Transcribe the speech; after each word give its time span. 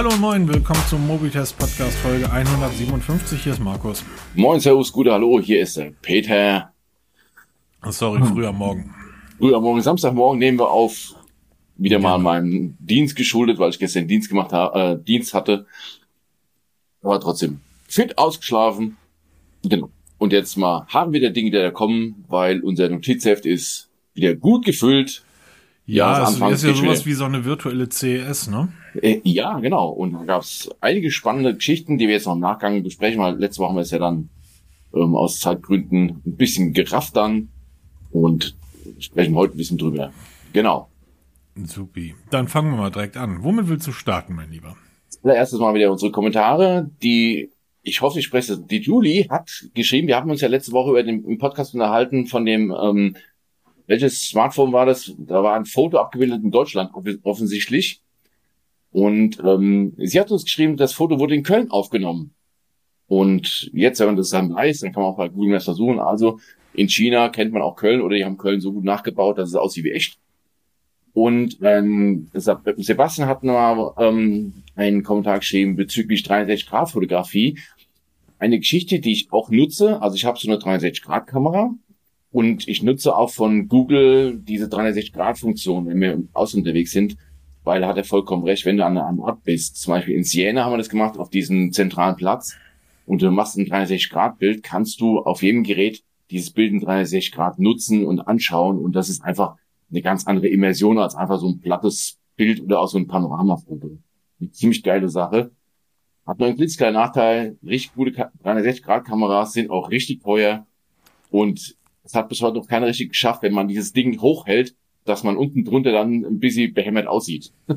Hallo 0.00 0.14
und 0.14 0.20
moin, 0.22 0.48
willkommen 0.48 0.80
zum 0.88 1.06
Mobitest 1.06 1.58
Podcast 1.58 1.94
Folge 1.98 2.32
157. 2.32 3.42
Hier 3.42 3.52
ist 3.52 3.58
Markus. 3.58 4.02
Moin, 4.34 4.58
Servus, 4.58 4.90
gute 4.90 5.12
Hallo, 5.12 5.38
hier 5.38 5.60
ist 5.60 5.76
der 5.76 5.92
Peter. 6.00 6.72
Sorry, 7.84 8.24
früh 8.24 8.46
am 8.46 8.56
Morgen. 8.56 8.94
Früh 9.36 9.54
am 9.54 9.62
Morgen, 9.62 9.82
Samstagmorgen 9.82 10.38
nehmen 10.38 10.58
wir 10.58 10.70
auf. 10.70 11.14
Wieder 11.76 11.98
mal 11.98 12.16
meinem 12.16 12.78
Dienst 12.78 13.14
geschuldet, 13.14 13.58
weil 13.58 13.68
ich 13.68 13.78
gestern 13.78 14.08
Dienst 14.08 14.30
gemacht 14.30 14.54
habe, 14.54 14.80
äh, 14.80 15.04
Dienst 15.04 15.34
hatte. 15.34 15.66
Aber 17.02 17.20
trotzdem 17.20 17.60
fit 17.86 18.16
ausgeschlafen. 18.16 18.96
Genau. 19.62 19.90
Und 20.16 20.32
jetzt 20.32 20.56
mal 20.56 20.86
haben 20.88 21.12
wir 21.12 21.20
der 21.20 21.28
Dinge, 21.28 21.50
die 21.50 21.58
da 21.58 21.70
kommen, 21.70 22.24
weil 22.26 22.60
unser 22.60 22.88
Notizheft 22.88 23.44
ist 23.44 23.90
wieder 24.14 24.34
gut 24.34 24.64
gefüllt. 24.64 25.22
Ja, 25.84 26.22
es 26.22 26.40
ist 26.40 26.64
ja 26.64 26.72
sowas 26.72 27.04
wie 27.04 27.12
so 27.12 27.26
eine 27.26 27.44
virtuelle 27.44 27.90
CES, 27.90 28.48
ne? 28.48 28.72
Äh, 29.00 29.20
ja, 29.24 29.58
genau. 29.60 29.90
Und 29.90 30.12
da 30.12 30.24
gab 30.24 30.42
es 30.42 30.70
einige 30.80 31.10
spannende 31.10 31.54
Geschichten, 31.54 31.98
die 31.98 32.06
wir 32.06 32.14
jetzt 32.14 32.26
noch 32.26 32.34
im 32.34 32.40
Nachgang 32.40 32.82
besprechen, 32.82 33.20
weil 33.20 33.36
letzte 33.36 33.60
Woche 33.60 33.70
haben 33.70 33.76
wir 33.76 33.82
es 33.82 33.90
ja 33.90 33.98
dann 33.98 34.30
ähm, 34.94 35.14
aus 35.14 35.40
Zeitgründen 35.40 36.22
ein 36.24 36.36
bisschen 36.36 36.72
gerafft 36.72 37.16
dann 37.16 37.48
und 38.10 38.56
sprechen 38.98 39.34
heute 39.34 39.54
ein 39.54 39.58
bisschen 39.58 39.78
drüber. 39.78 40.12
Genau. 40.52 40.88
Supi. 41.64 42.14
Dann 42.30 42.48
fangen 42.48 42.70
wir 42.72 42.78
mal 42.78 42.90
direkt 42.90 43.16
an. 43.16 43.42
Womit 43.42 43.68
willst 43.68 43.86
du 43.86 43.92
starten, 43.92 44.34
mein 44.34 44.50
Lieber? 44.50 44.76
Allererstes 45.22 45.58
mal 45.58 45.74
wieder 45.74 45.90
unsere 45.90 46.10
Kommentare, 46.10 46.90
die 47.02 47.50
ich 47.82 48.02
hoffe, 48.02 48.18
ich 48.18 48.26
spreche 48.26 48.56
das. 48.56 48.66
Die 48.66 48.80
Julie 48.80 49.26
hat 49.30 49.68
geschrieben, 49.74 50.06
wir 50.06 50.16
haben 50.16 50.30
uns 50.30 50.42
ja 50.42 50.48
letzte 50.48 50.72
Woche 50.72 50.90
über 50.90 51.02
den 51.02 51.38
Podcast 51.38 51.74
unterhalten 51.74 52.26
von 52.26 52.44
dem 52.44 52.74
ähm, 52.78 53.16
welches 53.90 54.28
Smartphone 54.28 54.72
war 54.72 54.86
das? 54.86 55.12
Da 55.18 55.42
war 55.42 55.56
ein 55.56 55.64
Foto 55.64 55.98
abgebildet 55.98 56.44
in 56.44 56.52
Deutschland 56.52 56.92
offensichtlich. 57.24 58.00
Und 58.92 59.38
ähm, 59.44 59.94
sie 59.98 60.18
hat 60.18 60.30
uns 60.30 60.44
geschrieben, 60.44 60.76
das 60.76 60.92
Foto 60.92 61.18
wurde 61.18 61.34
in 61.34 61.42
Köln 61.42 61.70
aufgenommen. 61.70 62.34
Und 63.06 63.70
jetzt, 63.72 64.00
wenn 64.00 64.06
man 64.06 64.16
das 64.16 64.30
dann 64.30 64.54
weiß, 64.54 64.80
dann 64.80 64.92
kann 64.92 65.02
man 65.02 65.12
auch 65.12 65.16
bei 65.16 65.28
Google 65.28 65.50
Maps 65.50 65.64
versuchen. 65.64 65.98
Also 65.98 66.38
in 66.74 66.88
China 66.88 67.28
kennt 67.28 67.52
man 67.52 67.62
auch 67.62 67.76
Köln 67.76 68.00
oder 68.00 68.16
die 68.16 68.24
haben 68.24 68.38
Köln 68.38 68.60
so 68.60 68.72
gut 68.72 68.84
nachgebaut, 68.84 69.38
dass 69.38 69.48
es 69.48 69.54
aussieht 69.54 69.84
wie 69.84 69.92
echt. 69.92 70.18
Und 71.12 71.58
ähm, 71.62 72.30
Sebastian 72.34 73.28
hat 73.28 73.42
noch 73.42 73.96
ähm, 73.98 74.54
einen 74.76 75.02
Kommentar 75.02 75.40
geschrieben 75.40 75.74
bezüglich 75.76 76.22
63 76.22 76.68
Grad 76.68 76.90
Fotografie. 76.90 77.58
Eine 78.38 78.58
Geschichte, 78.58 79.00
die 79.00 79.12
ich 79.12 79.32
auch 79.32 79.50
nutze. 79.50 80.00
Also 80.00 80.14
ich 80.14 80.24
habe 80.24 80.38
so 80.38 80.48
eine 80.48 80.58
63 80.58 81.02
Grad 81.02 81.26
Kamera 81.26 81.74
und 82.30 82.68
ich 82.68 82.82
nutze 82.82 83.16
auch 83.16 83.30
von 83.30 83.66
Google 83.66 84.38
diese 84.38 84.66
360-Grad-Funktion, 84.66 85.86
wenn 85.86 86.00
wir 86.00 86.22
aus 86.32 86.54
unterwegs 86.54 86.92
sind, 86.92 87.16
weil 87.70 87.82
da 87.82 87.86
hat 87.86 87.96
er 87.96 88.02
vollkommen 88.02 88.42
recht, 88.42 88.66
wenn 88.66 88.78
du 88.78 88.84
an 88.84 88.98
einem 88.98 89.20
Ort 89.20 89.44
bist. 89.44 89.76
Zum 89.76 89.92
Beispiel 89.92 90.16
in 90.16 90.24
Siena 90.24 90.64
haben 90.64 90.72
wir 90.72 90.78
das 90.78 90.88
gemacht, 90.88 91.16
auf 91.16 91.30
diesem 91.30 91.70
zentralen 91.70 92.16
Platz. 92.16 92.56
Und 93.06 93.22
du 93.22 93.30
machst 93.30 93.56
ein 93.56 93.64
360-Grad-Bild, 93.64 94.64
kannst 94.64 95.00
du 95.00 95.20
auf 95.20 95.44
jedem 95.44 95.62
Gerät 95.62 96.02
dieses 96.32 96.50
Bild 96.50 96.72
in 96.72 96.80
360 96.80 97.30
Grad 97.30 97.60
nutzen 97.60 98.04
und 98.04 98.22
anschauen. 98.22 98.76
Und 98.76 98.96
das 98.96 99.08
ist 99.08 99.22
einfach 99.22 99.54
eine 99.88 100.02
ganz 100.02 100.26
andere 100.26 100.48
Immersion 100.48 100.98
als 100.98 101.14
einfach 101.14 101.38
so 101.38 101.48
ein 101.48 101.60
plattes 101.60 102.18
Bild 102.34 102.60
oder 102.60 102.80
auch 102.80 102.88
so 102.88 102.98
ein 102.98 103.06
Panoramafoto. 103.06 103.98
Eine 104.40 104.50
ziemlich 104.50 104.82
geile 104.82 105.08
Sache. 105.08 105.52
Hat 106.26 106.40
nur 106.40 106.48
einen 106.48 106.56
klitzekleinen 106.56 106.94
Nachteil. 106.94 107.56
Richtig 107.64 107.94
gute 107.94 108.10
360-Grad-Kameras 108.42 109.52
sind 109.52 109.70
auch 109.70 109.92
richtig 109.92 110.24
teuer. 110.24 110.66
Und 111.30 111.76
es 112.02 112.16
hat 112.16 112.28
bis 112.28 112.42
heute 112.42 112.58
noch 112.58 112.66
keiner 112.66 112.88
richtig 112.88 113.10
geschafft, 113.10 113.44
wenn 113.44 113.54
man 113.54 113.68
dieses 113.68 113.92
Ding 113.92 114.20
hochhält, 114.20 114.74
dass 115.04 115.24
man 115.24 115.36
unten 115.36 115.64
drunter 115.64 115.92
dann 115.92 116.24
ein 116.24 116.38
bisschen 116.38 116.72
behämmert 116.74 117.06
aussieht. 117.06 117.52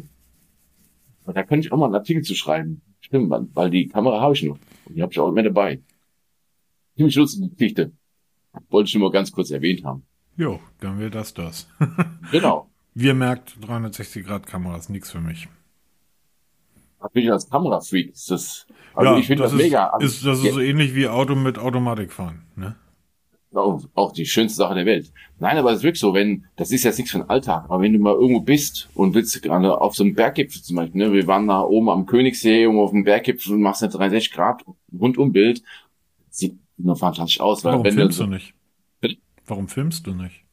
Und 1.26 1.38
da 1.38 1.44
könnte 1.44 1.68
ich 1.68 1.72
auch 1.72 1.78
mal 1.78 1.86
einen 1.86 1.96
Artikel 1.96 2.22
zu 2.22 2.36
schreiben. 2.36 2.82
Stimmt, 3.00 3.32
weil 3.54 3.70
die 3.70 3.88
Kamera 3.88 4.20
habe 4.20 4.34
ich 4.34 4.44
noch. 4.44 4.58
Und 4.86 4.96
die 4.96 5.02
habe 5.02 5.12
ich 5.12 5.20
auch 5.20 5.30
immer 5.30 5.44
dabei. 5.44 5.82
Ziemlich 6.96 7.16
lustige 7.16 7.50
Geschichte. 7.50 7.92
Wollte 8.70 8.90
ich 8.90 8.96
nur 8.96 9.10
mal 9.10 9.14
ganz 9.14 9.32
kurz 9.32 9.50
erwähnt 9.52 9.84
haben. 9.84 10.04
Jo, 10.36 10.60
dann 10.80 11.00
wäre 11.00 11.10
das 11.10 11.34
das. 11.34 11.68
genau. 12.32 12.70
Wie 12.94 13.08
ihr 13.08 13.14
merkt, 13.14 13.56
360 13.62 14.26
Grad 14.26 14.46
Kamera 14.48 14.78
ist 14.78 14.90
nichts 14.90 15.12
für 15.12 15.22
mich. 15.22 15.48
Da 17.00 17.08
bin 17.08 17.24
ich 17.24 17.32
als 17.32 17.50
Kamerafreak. 17.50 18.12
Ist 18.12 18.32
das, 18.32 18.68
also 18.94 19.14
ja, 19.14 19.18
ich 19.18 19.28
finde 19.28 19.44
das, 19.44 19.52
das, 19.52 19.62
mega. 19.62 19.88
Also 19.88 20.06
ist, 20.06 20.26
das 20.26 20.44
ist 20.44 20.54
so 20.54 20.60
ähnlich 20.60 20.96
wie 20.96 21.08
Auto 21.08 21.36
mit 21.36 21.58
Automatik 21.58 22.12
fahren, 22.12 22.44
ne? 22.56 22.76
Auch, 23.56 23.84
auch 23.94 24.12
die 24.12 24.26
schönste 24.26 24.58
Sache 24.58 24.76
der 24.76 24.86
Welt. 24.86 25.12
Nein, 25.40 25.58
aber 25.58 25.72
es 25.72 25.78
ist 25.78 25.84
wirklich 25.84 26.00
so, 26.00 26.14
wenn, 26.14 26.46
das 26.56 26.72
ist 26.72 26.84
jetzt 26.84 26.98
nichts 26.98 27.12
für 27.12 27.20
den 27.20 27.30
Alltag, 27.30 27.66
aber 27.66 27.82
wenn 27.82 27.94
du 27.94 28.00
mal 28.00 28.14
irgendwo 28.14 28.42
bist 28.42 28.90
und 28.94 29.14
willst 29.14 29.42
gerade 29.42 29.80
auf 29.80 29.96
so 29.96 30.04
einem 30.04 30.16
Berggipfel 30.16 30.62
zum 30.62 30.78
Beispiel, 30.78 31.06
ne, 31.06 31.14
wir 31.14 31.28
waren 31.28 31.48
da 31.48 31.62
oben 31.62 31.90
am 31.90 32.06
Königssee, 32.06 32.64
irgendwo 32.64 32.84
auf 32.84 32.92
dem 32.92 33.04
Berggipfel 33.04 33.54
und 33.54 33.62
machst 33.62 33.84
eine 33.84 33.92
360 33.92 34.32
Grad 34.34 34.64
Rundumbild, 34.98 35.64
sieht 36.30 36.58
nur 36.78 36.96
fantastisch 36.96 37.40
aus. 37.40 37.64
Warum 37.64 37.86
filmst 37.86 38.20
du, 38.20 38.24
du 38.26 38.30
nicht? 38.30 38.54
Bitte? 39.00 39.18
Warum 39.46 39.68
filmst 39.68 40.08
du 40.08 40.14
nicht? 40.14 40.44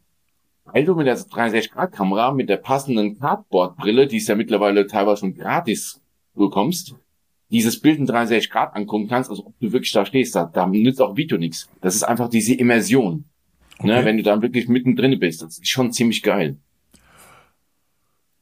Weil 0.64 0.84
du 0.84 0.94
mit 0.94 1.06
der 1.06 1.16
360 1.16 1.72
Grad 1.72 1.92
Kamera, 1.92 2.32
mit 2.32 2.48
der 2.48 2.58
passenden 2.58 3.18
Cardboard-Brille, 3.18 4.06
die 4.06 4.18
es 4.18 4.28
ja 4.28 4.36
mittlerweile 4.36 4.86
teilweise 4.86 5.20
schon 5.20 5.34
gratis 5.34 6.00
bekommst, 6.34 6.94
dieses 7.50 7.80
Bild 7.80 7.98
in 7.98 8.06
63 8.06 8.50
Grad 8.50 8.74
angucken 8.76 9.08
kannst, 9.08 9.30
also 9.30 9.46
ob 9.46 9.58
du 9.60 9.72
wirklich 9.72 9.92
da 9.92 10.06
stehst, 10.06 10.34
da, 10.34 10.44
da 10.44 10.66
nützt 10.66 11.00
auch 11.00 11.16
Video 11.16 11.38
nichts. 11.38 11.68
Das 11.80 11.94
ist 11.94 12.02
einfach 12.04 12.28
diese 12.28 12.54
Immersion. 12.54 13.24
Ne, 13.82 13.94
Okay. 13.96 14.04
wenn 14.04 14.16
du 14.18 14.22
dann 14.22 14.42
wirklich 14.42 14.68
mittendrin 14.68 15.18
bist, 15.18 15.40
das 15.42 15.58
ist 15.58 15.68
schon 15.68 15.90
ziemlich 15.92 16.22
geil. 16.22 16.58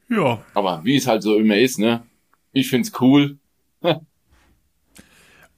Ja, 0.08 0.42
Aber 0.54 0.80
wie 0.84 0.96
es 0.96 1.06
halt 1.06 1.22
so 1.22 1.36
immer 1.38 1.56
ist, 1.56 1.78
ne? 1.78 2.02
Ich 2.52 2.68
find's 2.68 2.92
cool. 3.00 3.38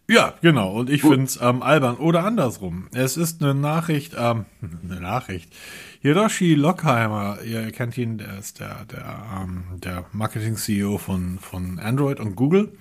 Ja, 0.08 0.34
genau. 0.42 0.72
Und 0.72 0.90
ich 0.90 1.02
Gut. 1.02 1.12
find's 1.12 1.38
ähm, 1.40 1.62
albern. 1.62 1.96
Oder 1.98 2.24
andersrum. 2.24 2.88
Es 2.92 3.16
ist 3.16 3.44
eine 3.44 3.54
Nachricht, 3.54 4.14
ähm, 4.18 4.44
eine 4.84 5.00
Nachricht. 5.00 5.52
Hiroshi 6.00 6.54
Lockheimer, 6.54 7.38
ihr 7.46 7.70
kennt 7.70 7.96
ihn, 7.96 8.18
der 8.18 8.36
ist 8.36 8.58
der, 8.58 8.86
der, 8.86 9.22
ähm, 9.40 9.62
der 9.78 10.06
Marketing-CEO 10.12 10.98
von, 10.98 11.38
von 11.38 11.78
Android 11.78 12.18
und 12.18 12.34
Google, 12.34 12.72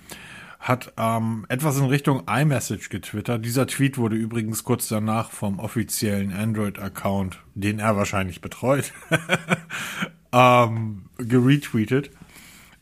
hat 0.60 0.92
ähm, 0.98 1.46
etwas 1.48 1.78
in 1.78 1.86
Richtung 1.86 2.28
iMessage 2.28 2.90
getwittert. 2.90 3.44
Dieser 3.44 3.66
Tweet 3.66 3.96
wurde 3.96 4.16
übrigens 4.16 4.62
kurz 4.62 4.88
danach 4.88 5.30
vom 5.30 5.58
offiziellen 5.58 6.32
Android-Account, 6.32 7.38
den 7.54 7.78
er 7.78 7.96
wahrscheinlich 7.96 8.42
betreut, 8.42 8.92
ähm, 10.32 11.06
geretweetet. 11.16 12.10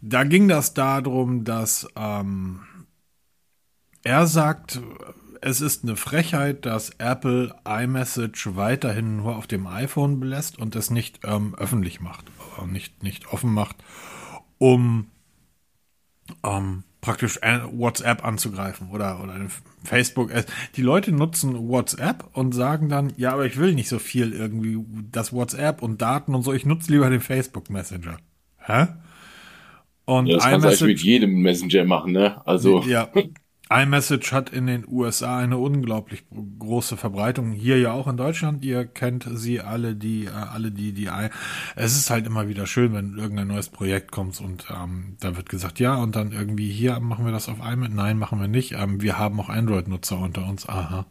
Da 0.00 0.24
ging 0.24 0.48
das 0.48 0.74
darum, 0.74 1.44
dass 1.44 1.88
ähm, 1.96 2.60
er 4.02 4.26
sagt, 4.26 4.80
es 5.40 5.60
ist 5.60 5.84
eine 5.84 5.94
Frechheit, 5.94 6.66
dass 6.66 6.90
Apple 6.98 7.54
iMessage 7.64 8.56
weiterhin 8.56 9.18
nur 9.18 9.36
auf 9.36 9.46
dem 9.46 9.68
iPhone 9.68 10.18
belässt 10.18 10.58
und 10.58 10.74
es 10.74 10.90
nicht 10.90 11.20
ähm, 11.22 11.54
öffentlich 11.56 12.00
macht, 12.00 12.24
äh, 12.60 12.66
nicht, 12.66 13.04
nicht 13.04 13.32
offen 13.32 13.54
macht, 13.54 13.76
um 14.58 15.10
ähm, 16.42 16.82
praktisch 17.00 17.38
äh, 17.42 17.60
WhatsApp 17.70 18.24
anzugreifen 18.24 18.90
oder, 18.90 19.22
oder 19.22 19.34
Facebook. 19.84 20.30
Die 20.76 20.82
Leute 20.82 21.12
nutzen 21.12 21.68
WhatsApp 21.68 22.24
und 22.32 22.52
sagen 22.52 22.88
dann, 22.88 23.12
ja, 23.16 23.32
aber 23.32 23.46
ich 23.46 23.56
will 23.56 23.74
nicht 23.74 23.88
so 23.88 23.98
viel 23.98 24.32
irgendwie, 24.32 24.84
das 25.12 25.32
WhatsApp 25.32 25.82
und 25.82 26.02
Daten 26.02 26.34
und 26.34 26.42
so, 26.42 26.52
ich 26.52 26.66
nutze 26.66 26.90
lieber 26.92 27.08
den 27.08 27.20
Facebook 27.20 27.70
Messenger. 27.70 28.18
Hä? 28.58 28.88
Und 30.04 30.26
Ja, 30.26 30.36
das 30.36 30.44
kannst 30.44 30.64
du 30.64 30.68
eigentlich 30.68 30.82
mit 30.82 31.00
jedem 31.00 31.42
Messenger 31.42 31.84
machen, 31.84 32.12
ne? 32.12 32.46
Also, 32.46 32.82
ja. 32.82 33.08
iMessage 33.70 34.32
hat 34.32 34.50
in 34.50 34.66
den 34.66 34.86
USA 34.88 35.38
eine 35.38 35.58
unglaublich 35.58 36.24
große 36.58 36.96
Verbreitung. 36.96 37.52
Hier 37.52 37.78
ja 37.78 37.92
auch 37.92 38.06
in 38.06 38.16
Deutschland. 38.16 38.64
Ihr 38.64 38.86
kennt 38.86 39.28
sie 39.30 39.60
alle, 39.60 39.94
die, 39.94 40.26
äh, 40.26 40.30
alle 40.30 40.70
die, 40.70 40.92
die. 40.92 41.06
I 41.06 41.30
es 41.76 41.96
ist 41.96 42.10
halt 42.10 42.26
immer 42.26 42.48
wieder 42.48 42.66
schön, 42.66 42.92
wenn 42.94 43.16
irgendein 43.16 43.48
neues 43.48 43.68
Projekt 43.68 44.10
kommt 44.10 44.40
und 44.40 44.66
ähm, 44.70 45.16
da 45.20 45.36
wird 45.36 45.48
gesagt, 45.48 45.80
ja, 45.80 45.94
und 45.96 46.16
dann 46.16 46.32
irgendwie 46.32 46.70
hier 46.70 46.98
machen 47.00 47.24
wir 47.24 47.32
das 47.32 47.48
auf 47.48 47.58
iMessage. 47.58 47.94
Nein, 47.94 48.18
machen 48.18 48.40
wir 48.40 48.48
nicht. 48.48 48.72
Ähm, 48.72 49.00
wir 49.00 49.18
haben 49.18 49.40
auch 49.40 49.48
Android-Nutzer 49.48 50.18
unter 50.18 50.46
uns. 50.46 50.68
Aha. 50.68 51.06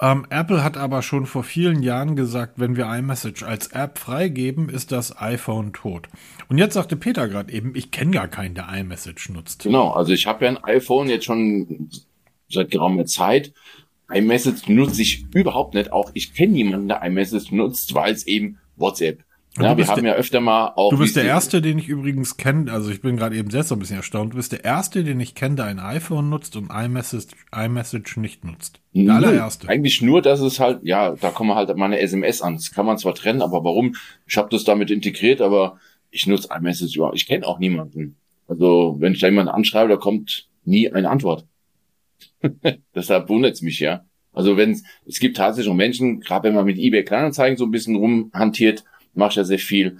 Ähm, 0.00 0.26
Apple 0.30 0.64
hat 0.64 0.78
aber 0.78 1.02
schon 1.02 1.26
vor 1.26 1.44
vielen 1.44 1.82
Jahren 1.82 2.16
gesagt, 2.16 2.54
wenn 2.56 2.76
wir 2.76 2.86
iMessage 2.86 3.42
als 3.42 3.68
App 3.68 3.98
freigeben, 3.98 4.70
ist 4.70 4.92
das 4.92 5.20
iPhone 5.20 5.74
tot. 5.74 6.08
Und 6.48 6.56
jetzt 6.56 6.74
sagte 6.74 6.96
Peter 6.96 7.28
gerade 7.28 7.52
eben, 7.52 7.74
ich 7.74 7.90
kenne 7.90 8.12
gar 8.12 8.28
keinen, 8.28 8.54
der 8.54 8.68
iMessage 8.72 9.28
nutzt. 9.28 9.62
genau. 9.64 9.90
Also 9.90 10.12
ich 10.12 10.26
habe 10.26 10.46
ja 10.46 10.50
ein 10.52 10.64
iPhone 10.64 11.08
jetzt 11.08 11.26
schon 11.26 11.90
seit 12.48 12.70
geraumer 12.70 13.04
Zeit. 13.04 13.52
iMessage 14.10 14.68
nutze 14.68 15.02
ich 15.02 15.26
überhaupt 15.34 15.74
nicht. 15.74 15.92
Auch 15.92 16.10
ich 16.14 16.32
kenne 16.32 16.54
niemanden, 16.54 16.88
der 16.88 17.02
iMessage 17.02 17.52
nutzt, 17.52 17.94
weil 17.94 18.14
es 18.14 18.26
eben 18.26 18.58
WhatsApp. 18.76 19.22
Und 19.56 19.64
Ja, 19.64 19.70
du 19.70 19.76
wir 19.78 19.82
bist 19.82 19.90
haben 19.90 20.02
der- 20.04 20.12
ja 20.12 20.18
öfter 20.18 20.40
mal 20.40 20.68
auch. 20.76 20.90
Du 20.90 20.98
bist 20.98 21.16
der 21.16 21.24
Erste, 21.24 21.60
den 21.60 21.78
ich 21.78 21.88
übrigens 21.88 22.36
kenne, 22.36 22.70
also 22.72 22.88
ich 22.90 23.00
bin 23.00 23.16
gerade 23.16 23.36
eben 23.36 23.50
selbst 23.50 23.68
so 23.70 23.74
ein 23.74 23.80
bisschen 23.80 23.96
erstaunt, 23.96 24.32
du 24.32 24.36
bist 24.36 24.52
der 24.52 24.64
Erste, 24.64 25.02
den 25.02 25.18
ich 25.18 25.34
kenne, 25.34 25.56
der 25.56 25.64
ein 25.64 25.80
iPhone 25.80 26.30
nutzt 26.30 26.54
und 26.56 26.70
iMessage, 26.70 27.26
iMessage 27.52 28.16
nicht 28.18 28.44
nutzt. 28.44 28.80
Der 28.94 29.02
Nö, 29.04 29.12
allererste. 29.12 29.68
Eigentlich 29.68 30.02
nur, 30.02 30.22
dass 30.22 30.38
es 30.40 30.60
halt, 30.60 30.80
ja, 30.84 31.16
da 31.16 31.30
kommen 31.30 31.54
halt 31.56 31.76
meine 31.76 31.98
SMS 31.98 32.42
an. 32.42 32.54
Das 32.54 32.70
kann 32.70 32.86
man 32.86 32.96
zwar 32.98 33.14
trennen, 33.16 33.42
aber 33.42 33.64
warum? 33.64 33.96
Ich 34.26 34.36
habe 34.36 34.48
das 34.50 34.62
damit 34.62 34.90
integriert, 34.90 35.40
aber 35.40 35.78
ich 36.12 36.26
nutze 36.28 36.48
iMessage 36.56 36.94
überhaupt. 36.96 37.16
Ich 37.16 37.26
kenne 37.26 37.44
auch 37.46 37.58
niemanden. 37.58 38.16
Also 38.46 38.96
wenn 39.00 39.14
ich 39.14 39.20
da 39.20 39.26
jemanden 39.28 39.50
anschreibe, 39.52 39.88
da 39.88 39.96
kommt 39.96 40.48
nie 40.64 40.88
eine 40.92 41.10
Antwort. 41.10 41.44
Deshalb 42.94 43.28
wundert 43.28 43.54
es 43.54 43.62
mich 43.62 43.80
ja. 43.80 44.04
Also 44.32 44.56
wenn 44.56 44.80
es 45.06 45.18
gibt 45.18 45.36
tatsächlich 45.36 45.70
auch 45.70 45.76
Menschen, 45.76 46.20
gerade 46.20 46.44
wenn 46.48 46.54
man 46.54 46.64
mit 46.64 46.78
eBay 46.78 47.02
Kleinanzeigen 47.04 47.56
so 47.58 47.64
ein 47.64 47.70
bisschen 47.72 47.96
rumhantiert, 47.96 48.84
macht 49.14 49.36
ja 49.36 49.44
sehr 49.44 49.58
viel 49.58 49.98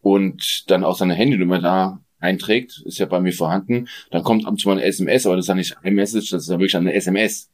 und 0.00 0.64
dann 0.68 0.84
auch 0.84 0.96
seine 0.96 1.14
Handynummer 1.14 1.60
da 1.60 2.00
einträgt, 2.20 2.82
ist 2.84 2.98
ja 2.98 3.06
bei 3.06 3.20
mir 3.20 3.32
vorhanden, 3.32 3.88
dann 4.10 4.22
kommt 4.22 4.44
ab 4.44 4.52
und 4.52 4.60
zu 4.60 4.68
mal 4.68 4.78
eine 4.78 4.84
SMS, 4.84 5.26
aber 5.26 5.36
das 5.36 5.44
ist 5.44 5.48
ja 5.48 5.54
nicht 5.54 5.76
ein 5.82 5.94
Message, 5.94 6.30
das 6.30 6.42
ist 6.42 6.48
ja 6.48 6.58
wirklich 6.58 6.76
eine 6.76 6.92
SMS. 6.92 7.48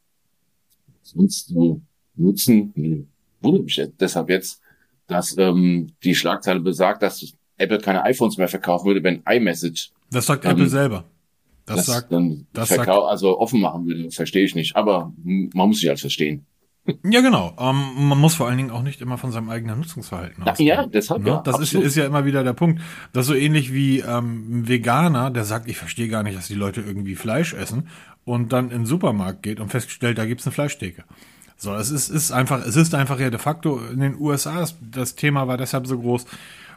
Sonst 1.03 1.49
so 1.49 1.81
nutzen, 2.17 3.09
wundert 3.41 3.65
mich 3.65 3.81
deshalb 4.01 4.31
jetzt, 4.31 4.61
dass 5.07 5.37
ähm, 5.37 5.93
die 6.03 6.15
Schlagzeile 6.15 6.61
besagt, 6.61 7.03
dass 7.03 7.35
Apple 7.59 7.79
keine 7.79 8.03
iPhones 8.05 8.39
mehr 8.39 8.49
verkaufen 8.49 8.87
würde, 8.87 9.03
wenn 9.03 9.23
iMessage. 9.29 9.93
Das 10.11 10.27
sagt 10.27 10.45
ähm, 10.45 10.53
Apple 10.53 10.69
selber. 10.69 11.05
Das, 11.67 11.77
das 11.77 11.87
sagt, 11.87 12.13
dann 12.13 12.47
das 12.53 12.69
sagt, 12.69 12.89
also 12.89 13.39
offen 13.39 13.61
machen 13.61 13.87
würde, 13.87 14.11
verstehe 14.11 14.45
ich 14.45 14.55
nicht. 14.55 14.77
Aber 14.77 15.13
man 15.25 15.69
muss 15.69 15.81
sich 15.81 15.89
halt 15.89 16.01
verstehen. 16.01 16.47
Ja, 17.03 17.23
genau. 17.23 17.57
Ähm, 17.59 18.09
man 18.09 18.19
muss 18.19 18.35
vor 18.35 18.47
allen 18.47 18.59
Dingen 18.59 18.71
auch 18.71 18.83
nicht 18.83 19.01
immer 19.01 19.17
von 19.17 19.33
seinem 19.33 19.49
eigenen 19.49 19.79
Nutzungsverhalten 19.79 20.43
ausgehen. 20.45 20.69
Ja, 20.69 20.87
deshalb 20.87 21.23
ne? 21.23 21.31
ja. 21.31 21.43
Das 21.43 21.59
ist, 21.59 21.73
ist, 21.73 21.97
ja 21.97 22.05
immer 22.05 22.27
wieder 22.27 22.45
der 22.45 22.53
Punkt. 22.53 22.83
Das 23.13 23.23
ist 23.23 23.29
so 23.29 23.35
ähnlich 23.35 23.73
wie 23.73 24.01
ähm, 24.01 24.61
ein 24.61 24.69
Veganer, 24.69 25.31
der 25.31 25.45
sagt, 25.45 25.67
ich 25.69 25.79
verstehe 25.79 26.09
gar 26.09 26.23
nicht, 26.23 26.37
dass 26.37 26.47
die 26.47 26.55
Leute 26.55 26.83
irgendwie 26.83 27.15
Fleisch 27.15 27.55
essen 27.55 27.89
und 28.25 28.53
dann 28.53 28.67
in 28.67 28.81
den 28.81 28.87
Supermarkt 28.87 29.43
geht 29.43 29.61
und 29.61 29.71
feststellt, 29.71 30.19
da 30.19 30.27
gibt's 30.27 30.47
eine 30.47 30.53
Fleischtheke. 30.53 31.05
So, 31.57 31.75
es 31.75 31.91
ist, 31.91 32.11
ist 32.11 32.33
einfach, 32.33 32.65
es 32.67 32.77
ist 32.77 32.95
einfach 32.95 33.19
ja 33.19 33.31
de 33.31 33.39
facto 33.39 33.79
in 33.79 34.01
den 34.01 34.19
USA, 34.19 34.61
das, 34.61 34.77
das 34.81 35.15
Thema 35.15 35.49
war 35.49 35.57
deshalb 35.57 35.87
so 35.87 35.99
groß, 35.99 36.27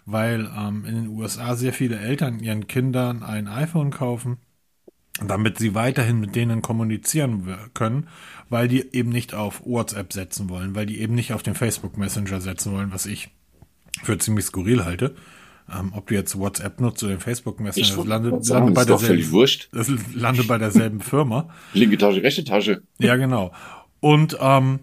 weil 0.05 0.49
ähm, 0.57 0.85
in 0.85 0.95
den 0.95 1.07
USA 1.09 1.55
sehr 1.55 1.73
viele 1.73 1.99
Eltern 1.99 2.39
ihren 2.39 2.67
Kindern 2.67 3.23
ein 3.23 3.49
iPhone 3.49 3.91
kaufen, 3.91 4.37
damit 5.25 5.57
sie 5.57 5.73
weiterhin 5.73 6.19
mit 6.19 6.35
denen 6.35 6.61
kommunizieren 6.61 7.57
können, 7.73 8.07
weil 8.49 8.67
die 8.67 8.93
eben 8.93 9.09
nicht 9.09 9.33
auf 9.33 9.61
WhatsApp 9.65 10.13
setzen 10.13 10.49
wollen, 10.49 10.75
weil 10.75 10.85
die 10.85 10.99
eben 10.99 11.15
nicht 11.15 11.33
auf 11.33 11.43
den 11.43 11.55
Facebook 11.55 11.97
Messenger 11.97 12.41
setzen 12.41 12.73
wollen, 12.73 12.91
was 12.91 13.05
ich 13.05 13.29
für 14.03 14.17
ziemlich 14.17 14.45
skurril 14.45 14.85
halte. 14.85 15.15
Ähm, 15.69 15.91
ob 15.93 16.07
du 16.07 16.13
jetzt 16.13 16.37
WhatsApp 16.37 16.79
nutzt 16.79 17.03
oder 17.03 17.15
den 17.15 17.19
Facebook 17.19 17.59
Messenger, 17.59 17.97
das 17.97 18.05
landet, 18.05 18.45
sagen, 18.45 18.67
landet 18.67 18.75
bei 18.75 18.85
derselben, 18.85 19.47
das 19.73 19.91
landet 20.13 20.47
bei 20.47 20.57
derselben 20.57 21.01
Firma. 21.01 21.49
Linke 21.73 21.97
Tasche, 21.97 22.23
rechte 22.23 22.45
Tasche. 22.45 22.83
Ja, 22.99 23.17
genau. 23.17 23.51
Und 23.99 24.37
ähm, 24.39 24.79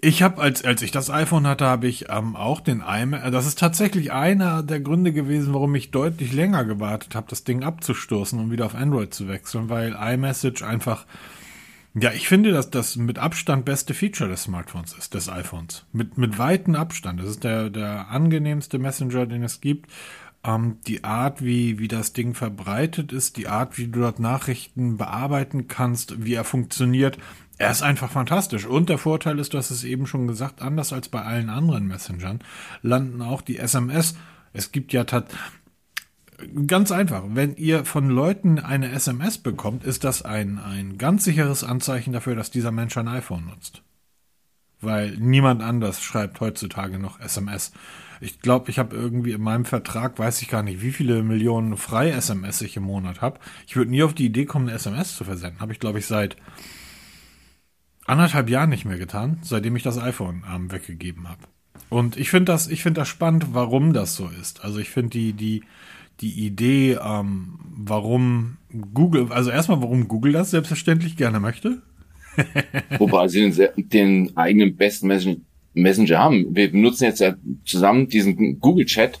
ich 0.00 0.22
habe, 0.22 0.40
als, 0.40 0.64
als 0.64 0.82
ich 0.82 0.90
das 0.90 1.10
iPhone 1.10 1.46
hatte, 1.46 1.66
habe 1.66 1.88
ich 1.88 2.06
ähm, 2.08 2.36
auch 2.36 2.60
den 2.60 2.82
iMac. 2.86 3.30
Das 3.32 3.46
ist 3.46 3.58
tatsächlich 3.58 4.12
einer 4.12 4.62
der 4.62 4.80
Gründe 4.80 5.12
gewesen, 5.12 5.54
warum 5.54 5.74
ich 5.74 5.90
deutlich 5.90 6.32
länger 6.32 6.64
gewartet 6.64 7.14
habe, 7.14 7.26
das 7.28 7.44
Ding 7.44 7.64
abzustoßen 7.64 8.38
und 8.38 8.50
wieder 8.50 8.66
auf 8.66 8.74
Android 8.74 9.12
zu 9.12 9.28
wechseln, 9.28 9.68
weil 9.68 9.96
iMessage 10.00 10.62
einfach, 10.62 11.06
ja, 12.00 12.12
ich 12.12 12.28
finde, 12.28 12.52
dass 12.52 12.70
das 12.70 12.96
mit 12.96 13.18
Abstand 13.18 13.64
beste 13.64 13.94
Feature 13.94 14.28
des 14.28 14.44
Smartphones 14.44 14.92
ist, 14.92 15.14
des 15.14 15.28
iPhones. 15.28 15.86
Mit, 15.92 16.18
mit 16.18 16.38
weiten 16.38 16.76
Abstand. 16.76 17.20
Das 17.20 17.28
ist 17.28 17.44
der, 17.44 17.70
der 17.70 18.08
angenehmste 18.10 18.78
Messenger, 18.78 19.26
den 19.26 19.42
es 19.42 19.60
gibt. 19.60 19.90
Ähm, 20.44 20.78
die 20.86 21.04
Art, 21.04 21.42
wie, 21.42 21.78
wie 21.78 21.88
das 21.88 22.12
Ding 22.12 22.34
verbreitet 22.34 23.12
ist, 23.12 23.36
die 23.36 23.48
Art, 23.48 23.78
wie 23.78 23.88
du 23.88 24.00
dort 24.00 24.20
Nachrichten 24.20 24.96
bearbeiten 24.96 25.68
kannst, 25.68 26.24
wie 26.24 26.34
er 26.34 26.44
funktioniert, 26.44 27.18
er 27.58 27.70
ist 27.70 27.82
einfach 27.82 28.10
fantastisch. 28.10 28.66
Und 28.66 28.88
der 28.88 28.98
Vorteil 28.98 29.38
ist, 29.38 29.52
du 29.52 29.58
hast 29.58 29.70
es 29.70 29.84
eben 29.84 30.06
schon 30.06 30.28
gesagt, 30.28 30.62
anders 30.62 30.92
als 30.92 31.08
bei 31.08 31.22
allen 31.22 31.50
anderen 31.50 31.86
Messengern, 31.86 32.40
landen 32.82 33.20
auch 33.20 33.42
die 33.42 33.58
SMS. 33.58 34.16
Es 34.52 34.72
gibt 34.72 34.92
ja 34.92 35.04
ganz 36.66 36.92
einfach, 36.92 37.24
wenn 37.28 37.56
ihr 37.56 37.84
von 37.84 38.08
Leuten 38.08 38.58
eine 38.58 38.92
SMS 38.92 39.38
bekommt, 39.38 39.84
ist 39.84 40.04
das 40.04 40.22
ein, 40.22 40.58
ein 40.58 40.98
ganz 40.98 41.24
sicheres 41.24 41.64
Anzeichen 41.64 42.12
dafür, 42.12 42.36
dass 42.36 42.50
dieser 42.50 42.70
Mensch 42.70 42.96
ein 42.96 43.08
iPhone 43.08 43.46
nutzt. 43.46 43.82
Weil 44.80 45.16
niemand 45.18 45.62
anders 45.62 46.02
schreibt 46.02 46.40
heutzutage 46.40 46.98
noch 46.98 47.18
SMS. 47.18 47.72
Ich 48.20 48.40
glaube, 48.40 48.70
ich 48.70 48.78
habe 48.78 48.94
irgendwie 48.94 49.32
in 49.32 49.42
meinem 49.42 49.64
Vertrag, 49.64 50.18
weiß 50.18 50.40
ich 50.42 50.48
gar 50.48 50.62
nicht, 50.62 50.82
wie 50.82 50.92
viele 50.92 51.22
Millionen 51.22 51.76
frei 51.76 52.10
SMS 52.10 52.60
ich 52.62 52.76
im 52.76 52.84
Monat 52.84 53.20
habe. 53.20 53.40
Ich 53.66 53.76
würde 53.76 53.90
nie 53.90 54.02
auf 54.02 54.14
die 54.14 54.26
Idee 54.26 54.44
kommen, 54.44 54.68
eine 54.68 54.76
SMS 54.76 55.16
zu 55.16 55.24
versenden. 55.24 55.60
Habe 55.60 55.72
ich, 55.72 55.80
glaube 55.80 55.98
ich, 55.98 56.06
seit 56.06 56.36
anderthalb 58.06 58.48
Jahren 58.48 58.70
nicht 58.70 58.84
mehr 58.84 58.98
getan, 58.98 59.38
seitdem 59.42 59.76
ich 59.76 59.82
das 59.82 59.98
iPhone 59.98 60.44
ähm, 60.52 60.70
weggegeben 60.70 61.28
habe. 61.28 61.42
Und 61.90 62.16
ich 62.16 62.30
finde 62.30 62.52
das, 62.52 62.68
ich 62.68 62.82
das 62.82 63.08
spannend, 63.08 63.54
warum 63.54 63.92
das 63.92 64.14
so 64.14 64.28
ist. 64.28 64.64
Also 64.64 64.78
ich 64.78 64.90
finde 64.90 65.10
die, 65.10 65.32
die, 65.32 65.62
die 66.20 66.46
Idee, 66.46 66.98
ähm, 67.02 67.58
warum 67.76 68.58
Google, 68.94 69.28
also 69.30 69.50
erstmal, 69.50 69.80
warum 69.82 70.08
Google 70.08 70.32
das 70.32 70.50
selbstverständlich 70.50 71.16
gerne 71.16 71.40
möchte. 71.40 71.82
Wobei 72.98 73.28
sie 73.28 73.50
den, 73.50 73.72
den 73.76 74.36
eigenen 74.36 74.76
besten 74.76 75.08
Messenger 75.74 76.18
haben. 76.18 76.54
Wir 76.54 76.70
benutzen 76.70 77.04
jetzt 77.04 77.20
ja 77.20 77.34
zusammen 77.64 78.08
diesen 78.08 78.60
Google 78.60 78.86
Chat. 78.86 79.20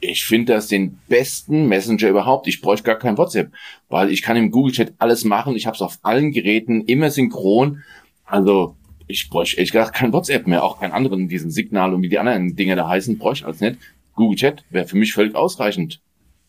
Ich 0.00 0.24
finde 0.26 0.54
das 0.54 0.68
den 0.68 0.98
besten 1.08 1.66
Messenger 1.68 2.08
überhaupt. 2.08 2.46
Ich 2.46 2.60
bräuchte 2.60 2.84
gar 2.84 2.98
kein 2.98 3.18
WhatsApp, 3.18 3.52
weil 3.88 4.10
ich 4.10 4.22
kann 4.22 4.36
im 4.36 4.50
Google 4.50 4.72
Chat 4.72 4.94
alles 4.98 5.24
machen. 5.24 5.56
Ich 5.56 5.66
habe 5.66 5.74
es 5.74 5.82
auf 5.82 5.98
allen 6.02 6.30
Geräten 6.30 6.82
immer 6.82 7.10
synchron 7.10 7.82
also 8.28 8.76
ich 9.06 9.30
bräuchte 9.30 9.56
ehrlich 9.56 9.72
gesagt 9.72 9.96
kein 9.96 10.12
WhatsApp 10.12 10.46
mehr, 10.46 10.62
auch 10.62 10.80
keinen 10.80 10.92
anderen, 10.92 11.28
diesen 11.28 11.50
Signal 11.50 11.94
und 11.94 12.02
wie 12.02 12.10
die 12.10 12.18
anderen 12.18 12.54
Dinge 12.56 12.76
da 12.76 12.88
heißen, 12.88 13.18
bräuchte 13.18 13.44
ich 13.44 13.46
als 13.46 13.60
nicht. 13.60 13.78
Google 14.14 14.36
Chat 14.36 14.64
wäre 14.70 14.86
für 14.86 14.96
mich 14.96 15.14
völlig 15.14 15.34
ausreichend. 15.34 16.00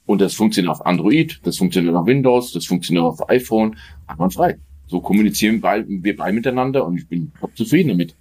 Und 0.10 0.22
das 0.22 0.34
funktioniert 0.34 0.72
auf 0.72 0.84
Android, 0.88 1.40
das 1.44 1.58
funktioniert 1.58 1.94
auf 1.94 2.08
Windows, 2.08 2.52
das 2.52 2.66
funktioniert 2.66 3.06
auf 3.06 3.30
iPhone, 3.30 3.76
frei. 4.32 4.58
So 4.88 5.02
kommunizieren 5.02 5.62
wir 5.62 6.16
beide 6.16 6.34
miteinander 6.34 6.84
und 6.88 6.98
ich 6.98 7.08
bin 7.08 7.32
zufrieden 7.54 7.90
damit. 7.90 8.16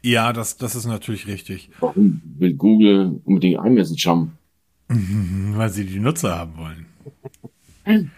Ja, 0.00 0.32
das, 0.32 0.56
das 0.56 0.74
ist 0.74 0.86
natürlich 0.86 1.26
richtig. 1.26 1.68
Warum 1.80 2.22
will 2.38 2.54
Google 2.54 3.20
unbedingt 3.26 3.62
iMessage 3.62 4.06
haben? 4.06 4.38
Weil 4.88 5.68
sie 5.68 5.84
die 5.84 6.00
Nutzer 6.00 6.38
haben 6.38 6.56
wollen. 6.56 6.86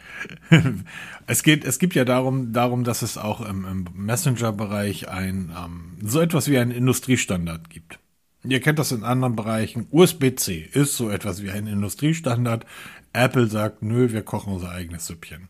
es 1.26 1.42
geht, 1.42 1.64
es 1.64 1.80
gibt 1.80 1.96
ja 1.96 2.04
darum, 2.04 2.52
darum, 2.52 2.84
dass 2.84 3.02
es 3.02 3.18
auch 3.18 3.40
im, 3.40 3.64
im 3.64 3.86
Messenger-Bereich 3.96 5.08
ein 5.08 5.50
ähm, 5.58 6.08
so 6.08 6.20
etwas 6.20 6.48
wie 6.48 6.56
einen 6.56 6.70
Industriestandard 6.70 7.68
gibt. 7.68 7.98
Ihr 8.44 8.60
kennt 8.60 8.78
das 8.78 8.92
in 8.92 9.04
anderen 9.04 9.36
Bereichen. 9.36 9.86
USB-C 9.90 10.68
ist 10.72 10.96
so 10.96 11.10
etwas 11.10 11.42
wie 11.42 11.50
ein 11.50 11.66
Industriestandard. 11.66 12.66
Apple 13.12 13.46
sagt, 13.46 13.82
nö, 13.82 14.10
wir 14.12 14.22
kochen 14.22 14.52
unser 14.54 14.70
eigenes 14.70 15.06
Süppchen. 15.06 15.48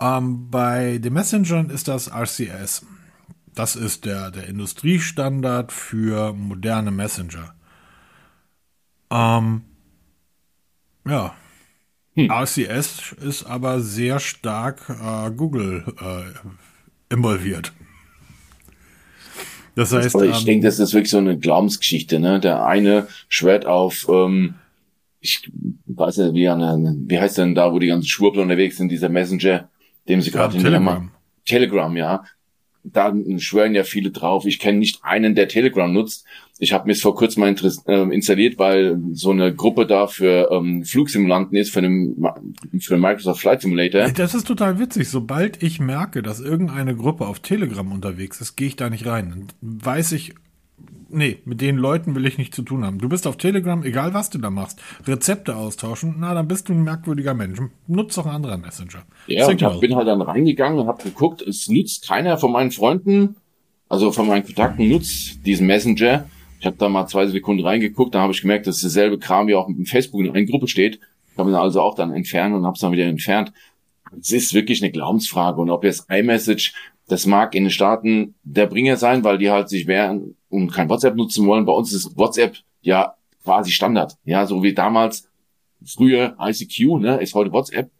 Ähm, 0.00 0.50
bei 0.50 0.98
den 0.98 1.12
Messengern 1.12 1.70
ist 1.70 1.88
das 1.88 2.10
RCS. 2.10 2.84
Das 3.54 3.76
ist 3.76 4.04
der, 4.04 4.30
der 4.30 4.48
Industriestandard 4.48 5.72
für 5.72 6.32
moderne 6.32 6.90
Messenger. 6.90 7.54
Ähm, 9.10 9.62
ja, 11.06 11.34
hm. 12.14 12.30
RCS 12.30 13.12
ist 13.12 13.44
aber 13.44 13.80
sehr 13.80 14.18
stark 14.18 14.88
äh, 14.88 15.30
Google 15.30 15.84
äh, 16.00 17.14
involviert. 17.14 17.72
Das 19.76 19.92
heißt, 19.92 20.14
ich 20.16 20.40
ähm, 20.40 20.44
denke, 20.46 20.66
das 20.66 20.78
ist 20.78 20.94
wirklich 20.94 21.10
so 21.10 21.18
eine 21.18 21.38
Glaubensgeschichte. 21.38 22.18
Ne? 22.18 22.40
Der 22.40 22.66
eine 22.66 23.06
schwört 23.28 23.66
auf, 23.66 24.06
ähm, 24.08 24.54
ich 25.20 25.48
weiß 25.86 26.16
nicht, 26.18 26.34
wie, 26.34 26.48
eine, 26.48 26.96
wie 27.06 27.20
heißt 27.20 27.38
denn 27.38 27.54
da, 27.54 27.72
wo 27.72 27.78
die 27.78 27.86
ganzen 27.86 28.08
Schwurbler 28.08 28.42
unterwegs 28.42 28.78
sind, 28.78 28.88
dieser 28.88 29.10
Messenger, 29.10 29.68
dem 30.08 30.20
sie 30.22 30.30
gerade 30.30 30.56
in 30.56 30.62
Telegram. 30.62 31.10
Telegram, 31.44 31.96
ja 31.96 32.24
da 32.92 33.14
schwören 33.38 33.74
ja 33.74 33.84
viele 33.84 34.10
drauf. 34.10 34.46
Ich 34.46 34.58
kenne 34.58 34.78
nicht 34.78 35.00
einen, 35.02 35.34
der 35.34 35.48
Telegram 35.48 35.92
nutzt. 35.92 36.24
Ich 36.58 36.72
habe 36.72 36.86
mir 36.86 36.92
es 36.92 37.02
vor 37.02 37.14
kurzem 37.14 37.40
mal 37.40 37.54
äh, 37.86 38.14
installiert, 38.14 38.58
weil 38.58 38.98
so 39.12 39.30
eine 39.30 39.54
Gruppe 39.54 39.86
da 39.86 40.06
für 40.06 40.50
ähm, 40.50 40.84
Flugsimulanten 40.84 41.56
ist, 41.56 41.70
für, 41.70 41.82
den, 41.82 42.16
für 42.80 42.94
den 42.94 43.00
Microsoft 43.00 43.40
Flight 43.40 43.60
Simulator. 43.60 44.08
Das 44.10 44.34
ist 44.34 44.46
total 44.46 44.78
witzig. 44.78 45.08
Sobald 45.08 45.62
ich 45.62 45.80
merke, 45.80 46.22
dass 46.22 46.40
irgendeine 46.40 46.96
Gruppe 46.96 47.26
auf 47.26 47.40
Telegram 47.40 47.92
unterwegs 47.92 48.40
ist, 48.40 48.56
gehe 48.56 48.68
ich 48.68 48.76
da 48.76 48.88
nicht 48.88 49.06
rein. 49.06 49.48
Dann 49.60 49.82
weiß 49.82 50.12
ich 50.12 50.34
nee, 51.08 51.38
mit 51.44 51.60
den 51.60 51.76
Leuten 51.76 52.14
will 52.14 52.26
ich 52.26 52.38
nichts 52.38 52.56
zu 52.56 52.62
tun 52.62 52.84
haben. 52.84 52.98
Du 52.98 53.08
bist 53.08 53.26
auf 53.26 53.36
Telegram, 53.36 53.82
egal 53.82 54.14
was 54.14 54.30
du 54.30 54.38
da 54.38 54.50
machst, 54.50 54.80
Rezepte 55.06 55.56
austauschen, 55.56 56.16
na, 56.18 56.34
dann 56.34 56.48
bist 56.48 56.68
du 56.68 56.72
ein 56.72 56.82
merkwürdiger 56.82 57.34
Mensch. 57.34 57.58
Nutz 57.86 58.14
doch 58.14 58.26
einen 58.26 58.36
anderen 58.36 58.60
Messenger. 58.60 59.04
Ja, 59.26 59.46
Signal. 59.46 59.74
ich 59.74 59.80
bin 59.80 59.94
halt 59.94 60.08
dann 60.08 60.22
reingegangen 60.22 60.78
und 60.78 60.86
habe 60.86 61.02
geguckt, 61.02 61.42
es 61.42 61.68
nutzt 61.68 62.08
keiner 62.08 62.38
von 62.38 62.52
meinen 62.52 62.70
Freunden, 62.70 63.36
also 63.88 64.12
von 64.12 64.26
meinen 64.26 64.44
Kontakten 64.44 64.88
nutzt 64.88 65.44
diesen 65.46 65.66
Messenger. 65.66 66.28
Ich 66.58 66.66
habe 66.66 66.76
da 66.78 66.88
mal 66.88 67.06
zwei 67.06 67.26
Sekunden 67.26 67.64
reingeguckt, 67.64 68.14
dann 68.14 68.22
habe 68.22 68.32
ich 68.32 68.40
gemerkt, 68.40 68.66
dass 68.66 68.80
dasselbe 68.80 69.18
Kram 69.18 69.46
wie 69.46 69.54
auch 69.54 69.68
mit 69.68 69.88
Facebook 69.88 70.20
in 70.20 70.30
einer 70.30 70.44
Gruppe 70.44 70.68
steht. 70.68 71.00
Kann 71.36 71.46
man 71.46 71.54
also 71.54 71.82
auch 71.82 71.94
dann 71.94 72.12
entfernen 72.12 72.54
und 72.54 72.64
habe 72.64 72.74
es 72.74 72.80
dann 72.80 72.92
wieder 72.92 73.04
entfernt. 73.04 73.52
Es 74.18 74.32
ist 74.32 74.54
wirklich 74.54 74.82
eine 74.82 74.90
Glaubensfrage 74.90 75.60
und 75.60 75.70
ob 75.70 75.84
jetzt 75.84 76.10
iMessage 76.10 76.72
das 77.08 77.26
mag 77.26 77.54
in 77.54 77.64
den 77.64 77.70
Staaten 77.70 78.34
der 78.42 78.66
Bringer 78.66 78.96
sein, 78.96 79.24
weil 79.24 79.38
die 79.38 79.50
halt 79.50 79.68
sich 79.68 79.86
wehren 79.86 80.36
und 80.48 80.72
kein 80.72 80.88
WhatsApp 80.88 81.16
nutzen 81.16 81.46
wollen. 81.46 81.64
Bei 81.64 81.72
uns 81.72 81.92
ist 81.92 82.16
WhatsApp 82.16 82.56
ja 82.80 83.14
quasi 83.44 83.70
Standard. 83.70 84.16
Ja, 84.24 84.46
so 84.46 84.62
wie 84.62 84.74
damals 84.74 85.28
früher 85.84 86.36
ICQ, 86.40 87.00
ne, 87.00 87.16
ist 87.20 87.34
heute 87.34 87.52
WhatsApp. 87.52 87.90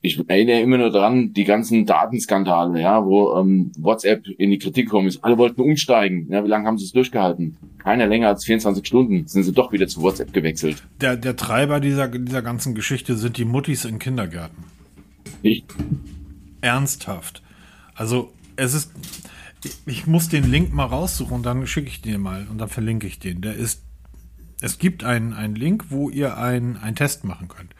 ich 0.00 0.18
erinnere 0.28 0.60
immer 0.60 0.78
nur 0.78 0.90
daran, 0.90 1.32
die 1.32 1.44
ganzen 1.44 1.86
Datenskandale, 1.86 2.80
ja, 2.80 3.04
wo 3.04 3.36
ähm, 3.36 3.70
WhatsApp 3.78 4.26
in 4.26 4.50
die 4.50 4.58
Kritik 4.58 4.86
gekommen 4.86 5.06
ist. 5.06 5.22
Alle 5.22 5.38
wollten 5.38 5.60
umsteigen. 5.60 6.28
Ja, 6.30 6.44
wie 6.44 6.48
lange 6.48 6.66
haben 6.66 6.78
sie 6.78 6.84
es 6.84 6.92
durchgehalten? 6.92 7.56
Keiner 7.78 8.06
länger 8.06 8.28
als 8.28 8.44
24 8.44 8.84
Stunden 8.86 9.26
sind 9.28 9.44
sie 9.44 9.52
doch 9.52 9.72
wieder 9.72 9.86
zu 9.86 10.02
WhatsApp 10.02 10.32
gewechselt. 10.32 10.82
Der, 11.00 11.16
der 11.16 11.36
Treiber 11.36 11.78
dieser, 11.78 12.08
dieser 12.08 12.42
ganzen 12.42 12.74
Geschichte 12.74 13.16
sind 13.16 13.38
die 13.38 13.44
Muttis 13.44 13.84
in 13.84 13.98
Kindergärten. 13.98 14.64
Ich, 15.42 15.64
Ernsthaft. 16.60 17.42
Also 17.98 18.32
es 18.54 18.74
ist, 18.74 18.92
ich 19.84 20.06
muss 20.06 20.28
den 20.28 20.48
Link 20.48 20.72
mal 20.72 20.86
raussuchen 20.86 21.42
dann 21.42 21.66
schicke 21.66 21.88
ich 21.88 22.00
den 22.00 22.20
mal 22.20 22.46
und 22.48 22.58
dann 22.58 22.68
verlinke 22.68 23.08
ich 23.08 23.18
den. 23.18 23.40
Der 23.40 23.54
ist, 23.54 23.82
es 24.60 24.78
gibt 24.78 25.02
einen, 25.02 25.32
einen 25.32 25.56
Link, 25.56 25.86
wo 25.90 26.08
ihr 26.08 26.38
einen, 26.38 26.76
einen 26.76 26.94
Test 26.94 27.24
machen 27.24 27.48
könnt. 27.48 27.74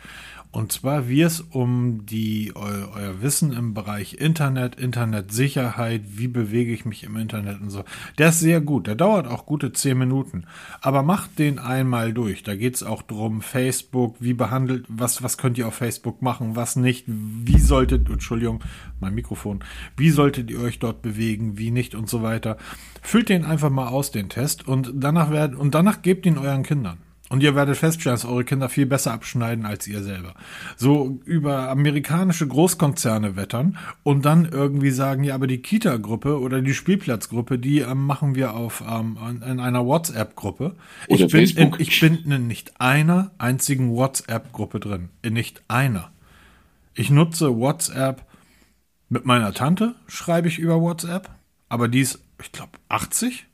Und 0.50 0.72
zwar, 0.72 1.08
wie 1.08 1.20
es 1.20 1.40
um 1.40 2.06
die 2.06 2.52
eu, 2.54 2.88
euer 2.94 3.20
Wissen 3.20 3.52
im 3.52 3.74
Bereich 3.74 4.14
Internet, 4.14 4.76
Internetsicherheit, 4.76 6.02
wie 6.16 6.26
bewege 6.26 6.72
ich 6.72 6.86
mich 6.86 7.04
im 7.04 7.16
Internet 7.16 7.60
und 7.60 7.68
so. 7.68 7.84
Der 8.16 8.30
ist 8.30 8.40
sehr 8.40 8.62
gut. 8.62 8.86
Der 8.86 8.94
dauert 8.94 9.26
auch 9.26 9.44
gute 9.44 9.72
zehn 9.72 9.98
Minuten. 9.98 10.44
Aber 10.80 11.02
macht 11.02 11.38
den 11.38 11.58
einmal 11.58 12.14
durch. 12.14 12.44
Da 12.44 12.56
geht 12.56 12.76
es 12.76 12.82
auch 12.82 13.02
drum, 13.02 13.42
Facebook, 13.42 14.16
wie 14.20 14.32
behandelt, 14.32 14.86
was, 14.88 15.22
was 15.22 15.36
könnt 15.36 15.58
ihr 15.58 15.68
auf 15.68 15.74
Facebook 15.74 16.22
machen, 16.22 16.56
was 16.56 16.76
nicht, 16.76 17.04
wie 17.06 17.58
solltet, 17.58 18.08
Entschuldigung, 18.08 18.64
mein 19.00 19.14
Mikrofon, 19.14 19.62
wie 19.98 20.10
solltet 20.10 20.50
ihr 20.50 20.60
euch 20.60 20.78
dort 20.78 21.02
bewegen, 21.02 21.58
wie 21.58 21.70
nicht 21.70 21.94
und 21.94 22.08
so 22.08 22.22
weiter. 22.22 22.56
Füllt 23.02 23.28
den 23.28 23.44
einfach 23.44 23.70
mal 23.70 23.88
aus, 23.88 24.12
den 24.12 24.30
Test, 24.30 24.66
und 24.66 24.92
danach 24.94 25.30
werden, 25.30 25.56
und 25.56 25.74
danach 25.74 26.00
gebt 26.00 26.24
ihn 26.24 26.38
euren 26.38 26.62
Kindern. 26.62 26.98
Und 27.30 27.42
ihr 27.42 27.54
werdet 27.54 27.76
feststellen, 27.76 28.14
dass 28.14 28.25
eure 28.25 28.44
Kinder 28.44 28.70
viel 28.70 28.87
besser 28.87 29.12
abschneiden 29.12 29.66
als 29.66 29.87
ihr 29.87 30.02
selber. 30.02 30.35
So 30.76 31.20
über 31.26 31.68
amerikanische 31.68 32.47
Großkonzerne 32.47 33.37
wettern 33.37 33.76
und 34.02 34.25
dann 34.25 34.47
irgendwie 34.47 34.90
sagen, 34.90 35.25
ja, 35.25 35.35
aber 35.35 35.47
die 35.47 35.58
Kita-Gruppe 35.58 36.40
oder 36.40 36.62
die 36.62 36.73
Spielplatzgruppe, 36.73 37.58
die 37.58 37.80
ähm, 37.80 38.06
machen 38.06 38.35
wir 38.35 38.54
auf 38.54 38.82
ähm, 38.88 39.18
in 39.47 39.61
einer 39.61 39.85
WhatsApp-Gruppe. 39.85 40.75
Ich 41.06 41.26
bin, 41.26 41.50
in, 41.50 41.75
ich 41.78 42.00
bin 42.00 42.30
in 42.30 42.47
nicht 42.47 42.80
einer 42.80 43.30
einzigen 43.37 43.90
WhatsApp-Gruppe 43.90 44.80
drin. 44.80 45.11
In 45.20 45.35
nicht 45.35 45.62
einer. 45.68 46.11
Ich 46.94 47.11
nutze 47.11 47.54
WhatsApp 47.56 48.25
mit 49.11 49.26
meiner 49.26 49.52
Tante, 49.52 49.94
schreibe 50.06 50.49
ich 50.49 50.58
über 50.58 50.80
WhatsApp, 50.80 51.30
aber 51.68 51.88
die 51.88 52.00
ist, 52.00 52.20
ich 52.40 52.52
glaube, 52.52 52.73
80 52.88 53.47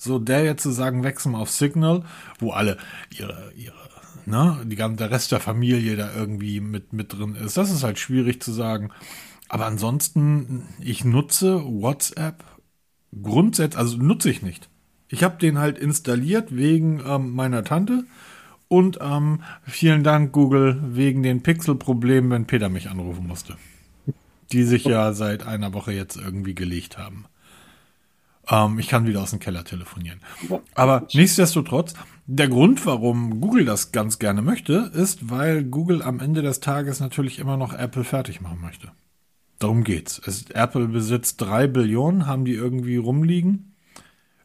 so 0.00 0.18
der 0.18 0.44
jetzt 0.44 0.62
zu 0.62 0.70
sagen, 0.70 1.02
wechseln 1.04 1.34
auf 1.34 1.50
Signal, 1.50 2.04
wo 2.38 2.52
alle 2.52 2.78
ihre, 3.16 3.52
ihre, 3.54 3.74
ne, 4.24 4.58
die 4.64 4.76
ganze, 4.76 4.96
der 4.96 5.10
Rest 5.10 5.30
der 5.30 5.40
Familie 5.40 5.96
da 5.96 6.10
irgendwie 6.14 6.60
mit, 6.60 6.92
mit 6.92 7.12
drin 7.12 7.34
ist, 7.34 7.56
das 7.56 7.70
ist 7.70 7.84
halt 7.84 7.98
schwierig 7.98 8.42
zu 8.42 8.52
sagen. 8.52 8.90
Aber 9.48 9.66
ansonsten, 9.66 10.68
ich 10.80 11.04
nutze 11.04 11.62
WhatsApp 11.64 12.44
grundsätzlich, 13.20 13.78
also 13.78 13.96
nutze 13.98 14.30
ich 14.30 14.42
nicht. 14.42 14.70
Ich 15.08 15.22
habe 15.22 15.38
den 15.38 15.58
halt 15.58 15.76
installiert 15.76 16.56
wegen 16.56 17.02
ähm, 17.04 17.32
meiner 17.32 17.64
Tante 17.64 18.04
und 18.68 18.98
ähm, 19.02 19.42
vielen 19.66 20.04
Dank 20.04 20.32
Google 20.32 20.80
wegen 20.82 21.22
den 21.22 21.42
Pixel-Problemen, 21.42 22.30
wenn 22.30 22.46
Peter 22.46 22.68
mich 22.68 22.88
anrufen 22.88 23.26
musste. 23.26 23.56
Die 24.52 24.62
sich 24.62 24.84
ja 24.84 25.12
seit 25.12 25.46
einer 25.46 25.74
Woche 25.74 25.92
jetzt 25.92 26.16
irgendwie 26.16 26.54
gelegt 26.54 26.96
haben. 26.96 27.26
Ähm, 28.50 28.78
ich 28.78 28.88
kann 28.88 29.06
wieder 29.06 29.22
aus 29.22 29.30
dem 29.30 29.38
Keller 29.38 29.64
telefonieren. 29.64 30.20
Aber 30.74 31.06
nichtsdestotrotz, 31.12 31.94
der 32.26 32.48
Grund, 32.48 32.84
warum 32.86 33.40
Google 33.40 33.64
das 33.64 33.92
ganz 33.92 34.18
gerne 34.18 34.42
möchte, 34.42 34.90
ist, 34.94 35.30
weil 35.30 35.64
Google 35.64 36.02
am 36.02 36.20
Ende 36.20 36.42
des 36.42 36.60
Tages 36.60 37.00
natürlich 37.00 37.38
immer 37.38 37.56
noch 37.56 37.72
Apple 37.72 38.04
fertig 38.04 38.40
machen 38.40 38.60
möchte. 38.60 38.92
Darum 39.58 39.84
geht's. 39.84 40.20
Es, 40.24 40.50
Apple 40.50 40.88
besitzt 40.88 41.40
drei 41.40 41.66
Billionen, 41.66 42.26
haben 42.26 42.44
die 42.44 42.54
irgendwie 42.54 42.96
rumliegen. 42.96 43.74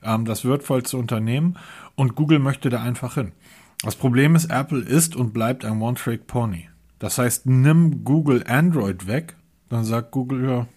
Ähm, 0.03 0.25
das 0.25 0.45
wertvollste 0.45 0.97
Unternehmen. 0.97 1.57
Und 1.95 2.15
Google 2.15 2.39
möchte 2.39 2.69
da 2.69 2.81
einfach 2.81 3.15
hin. 3.15 3.31
Das 3.81 3.95
Problem 3.95 4.35
ist, 4.35 4.45
Apple 4.45 4.81
ist 4.81 5.15
und 5.15 5.33
bleibt 5.33 5.63
ein 5.63 5.81
One-Trick-Pony. 5.81 6.69
Das 6.99 7.17
heißt, 7.17 7.45
nimm 7.45 8.03
Google 8.03 8.43
Android 8.47 9.07
weg, 9.07 9.35
dann 9.69 9.83
sagt 9.83 10.11
Google, 10.11 10.49
ja, 10.49 10.67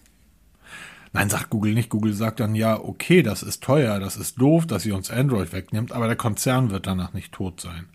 Nein, 1.11 1.29
sagt 1.29 1.49
Google 1.49 1.73
nicht. 1.73 1.89
Google 1.89 2.13
sagt 2.13 2.39
dann, 2.39 2.55
ja, 2.55 2.79
okay, 2.79 3.23
das 3.23 3.43
ist 3.43 3.63
teuer, 3.63 3.99
das 3.99 4.15
ist 4.15 4.39
doof, 4.39 4.67
dass 4.67 4.85
ihr 4.85 4.95
uns 4.95 5.09
Android 5.09 5.53
wegnimmt, 5.53 5.91
aber 5.91 6.07
der 6.07 6.15
Konzern 6.15 6.69
wird 6.69 6.87
danach 6.87 7.13
nicht 7.13 7.31
tot 7.31 7.61
sein. 7.61 7.85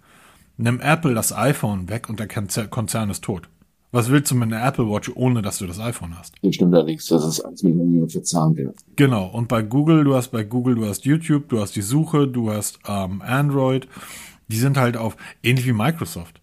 Nimm 0.56 0.80
Apple 0.80 1.14
das 1.14 1.32
iPhone 1.32 1.88
weg 1.88 2.08
und 2.08 2.20
der 2.20 2.28
Konzern 2.28 3.10
ist 3.10 3.24
tot. 3.24 3.48
Was 3.94 4.10
willst 4.10 4.32
du 4.32 4.34
mit 4.34 4.52
einer 4.52 4.66
Apple 4.66 4.90
Watch, 4.90 5.12
ohne 5.14 5.40
dass 5.40 5.58
du 5.58 5.68
das 5.68 5.78
iPhone 5.78 6.18
hast? 6.18 6.34
Das 6.42 6.56
stimmt 6.56 6.74
allerdings, 6.74 7.06
das 7.06 7.24
ist 7.24 7.40
als 7.42 7.62
Millionen 7.62 8.08
verzahnt 8.08 8.56
wird. 8.56 8.76
Genau, 8.96 9.26
und 9.26 9.46
bei 9.46 9.62
Google, 9.62 10.02
du 10.02 10.16
hast 10.16 10.32
bei 10.32 10.42
Google, 10.42 10.74
du 10.74 10.86
hast 10.86 11.04
YouTube, 11.04 11.48
du 11.48 11.60
hast 11.60 11.76
die 11.76 11.82
Suche, 11.82 12.26
du 12.26 12.50
hast 12.50 12.80
ähm, 12.88 13.22
Android. 13.22 13.86
Die 14.48 14.56
sind 14.56 14.76
halt 14.76 14.96
auf, 14.96 15.16
ähnlich 15.44 15.64
wie 15.66 15.72
Microsoft. 15.72 16.40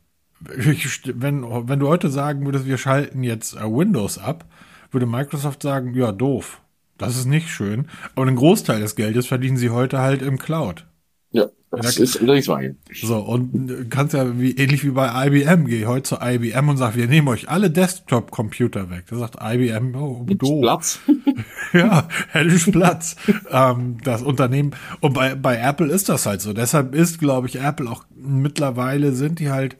Ich, 0.65 1.01
wenn, 1.13 1.43
wenn 1.43 1.79
du 1.79 1.89
heute 1.89 2.09
sagen 2.09 2.45
würdest, 2.45 2.65
wir 2.65 2.77
schalten 2.77 3.21
jetzt 3.21 3.57
äh, 3.57 3.63
Windows 3.63 4.17
ab, 4.17 4.45
würde 4.91 5.05
Microsoft 5.05 5.61
sagen, 5.61 5.93
ja, 5.93 6.13
doof. 6.13 6.60
Das 7.01 7.17
ist 7.17 7.25
nicht 7.25 7.49
schön. 7.49 7.87
Aber 8.15 8.27
einen 8.27 8.35
Großteil 8.35 8.79
des 8.79 8.95
Geldes 8.95 9.27
verdienen 9.27 9.57
sie 9.57 9.69
heute 9.69 9.99
halt 9.99 10.21
im 10.21 10.37
Cloud. 10.37 10.85
Ja, 11.31 11.47
das 11.71 11.95
ja, 11.95 12.03
ist 12.03 12.19
allerdings 12.19 12.47
wahr. 12.49 12.61
So, 12.93 13.17
und 13.19 13.89
kannst 13.89 14.13
ja 14.13 14.37
wie, 14.37 14.51
ähnlich 14.51 14.83
wie 14.83 14.91
bei 14.91 15.27
IBM, 15.27 15.65
geh 15.65 15.85
heute 15.85 16.03
zu 16.03 16.17
IBM 16.21 16.67
und 16.67 16.77
sag, 16.77 16.95
wir 16.95 17.07
nehmen 17.07 17.29
euch 17.29 17.49
alle 17.49 17.71
Desktop-Computer 17.71 18.89
weg. 18.89 19.05
Da 19.09 19.17
sagt 19.17 19.37
IBM, 19.41 19.95
oh, 19.95 20.25
doof. 20.27 20.61
Platz. 20.61 20.99
ja, 21.73 22.07
hätte 22.29 22.71
Platz. 22.71 23.15
ähm, 23.49 23.97
das 24.03 24.21
Unternehmen, 24.21 24.71
und 24.99 25.13
bei, 25.13 25.35
bei 25.35 25.57
Apple 25.57 25.87
ist 25.87 26.09
das 26.09 26.25
halt 26.25 26.41
so. 26.41 26.51
Deshalb 26.51 26.93
ist, 26.93 27.19
glaube 27.19 27.47
ich, 27.47 27.61
Apple 27.61 27.89
auch 27.89 28.03
mittlerweile 28.13 29.13
sind 29.13 29.39
die 29.39 29.49
halt 29.49 29.77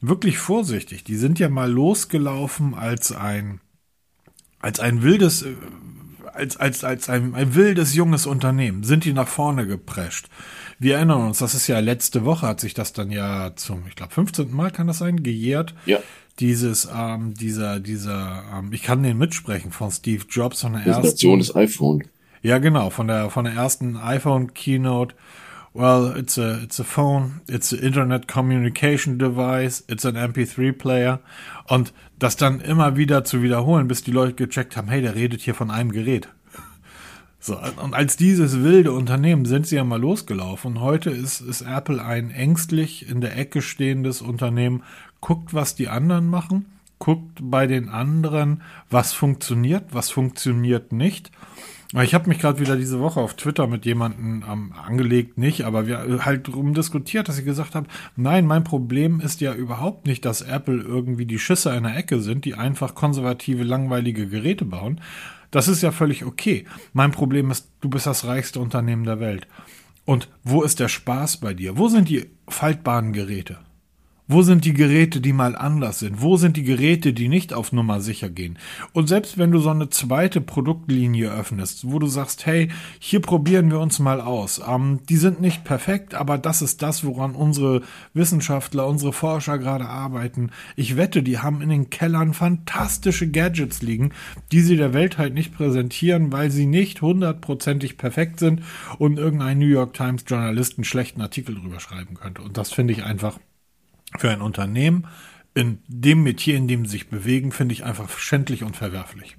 wirklich 0.00 0.38
vorsichtig. 0.38 1.04
Die 1.04 1.16
sind 1.16 1.38
ja 1.38 1.48
mal 1.48 1.70
losgelaufen 1.70 2.74
als 2.74 3.12
ein 3.12 3.60
als 4.64 4.80
ein 4.80 5.02
wildes, 5.02 5.42
äh, 5.42 5.54
als, 6.34 6.56
als, 6.56 6.84
als 6.84 7.08
ein, 7.08 7.34
ein 7.34 7.54
wildes 7.54 7.94
junges 7.94 8.26
Unternehmen 8.26 8.82
sind 8.84 9.04
die 9.04 9.12
nach 9.12 9.28
vorne 9.28 9.66
geprescht. 9.66 10.28
Wir 10.78 10.96
erinnern 10.96 11.22
uns, 11.22 11.38
das 11.38 11.54
ist 11.54 11.66
ja 11.66 11.78
letzte 11.78 12.24
Woche 12.24 12.46
hat 12.46 12.60
sich 12.60 12.74
das 12.74 12.92
dann 12.92 13.10
ja 13.10 13.52
zum, 13.56 13.84
ich 13.88 13.96
glaube, 13.96 14.12
15. 14.12 14.54
Mal 14.54 14.70
kann 14.70 14.86
das 14.86 14.98
sein, 14.98 15.22
gejährt. 15.22 15.74
Ja. 15.86 15.98
Dieses, 16.40 16.88
ähm, 16.92 17.34
dieser, 17.34 17.78
dieser, 17.78 18.42
ähm, 18.52 18.72
ich 18.72 18.82
kann 18.82 19.02
den 19.04 19.16
mitsprechen 19.16 19.70
von 19.70 19.90
Steve 19.92 20.24
Jobs 20.28 20.62
von 20.62 20.72
der 20.72 20.80
Präsentation 20.80 21.38
ersten. 21.38 21.58
des 21.58 21.74
iPhone. 21.74 22.04
Ja, 22.42 22.58
genau, 22.58 22.90
von 22.90 23.06
der, 23.06 23.30
von 23.30 23.44
der 23.44 23.54
ersten 23.54 23.96
iPhone 23.96 24.52
Keynote. 24.52 25.14
Well, 25.76 26.16
it's 26.16 26.38
a, 26.38 26.60
it's 26.62 26.78
a 26.78 26.84
phone, 26.84 27.40
it's 27.48 27.72
an 27.72 27.80
Internet 27.80 28.28
Communication 28.28 29.18
Device, 29.18 29.82
it's 29.88 30.04
an 30.04 30.14
MP3 30.14 30.70
Player. 30.70 31.18
Und 31.66 31.92
das 32.16 32.36
dann 32.36 32.60
immer 32.60 32.96
wieder 32.96 33.24
zu 33.24 33.42
wiederholen, 33.42 33.88
bis 33.88 34.04
die 34.04 34.12
Leute 34.12 34.34
gecheckt 34.34 34.76
haben, 34.76 34.86
hey, 34.86 35.02
der 35.02 35.16
redet 35.16 35.40
hier 35.40 35.56
von 35.56 35.72
einem 35.72 35.90
Gerät. 35.90 36.28
So, 37.40 37.58
und 37.82 37.92
als 37.92 38.16
dieses 38.16 38.62
wilde 38.62 38.92
Unternehmen 38.92 39.46
sind 39.46 39.66
sie 39.66 39.74
ja 39.74 39.82
mal 39.82 40.00
losgelaufen. 40.00 40.76
Und 40.76 40.80
heute 40.80 41.10
ist, 41.10 41.40
ist 41.40 41.62
Apple 41.62 42.02
ein 42.02 42.30
ängstlich 42.30 43.08
in 43.08 43.20
der 43.20 43.36
Ecke 43.36 43.60
stehendes 43.60 44.22
Unternehmen, 44.22 44.84
guckt, 45.20 45.54
was 45.54 45.74
die 45.74 45.88
anderen 45.88 46.28
machen, 46.28 46.66
guckt 47.00 47.40
bei 47.42 47.66
den 47.66 47.88
anderen, 47.88 48.62
was 48.90 49.12
funktioniert, 49.12 49.86
was 49.90 50.08
funktioniert 50.10 50.92
nicht 50.92 51.32
ich 52.02 52.12
habe 52.12 52.28
mich 52.28 52.40
gerade 52.40 52.58
wieder 52.58 52.76
diese 52.76 52.98
Woche 52.98 53.20
auf 53.20 53.34
Twitter 53.34 53.68
mit 53.68 53.86
jemandem 53.86 54.42
ähm, 54.50 54.72
angelegt, 54.72 55.38
nicht, 55.38 55.64
aber 55.64 55.86
wir 55.86 56.24
halt 56.24 56.48
drum 56.48 56.74
diskutiert, 56.74 57.28
dass 57.28 57.38
ich 57.38 57.44
gesagt 57.44 57.76
habe, 57.76 57.86
nein, 58.16 58.46
mein 58.46 58.64
Problem 58.64 59.20
ist 59.20 59.40
ja 59.40 59.54
überhaupt 59.54 60.06
nicht, 60.06 60.24
dass 60.24 60.42
Apple 60.42 60.80
irgendwie 60.80 61.26
die 61.26 61.38
Schisse 61.38 61.72
in 61.74 61.84
der 61.84 61.96
Ecke 61.96 62.20
sind, 62.20 62.44
die 62.44 62.54
einfach 62.54 62.96
konservative, 62.96 63.62
langweilige 63.62 64.26
Geräte 64.26 64.64
bauen. 64.64 65.00
Das 65.52 65.68
ist 65.68 65.82
ja 65.82 65.92
völlig 65.92 66.24
okay. 66.24 66.64
Mein 66.94 67.12
Problem 67.12 67.52
ist, 67.52 67.68
du 67.80 67.88
bist 67.88 68.06
das 68.06 68.24
reichste 68.24 68.58
Unternehmen 68.58 69.04
der 69.04 69.20
Welt. 69.20 69.46
Und 70.04 70.28
wo 70.42 70.62
ist 70.62 70.80
der 70.80 70.88
Spaß 70.88 71.36
bei 71.36 71.54
dir? 71.54 71.78
Wo 71.78 71.88
sind 71.88 72.08
die 72.08 72.26
faltbaren 72.48 73.12
Geräte? 73.12 73.58
Wo 74.26 74.40
sind 74.40 74.64
die 74.64 74.72
Geräte, 74.72 75.20
die 75.20 75.34
mal 75.34 75.54
anders 75.54 75.98
sind? 75.98 76.22
Wo 76.22 76.38
sind 76.38 76.56
die 76.56 76.62
Geräte, 76.62 77.12
die 77.12 77.28
nicht 77.28 77.52
auf 77.52 77.72
Nummer 77.72 78.00
sicher 78.00 78.30
gehen? 78.30 78.58
Und 78.94 79.06
selbst 79.06 79.36
wenn 79.36 79.50
du 79.50 79.58
so 79.58 79.68
eine 79.68 79.90
zweite 79.90 80.40
Produktlinie 80.40 81.30
öffnest, 81.30 81.90
wo 81.90 81.98
du 81.98 82.06
sagst, 82.06 82.46
hey, 82.46 82.70
hier 82.98 83.20
probieren 83.20 83.70
wir 83.70 83.80
uns 83.80 83.98
mal 83.98 84.22
aus. 84.22 84.62
Ähm, 84.66 85.00
die 85.10 85.18
sind 85.18 85.42
nicht 85.42 85.64
perfekt, 85.64 86.14
aber 86.14 86.38
das 86.38 86.62
ist 86.62 86.80
das, 86.80 87.04
woran 87.04 87.34
unsere 87.34 87.82
Wissenschaftler, 88.14 88.86
unsere 88.86 89.12
Forscher 89.12 89.58
gerade 89.58 89.90
arbeiten. 89.90 90.52
Ich 90.74 90.96
wette, 90.96 91.22
die 91.22 91.40
haben 91.40 91.60
in 91.60 91.68
den 91.68 91.90
Kellern 91.90 92.32
fantastische 92.32 93.30
Gadgets 93.30 93.82
liegen, 93.82 94.12
die 94.52 94.62
sie 94.62 94.78
der 94.78 94.94
Welt 94.94 95.18
halt 95.18 95.34
nicht 95.34 95.54
präsentieren, 95.54 96.32
weil 96.32 96.50
sie 96.50 96.64
nicht 96.64 97.02
hundertprozentig 97.02 97.98
perfekt 97.98 98.38
sind 98.38 98.62
und 98.96 99.18
irgendein 99.18 99.58
New 99.58 99.66
York 99.66 99.92
Times 99.92 100.24
Journalist 100.26 100.78
einen 100.78 100.84
schlechten 100.84 101.20
Artikel 101.20 101.56
drüber 101.56 101.78
schreiben 101.78 102.14
könnte. 102.14 102.40
Und 102.40 102.56
das 102.56 102.72
finde 102.72 102.94
ich 102.94 103.04
einfach 103.04 103.38
für 104.18 104.30
ein 104.30 104.40
Unternehmen 104.40 105.06
in 105.54 105.78
dem 105.86 106.22
Metier, 106.22 106.56
in 106.56 106.68
dem 106.68 106.84
sie 106.84 106.92
sich 106.92 107.08
bewegen, 107.08 107.52
finde 107.52 107.74
ich 107.74 107.84
einfach 107.84 108.08
schändlich 108.18 108.62
und 108.64 108.76
verwerflich. 108.76 109.36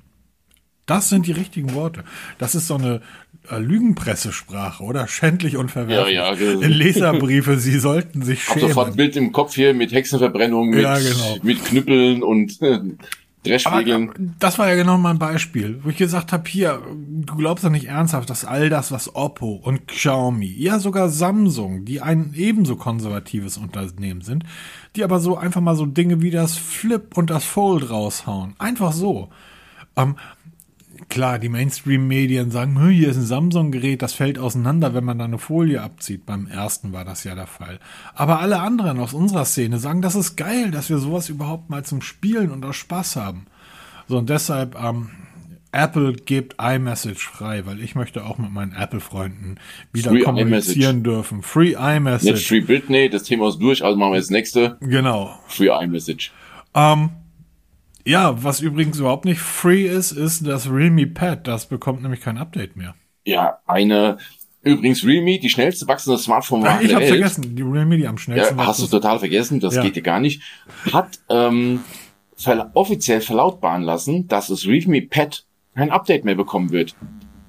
Das 0.85 1.09
sind 1.09 1.25
die 1.25 1.31
richtigen 1.31 1.73
Worte. 1.73 2.03
Das 2.37 2.53
ist 2.53 2.67
so 2.67 2.75
eine 2.75 3.01
äh, 3.49 3.57
Lügenpressesprache, 3.57 4.83
oder? 4.83 5.07
Schändlich 5.07 5.57
und 5.57 5.71
verwerflich. 5.71 6.15
Ja, 6.15 6.31
ja, 6.31 6.35
genau. 6.35 6.61
In 6.61 6.71
Leserbriefe, 6.71 7.57
sie 7.57 7.79
sollten 7.79 8.21
sich 8.21 8.43
schämen. 8.43 8.69
sofort 8.69 8.89
ein 8.89 8.95
Bild 8.95 9.15
im 9.15 9.31
Kopf 9.31 9.55
hier 9.55 9.73
mit 9.73 9.91
Hexenverbrennung, 9.91 10.69
mit, 10.69 10.83
Ja, 10.83 10.97
genau. 10.97 11.37
mit 11.41 11.65
Knüppeln 11.65 12.21
und 12.21 12.59
Dreschflegeln. 13.45 14.09
Aber 14.09 14.19
das 14.39 14.59
war 14.59 14.67
ja 14.67 14.75
genau 14.75 14.97
mein 14.97 15.19
Beispiel, 15.19 15.79
wo 15.83 15.89
ich 15.89 15.97
gesagt 15.97 16.31
habe, 16.31 16.47
hier, 16.49 16.81
du 16.85 17.35
glaubst 17.35 17.63
doch 17.63 17.69
nicht 17.69 17.87
ernsthaft, 17.87 18.29
dass 18.29 18.45
all 18.45 18.69
das, 18.69 18.91
was 18.91 19.15
Oppo 19.15 19.59
und 19.63 19.87
Xiaomi, 19.87 20.53
ja 20.57 20.79
sogar 20.79 21.09
Samsung, 21.09 21.85
die 21.85 22.01
ein 22.01 22.33
ebenso 22.35 22.75
konservatives 22.75 23.57
Unternehmen 23.57 24.21
sind, 24.21 24.43
die 24.95 25.03
aber 25.03 25.19
so 25.19 25.37
einfach 25.37 25.61
mal 25.61 25.75
so 25.75 25.85
Dinge 25.85 26.21
wie 26.21 26.31
das 26.31 26.57
Flip 26.57 27.17
und 27.17 27.29
das 27.29 27.45
Fold 27.45 27.89
raushauen. 27.89 28.55
Einfach 28.57 28.91
so. 28.91 29.29
Ähm, 29.95 30.15
klar, 31.09 31.39
die 31.39 31.49
Mainstream-Medien 31.49 32.51
sagen, 32.51 32.79
"Hm, 32.79 32.89
hier 32.89 33.09
ist 33.09 33.17
ein 33.17 33.25
Samsung-Gerät, 33.25 34.01
das 34.01 34.13
fällt 34.13 34.39
auseinander, 34.39 34.93
wenn 34.93 35.03
man 35.03 35.19
da 35.19 35.25
eine 35.25 35.37
Folie 35.37 35.81
abzieht. 35.81 36.25
Beim 36.25 36.47
ersten 36.47 36.93
war 36.93 37.05
das 37.05 37.23
ja 37.23 37.35
der 37.35 37.47
Fall. 37.47 37.79
Aber 38.13 38.39
alle 38.39 38.59
anderen 38.59 38.99
aus 38.99 39.13
unserer 39.13 39.45
Szene 39.45 39.77
sagen, 39.79 40.01
das 40.01 40.15
ist 40.15 40.35
geil, 40.35 40.71
dass 40.71 40.89
wir 40.89 40.97
sowas 40.97 41.29
überhaupt 41.29 41.69
mal 41.69 41.83
zum 41.83 42.01
Spielen 42.01 42.51
und 42.51 42.65
aus 42.65 42.75
Spaß 42.75 43.15
haben. 43.15 43.45
So, 44.07 44.17
und 44.17 44.29
deshalb, 44.29 44.75
ähm, 44.81 45.09
Apple 45.75 46.13
gibt 46.13 46.55
iMessage 46.61 47.27
frei, 47.27 47.65
weil 47.65 47.81
ich 47.81 47.95
möchte 47.95 48.23
auch 48.23 48.37
mit 48.37 48.51
meinen 48.51 48.73
Apple-Freunden 48.73 49.59
wieder 49.91 50.11
Free 50.11 50.21
kommunizieren 50.21 51.03
dürfen. 51.03 51.41
Free 51.41 51.73
iMessage. 51.73 52.47
Free 52.47 52.61
Britney, 52.61 53.09
das 53.09 53.23
Thema 53.23 53.49
ist 53.49 53.59
durch, 53.59 53.83
also 53.83 53.97
machen 53.97 54.13
wir 54.13 54.17
jetzt 54.17 54.27
das 54.27 54.31
nächste. 54.31 54.77
Genau. 54.79 55.37
Free 55.47 55.67
iMessage. 55.67 56.31
Ähm, 56.73 57.09
ja, 58.05 58.43
was 58.43 58.61
übrigens 58.61 58.99
überhaupt 58.99 59.25
nicht 59.25 59.39
free 59.39 59.87
ist, 59.87 60.11
ist 60.11 60.45
das 60.47 60.69
Realme 60.69 61.07
Pad. 61.07 61.47
Das 61.47 61.65
bekommt 61.67 62.03
nämlich 62.03 62.21
kein 62.21 62.37
Update 62.37 62.75
mehr. 62.75 62.95
Ja, 63.25 63.57
eine, 63.65 64.17
übrigens 64.61 65.03
Realme, 65.03 65.39
die 65.39 65.49
schnellste 65.49 65.87
wachsende 65.87 66.17
Smartphone-Marke 66.19 66.83
ich 66.83 66.89
der 66.89 66.97
habe 66.97 67.07
vergessen, 67.07 67.55
die 67.55 67.63
Realme, 67.63 67.97
die 67.97 68.07
am 68.07 68.17
schnellsten 68.17 68.57
Ja, 68.59 68.67
hast 68.67 68.81
du 68.81 68.87
total 68.87 69.19
vergessen, 69.19 69.59
das 69.59 69.75
Ja. 69.75 69.81
geht 69.81 69.95
dir 69.95 70.03
gar 70.03 70.19
nicht. 70.19 70.41
Hat 70.93 71.19
ähm, 71.29 71.81
ver 72.37 72.69
offiziell 72.75 73.21
verlautbaren 73.21 73.81
lassen, 73.81 74.27
dass 74.27 74.47
das 74.47 74.67
Realme 74.67 75.01
Pad 75.01 75.45
kein 75.73 75.89
Update 75.89 76.25
mehr 76.25 76.35
bekommen 76.35 76.71
wird. 76.71 76.95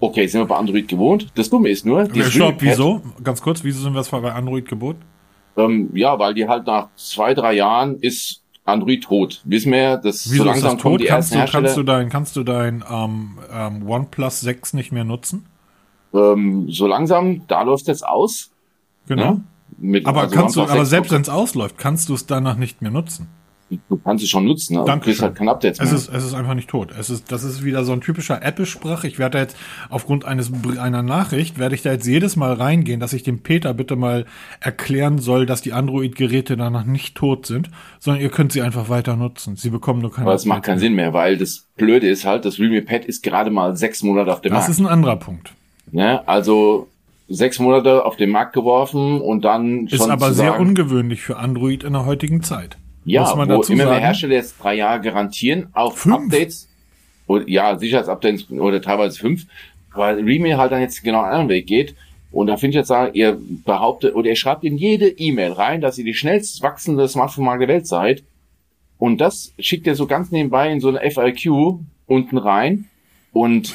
Okay, 0.01 0.27
sind 0.27 0.41
wir 0.41 0.47
bei 0.47 0.57
Android 0.57 0.89
gewohnt. 0.89 1.29
Das 1.35 1.51
Dumme 1.51 1.69
ist 1.69 1.85
nur, 1.85 2.05
dieses 2.05 2.33
Stopp, 2.33 2.41
Realme 2.41 2.59
Pad, 2.59 2.69
wieso? 2.71 3.03
Ganz 3.23 3.43
kurz, 3.43 3.63
wieso 3.63 3.83
sind 3.83 3.93
wir 3.93 4.01
es 4.01 4.09
bei 4.09 4.33
Android 4.33 4.67
gebot? 4.69 4.97
Ähm, 5.59 5.91
ja, 5.95 6.19
weil 6.19 6.35
die 6.35 6.47
halt 6.49 6.67
nach 6.67 6.89
zwei, 6.97 7.35
drei 7.35 7.55
Jahren 7.55 7.97
ist 8.01 8.43
Android 8.67 9.03
tot. 9.03 9.41
Wissen 9.45 9.73
wir, 9.73 9.79
ja, 9.79 9.97
dass 9.97 10.31
Wieso 10.31 10.43
so 10.45 10.51
ist 10.51 10.55
langsam 10.55 10.75
das 10.75 10.83
kommen 10.83 10.95
tot? 10.95 11.01
die 11.01 11.07
Kannst 11.07 11.35
du, 11.35 11.45
kannst 11.47 11.77
du 11.77 11.83
dein, 11.83 12.09
kannst 12.11 12.37
du 12.37 12.43
dein 12.43 12.85
ähm, 12.91 13.39
ähm, 13.51 13.89
OnePlus 13.89 14.41
6 14.41 14.75
nicht 14.75 14.93
mehr 14.93 15.05
nutzen? 15.05 15.47
Ähm, 16.13 16.67
so 16.69 16.87
langsam, 16.87 17.47
da 17.47 17.63
läuft 17.63 17.87
jetzt 17.87 18.07
aus. 18.07 18.51
Genau. 19.07 19.23
Ja? 19.23 19.41
Mit, 19.79 20.07
Aber 20.07 20.23
also 20.23 20.35
kannst 20.35 20.57
du, 20.57 20.63
aber 20.63 20.85
6 20.85 20.89
selbst 20.91 21.13
wenn 21.13 21.23
es 21.23 21.29
ausläuft, 21.29 21.79
kannst 21.79 22.09
du 22.09 22.15
es 22.15 22.27
danach 22.27 22.57
nicht 22.57 22.83
mehr 22.83 22.91
nutzen. 22.91 23.29
Du 23.89 23.97
kannst 23.97 24.23
es 24.23 24.31
schon 24.31 24.45
nutzen, 24.45 24.77
aber 24.77 24.85
du 24.85 24.91
Dankeschön. 24.93 25.11
kriegst 25.13 25.23
halt 25.23 25.35
kein 25.35 25.49
Update 25.49 25.81
Es 25.81 25.81
mehr. 25.91 25.93
ist, 25.99 26.09
es 26.09 26.25
ist 26.25 26.35
einfach 26.35 26.55
nicht 26.55 26.71
tot. 26.71 26.91
Es 26.97 27.11
ist, 27.11 27.33
das 27.33 27.43
ist 27.43 27.65
wieder 27.65 27.85
so 27.85 27.93
ein 27.93 28.01
typischer 28.01 28.41
Apple-Sprache. 28.41 29.09
Ich 29.09 29.19
werde 29.19 29.39
da 29.39 29.43
jetzt 29.43 29.57
aufgrund 29.91 30.25
eines, 30.25 30.53
einer 30.79 31.03
Nachricht, 31.03 31.59
werde 31.59 31.75
ich 31.75 31.83
da 31.83 31.91
jetzt 31.91 32.07
jedes 32.07 32.37
Mal 32.37 32.53
reingehen, 32.53 33.01
dass 33.01 33.13
ich 33.13 33.25
dem 33.25 33.41
Peter 33.43 33.75
bitte 33.75 33.97
mal 33.97 34.25
erklären 34.61 35.19
soll, 35.19 35.47
dass 35.47 35.63
die 35.63 35.73
Android-Geräte 35.73 36.57
danach 36.57 36.85
nicht 36.85 37.17
tot 37.17 37.47
sind, 37.47 37.71
sondern 37.99 38.23
ihr 38.23 38.29
könnt 38.29 38.53
sie 38.53 38.63
einfach 38.63 38.89
weiter 38.89 39.17
nutzen. 39.17 39.57
Sie 39.57 39.71
bekommen 39.71 40.01
nur 40.01 40.13
keine 40.13 40.27
Aber 40.29 40.35
es 40.37 40.45
macht 40.45 40.63
keinen. 40.63 40.79
Sinn 40.79 40.95
mehr, 40.95 41.13
weil 41.13 41.37
das 41.37 41.67
Blöde 41.77 42.09
ist 42.09 42.25
halt, 42.25 42.45
das 42.45 42.61
Realme 42.61 42.83
Pad 42.83 43.05
ist 43.05 43.25
gerade 43.25 43.51
mal 43.51 43.77
sechs 43.77 44.01
Monate 44.05 44.33
auf 44.33 44.43
dem 44.43 44.51
Das 44.53 44.61
Markt. 44.61 44.71
ist 44.71 44.79
ein 44.79 44.87
anderer 44.87 45.17
Punkt. 45.17 45.55
Ne? 45.91 46.27
Also 46.29 46.87
sechs 47.29 47.59
Monate 47.59 48.05
auf 48.05 48.15
den 48.15 48.31
Markt 48.31 48.53
geworfen 48.53 49.21
und 49.21 49.45
dann 49.45 49.89
Ist 49.89 49.97
schon 49.97 50.13
aber 50.13 50.29
zu 50.29 50.35
sehr 50.35 50.61
ungewöhnlich 50.61 51.23
für 51.23 51.37
Android 51.39 51.83
in 51.83 51.95
der 51.95 52.07
heutigen 52.07 52.45
Zeit. 52.45 52.79
Ja, 53.07 53.23
Muss 53.23 53.37
man 53.37 53.49
wo 53.49 53.59
dazu 53.59 53.73
immer 53.73 53.85
mehr 53.85 53.93
sagen. 53.95 54.05
Hersteller 54.05 54.35
jetzt 54.35 54.57
drei 54.61 54.75
Jahre 54.75 55.01
garantieren 55.01 55.69
auf 55.73 55.99
Fünf? 55.99 56.17
Updates 56.17 56.69
oder 57.29 57.49
ja 57.49 57.79
Sicherheitsupdates 57.79 58.51
oder 58.51 58.83
teilweise 58.83 59.19
fünf, 59.19 59.47
weil 59.95 60.23
Realme 60.25 60.57
halt 60.59 60.73
dann 60.73 60.81
jetzt 60.81 61.03
genau 61.05 61.23
einen 61.23 61.31
anderen 61.31 61.49
Weg 61.49 61.67
geht. 61.69 61.95
Und 62.33 62.49
da 62.49 62.57
finde 62.57 62.71
ich 62.71 62.77
jetzt 62.77 62.89
sagen, 62.89 63.15
ihr 63.15 63.39
behauptet 63.65 64.15
oder 64.17 64.29
ihr 64.29 64.37
schreibt 64.37 64.65
in 64.65 64.77
jede 64.77 65.09
E-Mail 65.09 65.53
rein, 65.53 65.81
dass 65.81 65.99
ihr 65.99 66.05
die 66.05 66.15
schnellst 66.15 66.63
wachsende 66.63 67.07
Smartphone-Marke 67.07 67.67
der 67.67 67.77
Welt 67.77 67.87
seid. 67.87 68.25
Und 68.99 69.21
das 69.21 69.55
schickt 69.59 69.87
ihr 69.87 69.95
so 69.95 70.07
ganz 70.07 70.33
nebenbei 70.33 70.71
in 70.73 70.81
so 70.81 70.89
eine 70.89 71.09
FIQ 71.09 71.79
unten 72.07 72.39
rein. 72.39 72.87
Und 73.33 73.73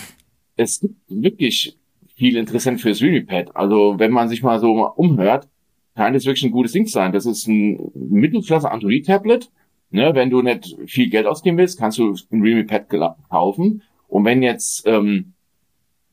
es 0.58 0.82
gibt 0.82 0.96
wirklich 1.08 1.78
viel 2.18 2.36
interessant 2.36 2.82
fürs 2.82 3.02
Realme 3.02 3.22
Pad. 3.22 3.56
Also 3.56 3.96
wenn 3.98 4.12
man 4.12 4.28
sich 4.28 4.44
mal 4.44 4.60
so 4.60 4.92
umhört, 4.96 5.48
kann 5.96 6.14
das 6.14 6.26
wirklich 6.26 6.44
ein 6.46 6.52
gutes 6.52 6.72
Ding 6.72 6.88
sein. 6.88 7.12
Das 7.12 7.26
ist 7.26 7.48
ein 7.48 7.92
Mittelklasse 7.94 8.72
Android-Tablet. 8.72 9.50
Ne, 9.94 10.16
wenn 10.16 10.30
du 10.30 10.42
nicht 10.42 10.78
viel 10.86 11.10
Geld 11.10 11.26
ausgeben 11.28 11.58
willst, 11.58 11.78
kannst 11.78 11.98
du 11.98 12.16
ein 12.32 12.42
Realme 12.42 12.64
Pad 12.64 12.86
kaufen. 13.30 13.82
Und 14.08 14.24
wenn 14.24 14.42
jetzt 14.42 14.84
ähm, 14.88 15.34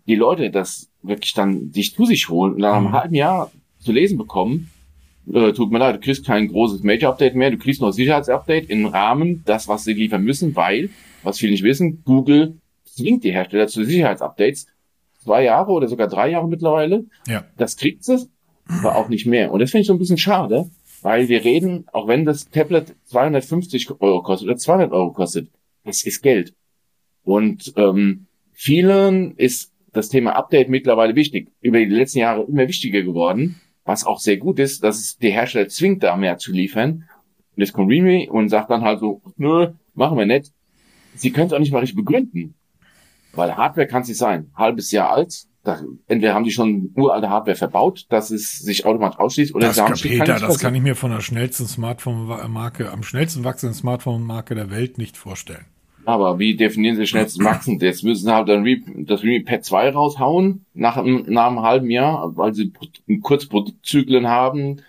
die 0.09 0.17
Leute 0.17 0.51
das 0.51 0.91
wirklich 1.03 1.33
dann 1.35 1.73
sich 1.73 1.95
zu 1.95 2.05
sich 2.05 2.29
holen 2.29 2.55
und 2.55 2.61
dann 2.61 2.71
nach 2.73 2.77
einem 2.79 2.89
Mhm. 2.89 2.93
halben 2.93 3.15
Jahr 3.15 3.53
zu 3.79 3.93
lesen 3.93 4.19
bekommen, 4.19 4.71
äh, 5.33 5.53
tut 5.53 5.71
mir 5.71 5.79
leid, 5.79 5.95
du 5.95 6.01
kriegst 6.01 6.27
kein 6.27 6.49
großes 6.49 6.83
Major-Update 6.83 7.37
mehr, 7.37 7.53
du 7.53 7.59
kriegst 7.59 7.81
ein 7.81 7.93
Sicherheitsupdate 7.93 8.69
im 8.69 8.87
Rahmen 8.87 9.43
das, 9.47 9.69
was 9.69 9.85
sie 9.85 9.93
liefern 9.93 10.25
müssen, 10.25 10.57
weil, 10.57 10.91
was 11.23 11.39
viele 11.39 11.53
nicht 11.53 11.63
wissen, 11.63 12.03
Google 12.05 12.57
zwingt 12.85 13.23
die 13.23 13.31
Hersteller 13.31 13.69
zu 13.69 13.85
Sicherheitsupdates. 13.85 14.67
Zwei 15.23 15.45
Jahre 15.45 15.71
oder 15.71 15.87
sogar 15.87 16.09
drei 16.09 16.31
Jahre 16.31 16.49
mittlerweile. 16.49 17.05
Ja. 17.29 17.45
Das 17.57 17.77
kriegt 17.77 18.03
sie, 18.03 18.29
aber 18.69 18.97
auch 18.97 19.09
nicht 19.09 19.27
mehr. 19.27 19.53
Und 19.53 19.61
das 19.61 19.71
finde 19.71 19.83
ich 19.83 19.87
so 19.87 19.95
ein 19.95 19.99
bisschen 19.99 20.19
schade, 20.19 20.71
weil 21.03 21.29
wir 21.29 21.45
reden, 21.45 21.87
auch 21.93 22.09
wenn 22.09 22.25
das 22.25 22.49
Tablet 22.51 22.95
250 23.07 24.01
Euro 24.01 24.23
kostet 24.23 24.49
oder 24.49 24.57
200 24.57 24.93
Euro 24.93 25.13
kostet, 25.13 25.49
das 25.85 26.03
ist 26.05 26.23
Geld. 26.23 26.55
Und 27.23 27.73
ähm, 27.77 28.27
vielen 28.53 29.37
ist 29.37 29.73
das 29.93 30.09
Thema 30.09 30.33
Update 30.33 30.69
mittlerweile 30.69 31.15
wichtig. 31.15 31.51
Über 31.61 31.79
die 31.79 31.87
letzten 31.87 32.19
Jahre 32.19 32.45
immer 32.45 32.69
wichtiger 32.69 33.03
geworden, 33.03 33.61
was 33.85 34.05
auch 34.05 34.21
sehr 34.21 34.37
gut 34.37 34.59
ist, 34.59 34.85
dass 34.85 34.99
es 34.99 35.19
die 35.19 35.31
Hersteller 35.31 35.69
zwingt, 35.69 36.03
da 36.03 36.17
mehr 36.17 36.39
zu 36.39 36.53
liefern. 36.53 37.09
Und 37.57 37.63
jetzt 37.63 37.73
kommt 37.73 37.91
Realme 37.91 38.31
und 38.31 38.49
sagt 38.49 38.71
dann 38.71 38.83
halt 38.83 39.01
so, 39.01 39.23
nö, 39.37 39.69
machen 39.95 40.19
wir 40.19 40.27
nicht. 40.27 40.53
Sie 41.15 41.33
können 41.33 41.49
es 41.49 41.53
auch 41.53 41.59
nicht 41.59 41.73
mal 41.73 41.81
richtig 41.81 41.97
begründen. 41.97 42.55
Weil 43.33 43.57
Hardware 43.57 43.87
kann 43.87 44.03
nicht 44.03 44.17
sein. 44.17 44.51
Halbes 44.55 44.91
Jahr 44.91 45.11
alt. 45.11 45.47
Da, 45.69 45.81
entweder 46.07 46.35
haben 46.35 46.45
die 46.45 46.51
schon 46.51 46.91
uralte 46.97 47.29
Hardware 47.29 47.57
verbaut, 47.57 48.07
dass 48.09 48.31
es 48.31 48.59
sich 48.59 48.87
automatisch 48.87 49.19
ausschließt, 49.19 49.55
oder 49.55 49.67
Das, 49.67 49.77
sie 49.77 49.83
haben 49.83 49.93
kann, 49.93 50.01
Peter, 50.01 50.25
keine 50.25 50.41
das 50.41 50.59
kann 50.59 50.75
ich 50.75 50.83
mir 50.83 50.95
von 50.97 51.11
der 51.11 51.21
schnellsten 51.21 51.67
Smartphone-Marke, 51.67 52.91
am 52.91 53.03
schnellsten 53.03 53.45
wachsenden 53.45 53.75
Smartphone-Marke 53.75 54.55
der 54.55 54.71
Welt 54.71 54.99
nicht 54.99 55.17
vorstellen. 55.17 55.67
Aber 56.05 56.39
wie 56.39 56.57
definieren 56.57 56.97
sie 56.97 57.07
schnellstes 57.07 57.45
Wachsen? 57.45 57.79
Jetzt 57.81 58.03
müssen 58.03 58.25
sie 58.25 58.35
halt 58.35 58.49
dann 58.49 58.65
das 59.07 59.23
Realme 59.23 59.45
Pad 59.45 59.65
2 59.65 59.91
raushauen, 59.91 60.65
nach, 60.73 60.97
einem- 60.97 61.25
nach 61.29 61.49
einem 61.49 61.61
halben 61.61 61.91
Jahr, 61.91 62.35
weil 62.37 62.55
sie 62.55 62.73
kurz 63.23 63.45
Produktzyklen 63.47 64.27
haben, 64.27 64.81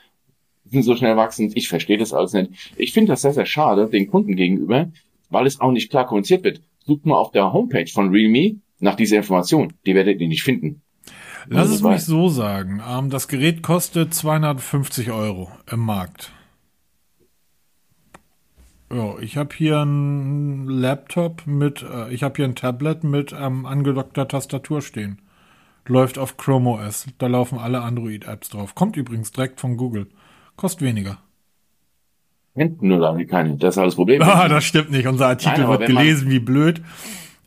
sind 0.71 0.83
so 0.83 0.95
schnell 0.95 1.17
wachsend. 1.17 1.57
Ich 1.57 1.67
verstehe 1.67 1.97
das 1.97 2.13
alles 2.13 2.31
nicht. 2.33 2.51
Ich 2.77 2.93
finde 2.93 3.11
das 3.11 3.21
sehr, 3.23 3.33
sehr 3.33 3.45
schade, 3.45 3.87
den 3.87 4.09
Kunden 4.09 4.35
gegenüber, 4.37 4.89
weil 5.29 5.45
es 5.45 5.59
auch 5.59 5.71
nicht 5.71 5.89
klar 5.89 6.05
kommuniziert 6.05 6.43
wird. 6.45 6.61
Sucht 6.85 7.05
mal 7.05 7.17
auf 7.17 7.31
der 7.31 7.51
Homepage 7.51 7.87
von 7.91 8.09
Realme 8.11 8.55
nach 8.79 8.95
dieser 8.95 9.17
Information. 9.17 9.73
Die 9.85 9.95
werdet 9.95 10.19
ihr 10.21 10.27
nicht 10.27 10.43
finden. 10.43 10.81
Lass 11.47 11.69
es 11.69 11.83
Wobei- 11.83 11.93
mich 11.95 12.03
so 12.05 12.29
sagen. 12.29 12.81
Ähm, 12.87 13.09
das 13.09 13.27
Gerät 13.27 13.61
kostet 13.63 14.13
250 14.13 15.11
Euro 15.11 15.51
im 15.71 15.79
Markt. 15.79 16.31
Ja, 18.91 19.19
ich 19.19 19.37
habe 19.37 19.55
hier 19.55 19.79
einen 19.81 20.67
Laptop 20.67 21.45
mit, 21.45 21.83
äh, 21.83 22.11
ich 22.11 22.23
habe 22.23 22.35
hier 22.37 22.45
ein 22.45 22.55
Tablet 22.55 23.03
mit 23.03 23.33
ähm, 23.39 23.65
angedockter 23.65 24.27
Tastatur 24.27 24.81
stehen. 24.81 25.21
Läuft 25.85 26.17
auf 26.17 26.37
Chrome 26.37 26.71
OS. 26.71 27.05
Da 27.17 27.27
laufen 27.27 27.57
alle 27.59 27.81
Android-Apps 27.81 28.49
drauf. 28.49 28.75
Kommt 28.75 28.97
übrigens 28.97 29.31
direkt 29.31 29.59
von 29.59 29.77
Google. 29.77 30.07
Kostet 30.55 30.81
weniger. 30.81 31.17
Kennt 32.55 32.81
nur 32.81 32.97
lange 32.99 33.25
keine. 33.25 33.57
Das 33.57 33.75
ist 33.75 33.77
alles 33.79 33.95
Problem. 33.95 34.21
Ah, 34.21 34.47
das 34.47 34.65
stimmt 34.65 34.91
nicht. 34.91 35.07
Unser 35.07 35.27
Artikel 35.27 35.61
Nein, 35.61 35.69
wird 35.69 35.85
gelesen 35.85 36.29
wie 36.29 36.39
blöd. 36.39 36.81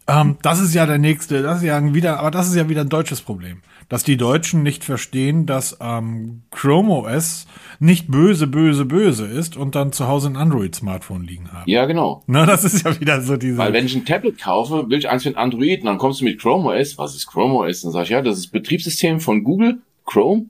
Ähm, 0.09 0.37
das 0.43 0.61
ist 0.61 0.75
ja 0.75 0.87
der 0.87 0.99
nächste, 0.99 1.43
das 1.43 1.59
ist 1.59 1.65
ja 1.65 1.95
wieder, 1.95 2.19
aber 2.19 2.31
das 2.31 2.49
ist 2.49 2.57
ja 2.57 2.69
wieder 2.69 2.81
ein 2.81 2.89
deutsches 2.89 3.21
Problem. 3.21 3.63
Dass 3.89 4.05
die 4.05 4.17
Deutschen 4.17 4.63
nicht 4.63 4.85
verstehen, 4.85 5.45
dass 5.45 5.77
ähm, 5.81 6.43
Chrome 6.51 6.93
OS 6.93 7.47
nicht 7.79 8.11
böse, 8.11 8.47
böse, 8.47 8.85
böse 8.85 9.27
ist 9.27 9.57
und 9.57 9.75
dann 9.75 9.93
zu 9.93 10.09
Hause 10.09 10.29
ein 10.29 10.37
Android-Smartphone 10.37 11.25
liegen 11.25 11.53
haben. 11.53 11.71
ja, 11.71 11.85
genau. 11.85 12.23
Na, 12.27 12.47
das 12.47 12.65
ist 12.65 12.85
ja 12.85 12.99
wieder 12.99 13.21
so 13.21 13.37
diese. 13.37 13.59
Weil 13.59 13.73
wenn 13.73 13.87
ich 13.87 13.95
ein 13.95 14.05
Tablet 14.05 14.41
kaufe, 14.41 14.89
will 14.89 14.99
ich 14.99 15.09
eins 15.09 15.25
mit 15.25 15.37
Android 15.37 15.81
und 15.81 15.87
dann 15.87 15.99
kommst 15.99 16.21
du 16.21 16.25
mit 16.25 16.41
Chrome 16.41 16.71
OS. 16.71 16.97
Was 16.97 17.15
ist 17.15 17.27
Chrome 17.27 17.55
OS? 17.55 17.83
Dann 17.83 17.93
sag 17.93 18.05
ich, 18.05 18.11
ja, 18.11 18.23
das 18.23 18.39
ist 18.39 18.47
das 18.47 18.53
Betriebssystem 18.53 19.21
von 19.21 19.45
Google, 19.45 19.83
Chrome. 20.07 20.47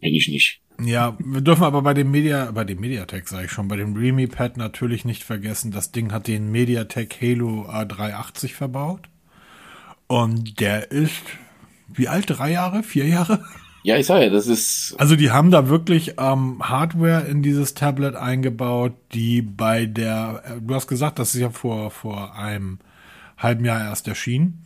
Kenn 0.00 0.14
ich 0.14 0.28
nicht. 0.28 0.60
Ja, 0.80 1.16
wir 1.18 1.40
dürfen 1.40 1.62
aber 1.62 1.82
bei 1.82 1.94
dem 1.94 2.10
Media, 2.10 2.50
bei 2.50 2.64
dem 2.64 2.80
Mediatek 2.80 3.28
sage 3.28 3.44
ich 3.46 3.52
schon, 3.52 3.68
bei 3.68 3.76
dem 3.76 3.94
Realme 3.94 4.26
Pad 4.26 4.56
natürlich 4.56 5.04
nicht 5.04 5.22
vergessen, 5.22 5.70
das 5.70 5.92
Ding 5.92 6.12
hat 6.12 6.26
den 6.26 6.50
Mediatek 6.50 7.20
Halo 7.20 7.68
A380 7.68 8.54
verbaut. 8.54 9.08
Und 10.08 10.60
der 10.60 10.90
ist, 10.90 11.22
wie 11.88 12.08
alt? 12.08 12.26
Drei 12.28 12.52
Jahre? 12.52 12.82
Vier 12.82 13.06
Jahre? 13.06 13.44
Ja, 13.84 13.98
ich 13.98 14.06
sage 14.06 14.24
ja, 14.24 14.30
das 14.30 14.46
ist. 14.46 14.94
Also 14.98 15.14
die 15.14 15.30
haben 15.30 15.50
da 15.50 15.68
wirklich 15.68 16.14
ähm, 16.18 16.58
Hardware 16.62 17.22
in 17.26 17.42
dieses 17.42 17.74
Tablet 17.74 18.16
eingebaut, 18.16 18.94
die 19.12 19.42
bei 19.42 19.86
der, 19.86 20.42
äh, 20.44 20.60
du 20.60 20.74
hast 20.74 20.86
gesagt, 20.86 21.18
das 21.18 21.34
ist 21.34 21.40
ja 21.40 21.50
vor, 21.50 21.90
vor 21.90 22.34
einem 22.34 22.78
halben 23.36 23.64
Jahr 23.64 23.80
erst 23.80 24.08
erschienen, 24.08 24.64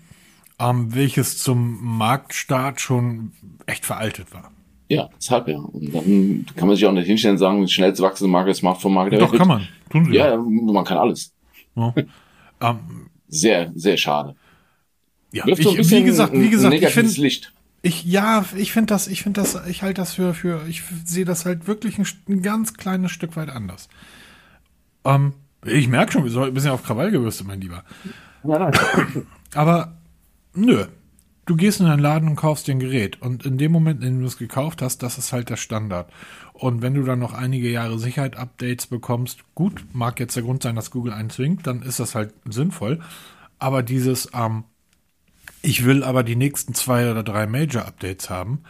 ähm, 0.61 0.95
welches 0.95 1.39
zum 1.39 1.79
Marktstart 1.83 2.81
schon 2.81 3.33
echt 3.67 3.85
veraltet 3.85 4.33
war. 4.33 4.53
Ja, 4.89 5.11
deshalb 5.17 5.49
ja. 5.49 5.59
Und 5.59 5.95
dann 5.95 6.47
kann 6.57 6.67
man 6.67 6.77
sich 6.77 6.87
auch 6.87 6.93
nicht 6.93 7.07
hinstellen 7.07 7.35
und 7.35 7.39
sagen, 7.39 7.69
schnellst 7.69 8.01
wachsende 8.01 8.31
Marke, 8.31 8.55
Smartphone-Marke 8.55 9.11
der 9.11 9.19
Doch, 9.21 9.33
Welt. 9.33 9.39
kann 9.39 9.49
man. 9.49 9.69
Tun 9.91 10.07
sie 10.07 10.13
ja. 10.15 10.31
ja. 10.31 10.37
man 10.37 10.85
kann 10.85 10.97
alles. 10.97 11.33
Ja. 11.75 11.95
ähm, 12.61 13.11
sehr, 13.29 13.71
sehr 13.75 13.97
schade. 13.97 14.35
Ja, 15.33 15.47
ich, 15.47 15.59
wie 15.59 16.03
gesagt, 16.03 16.33
wie 16.33 16.49
gesagt, 16.49 16.75
ich 16.75 16.89
finde 16.89 17.21
Licht. 17.21 17.53
Ich, 17.83 18.05
ja, 18.05 18.45
ich 18.57 18.73
finde 18.73 18.95
das, 18.95 19.07
ich 19.07 19.23
finde 19.23 19.41
das, 19.41 19.67
ich 19.69 19.83
halte 19.83 20.01
das 20.01 20.15
für, 20.15 20.35
für, 20.35 20.67
ich 20.69 20.83
sehe 21.05 21.25
das 21.25 21.45
halt 21.45 21.69
wirklich 21.69 21.99
ein, 21.99 22.07
ein, 22.29 22.43
ganz 22.43 22.75
kleines 22.75 23.13
Stück 23.13 23.37
weit 23.37 23.51
anders. 23.51 23.89
Ähm, 25.05 25.35
ich 25.65 25.87
merke 25.87 26.13
schon, 26.13 26.25
wir 26.25 26.31
sollen 26.31 26.49
ein 26.49 26.55
bisschen 26.55 26.71
auf 26.71 26.83
Krawall 26.83 27.11
gewürstet, 27.11 27.47
mein 27.47 27.61
Lieber. 27.61 27.85
Ja, 28.43 28.59
nein. 28.59 28.73
Aber, 29.55 29.97
nö, 30.55 30.87
du 31.49 31.57
gehst 31.57 31.81
in 31.81 31.87
einen 31.87 32.03
Laden 32.03 32.29
und 32.29 32.37
kaufst 32.37 32.67
dir 32.67 32.73
ein 32.73 32.79
Gerät 32.79 33.21
und 33.23 33.47
in 33.47 33.57
dem 33.57 33.73
Moment, 33.73 34.03
in 34.05 34.15
dem 34.15 34.21
du 34.21 34.27
es 34.27 34.37
gekauft 34.37 34.83
hast, 34.83 35.03
das 35.03 35.17
ist 35.17 35.33
halt 35.33 35.49
der 35.49 35.57
Standard. 35.57 36.13
Und 36.53 36.83
wenn 36.83 36.95
du 36.95 37.03
dann 37.03 37.19
noch 37.19 37.33
einige 37.33 37.71
Jahre 37.71 37.99
Sicherheit-Updates 37.99 38.89
bekommst, 38.89 39.41
gut, 39.55 39.85
mag 39.93 40.21
jetzt 40.21 40.37
der 40.37 40.43
Grund 40.43 40.63
sein, 40.63 40.77
dass 40.77 40.91
Google 40.91 41.15
einen 41.15 41.31
zwingt, 41.31 41.67
dann 41.67 41.81
ist 41.83 42.01
das 42.01 42.15
halt 42.15 42.35
sinnvoll. 42.45 43.01
Aber 43.59 43.83
dieses, 43.83 44.29
ähm, 44.35 44.65
ich 45.63 45.87
will 45.87 46.05
aber 46.05 46.23
die 46.23 46.37
nächsten 46.37 46.75
zwei 46.75 47.11
oder 47.11 47.23
drei 47.23 47.47
Major-Updates 47.47 48.29
haben, 48.29 48.63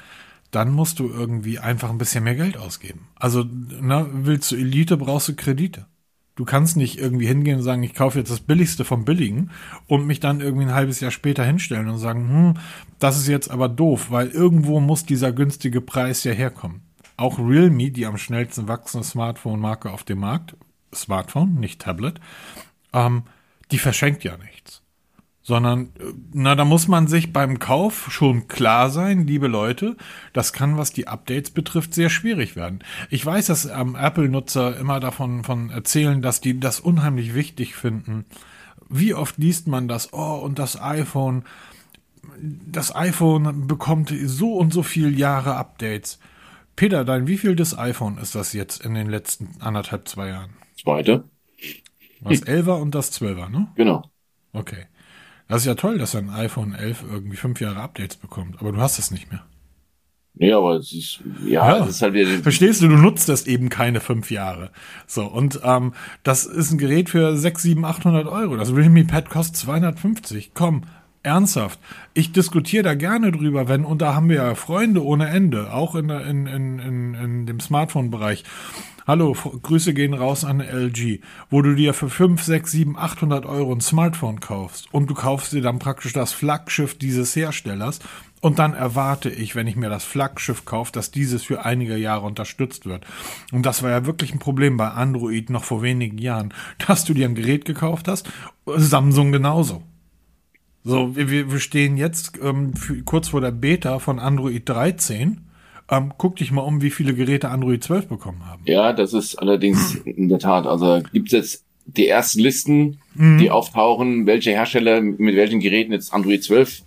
dann 0.52 0.70
musst 0.70 1.00
du 1.00 1.08
irgendwie 1.08 1.58
einfach 1.58 1.90
ein 1.90 1.98
bisschen 1.98 2.22
mehr 2.24 2.36
Geld 2.36 2.56
ausgeben. 2.56 3.08
Also, 3.16 3.44
na, 3.80 4.06
willst 4.12 4.52
du 4.52 4.56
Elite, 4.56 4.96
brauchst 4.96 5.28
du 5.28 5.34
Kredite. 5.34 5.86
Du 6.38 6.44
kannst 6.44 6.76
nicht 6.76 7.00
irgendwie 7.00 7.26
hingehen 7.26 7.56
und 7.56 7.64
sagen, 7.64 7.82
ich 7.82 7.94
kaufe 7.94 8.16
jetzt 8.16 8.30
das 8.30 8.38
Billigste 8.38 8.84
vom 8.84 9.04
Billigen 9.04 9.50
und 9.88 10.06
mich 10.06 10.20
dann 10.20 10.40
irgendwie 10.40 10.66
ein 10.66 10.74
halbes 10.74 11.00
Jahr 11.00 11.10
später 11.10 11.44
hinstellen 11.44 11.88
und 11.88 11.98
sagen, 11.98 12.28
hm, 12.28 12.54
das 13.00 13.18
ist 13.18 13.26
jetzt 13.26 13.50
aber 13.50 13.68
doof, 13.68 14.12
weil 14.12 14.28
irgendwo 14.28 14.78
muss 14.78 15.04
dieser 15.04 15.32
günstige 15.32 15.80
Preis 15.80 16.22
ja 16.22 16.30
herkommen. 16.30 16.82
Auch 17.16 17.40
Realme, 17.40 17.90
die 17.90 18.06
am 18.06 18.18
schnellsten 18.18 18.68
wachsende 18.68 19.04
Smartphone-Marke 19.04 19.90
auf 19.90 20.04
dem 20.04 20.20
Markt, 20.20 20.54
Smartphone, 20.94 21.56
nicht 21.56 21.80
Tablet, 21.80 22.20
ähm, 22.92 23.24
die 23.72 23.78
verschenkt 23.78 24.22
ja 24.22 24.36
nichts 24.36 24.77
sondern 25.48 25.88
na, 26.34 26.54
da 26.54 26.66
muss 26.66 26.88
man 26.88 27.06
sich 27.06 27.32
beim 27.32 27.58
Kauf 27.58 28.12
schon 28.12 28.48
klar 28.48 28.90
sein, 28.90 29.26
liebe 29.26 29.48
Leute, 29.48 29.96
das 30.34 30.52
kann, 30.52 30.76
was 30.76 30.92
die 30.92 31.08
Updates 31.08 31.50
betrifft, 31.52 31.94
sehr 31.94 32.10
schwierig 32.10 32.54
werden. 32.54 32.80
Ich 33.08 33.24
weiß, 33.24 33.46
dass 33.46 33.64
ähm, 33.64 33.96
Apple-Nutzer 33.98 34.76
immer 34.76 35.00
davon 35.00 35.44
von 35.44 35.70
erzählen, 35.70 36.20
dass 36.20 36.42
die 36.42 36.60
das 36.60 36.80
unheimlich 36.80 37.34
wichtig 37.34 37.76
finden. 37.76 38.26
Wie 38.90 39.14
oft 39.14 39.38
liest 39.38 39.68
man 39.68 39.88
das? 39.88 40.12
Oh, 40.12 40.34
und 40.34 40.58
das 40.58 40.78
iPhone, 40.82 41.44
das 42.38 42.94
iPhone 42.94 43.66
bekommt 43.66 44.12
so 44.24 44.52
und 44.52 44.74
so 44.74 44.82
viel 44.82 45.18
Jahre 45.18 45.56
Updates. 45.56 46.18
Peter, 46.76 47.06
dein 47.06 47.26
wie 47.26 47.38
viel 47.38 47.56
das 47.56 47.76
iPhone 47.76 48.18
ist 48.18 48.34
das 48.34 48.52
jetzt 48.52 48.84
in 48.84 48.92
den 48.92 49.08
letzten 49.08 49.48
anderthalb, 49.60 50.08
zwei 50.08 50.28
Jahren? 50.28 50.50
Zweite. 50.78 51.24
Das 52.20 52.42
11er 52.42 52.82
und 52.82 52.94
das 52.94 53.18
12er, 53.18 53.48
ne? 53.48 53.68
Genau. 53.76 54.10
Okay. 54.52 54.84
Das 55.48 55.62
ist 55.62 55.66
ja 55.66 55.74
toll, 55.74 55.98
dass 55.98 56.14
ein 56.14 56.30
iPhone 56.30 56.74
11 56.74 57.04
irgendwie 57.10 57.36
fünf 57.36 57.60
Jahre 57.60 57.80
Updates 57.80 58.16
bekommt, 58.16 58.60
aber 58.60 58.72
du 58.72 58.78
hast 58.78 58.98
es 58.98 59.10
nicht 59.10 59.30
mehr. 59.30 59.44
Nee, 60.40 60.52
aber 60.52 60.76
es 60.76 60.92
ist, 60.92 61.20
ja, 61.44 61.78
ja. 61.78 61.84
es 61.84 61.96
ist 61.96 62.02
halt 62.02 62.14
wieder. 62.14 62.30
Verstehst 62.42 62.80
du, 62.80 62.88
du 62.88 62.96
nutzt 62.96 63.28
das 63.28 63.48
eben 63.48 63.70
keine 63.70 63.98
fünf 63.98 64.30
Jahre. 64.30 64.70
So, 65.06 65.24
und 65.24 65.60
ähm, 65.64 65.94
das 66.22 66.46
ist 66.46 66.70
ein 66.70 66.78
Gerät 66.78 67.10
für 67.10 67.36
6, 67.36 67.62
7, 67.62 67.84
800 67.84 68.28
Euro. 68.28 68.56
Das 68.56 68.72
Realme 68.72 69.04
Pad 69.04 69.30
kostet 69.30 69.56
250. 69.56 70.52
Komm, 70.54 70.82
ernsthaft. 71.22 71.78
Ich 72.14 72.32
diskutiere 72.32 72.82
da 72.82 72.94
gerne 72.94 73.32
drüber, 73.32 73.68
wenn, 73.68 73.84
und 73.84 74.02
da 74.02 74.14
haben 74.14 74.28
wir 74.28 74.36
ja 74.36 74.54
Freunde 74.54 75.04
ohne 75.04 75.28
Ende, 75.28 75.72
auch 75.72 75.94
in, 75.94 76.10
in, 76.10 76.46
in, 76.46 77.14
in, 77.14 77.46
dem 77.46 77.60
Smartphone-Bereich. 77.60 78.44
Hallo, 79.06 79.32
Grüße 79.32 79.94
gehen 79.94 80.12
raus 80.12 80.44
an 80.44 80.60
LG, 80.60 81.20
wo 81.48 81.62
du 81.62 81.74
dir 81.74 81.94
für 81.94 82.10
5, 82.10 82.42
6, 82.42 82.70
7, 82.70 82.98
800 82.98 83.46
Euro 83.46 83.72
ein 83.72 83.80
Smartphone 83.80 84.40
kaufst 84.40 84.92
und 84.92 85.08
du 85.08 85.14
kaufst 85.14 85.54
dir 85.54 85.62
dann 85.62 85.78
praktisch 85.78 86.12
das 86.12 86.32
Flaggschiff 86.32 86.98
dieses 86.98 87.34
Herstellers 87.34 88.00
und 88.40 88.58
dann 88.58 88.74
erwarte 88.74 89.30
ich, 89.30 89.56
wenn 89.56 89.66
ich 89.66 89.76
mir 89.76 89.88
das 89.88 90.04
Flaggschiff 90.04 90.64
kaufe, 90.64 90.92
dass 90.92 91.10
dieses 91.10 91.42
für 91.42 91.64
einige 91.64 91.96
Jahre 91.96 92.26
unterstützt 92.26 92.86
wird. 92.86 93.06
Und 93.50 93.64
das 93.64 93.82
war 93.82 93.90
ja 93.90 94.06
wirklich 94.06 94.32
ein 94.32 94.38
Problem 94.38 94.76
bei 94.76 94.88
Android 94.90 95.50
noch 95.50 95.64
vor 95.64 95.82
wenigen 95.82 96.18
Jahren, 96.18 96.52
dass 96.86 97.04
du 97.04 97.14
dir 97.14 97.26
ein 97.26 97.34
Gerät 97.34 97.64
gekauft 97.64 98.08
hast, 98.08 98.30
Samsung 98.66 99.32
genauso. 99.32 99.82
So, 100.84 101.16
wir, 101.16 101.50
wir 101.50 101.60
stehen 101.60 101.96
jetzt 101.96 102.32
ähm, 102.42 102.74
für, 102.74 103.02
kurz 103.02 103.28
vor 103.28 103.40
der 103.40 103.50
Beta 103.50 103.98
von 103.98 104.18
Android 104.18 104.68
13 104.68 105.48
ähm, 105.90 106.12
guck 106.18 106.36
dich 106.36 106.50
mal 106.50 106.62
um, 106.62 106.82
wie 106.82 106.90
viele 106.90 107.14
Geräte 107.14 107.48
Android 107.48 107.82
12 107.82 108.08
bekommen 108.08 108.46
haben. 108.46 108.62
Ja, 108.66 108.92
das 108.92 109.14
ist 109.14 109.36
allerdings 109.36 109.94
in 110.04 110.28
der 110.28 110.38
Tat. 110.38 110.66
Also 110.66 111.02
gibt 111.12 111.28
es 111.28 111.32
jetzt 111.32 111.64
die 111.86 112.08
ersten 112.08 112.40
Listen, 112.40 113.00
mhm. 113.14 113.38
die 113.38 113.50
auftauchen, 113.50 114.26
welche 114.26 114.50
Hersteller 114.50 115.00
mit 115.00 115.34
welchen 115.36 115.60
Geräten 115.60 115.92
jetzt 115.92 116.12
Android 116.12 116.44
12 116.44 116.82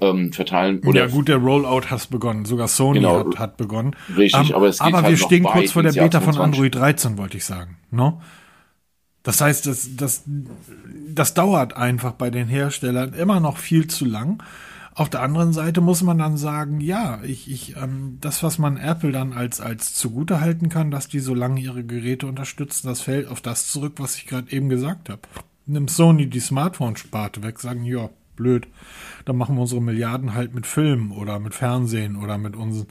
ähm, 0.00 0.32
verteilen. 0.32 0.80
Oder 0.86 1.00
ja 1.00 1.06
gut, 1.06 1.28
der 1.28 1.36
Rollout 1.36 1.90
hat 1.90 2.08
begonnen. 2.08 2.46
Sogar 2.46 2.68
Sony 2.68 3.00
genau. 3.00 3.18
hat, 3.18 3.38
hat 3.38 3.56
begonnen. 3.58 3.94
Richtig, 4.16 4.50
um, 4.50 4.56
aber 4.56 4.68
es 4.68 4.78
geht 4.78 4.86
Aber 4.86 5.02
halt 5.02 5.10
wir 5.10 5.16
stehen 5.18 5.44
kurz 5.44 5.72
vor 5.72 5.82
der 5.82 5.92
Beta 5.92 6.20
von 6.20 6.36
Android 6.38 6.74
13, 6.74 7.18
wollte 7.18 7.36
ich 7.36 7.44
sagen. 7.44 7.76
No? 7.90 8.22
Das 9.26 9.40
heißt, 9.40 9.66
das, 9.66 9.96
das, 9.96 10.22
das 11.12 11.34
dauert 11.34 11.76
einfach 11.76 12.12
bei 12.12 12.30
den 12.30 12.46
Herstellern 12.46 13.12
immer 13.12 13.40
noch 13.40 13.58
viel 13.58 13.88
zu 13.88 14.04
lang. 14.04 14.40
Auf 14.94 15.10
der 15.10 15.20
anderen 15.20 15.52
Seite 15.52 15.80
muss 15.80 16.04
man 16.04 16.18
dann 16.18 16.36
sagen, 16.36 16.80
ja, 16.80 17.20
ich, 17.24 17.50
ich, 17.50 17.76
ähm, 17.76 18.18
das, 18.20 18.44
was 18.44 18.58
man 18.58 18.76
Apple 18.76 19.10
dann 19.10 19.32
als, 19.32 19.60
als 19.60 19.94
zugute 19.94 20.40
halten 20.40 20.68
kann, 20.68 20.92
dass 20.92 21.08
die 21.08 21.18
so 21.18 21.34
lange 21.34 21.60
ihre 21.60 21.82
Geräte 21.82 22.28
unterstützen, 22.28 22.86
das 22.86 23.00
fällt 23.00 23.26
auf 23.26 23.40
das 23.40 23.68
zurück, 23.68 23.94
was 23.96 24.14
ich 24.14 24.26
gerade 24.26 24.52
eben 24.52 24.68
gesagt 24.68 25.08
habe. 25.08 25.22
Nimmt 25.66 25.90
Sony 25.90 26.28
die 26.28 26.38
Smartphone-Sparte 26.38 27.42
weg, 27.42 27.58
sagen, 27.58 27.82
ja, 27.82 28.10
blöd, 28.36 28.68
dann 29.24 29.36
machen 29.36 29.56
wir 29.56 29.62
unsere 29.62 29.82
Milliarden 29.82 30.34
halt 30.34 30.54
mit 30.54 30.68
Filmen 30.68 31.10
oder 31.10 31.40
mit 31.40 31.56
Fernsehen 31.56 32.14
oder 32.14 32.38
mit 32.38 32.54
unseren 32.54 32.86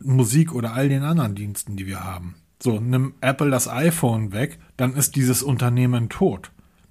Musik 0.00 0.52
oder 0.52 0.72
all 0.72 0.88
den 0.88 1.04
anderen 1.04 1.36
Diensten, 1.36 1.76
die 1.76 1.86
wir 1.86 2.02
haben. 2.02 2.34
So, 2.60 2.80
nimm 2.80 3.14
Apple 3.20 3.50
das 3.50 3.68
iPhone 3.68 4.32
weg, 4.32 4.58
dann 4.76 4.94
ist 4.94 5.16
dieses 5.16 5.42
Unternehmen 5.42 6.08
tot. 6.08 6.50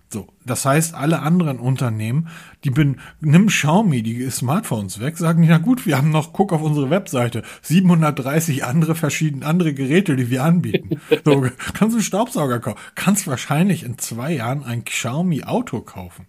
So, 0.10 0.28
das 0.46 0.64
heißt, 0.66 0.94
alle 0.94 1.20
anderen 1.20 1.60
Unternehmen, 1.60 2.30
die 2.64 2.70
bin, 2.70 3.02
nimm 3.20 3.48
Xiaomi 3.48 4.04
die 4.04 4.30
Smartphones 4.30 5.02
weg, 5.02 5.18
sagen, 5.18 5.44
ja 5.44 5.58
gut, 5.58 5.86
wir 5.86 5.98
haben 5.98 6.12
noch, 6.12 6.32
guck 6.32 6.54
auf 6.54 6.62
unsere 6.62 6.90
Webseite, 6.90 7.44
730 7.62 8.64
andere 8.64 8.96
verschiedene 8.96 9.46
andere 9.46 9.74
Geräte, 9.74 10.16
die 10.16 10.30
wir 10.30 10.44
anbieten. 10.44 11.02
So, 11.26 11.42
kannst 11.74 11.94
du 11.94 11.98
einen 11.98 12.02
Staubsauger 12.02 12.60
kaufen, 12.60 12.80
kannst 12.96 13.28
wahrscheinlich 13.28 13.84
in 13.84 13.98
zwei 13.98 14.32
Jahren 14.34 14.64
ein 14.64 14.86
Xiaomi 14.86 15.44
Auto 15.44 15.82
kaufen. 15.82 16.28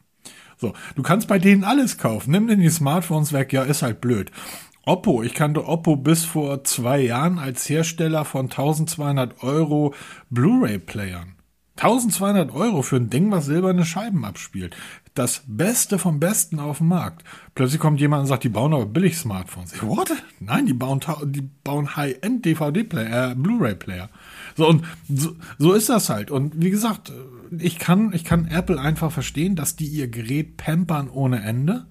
So, 0.57 0.73
du 0.97 1.03
kannst 1.03 1.29
bei 1.29 1.39
denen 1.39 1.63
alles 1.63 1.99
kaufen, 1.99 2.33
nimm 2.33 2.49
denn 2.49 2.61
die 2.61 2.69
Smartphones 2.69 3.33
weg, 3.33 3.53
ja, 3.53 3.63
ist 3.63 3.83
halt 3.83 4.01
blöd. 4.01 4.33
Oppo, 4.89 5.23
ich 5.23 5.35
kannte 5.35 5.67
Oppo 5.67 5.97
bis 5.97 6.25
vor 6.25 6.65
zwei 6.65 7.01
Jahren 7.03 7.39
als 7.39 7.69
Hersteller 7.69 8.25
von 8.25 8.47
1200 8.47 9.43
Euro 9.43 9.93
Blu-ray-Playern. 10.31 11.35
1200 11.77 12.55
Euro 12.55 12.81
für 12.81 12.97
ein 12.97 13.11
Ding, 13.11 13.31
was 13.31 13.45
silberne 13.45 13.85
Scheiben 13.85 14.25
abspielt. 14.25 14.75
Das 15.13 15.43
Beste 15.47 15.99
vom 15.99 16.21
Besten 16.21 16.59
auf 16.59 16.79
dem 16.79 16.89
Markt. 16.89 17.23
Plötzlich 17.55 17.83
kommt 17.83 18.01
jemand 18.01 18.23
und 18.23 18.27
sagt, 18.29 18.45
die 18.45 18.49
bauen 18.49 18.73
aber 18.73 18.87
billig 18.87 19.19
Smartphones. 19.19 19.75
Ich, 19.75 19.83
what? 19.83 20.11
Nein, 20.41 20.65
die 20.65 20.73
bauen, 20.73 21.01
die 21.23 21.43
bauen 21.43 21.95
High-End 21.95 22.47
DVD-Player, 22.47 23.33
äh, 23.33 23.35
Blu-ray-Player. 23.35 24.09
So, 24.57 24.69
und 24.69 24.87
so, 25.07 25.37
so 25.59 25.75
ist 25.75 25.91
das 25.91 26.09
halt. 26.09 26.31
Und 26.31 26.63
wie 26.63 26.71
gesagt, 26.71 27.13
ich 27.59 27.79
kann, 27.79 28.15
ich 28.15 28.25
kann 28.25 28.49
Apple 28.49 28.81
einfach 28.81 29.13
verstehen, 29.13 29.55
dass 29.55 29.77
die 29.77 29.87
ihr 29.87 30.09
Gerät 30.09 30.57
pampern 30.57 31.11
ohne 31.11 31.43
Ende. 31.43 31.85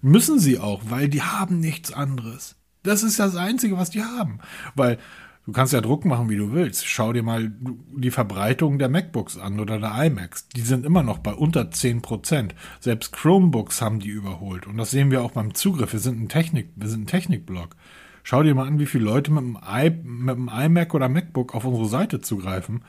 Müssen 0.00 0.38
sie 0.38 0.58
auch, 0.58 0.82
weil 0.88 1.08
die 1.08 1.22
haben 1.22 1.60
nichts 1.60 1.92
anderes. 1.92 2.56
Das 2.82 3.02
ist 3.02 3.18
das 3.18 3.36
Einzige, 3.36 3.76
was 3.76 3.90
die 3.90 4.02
haben. 4.02 4.38
Weil 4.74 4.98
Du 5.46 5.52
kannst 5.52 5.72
ja 5.72 5.80
Druck 5.80 6.04
machen, 6.04 6.28
wie 6.28 6.36
du 6.36 6.52
willst. 6.52 6.88
Schau 6.88 7.12
dir 7.12 7.22
mal 7.22 7.52
die 7.96 8.10
Verbreitung 8.10 8.80
der 8.80 8.88
MacBooks 8.88 9.38
an 9.38 9.60
oder 9.60 9.78
der 9.78 9.94
iMacs. 10.06 10.48
Die 10.48 10.60
sind 10.60 10.84
immer 10.84 11.04
noch 11.04 11.18
bei 11.18 11.32
unter 11.32 11.70
10 11.70 12.02
Prozent. 12.02 12.56
Selbst 12.80 13.12
Chromebooks 13.12 13.80
haben 13.80 14.00
die 14.00 14.08
überholt. 14.08 14.66
Und 14.66 14.76
das 14.76 14.90
sehen 14.90 15.12
wir 15.12 15.22
auch 15.22 15.30
beim 15.30 15.54
Zugriff. 15.54 15.92
Wir 15.92 16.00
sind 16.00 16.20
ein 16.20 16.28
Technik, 16.28 16.70
wir 16.74 16.88
sind 16.88 17.02
ein 17.02 17.06
Technikblog. 17.06 17.76
Schau 18.24 18.42
dir 18.42 18.56
mal 18.56 18.66
an, 18.66 18.80
wie 18.80 18.86
viele 18.86 19.04
Leute 19.04 19.30
mit 19.30 19.44
dem, 19.44 19.56
I, 19.64 19.90
mit 20.02 20.34
dem 20.34 20.50
iMac 20.52 20.94
oder 20.94 21.08
MacBook 21.08 21.54
auf 21.54 21.64
unsere 21.64 21.86
Seite 21.86 22.20
zugreifen. 22.20 22.82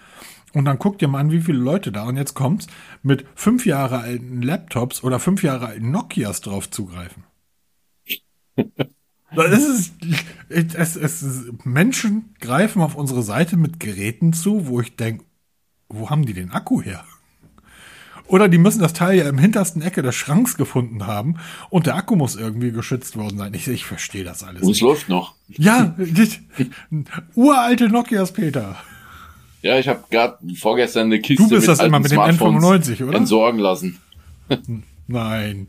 Und 0.53 0.65
dann 0.65 0.79
guck 0.79 0.97
dir 0.97 1.07
mal 1.07 1.19
an, 1.19 1.31
wie 1.31 1.41
viele 1.41 1.59
Leute 1.59 1.91
da, 1.91 2.05
und 2.05 2.17
jetzt 2.17 2.33
kommt's, 2.33 2.67
mit 3.03 3.25
fünf 3.35 3.65
Jahre 3.65 3.99
alten 3.99 4.41
Laptops 4.41 5.03
oder 5.03 5.19
fünf 5.19 5.43
Jahre 5.43 5.67
alten 5.67 5.91
Nokias 5.91 6.41
drauf 6.41 6.69
zugreifen. 6.69 7.23
Das 9.35 9.61
ist, 9.61 9.93
es, 10.47 10.95
es, 10.95 10.95
es, 10.95 11.45
Menschen 11.65 12.33
greifen 12.39 12.81
auf 12.81 12.95
unsere 12.95 13.23
Seite 13.23 13.57
mit 13.57 13.77
Geräten 13.77 14.31
zu, 14.31 14.67
wo 14.67 14.79
ich 14.79 14.95
denke, 14.95 15.25
wo 15.89 16.09
haben 16.09 16.25
die 16.25 16.33
den 16.33 16.51
Akku 16.51 16.81
her? 16.81 17.03
Oder 18.27 18.49
die 18.49 18.57
müssen 18.57 18.81
das 18.81 18.93
Teil 18.93 19.17
ja 19.17 19.29
im 19.29 19.37
hintersten 19.37 19.81
Ecke 19.81 20.01
des 20.01 20.15
Schranks 20.15 20.57
gefunden 20.57 21.07
haben 21.07 21.35
und 21.69 21.87
der 21.87 21.95
Akku 21.95 22.15
muss 22.15 22.35
irgendwie 22.35 22.71
geschützt 22.71 23.15
worden 23.15 23.37
sein. 23.37 23.53
Ich, 23.53 23.67
ich 23.67 23.85
verstehe 23.85 24.23
das 24.23 24.43
alles. 24.43 24.63
Und 24.63 24.71
es 24.71 24.81
läuft 24.81 25.07
noch. 25.07 25.35
Ja, 25.47 25.95
uralte 27.35 27.89
Nokias, 27.89 28.33
Peter. 28.33 28.77
Ja, 29.67 29.77
ich 29.77 29.89
habe 29.89 30.03
gerade 30.09 30.37
vorgestern 30.55 31.07
eine 31.07 31.19
Kiste 31.19 31.43
du 31.43 31.49
bist 31.49 31.67
mit 31.67 31.77
das 31.77 31.85
immer 31.85 31.99
mit 31.99 32.09
dem 32.09 32.19
N95, 32.19 33.03
oder? 33.05 33.17
Entsorgen 33.17 33.59
lassen. 33.59 33.99
Nein. 35.07 35.67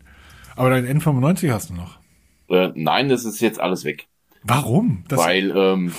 Aber 0.54 0.70
dein 0.70 0.86
N95 0.86 1.50
hast 1.50 1.70
du 1.70 1.74
noch. 1.74 1.98
Äh, 2.48 2.70
nein, 2.76 3.08
das 3.08 3.24
ist 3.24 3.40
jetzt 3.40 3.58
alles 3.58 3.84
weg. 3.84 4.06
Warum? 4.44 5.02
Das 5.08 5.18
Weil 5.18 5.52
ähm, 5.54 5.92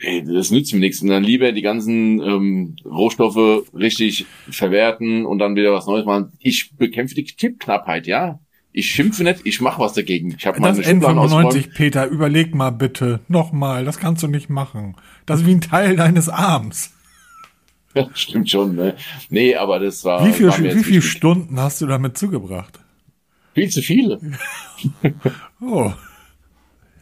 ey, 0.00 0.24
das 0.24 0.52
nützt 0.52 0.72
mir 0.72 0.78
nichts. 0.78 1.02
Und 1.02 1.08
dann 1.08 1.24
lieber 1.24 1.50
die 1.50 1.62
ganzen 1.62 2.20
ähm, 2.20 2.76
Rohstoffe 2.84 3.64
richtig 3.74 4.26
verwerten 4.48 5.26
und 5.26 5.40
dann 5.40 5.56
wieder 5.56 5.72
was 5.72 5.88
Neues 5.88 6.06
machen. 6.06 6.32
Ich 6.38 6.76
bekämpfe 6.76 7.16
die 7.16 7.24
Tippknappheit, 7.24 8.06
ja. 8.06 8.38
Ich 8.72 8.86
schimpfe 8.86 9.24
nicht, 9.24 9.40
ich 9.42 9.60
mache 9.60 9.80
was 9.80 9.94
dagegen. 9.94 10.36
Ich 10.38 10.46
habe 10.46 10.60
Das 10.60 10.78
N95, 10.78 11.74
Peter, 11.74 12.06
überleg 12.06 12.54
mal 12.54 12.70
bitte. 12.70 13.18
Nochmal, 13.26 13.84
das 13.84 13.98
kannst 13.98 14.22
du 14.22 14.28
nicht 14.28 14.48
machen. 14.48 14.94
Das 15.26 15.40
ist 15.40 15.46
wie 15.46 15.54
ein 15.56 15.60
Teil 15.60 15.96
deines 15.96 16.28
Arms. 16.28 16.92
Stimmt 18.14 18.50
schon, 18.50 18.76
ne? 18.76 18.96
Nee, 19.28 19.56
aber 19.56 19.78
das 19.78 20.04
war. 20.04 20.26
Wie, 20.26 20.32
viel, 20.32 20.48
war 20.48 20.58
wie 20.58 20.84
viele 20.84 21.02
Stunden 21.02 21.58
hast 21.58 21.80
du 21.80 21.86
damit 21.86 22.16
zugebracht? 22.16 22.78
Viel 23.54 23.68
zu 23.68 23.82
viele. 23.82 24.20
oh. 25.60 25.92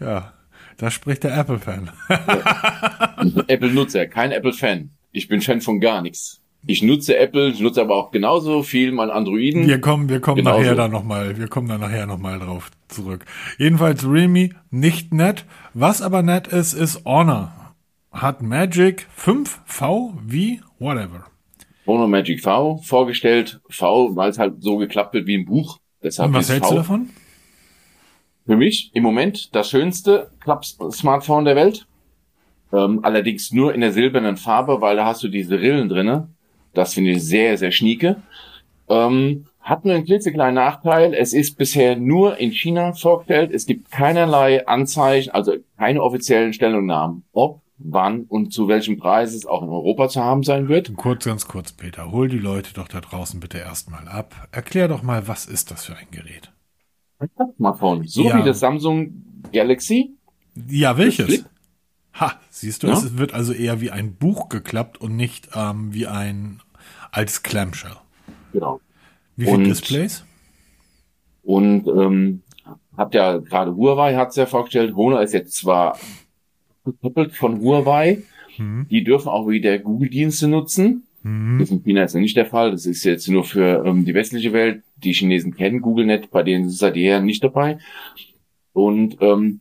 Ja. 0.01 0.33
Da 0.79 0.93
spricht 0.93 1.25
der 1.25 1.37
Apple-Fan. 1.37 1.91
Apple-Nutzer, 3.49 4.07
kein 4.07 4.31
Apple-Fan. 4.31 4.91
Ich 5.11 5.27
bin 5.27 5.41
Fan 5.41 5.61
von 5.61 5.81
gar 5.81 6.03
nichts. 6.03 6.41
Ich 6.67 6.83
nutze 6.83 7.17
Apple, 7.17 7.49
ich 7.49 7.61
nutze 7.61 7.81
aber 7.81 7.97
auch 7.97 8.11
genauso 8.11 8.63
viel 8.63 8.93
mein 8.93 9.11
Androiden. 9.11 9.67
Wir 9.67 9.81
kommen, 9.81 10.09
wir 10.09 10.21
kommen 10.21 10.37
genauso. 10.37 10.61
nachher 10.61 10.75
da 10.75 10.89
nochmal, 10.89 11.39
wir 11.39 11.49
kommen 11.49 11.69
da 11.69 11.79
nachher 11.79 12.07
nochmal 12.07 12.39
drauf 12.39 12.71
zurück. 12.89 13.25
Jedenfalls 13.59 14.05
Realme 14.05 14.51
nicht 14.71 15.13
nett. 15.15 15.45
Was 15.75 16.03
aber 16.03 16.23
nett 16.23 16.49
ist, 16.49 16.75
ist 16.75 17.05
Honor. 17.05 17.68
Hat 18.13 18.43
Magic 18.43 19.07
5V 19.17 20.15
wie 20.27 20.61
whatever. 20.79 21.27
Honor 21.87 22.09
Magic 22.09 22.43
V 22.43 22.79
vorgestellt. 22.79 23.61
V, 23.69 24.15
weil 24.17 24.31
es 24.31 24.39
halt 24.39 24.63
so 24.63 24.77
geklappt 24.77 25.15
wird 25.15 25.27
wie 25.27 25.35
im 25.35 25.45
Buch. 25.45 25.79
Deshalb 26.03 26.29
Und 26.29 26.35
was 26.35 26.49
hältst 26.49 26.69
v. 26.69 26.71
du 26.71 26.77
davon? 26.77 27.11
für 28.49 28.57
mich 28.57 28.91
im 28.95 29.03
Moment 29.03 29.55
das 29.55 29.69
schönste 29.69 30.31
Club-Smartphone 30.41 31.45
der 31.45 31.55
Welt. 31.55 31.87
Ähm, 32.73 33.01
allerdings 33.03 33.53
nur 33.53 33.75
in 33.75 33.83
der 33.83 33.93
silbernen 33.93 34.39
Farbe, 34.39 34.81
weil 34.81 34.97
da 34.97 35.05
hast 35.05 35.23
du 35.23 35.29
diese 35.29 35.61
Rillen 35.61 35.91
drinne. 35.91 36.29
Das 36.73 36.95
finde 36.95 37.11
ich 37.11 37.23
sehr, 37.23 37.59
sehr 37.59 37.73
schnieke. 37.73 38.23
Ähm, 38.89 39.45
hat 39.61 39.85
nur 39.85 39.95
einen 39.95 40.07
klitzekleinen 40.07 40.55
Nachteil. 40.55 41.13
Es 41.13 41.35
ist 41.35 41.59
bisher 41.59 41.97
nur 41.97 42.39
in 42.39 42.53
China 42.53 42.95
vorgestellt. 42.95 43.53
Es 43.53 43.67
gibt 43.67 43.91
keinerlei 43.91 44.67
Anzeichen, 44.67 45.31
also 45.31 45.53
keine 45.77 46.03
offiziellen 46.03 46.55
Stellungnahmen, 46.55 47.25
ob, 47.33 47.61
wann 47.79 48.23
und 48.25 48.53
zu 48.53 48.69
welchem 48.69 48.99
Preis 48.99 49.35
es 49.35 49.47
auch 49.47 49.63
in 49.63 49.69
Europa 49.69 50.09
zu 50.09 50.21
haben 50.21 50.43
sein 50.43 50.69
wird. 50.69 50.95
Kurz, 50.97 51.25
ganz 51.25 51.47
kurz, 51.47 51.73
Peter. 51.73 52.11
Hol 52.11 52.29
die 52.29 52.39
Leute 52.39 52.75
doch 52.75 52.89
da 52.89 53.01
draußen 53.01 53.41
bitte 53.41 53.59
erstmal 53.59 54.09
ab. 54.09 54.49
Erklär 54.51 54.89
doch 54.89 55.03
mal, 55.03 55.29
was 55.29 55.47
ist 55.47 55.71
das 55.71 55.85
für 55.85 55.97
ein 55.97 56.09
Gerät? 56.11 56.53
Smartphone. 57.57 58.07
So 58.07 58.25
ja. 58.25 58.39
wie 58.39 58.45
das 58.45 58.61
Samsung 58.61 59.25
Galaxy. 59.53 60.17
Ja, 60.69 60.97
welches? 60.99 61.45
Ha, 62.15 62.33
siehst 62.51 62.83
du, 62.83 62.89
ja? 62.89 62.95
es 62.95 63.17
wird 63.17 63.33
also 63.33 63.53
eher 63.53 63.81
wie 63.81 63.91
ein 63.91 64.17
Buch 64.17 64.49
geklappt 64.49 65.01
und 65.01 65.15
nicht 65.15 65.51
ähm, 65.55 65.95
wie 65.95 66.07
ein 66.07 66.61
als 67.13 67.43
Clamshell. 67.43 67.97
Genau. 68.53 68.81
Wie 69.37 69.47
viele 69.47 69.65
Displays? 69.65 70.25
Und 71.43 71.87
ähm, 71.87 72.43
habt 72.97 73.15
ja 73.15 73.39
gerade 73.39 73.75
Huawei 73.77 74.17
hat's 74.17 74.37
ja 74.37 74.47
vorgestellt. 74.47 74.95
Honor 74.97 75.23
ist 75.23 75.33
jetzt 75.33 75.55
zwar 75.55 75.97
gekoppelt 76.93 77.33
von 77.33 77.61
Huawei. 77.61 78.23
Hm. 78.57 78.87
Die 78.91 79.05
dürfen 79.05 79.29
auch 79.29 79.49
wieder 79.49 79.79
Google-Dienste 79.79 80.49
nutzen. 80.49 81.05
Mhm. 81.23 81.59
Das 81.59 81.69
ist 81.69 81.77
in 81.77 81.83
China 81.83 82.01
jetzt 82.01 82.15
nicht 82.15 82.37
der 82.37 82.47
Fall. 82.47 82.71
Das 82.71 82.87
ist 82.87 83.05
jetzt 83.05 83.29
nur 83.29 83.45
für 83.45 83.85
ähm, 83.85 84.05
die 84.05 84.15
westliche 84.15 84.53
Welt. 84.53 84.83
Die 84.97 85.13
Chinesen 85.13 85.55
kennen 85.55 85.81
Google 85.81 86.07
nicht, 86.07 86.31
bei 86.31 86.43
denen 86.43 86.67
ist 86.67 86.75
es 86.75 86.79
seit 86.79 86.97
jeher 86.97 87.21
nicht 87.21 87.43
dabei. 87.43 87.79
Und 88.73 89.19
ähm, 89.21 89.61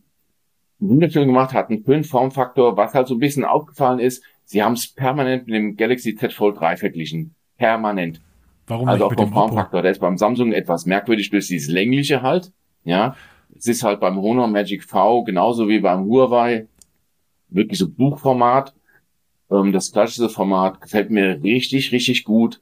wunderschön 0.80 1.28
gemacht, 1.28 1.54
hat 1.54 1.70
einen 1.70 1.84
schönen 1.84 2.04
Formfaktor. 2.04 2.78
Was 2.78 2.94
halt 2.94 3.08
so 3.08 3.16
ein 3.16 3.20
bisschen 3.20 3.46
aufgefallen 3.46 4.00
ist, 4.00 4.24
sie 4.46 4.64
haben 4.64 4.74
es 4.74 4.88
permanent 4.88 5.48
mit 5.48 5.56
dem 5.56 5.76
Galaxy 5.76 6.16
Z 6.16 6.34
Fold 6.34 6.60
3 6.60 6.78
verglichen. 6.78 7.36
Permanent. 7.58 8.22
Warum 8.68 8.88
also 8.88 9.06
auch 9.06 9.14
vom 9.14 9.32
Formfaktor. 9.32 9.82
Der 9.82 9.92
ist 9.92 10.00
beim 10.00 10.18
Samsung 10.18 10.52
etwas 10.52 10.86
merkwürdig 10.86 11.30
durch 11.30 11.48
dieses 11.48 11.70
längliche 11.70 12.22
halt. 12.22 12.52
Ja, 12.84 13.16
es 13.58 13.68
ist 13.68 13.84
halt 13.84 14.00
beim 14.00 14.18
Honor 14.18 14.48
Magic 14.48 14.84
V 14.84 15.24
genauso 15.24 15.68
wie 15.68 15.80
beim 15.80 16.06
Huawei 16.06 16.68
wirklich 17.50 17.80
so 17.80 17.90
Buchformat. 17.90 18.74
Ähm, 19.52 19.72
das 19.72 19.92
klassische 19.92 20.30
Format 20.30 20.82
gefällt 20.82 21.10
mir 21.10 21.42
richtig, 21.44 21.92
richtig 21.92 22.24
gut. 22.24 22.62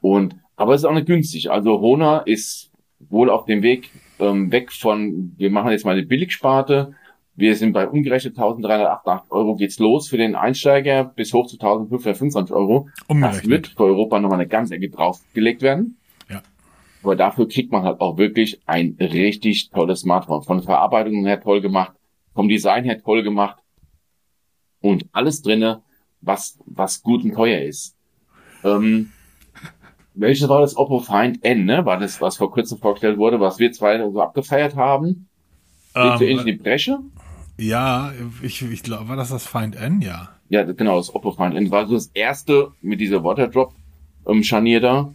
Und 0.00 0.36
aber 0.56 0.74
es 0.74 0.82
ist 0.82 0.84
auch 0.84 0.94
nicht 0.94 1.06
günstig. 1.06 1.50
Also 1.50 1.80
Honor 1.80 2.26
ist 2.26 2.70
wohl 2.98 3.30
auf 3.30 3.46
dem 3.46 3.62
Weg 3.62 3.90
ähm, 4.18 4.52
weg 4.52 4.72
von, 4.72 5.32
wir 5.36 5.50
machen 5.50 5.70
jetzt 5.70 5.84
mal 5.84 5.92
eine 5.92 6.04
Billigsparte. 6.04 6.94
Wir 7.34 7.56
sind 7.56 7.72
bei 7.72 7.88
umgerechnet 7.88 8.36
1388 8.36 9.30
Euro 9.30 9.54
geht's 9.56 9.78
los 9.78 10.08
für 10.08 10.18
den 10.18 10.34
Einsteiger 10.34 11.04
bis 11.04 11.32
hoch 11.32 11.46
zu 11.46 11.56
1525 11.56 12.54
Euro. 12.54 12.88
Das 13.08 13.46
wird 13.46 13.68
für 13.68 13.84
Europa 13.84 14.20
nochmal 14.20 14.40
eine 14.40 14.48
ganze 14.48 14.74
Ecke 14.74 14.90
draufgelegt 14.90 15.62
werden. 15.62 15.96
Ja. 16.28 16.42
Aber 17.02 17.16
dafür 17.16 17.48
kriegt 17.48 17.72
man 17.72 17.84
halt 17.84 18.00
auch 18.00 18.18
wirklich 18.18 18.60
ein 18.66 18.96
richtig 19.00 19.70
tolles 19.70 20.00
Smartphone. 20.00 20.42
Von 20.42 20.58
der 20.58 20.66
Verarbeitung 20.66 21.24
her 21.24 21.40
toll 21.40 21.62
gemacht, 21.62 21.94
vom 22.34 22.48
Design 22.48 22.84
her 22.84 23.00
toll 23.02 23.22
gemacht 23.22 23.59
und 24.80 25.06
alles 25.12 25.42
drinne 25.42 25.82
was, 26.20 26.58
was 26.66 27.02
gut 27.02 27.24
und 27.24 27.34
teuer 27.34 27.62
ist. 27.62 27.96
Ähm, 28.62 29.10
welches 30.14 30.48
war 30.48 30.60
das 30.60 30.76
Oppo 30.76 31.00
Find 31.00 31.42
N, 31.44 31.64
ne? 31.64 31.84
War 31.86 31.98
das, 31.98 32.20
was 32.20 32.36
vor 32.36 32.50
kurzem 32.50 32.78
vorgestellt 32.78 33.16
wurde, 33.16 33.40
was 33.40 33.58
wir 33.58 33.72
zwei 33.72 33.98
so 33.98 34.20
abgefeiert 34.20 34.76
haben? 34.76 35.28
Geht 35.94 36.18
so 36.18 36.24
in 36.24 36.44
die 36.44 36.52
Bresche? 36.52 36.98
Ja, 37.56 38.12
ich, 38.42 38.62
ich 38.62 38.82
glaube, 38.82 39.08
war 39.08 39.16
das 39.16 39.30
das 39.30 39.46
Find 39.46 39.76
N, 39.76 40.02
ja. 40.02 40.30
Ja, 40.48 40.64
genau, 40.64 40.96
das 40.98 41.14
Oppo 41.14 41.32
Find 41.32 41.54
N 41.56 41.70
war 41.70 41.86
so 41.86 41.94
das 41.94 42.10
erste 42.12 42.72
mit 42.82 43.00
dieser 43.00 43.24
Waterdrop 43.24 43.72
ähm, 44.26 44.42
Scharnier 44.42 44.80
da. 44.80 45.12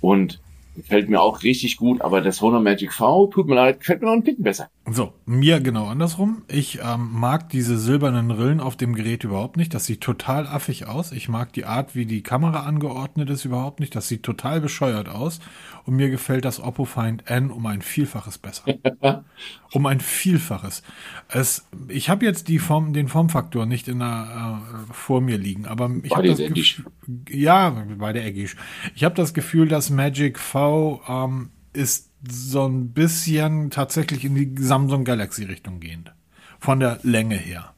Und 0.00 0.40
Gefällt 0.76 1.08
mir 1.08 1.20
auch 1.20 1.42
richtig 1.42 1.76
gut, 1.76 2.00
aber 2.00 2.20
das 2.20 2.40
Honor 2.40 2.60
Magic 2.60 2.92
V, 2.92 3.26
tut 3.26 3.46
mir 3.46 3.56
leid, 3.56 3.80
gefällt 3.80 4.00
mir 4.00 4.06
noch 4.06 4.14
ein 4.14 4.22
bisschen 4.22 4.44
besser. 4.44 4.70
So, 4.92 5.12
mir 5.24 5.60
genau 5.60 5.86
andersrum. 5.86 6.42
Ich 6.48 6.80
ähm, 6.82 7.10
mag 7.12 7.48
diese 7.48 7.78
silbernen 7.78 8.32
Rillen 8.32 8.58
auf 8.58 8.76
dem 8.76 8.94
Gerät 8.94 9.22
überhaupt 9.22 9.56
nicht. 9.56 9.72
Das 9.72 9.86
sieht 9.86 10.00
total 10.00 10.48
affig 10.48 10.86
aus. 10.86 11.12
Ich 11.12 11.28
mag 11.28 11.52
die 11.52 11.64
Art, 11.64 11.94
wie 11.94 12.06
die 12.06 12.22
Kamera 12.22 12.64
angeordnet 12.64 13.30
ist, 13.30 13.44
überhaupt 13.44 13.78
nicht. 13.78 13.94
Das 13.94 14.08
sieht 14.08 14.24
total 14.24 14.60
bescheuert 14.60 15.08
aus. 15.08 15.38
Und 15.84 15.94
mir 15.94 16.10
gefällt 16.10 16.44
das 16.44 16.58
Oppo 16.58 16.86
Find 16.86 17.30
N 17.30 17.50
um 17.52 17.66
ein 17.66 17.82
Vielfaches 17.82 18.38
besser. 18.38 18.64
um 19.72 19.86
ein 19.86 20.00
Vielfaches. 20.00 20.82
Es, 21.28 21.68
ich 21.86 22.08
habe 22.08 22.24
jetzt 22.24 22.48
die 22.48 22.58
Form, 22.58 22.92
den 22.92 23.06
Formfaktor 23.06 23.66
nicht 23.66 23.86
in 23.86 24.00
der, 24.00 24.60
äh, 24.88 24.92
vor 24.92 25.20
mir 25.20 25.38
liegen, 25.38 25.66
aber 25.66 25.88
ich 26.02 26.10
habe 26.12 26.26
das 26.26 26.38
Gefühl, 26.38 26.86
ja, 27.28 27.84
bei 27.96 28.12
der 28.12 28.26
Eggisch. 28.26 28.56
Ich 28.96 29.04
habe 29.04 29.14
das 29.14 29.34
Gefühl, 29.34 29.68
dass 29.68 29.88
Magic 29.90 30.38
V 30.38 31.00
ähm, 31.08 31.50
ist 31.72 32.09
so 32.28 32.66
ein 32.66 32.92
bisschen 32.92 33.70
tatsächlich 33.70 34.24
in 34.24 34.34
die 34.34 34.54
Samsung 34.62 35.04
Galaxy 35.04 35.44
Richtung 35.44 35.80
gehend. 35.80 36.12
Von 36.58 36.80
der 36.80 36.98
Länge 37.02 37.36
her. 37.36 37.74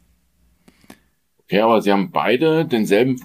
Ja, 1.48 1.66
aber 1.66 1.82
sie 1.82 1.92
haben 1.92 2.10
beide 2.10 2.64
denselben 2.64 3.20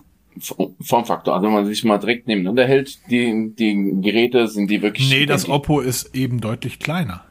Formfaktor. 0.81 1.33
Also 1.33 1.47
wenn 1.47 1.53
man 1.53 1.65
sich 1.65 1.83
mal 1.83 1.97
direkt 1.97 2.27
nimmt 2.27 2.47
und 2.47 2.55
ne? 2.55 2.65
hält 2.65 3.09
die, 3.09 3.53
die 3.57 4.01
Geräte, 4.01 4.47
sind 4.47 4.69
die 4.69 4.81
wirklich. 4.81 5.09
Nee, 5.09 5.25
das 5.25 5.49
Oppo 5.49 5.79
ist 5.79 6.15
eben 6.15 6.41
deutlich 6.41 6.79
kleiner. 6.79 7.23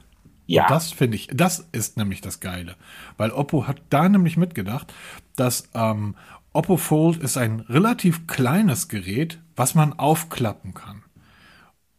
Ja. 0.47 0.63
Und 0.63 0.71
das 0.71 0.93
finde 0.93 1.17
ich, 1.17 1.29
das 1.33 1.69
ist 1.73 1.97
nämlich 1.97 2.21
das 2.21 2.41
Geile. 2.41 2.77
Weil 3.17 3.31
Oppo 3.31 3.67
hat 3.67 3.83
da 3.91 4.09
nämlich 4.09 4.37
mitgedacht, 4.37 4.93
dass 5.37 5.69
ähm, 5.75 6.15
Oppo 6.53 6.77
Fold 6.77 7.19
ist 7.19 7.37
ein 7.37 7.61
relativ 7.61 8.27
kleines 8.27 8.89
Gerät, 8.89 9.39
was 9.57 9.75
man 9.75 9.93
aufklappen 9.93 10.73
kann. 10.73 11.03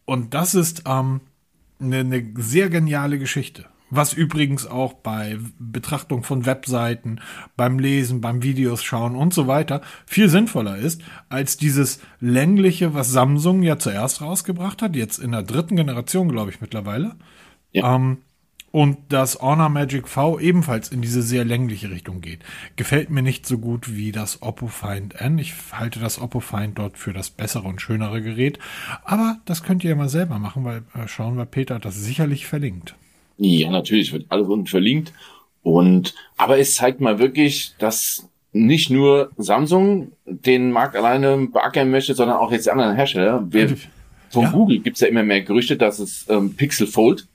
Und 0.05 0.33
das 0.33 0.55
ist 0.55 0.83
ähm, 0.87 1.21
eine, 1.79 1.99
eine 1.99 2.33
sehr 2.35 2.69
geniale 2.69 3.19
Geschichte. 3.19 3.65
Was 3.89 4.11
übrigens 4.11 4.67
auch 4.67 4.93
bei 4.93 5.37
Betrachtung 5.59 6.23
von 6.23 6.45
Webseiten, 6.45 7.21
beim 7.55 7.79
Lesen, 7.79 8.19
beim 8.19 8.43
Videos 8.43 8.83
schauen 8.83 9.15
und 9.15 9.33
so 9.33 9.47
weiter 9.47 9.81
viel 10.05 10.27
sinnvoller 10.27 10.77
ist 10.77 11.01
als 11.29 11.55
dieses 11.55 12.01
längliche, 12.19 12.93
was 12.93 13.11
Samsung 13.11 13.63
ja 13.63 13.79
zuerst 13.79 14.21
rausgebracht 14.21 14.81
hat, 14.81 14.97
jetzt 14.97 15.19
in 15.19 15.31
der 15.31 15.43
dritten 15.43 15.77
Generation, 15.77 16.27
glaube 16.27 16.51
ich, 16.51 16.59
mittlerweile. 16.59 17.15
Ja. 17.71 17.95
Ähm, 17.95 18.17
und 18.77 18.97
das 19.09 19.41
Honor 19.41 19.69
Magic 19.69 20.07
V 20.07 20.39
ebenfalls 20.39 20.89
in 20.89 21.01
diese 21.01 21.23
sehr 21.23 21.43
längliche 21.43 21.89
Richtung 21.89 22.21
geht. 22.21 22.41
Gefällt 22.75 23.09
mir 23.09 23.23
nicht 23.23 23.47
so 23.47 23.57
gut 23.57 23.95
wie 23.95 24.11
das 24.11 24.43
Oppo 24.43 24.67
Find 24.67 25.19
N. 25.19 25.39
Ich 25.39 25.55
halte 25.71 25.99
das 25.99 26.21
Oppo 26.21 26.41
Find 26.41 26.77
dort 26.77 26.95
für 26.95 27.11
das 27.11 27.31
bessere 27.31 27.67
und 27.67 27.81
schönere 27.81 28.21
Gerät. 28.21 28.59
Aber 29.03 29.37
das 29.45 29.63
könnt 29.63 29.83
ihr 29.83 29.89
ja 29.89 29.95
mal 29.95 30.09
selber 30.09 30.37
machen, 30.37 30.63
weil 30.63 30.83
äh, 30.93 31.07
schauen, 31.07 31.37
weil 31.37 31.47
Peter 31.47 31.73
hat 31.73 31.85
das 31.85 31.95
sicherlich 31.95 32.45
verlinkt. 32.45 32.93
Ja, 33.37 33.71
natürlich 33.71 34.13
wird 34.13 34.27
alles 34.29 34.47
unten 34.47 34.67
verlinkt. 34.67 35.11
Und, 35.63 36.13
aber 36.37 36.59
es 36.59 36.75
zeigt 36.75 37.01
mal 37.01 37.17
wirklich, 37.17 37.73
dass 37.79 38.29
nicht 38.51 38.91
nur 38.91 39.31
Samsung 39.37 40.11
den 40.27 40.69
Markt 40.71 40.95
alleine 40.95 41.47
beackern 41.47 41.89
möchte, 41.89 42.13
sondern 42.13 42.37
auch 42.37 42.51
jetzt 42.51 42.67
die 42.67 42.71
anderen 42.71 42.95
Hersteller. 42.95 43.43
Wir, 43.49 43.75
von 44.29 44.43
ja. 44.43 44.51
Google 44.51 44.81
gibt's 44.81 44.99
ja 44.99 45.07
immer 45.07 45.23
mehr 45.23 45.41
Gerüchte, 45.41 45.77
dass 45.77 45.97
es 45.97 46.27
ähm, 46.29 46.55
Pixel 46.55 46.85
Fold 46.85 47.27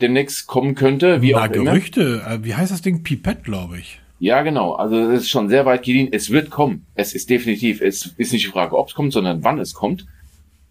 demnächst 0.00 0.46
kommen 0.46 0.74
könnte, 0.74 1.22
wie 1.22 1.32
Na, 1.32 1.42
auch 1.42 1.50
immer. 1.50 1.72
Gerüchte, 1.72 2.22
äh, 2.28 2.44
wie 2.44 2.54
heißt 2.54 2.72
das 2.72 2.82
Ding? 2.82 3.02
Pipette, 3.02 3.42
glaube 3.42 3.78
ich. 3.78 4.00
Ja, 4.18 4.42
genau. 4.42 4.74
Also 4.74 4.96
es 4.96 5.22
ist 5.22 5.30
schon 5.30 5.48
sehr 5.48 5.66
weit 5.66 5.84
gediehen. 5.84 6.08
Es 6.12 6.30
wird 6.30 6.50
kommen. 6.50 6.86
Es 6.94 7.12
ist 7.12 7.28
definitiv. 7.28 7.80
Es 7.80 8.06
ist 8.16 8.32
nicht 8.32 8.46
die 8.46 8.50
Frage, 8.50 8.78
ob 8.78 8.88
es 8.88 8.94
kommt, 8.94 9.12
sondern 9.12 9.42
wann 9.42 9.58
es 9.58 9.74
kommt. 9.74 10.06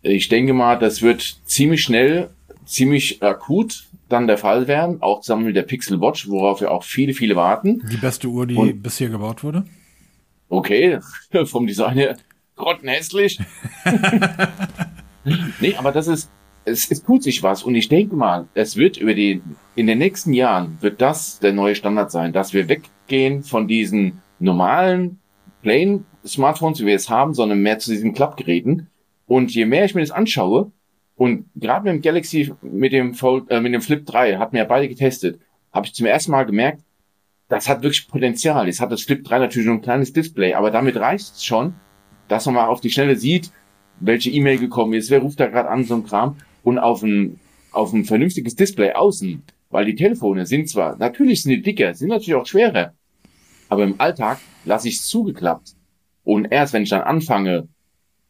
Ich 0.01 0.29
denke 0.29 0.53
mal, 0.53 0.79
das 0.79 1.01
wird 1.01 1.41
ziemlich 1.45 1.83
schnell, 1.83 2.29
ziemlich 2.65 3.21
akut 3.21 3.87
dann 4.07 4.27
der 4.27 4.37
Fall 4.37 4.67
werden, 4.67 5.01
auch 5.01 5.21
zusammen 5.21 5.45
mit 5.45 5.55
der 5.55 5.63
Pixel 5.63 6.01
Watch, 6.01 6.27
worauf 6.27 6.61
wir 6.61 6.71
auch 6.71 6.83
viele, 6.83 7.13
viele 7.13 7.35
warten. 7.35 7.81
Die 7.91 7.97
beste 7.97 8.27
Uhr, 8.27 8.45
die 8.45 8.55
Und, 8.55 8.81
bisher 8.81 9.09
gebaut 9.09 9.43
wurde? 9.43 9.65
Okay, 10.49 10.99
vom 11.45 11.67
Design 11.67 11.93
her 11.95 12.17
grottenhässlich. 12.55 13.39
nee, 15.59 15.75
aber 15.75 15.91
das 15.91 16.07
ist, 16.07 16.29
es, 16.65 16.89
es 16.91 17.03
tut 17.03 17.23
sich 17.23 17.43
was 17.43 17.63
und 17.63 17.75
ich 17.75 17.89
denke 17.89 18.15
mal, 18.15 18.47
es 18.53 18.77
wird 18.77 18.97
über 18.97 19.13
die, 19.13 19.41
in 19.75 19.87
den 19.87 19.97
nächsten 19.97 20.33
Jahren 20.33 20.77
wird 20.81 21.01
das 21.01 21.39
der 21.39 21.53
neue 21.53 21.75
Standard 21.75 22.11
sein, 22.11 22.33
dass 22.33 22.53
wir 22.53 22.69
weggehen 22.69 23.43
von 23.43 23.67
diesen 23.67 24.21
normalen, 24.39 25.19
plain 25.61 26.05
Smartphones, 26.25 26.79
wie 26.79 26.85
wir 26.85 26.95
es 26.95 27.09
haben, 27.09 27.33
sondern 27.33 27.61
mehr 27.61 27.79
zu 27.79 27.91
diesen 27.91 28.13
Klappgeräten. 28.13 28.87
Und 29.27 29.53
je 29.53 29.65
mehr 29.65 29.85
ich 29.85 29.95
mir 29.95 30.01
das 30.01 30.11
anschaue, 30.11 30.71
und 31.15 31.45
gerade 31.55 31.85
mit 31.85 31.93
dem 31.93 32.01
Galaxy, 32.01 32.51
mit 32.61 32.93
dem 32.93 33.13
Fold, 33.13 33.49
äh, 33.51 33.61
mit 33.61 33.73
dem 33.73 33.81
Flip 33.81 34.03
3, 34.03 34.37
hatten 34.37 34.53
wir 34.53 34.63
ja 34.63 34.67
beide 34.67 34.87
getestet, 34.87 35.39
habe 35.71 35.85
ich 35.85 35.93
zum 35.93 36.07
ersten 36.07 36.31
Mal 36.31 36.45
gemerkt, 36.45 36.81
das 37.47 37.69
hat 37.69 37.83
wirklich 37.83 38.07
Potenzial. 38.07 38.65
Jetzt 38.65 38.81
hat 38.81 38.91
das 38.91 39.03
Flip 39.03 39.23
3 39.23 39.39
natürlich 39.39 39.67
nur 39.67 39.75
ein 39.75 39.81
kleines 39.81 40.13
Display, 40.13 40.53
aber 40.53 40.71
damit 40.71 40.95
reicht 40.95 41.35
es 41.35 41.43
schon, 41.43 41.75
dass 42.27 42.45
man 42.45 42.55
mal 42.55 42.67
auf 42.67 42.81
die 42.81 42.89
Schnelle 42.89 43.17
sieht, 43.17 43.51
welche 43.99 44.31
E-Mail 44.31 44.57
gekommen 44.57 44.93
ist, 44.93 45.11
wer 45.11 45.19
ruft 45.19 45.39
da 45.39 45.47
gerade 45.47 45.69
an, 45.69 45.83
so 45.83 45.95
ein 45.95 46.05
Kram 46.05 46.37
und 46.63 46.79
auf 46.79 47.03
ein, 47.03 47.39
auf 47.71 47.93
ein 47.93 48.05
vernünftiges 48.05 48.55
Display 48.55 48.93
außen, 48.93 49.43
weil 49.69 49.85
die 49.85 49.95
Telefone 49.95 50.45
sind 50.45 50.69
zwar, 50.69 50.97
natürlich 50.97 51.43
sind 51.43 51.51
die 51.51 51.61
dicker, 51.61 51.93
sind 51.93 52.09
natürlich 52.09 52.35
auch 52.35 52.45
schwerer, 52.45 52.93
aber 53.69 53.83
im 53.83 53.95
Alltag 53.99 54.39
lasse 54.65 54.87
ich 54.89 54.95
es 54.95 55.07
zugeklappt. 55.07 55.75
Und 56.23 56.51
erst 56.51 56.73
wenn 56.73 56.83
ich 56.83 56.89
dann 56.89 57.01
anfange, 57.01 57.67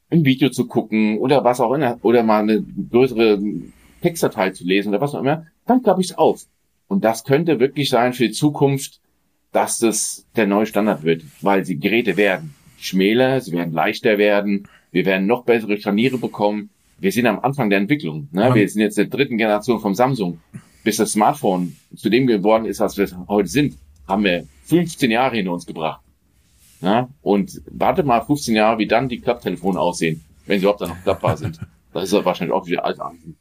ein 0.09 0.25
Video 0.25 0.49
zu 0.49 0.67
gucken 0.67 1.17
oder 1.17 1.43
was 1.43 1.59
auch 1.59 1.73
immer, 1.73 1.97
oder 2.03 2.23
mal 2.23 2.41
eine 2.41 2.61
größere 2.61 3.41
Textdatei 4.01 4.51
zu 4.51 4.63
lesen 4.65 4.89
oder 4.89 5.01
was 5.01 5.15
auch 5.15 5.21
immer, 5.21 5.47
dann 5.65 5.81
klappe 5.81 6.01
ich 6.01 6.11
es 6.11 6.17
auf. 6.17 6.45
Und 6.87 7.03
das 7.03 7.23
könnte 7.23 7.59
wirklich 7.59 7.89
sein 7.89 8.13
für 8.13 8.27
die 8.27 8.33
Zukunft, 8.33 8.99
dass 9.51 9.79
das 9.79 10.25
der 10.35 10.47
neue 10.47 10.65
Standard 10.65 11.03
wird, 11.03 11.23
weil 11.41 11.63
die 11.63 11.79
Geräte 11.79 12.17
werden 12.17 12.53
schmäler, 12.81 13.39
sie 13.41 13.53
werden 13.53 13.73
leichter 13.73 14.17
werden, 14.17 14.67
wir 14.91 15.05
werden 15.05 15.27
noch 15.27 15.43
bessere 15.43 15.77
Scharniere 15.77 16.17
bekommen, 16.17 16.69
wir 17.01 17.11
sind 17.11 17.25
am 17.25 17.39
Anfang 17.39 17.69
der 17.69 17.79
Entwicklung. 17.79 18.29
Ne? 18.31 18.53
Wir 18.53 18.69
sind 18.69 18.81
jetzt 18.81 18.97
der 18.97 19.05
dritten 19.05 19.37
Generation 19.37 19.79
vom 19.79 19.95
Samsung. 19.95 20.39
Bis 20.83 20.97
das 20.97 21.11
Smartphone 21.11 21.75
zu 21.95 22.09
dem 22.09 22.27
geworden 22.27 22.65
ist, 22.65 22.79
was 22.79 22.97
wir 22.97 23.07
heute 23.27 23.49
sind, 23.49 23.77
haben 24.07 24.23
wir 24.23 24.45
15 24.65 25.11
Jahre 25.11 25.35
hinter 25.35 25.51
uns 25.51 25.65
gebracht. 25.65 26.01
Ne? 26.79 27.09
Und 27.21 27.61
warte 27.71 28.03
mal 28.03 28.21
15 28.21 28.55
Jahre, 28.55 28.77
wie 28.77 28.87
dann 28.87 29.09
die 29.09 29.19
Klapptelefone 29.19 29.79
aussehen, 29.79 30.23
wenn 30.45 30.59
sie 30.59 30.63
überhaupt 30.63 30.81
dann 30.81 30.89
noch 30.89 31.03
klappbar 31.03 31.37
sind. 31.37 31.59
Das 31.93 32.03
ist 32.03 32.13
ja 32.13 32.23
wahrscheinlich 32.23 32.53
auch 32.53 32.67
wieder 32.67 32.85
alt 32.85 32.99
an. 33.01 33.35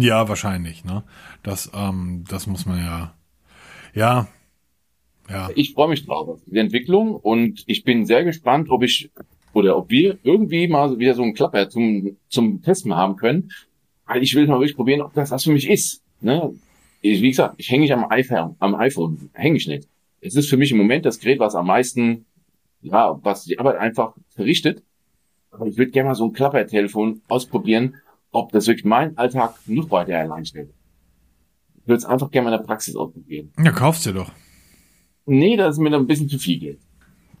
ja, 0.00 0.28
wahrscheinlich. 0.28 0.84
Ne? 0.84 1.04
Das, 1.42 1.70
ähm, 1.72 2.24
das 2.28 2.46
muss 2.46 2.66
man 2.66 2.78
ja. 2.78 3.14
Ja, 3.94 4.26
ja. 5.28 5.50
Ich 5.54 5.72
freue 5.72 5.88
mich 5.88 6.04
drauf 6.04 6.28
auf 6.28 6.40
die 6.46 6.58
Entwicklung 6.58 7.14
und 7.14 7.62
ich 7.66 7.84
bin 7.84 8.06
sehr 8.06 8.24
gespannt, 8.24 8.70
ob 8.70 8.82
ich 8.82 9.10
oder 9.54 9.78
ob 9.78 9.88
wir 9.88 10.18
irgendwie 10.22 10.68
mal 10.68 10.98
wieder 10.98 11.14
so 11.14 11.22
einen 11.22 11.34
Klapper 11.34 11.70
zum, 11.70 12.16
zum 12.28 12.60
Testen 12.60 12.94
haben 12.94 13.16
können. 13.16 13.50
Weil 14.06 14.22
ich 14.22 14.34
will 14.34 14.46
mal 14.46 14.58
wirklich 14.58 14.76
probieren, 14.76 15.00
ob 15.00 15.14
das 15.14 15.30
was 15.30 15.44
für 15.44 15.52
mich 15.52 15.68
ist. 15.70 16.02
Ne? 16.20 16.52
Ich, 17.00 17.22
wie 17.22 17.30
gesagt, 17.30 17.54
ich 17.58 17.70
hänge 17.70 17.82
nicht 17.82 17.92
am 17.92 18.10
iPhone, 18.10 18.56
am 18.58 18.74
iPhone, 18.74 19.30
hänge 19.32 19.56
ich 19.56 19.66
nicht. 19.66 19.88
Es 20.20 20.34
ist 20.36 20.48
für 20.48 20.56
mich 20.56 20.72
im 20.72 20.78
Moment 20.78 21.06
das 21.06 21.20
Gerät, 21.20 21.38
was 21.38 21.54
am 21.54 21.66
meisten, 21.66 22.26
ja, 22.82 23.18
was 23.22 23.44
die 23.44 23.58
Arbeit 23.58 23.76
einfach 23.76 24.14
verrichtet. 24.28 24.82
Aber 25.50 25.66
ich 25.66 25.76
würde 25.76 25.92
gerne 25.92 26.08
mal 26.08 26.14
so 26.14 26.26
ein 26.26 26.32
Klappertelefon 26.32 27.22
ausprobieren, 27.28 27.96
ob 28.32 28.52
das 28.52 28.66
wirklich 28.66 28.84
meinen 28.84 29.16
Alltag 29.16 29.54
noch 29.66 29.90
weiter 29.90 30.14
erleichtert. 30.14 30.68
Ich 31.82 31.88
würde 31.88 31.98
es 31.98 32.04
einfach 32.04 32.30
gerne 32.30 32.48
mal 32.48 32.54
in 32.54 32.60
der 32.60 32.66
Praxis 32.66 32.96
ausprobieren. 32.96 33.52
Ja, 33.62 33.70
kaufst 33.70 34.04
du 34.06 34.12
doch. 34.12 34.32
Nee, 35.26 35.56
das 35.56 35.76
ist 35.76 35.80
mir 35.80 35.90
dann 35.90 36.02
ein 36.02 36.06
bisschen 36.06 36.28
zu 36.28 36.38
viel 36.38 36.58
Geld. 36.58 36.80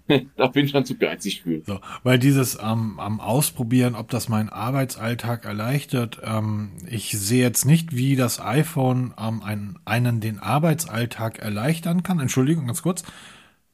da 0.36 0.46
bin 0.48 0.66
ich 0.66 0.72
dann 0.72 0.84
zu 0.84 0.96
geizig 0.96 1.42
für. 1.42 1.62
So, 1.64 1.80
weil 2.02 2.18
dieses 2.18 2.58
ähm, 2.62 2.98
am 2.98 3.20
Ausprobieren, 3.20 3.94
ob 3.94 4.10
das 4.10 4.28
meinen 4.28 4.50
Arbeitsalltag 4.50 5.44
erleichtert, 5.44 6.20
ähm, 6.24 6.72
ich 6.88 7.10
sehe 7.12 7.42
jetzt 7.42 7.64
nicht, 7.64 7.96
wie 7.96 8.16
das 8.16 8.40
iPhone 8.40 9.14
ähm, 9.18 9.42
einen, 9.42 9.78
einen 9.84 10.20
den 10.20 10.38
Arbeitsalltag 10.38 11.38
erleichtern 11.38 12.02
kann. 12.02 12.20
Entschuldigung, 12.20 12.66
ganz 12.66 12.82
kurz. 12.82 13.02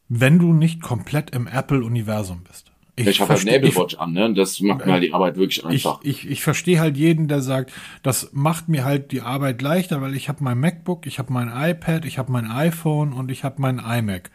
Wenn 0.08 0.38
du 0.38 0.52
nicht 0.52 0.82
komplett 0.82 1.30
im 1.30 1.46
Apple-Universum 1.46 2.42
bist. 2.44 2.70
Ich, 2.96 3.06
ich 3.06 3.20
habe 3.20 3.32
halt 3.32 3.40
eine 3.42 3.56
Apple 3.56 3.74
Watch 3.76 3.94
an, 3.96 4.12
ne? 4.12 4.34
Das 4.34 4.60
macht 4.60 4.84
mir 4.84 4.92
halt 4.92 5.02
die 5.04 5.14
Arbeit 5.14 5.36
wirklich 5.36 5.64
einfach. 5.64 6.00
Ich, 6.02 6.24
ich, 6.24 6.30
ich 6.30 6.42
verstehe 6.42 6.80
halt 6.80 6.96
jeden, 6.96 7.28
der 7.28 7.40
sagt, 7.40 7.72
das 8.02 8.30
macht 8.32 8.68
mir 8.68 8.84
halt 8.84 9.12
die 9.12 9.22
Arbeit 9.22 9.62
leichter, 9.62 10.02
weil 10.02 10.14
ich 10.14 10.28
habe 10.28 10.44
mein 10.44 10.58
MacBook, 10.58 11.06
ich 11.06 11.18
habe 11.18 11.32
mein 11.32 11.48
iPad, 11.48 12.04
ich 12.04 12.18
habe 12.18 12.30
mein 12.30 12.50
iPhone 12.50 13.12
und 13.12 13.30
ich 13.30 13.42
habe 13.42 13.60
mein 13.62 13.78
iMac. 13.78 14.30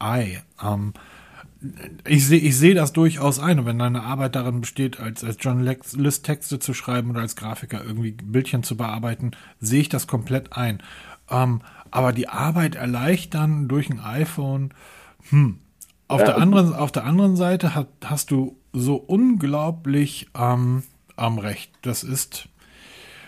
I. 0.00 0.38
Ähm, 0.62 0.92
ich 2.06 2.26
sehe 2.26 2.38
ich 2.38 2.56
sehe 2.56 2.74
das 2.74 2.92
durchaus 2.92 3.38
ein. 3.38 3.58
Und 3.58 3.66
wenn 3.66 3.78
deine 3.78 4.02
Arbeit 4.02 4.34
darin 4.36 4.60
besteht, 4.60 5.00
als, 5.00 5.24
als 5.24 5.36
Journalist 5.40 6.24
Texte 6.24 6.58
zu 6.58 6.74
schreiben 6.74 7.10
oder 7.10 7.20
als 7.20 7.36
Grafiker 7.36 7.84
irgendwie 7.84 8.12
Bildchen 8.12 8.62
zu 8.62 8.76
bearbeiten, 8.76 9.32
sehe 9.60 9.80
ich 9.80 9.88
das 9.88 10.06
komplett 10.06 10.52
ein. 10.52 10.82
Ähm, 11.30 11.60
aber 11.90 12.12
die 12.12 12.28
Arbeit 12.28 12.74
erleichtern 12.74 13.68
durch 13.68 13.90
ein 13.90 14.00
iPhone, 14.00 14.72
hm. 15.30 15.58
Auf, 16.08 16.20
ja. 16.20 16.26
der, 16.26 16.38
anderen, 16.38 16.72
auf 16.72 16.92
der 16.92 17.04
anderen 17.04 17.34
Seite 17.34 17.74
hat, 17.74 17.88
hast 18.04 18.30
du 18.30 18.56
so 18.72 18.94
unglaublich 18.94 20.28
ähm, 20.38 20.84
am 21.16 21.38
Recht. 21.38 21.72
Das 21.82 22.04
ist 22.04 22.48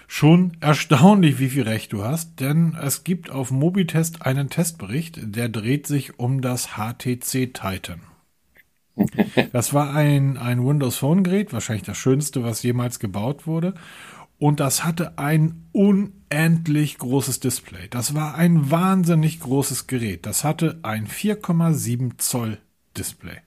schon 0.07 0.57
erstaunlich, 0.61 1.39
wie 1.39 1.49
viel 1.49 1.65
Recht 1.65 1.93
du 1.93 2.05
hast, 2.05 2.41
denn 2.41 2.77
es 2.81 3.03
gibt 3.03 3.31
auf 3.31 3.51
Mobitest 3.51 4.23
einen 4.23 4.49
Testbericht, 4.49 5.19
der 5.23 5.49
dreht 5.49 5.87
sich 5.87 6.19
um 6.19 6.41
das 6.41 6.77
HTC 6.77 7.53
Titan. 7.53 8.01
Das 9.53 9.75
war 9.75 9.95
ein, 9.95 10.37
ein 10.37 10.65
Windows 10.67 10.97
Phone 10.97 11.23
Gerät, 11.23 11.53
wahrscheinlich 11.53 11.87
das 11.87 11.97
schönste, 11.97 12.43
was 12.43 12.63
jemals 12.63 12.99
gebaut 12.99 13.47
wurde. 13.47 13.75
Und 14.39 14.61
das 14.61 14.85
hatte 14.85 15.19
ein 15.19 15.69
unendlich 15.73 16.99
großes 16.99 17.41
Display. 17.41 17.89
Das 17.91 18.15
war 18.15 18.37
ein 18.37 18.71
wahnsinnig 18.71 19.41
großes 19.41 19.87
Gerät. 19.89 20.27
Das 20.27 20.45
hatte 20.45 20.79
ein 20.83 21.07
4,7 21.07 22.19
Zoll 22.19 22.59
Display. 22.97 23.39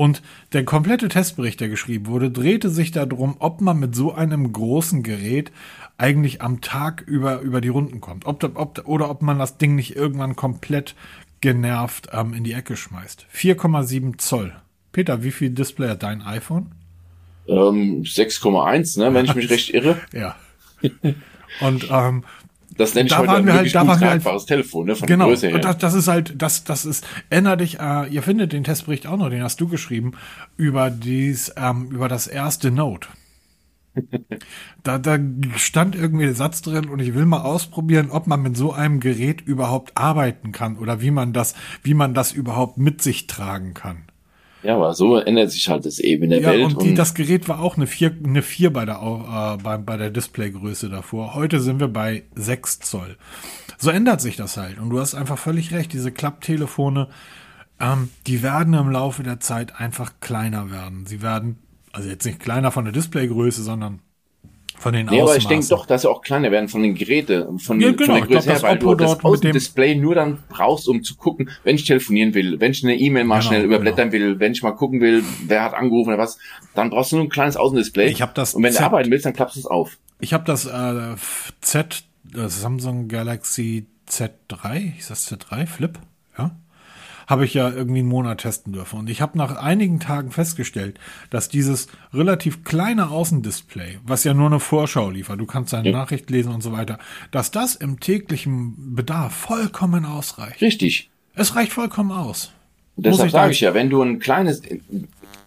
Und 0.00 0.22
der 0.52 0.64
komplette 0.64 1.08
Testbericht, 1.08 1.58
der 1.60 1.68
geschrieben 1.68 2.06
wurde, 2.06 2.30
drehte 2.30 2.70
sich 2.70 2.92
darum, 2.92 3.34
ob 3.40 3.60
man 3.60 3.80
mit 3.80 3.96
so 3.96 4.14
einem 4.14 4.52
großen 4.52 5.02
Gerät 5.02 5.50
eigentlich 5.96 6.40
am 6.40 6.60
Tag 6.60 7.02
über, 7.04 7.40
über 7.40 7.60
die 7.60 7.68
Runden 7.68 8.00
kommt. 8.00 8.24
Ob, 8.24 8.44
ob, 8.56 8.86
oder 8.86 9.10
ob 9.10 9.22
man 9.22 9.40
das 9.40 9.58
Ding 9.58 9.74
nicht 9.74 9.96
irgendwann 9.96 10.36
komplett 10.36 10.94
genervt 11.40 12.08
ähm, 12.12 12.34
in 12.34 12.44
die 12.44 12.52
Ecke 12.52 12.76
schmeißt. 12.76 13.26
4,7 13.34 14.18
Zoll. 14.18 14.54
Peter, 14.92 15.22
wie 15.22 15.30
viel 15.30 15.50
Display 15.50 15.88
hat 15.88 16.02
dein 16.02 16.22
iPhone? 16.22 16.72
Ähm, 17.46 18.02
6,1, 18.02 18.98
ne, 18.98 19.14
wenn 19.14 19.24
ich 19.24 19.34
mich 19.34 19.50
recht 19.50 19.70
irre. 19.70 19.98
Ja. 20.12 20.36
Und 21.60 21.88
ähm, 21.90 22.24
das 22.76 22.94
nenne 22.94 23.06
ich 23.06 23.12
da 23.12 23.18
heute 23.18 23.32
ein 23.32 23.52
halt, 23.52 23.74
da 23.74 23.86
waren 23.86 24.00
wir 24.00 24.10
halt, 24.10 24.46
Telefon, 24.46 24.86
ne, 24.86 24.94
von 24.94 25.06
genau, 25.06 25.26
der 25.26 25.34
Größe 25.34 25.46
her. 25.48 25.56
Und 25.56 25.64
das, 25.64 25.78
das 25.78 25.94
ist 25.94 26.08
halt, 26.08 26.40
das, 26.40 26.64
das 26.64 26.84
ist, 26.84 27.06
erinner 27.28 27.56
dich, 27.56 27.80
äh, 27.80 28.06
ihr 28.08 28.22
findet 28.22 28.52
den 28.52 28.64
Testbericht 28.64 29.06
auch 29.06 29.16
noch, 29.16 29.30
den 29.30 29.42
hast 29.42 29.60
du 29.60 29.68
geschrieben, 29.68 30.12
über 30.56 30.90
dies, 30.90 31.52
ähm, 31.56 31.90
über 31.90 32.08
das 32.08 32.26
erste 32.28 32.70
Note. 32.70 33.08
Da, 34.82 34.98
da 34.98 35.18
stand 35.56 35.94
irgendwie 35.94 36.24
der 36.24 36.34
Satz 36.34 36.62
drin 36.62 36.88
und 36.88 37.00
ich 37.00 37.14
will 37.14 37.26
mal 37.26 37.42
ausprobieren, 37.42 38.10
ob 38.10 38.26
man 38.26 38.42
mit 38.42 38.56
so 38.56 38.72
einem 38.72 39.00
Gerät 39.00 39.40
überhaupt 39.40 39.96
arbeiten 39.96 40.52
kann 40.52 40.78
oder 40.78 41.00
wie 41.00 41.10
man 41.10 41.32
das, 41.32 41.54
wie 41.82 41.94
man 41.94 42.14
das 42.14 42.32
überhaupt 42.32 42.78
mit 42.78 43.02
sich 43.02 43.26
tragen 43.26 43.74
kann. 43.74 44.04
Ja, 44.62 44.74
aber 44.74 44.92
so 44.94 45.16
ändert 45.16 45.52
sich 45.52 45.68
halt 45.68 45.86
das 45.86 46.00
eben 46.00 46.24
in 46.24 46.30
der 46.30 46.40
ja, 46.40 46.50
Welt. 46.50 46.64
Und, 46.64 46.82
die, 46.82 46.94
das 46.94 47.14
Gerät 47.14 47.48
war 47.48 47.60
auch 47.60 47.76
eine 47.76 47.86
4, 47.86 48.16
eine 48.24 48.42
4 48.42 48.72
bei 48.72 48.84
der, 48.84 48.96
äh, 48.96 49.62
bei, 49.62 49.76
bei 49.76 49.96
der 49.96 50.10
Displaygröße 50.10 50.88
davor. 50.88 51.34
Heute 51.34 51.60
sind 51.60 51.78
wir 51.78 51.88
bei 51.88 52.24
6 52.34 52.80
Zoll. 52.80 53.16
So 53.78 53.90
ändert 53.90 54.20
sich 54.20 54.36
das 54.36 54.56
halt. 54.56 54.78
Und 54.78 54.90
du 54.90 54.98
hast 54.98 55.14
einfach 55.14 55.38
völlig 55.38 55.72
recht. 55.72 55.92
Diese 55.92 56.10
Klapptelefone, 56.10 57.08
ähm, 57.78 58.10
die 58.26 58.42
werden 58.42 58.74
im 58.74 58.90
Laufe 58.90 59.22
der 59.22 59.38
Zeit 59.38 59.78
einfach 59.78 60.14
kleiner 60.20 60.72
werden. 60.72 61.06
Sie 61.06 61.22
werden, 61.22 61.58
also 61.98 62.08
jetzt 62.10 62.24
nicht 62.24 62.38
kleiner 62.40 62.70
von 62.70 62.84
der 62.84 62.92
Displaygröße, 62.92 63.62
sondern 63.62 64.00
von 64.78 64.92
den 64.92 65.06
nee, 65.06 65.20
aber 65.20 65.36
ich 65.36 65.48
denke 65.48 65.66
doch, 65.66 65.86
dass 65.86 66.02
sie 66.02 66.08
auch 66.10 66.22
kleiner 66.22 66.52
werden 66.52 66.68
von 66.68 66.82
den 66.84 66.94
Geräten, 66.94 67.58
von, 67.58 67.80
Ja, 67.80 67.90
genau. 67.90 68.04
von 68.04 68.14
der 68.14 68.22
Ich 68.22 68.28
glaub, 68.28 68.44
Größe 68.44 68.52
her, 68.52 68.62
weil 68.62 68.76
Oppo 68.76 68.94
du 68.94 69.04
das 69.06 69.24
Außendisplay 69.24 69.96
nur 69.96 70.14
dann 70.14 70.38
brauchst, 70.48 70.86
um 70.88 71.02
zu 71.02 71.16
gucken, 71.16 71.50
wenn 71.64 71.74
ich 71.74 71.84
telefonieren 71.84 72.32
will, 72.34 72.60
wenn 72.60 72.70
ich 72.70 72.84
eine 72.84 72.94
E-Mail 72.96 73.24
mal 73.24 73.38
Genau, 73.40 73.48
schnell 73.48 73.64
überblättern 73.64 74.12
will, 74.12 74.38
wenn 74.38 74.52
ich 74.52 74.62
mal 74.62 74.70
gucken 74.72 75.00
will, 75.00 75.24
wer 75.46 75.64
hat 75.64 75.74
angerufen 75.74 76.10
oder 76.10 76.18
was, 76.18 76.38
dann 76.76 76.90
brauchst 76.90 77.10
du 77.10 77.16
nur 77.16 77.24
ein 77.24 77.28
kleines 77.30 77.56
Außendisplay. 77.56 78.06
Ich 78.08 78.22
hab 78.22 78.36
das 78.36 78.54
Und 78.54 78.62
wenn 78.62 78.70
du 78.70 78.76
Z- 78.78 78.86
arbeiten 78.86 79.10
willst, 79.10 79.26
dann 79.26 79.32
klappst 79.32 79.56
du 79.56 79.60
es 79.60 79.66
auf. 79.66 79.98
Ich 80.20 80.32
habe 80.32 80.44
das 80.44 80.66
äh, 80.66 81.16
Z, 81.60 82.04
das 82.24 82.60
Samsung 82.60 83.08
Galaxy 83.08 83.86
Z3, 84.08 84.96
ist 84.98 85.10
das 85.10 85.28
Z3 85.30 85.66
Flip? 85.66 85.98
Habe 87.28 87.44
ich 87.44 87.52
ja 87.52 87.70
irgendwie 87.70 87.98
einen 87.98 88.08
Monat 88.08 88.40
testen 88.40 88.72
dürfen. 88.72 88.98
Und 88.98 89.10
ich 89.10 89.20
habe 89.20 89.36
nach 89.36 89.56
einigen 89.56 90.00
Tagen 90.00 90.30
festgestellt, 90.30 90.98
dass 91.28 91.50
dieses 91.50 91.88
relativ 92.12 92.64
kleine 92.64 93.10
Außendisplay, 93.10 93.98
was 94.02 94.24
ja 94.24 94.32
nur 94.32 94.46
eine 94.46 94.60
Vorschau 94.60 95.10
liefert, 95.10 95.38
du 95.38 95.44
kannst 95.44 95.74
deine 95.74 95.90
Ja. 95.90 95.96
Nachricht 95.98 96.30
lesen 96.30 96.52
und 96.52 96.62
so 96.62 96.72
weiter, 96.72 96.98
dass 97.30 97.50
das 97.50 97.76
im 97.76 98.00
täglichen 98.00 98.94
Bedarf 98.96 99.34
vollkommen 99.34 100.06
ausreicht. 100.06 100.62
Richtig. 100.62 101.10
Es 101.34 101.54
reicht 101.54 101.72
vollkommen 101.72 102.12
aus. 102.12 102.50
Und 102.96 103.04
deshalb 103.06 103.30
sage 103.30 103.52
ich 103.52 103.60
ja, 103.60 103.74
wenn 103.74 103.90
du 103.90 104.02
ein 104.02 104.18
kleines, 104.18 104.62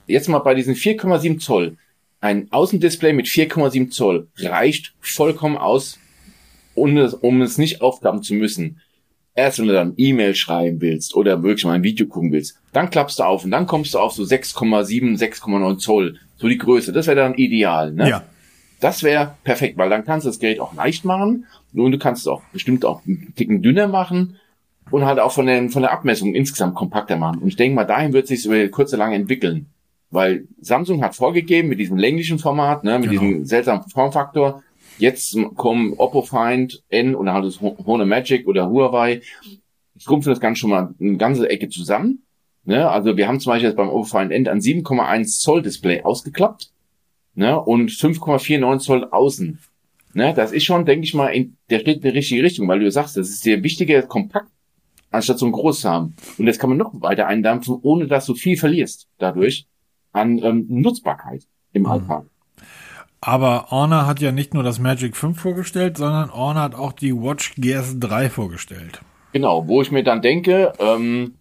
jetzt 0.06 0.30
mal 0.30 0.40
bei 0.40 0.54
diesen 0.54 0.76
4,7 0.76 1.40
Zoll, 1.40 1.78
ein 2.22 2.48
Außendisplay 2.52 3.14
mit 3.14 3.26
4,7 3.26 3.90
Zoll 3.90 4.28
reicht 4.38 4.94
vollkommen 5.00 5.58
aus, 5.58 5.98
um 6.76 6.96
es, 6.98 7.16
um 7.16 7.42
es 7.42 7.58
nicht 7.58 7.82
aufklappen 7.82 8.22
zu 8.22 8.36
müssen. 8.36 8.80
Erst 9.34 9.60
wenn 9.60 9.68
du 9.68 9.74
dann 9.74 9.94
E-Mail 9.96 10.36
schreiben 10.36 10.82
willst 10.82 11.16
oder 11.16 11.42
wirklich 11.42 11.64
mal 11.66 11.74
ein 11.74 11.84
Video 11.84 12.06
gucken 12.06 12.32
willst, 12.34 12.60
dann 12.74 12.90
klappst 12.90 13.20
du 13.20 13.24
auf 13.24 13.46
und 13.46 13.52
dann 13.52 13.66
kommst 13.66 13.94
du 13.94 14.00
auf 14.00 14.12
so 14.14 14.24
6,7, 14.24 15.18
6,9 15.18 15.78
Zoll, 15.78 16.18
so 16.38 16.48
die 16.50 16.58
Größe. 16.58 16.92
Das 16.92 17.08
wäre 17.08 17.16
dann 17.16 17.36
ideal, 17.36 17.94
ne? 17.94 18.10
Ja. 18.10 18.24
Das 18.82 19.04
wäre 19.04 19.36
perfekt, 19.44 19.78
weil 19.78 19.90
dann 19.90 20.04
kannst 20.04 20.26
du 20.26 20.30
das 20.30 20.40
Gerät 20.40 20.60
auch 20.60 20.74
leicht 20.74 21.06
machen 21.06 21.46
und 21.74 21.92
du 21.92 21.98
kannst 22.00 22.24
es 22.24 22.28
auch 22.28 22.42
bestimmt 22.52 22.84
auch 22.84 23.06
einen 23.06 23.34
Ticken 23.36 23.62
dünner 23.62 23.88
machen 23.88 24.38
und 24.90 25.06
halt 25.06 25.20
auch 25.20 25.32
von 25.32 25.46
der, 25.46 25.70
von 25.70 25.84
der 25.84 25.92
Abmessung 25.94 26.34
insgesamt 26.34 26.76
kompakter 26.76 27.16
machen. 27.16 27.40
Und 27.42 27.48
ich 27.48 27.56
denke 27.56 27.76
mal, 27.76 27.86
dahin 27.86 28.12
wird 28.12 28.28
sich 28.28 28.46
über 28.46 28.68
kurz 28.70 28.92
oder 28.92 29.04
lang 29.04 29.14
entwickeln. 29.14 29.68
Weil 30.10 30.46
Samsung 30.60 31.04
hat 31.04 31.16
vorgegeben 31.16 31.70
mit 31.70 31.80
diesem 31.80 31.96
länglichen 31.98 32.38
Format, 32.40 32.84
ne, 32.84 33.00
mit 33.00 33.12
Genau. 33.12 33.22
diesem 33.22 33.46
seltsamen 33.46 33.84
Formfaktor, 33.88 34.62
jetzt 35.02 35.38
kommen 35.56 35.93
Oppo 35.97 36.22
Find 36.22 36.84
N 36.89 37.16
oder 37.16 37.34
halt 37.34 37.45
das 37.45 37.60
Ho- 37.62 37.78
Honor 37.86 38.06
Magic 38.06 38.47
oder 38.47 38.70
Huawei, 38.70 39.22
schrumpfen 39.97 40.32
das 40.32 40.39
Ganze 40.39 40.62
schon 40.62 40.70
mal 40.70 40.93
eine 40.99 41.18
ganze 41.18 41.49
Ecke 41.49 41.70
zusammen. 41.70 42.24
Ne? 42.64 42.89
Also 42.89 43.18
wir 43.18 43.28
haben 43.28 43.39
zum 43.39 43.52
Beispiel 43.52 43.70
jetzt 43.70 43.78
beim 43.78 43.89
Oppo 43.89 44.04
Find 44.04 44.32
N 44.32 44.47
ein 44.47 44.60
7,1 44.60 45.39
Zoll 45.41 45.62
Display 45.62 46.04
ausgeklappt 46.04 46.72
ne? 47.36 47.60
und 47.60 47.91
5,49 47.91 48.80
Zoll 48.80 49.04
außen. 49.06 49.60
Ne? 50.14 50.34
Das 50.34 50.52
ist 50.52 50.64
schon, 50.64 50.86
denke 50.86 51.06
ich 51.06 51.14
mal, 51.14 51.28
in 51.30 51.58
der 51.70 51.80
Schritt 51.80 51.97
in 51.97 52.02
die 52.02 52.10
richtige 52.10 52.43
Richtung, 52.43 52.68
weil 52.68 52.80
du 52.80 52.89
sagst, 52.91 53.18
das 53.18 53.30
ist 53.30 53.45
dir 53.45 53.64
wichtiger, 53.64 54.02
kompakt, 54.04 54.49
anstatt 55.10 55.39
so 55.39 55.45
ein 55.45 55.52
groß 55.52 55.82
zu 55.82 55.89
haben. 55.89 56.16
Und 56.38 56.45
das 56.45 56.60
kann 56.60 56.70
man 56.70 56.78
noch 56.78 56.93
weiter 57.02 57.28
eindampfen, 57.28 57.78
ohne 57.82 58.08
dass 58.08 58.26
du 58.26 58.34
viel 58.36 58.58
verlierst 58.58 59.08
dadurch 59.18 59.68
an 60.14 60.39
ähm, 60.43 60.66
Nutzbarkeit 60.70 61.47
im 61.74 61.86
Alltag. 61.86 62.26
Aber 63.22 63.67
Honor 63.69 64.07
hat 64.07 64.19
ja 64.19 64.32
nicht 64.32 64.55
nur 64.55 64.63
das 64.63 64.80
Magic 64.80 65.15
5 65.15 65.39
vorgestellt, 65.39 65.97
sondern 65.97 66.34
Honor 66.34 66.63
hat 66.63 66.76
auch 66.76 66.91
die 66.91 67.13
Watch 67.13 67.53
GS 67.55 67.99
3 67.99 68.30
vorgestellt. 68.32 69.01
Genau, 69.32 69.67
wo 69.67 69.82
ich 69.82 69.91
mir 69.91 70.03
dann 70.03 70.24
denke, 70.24 70.74
ähm, 70.80 71.36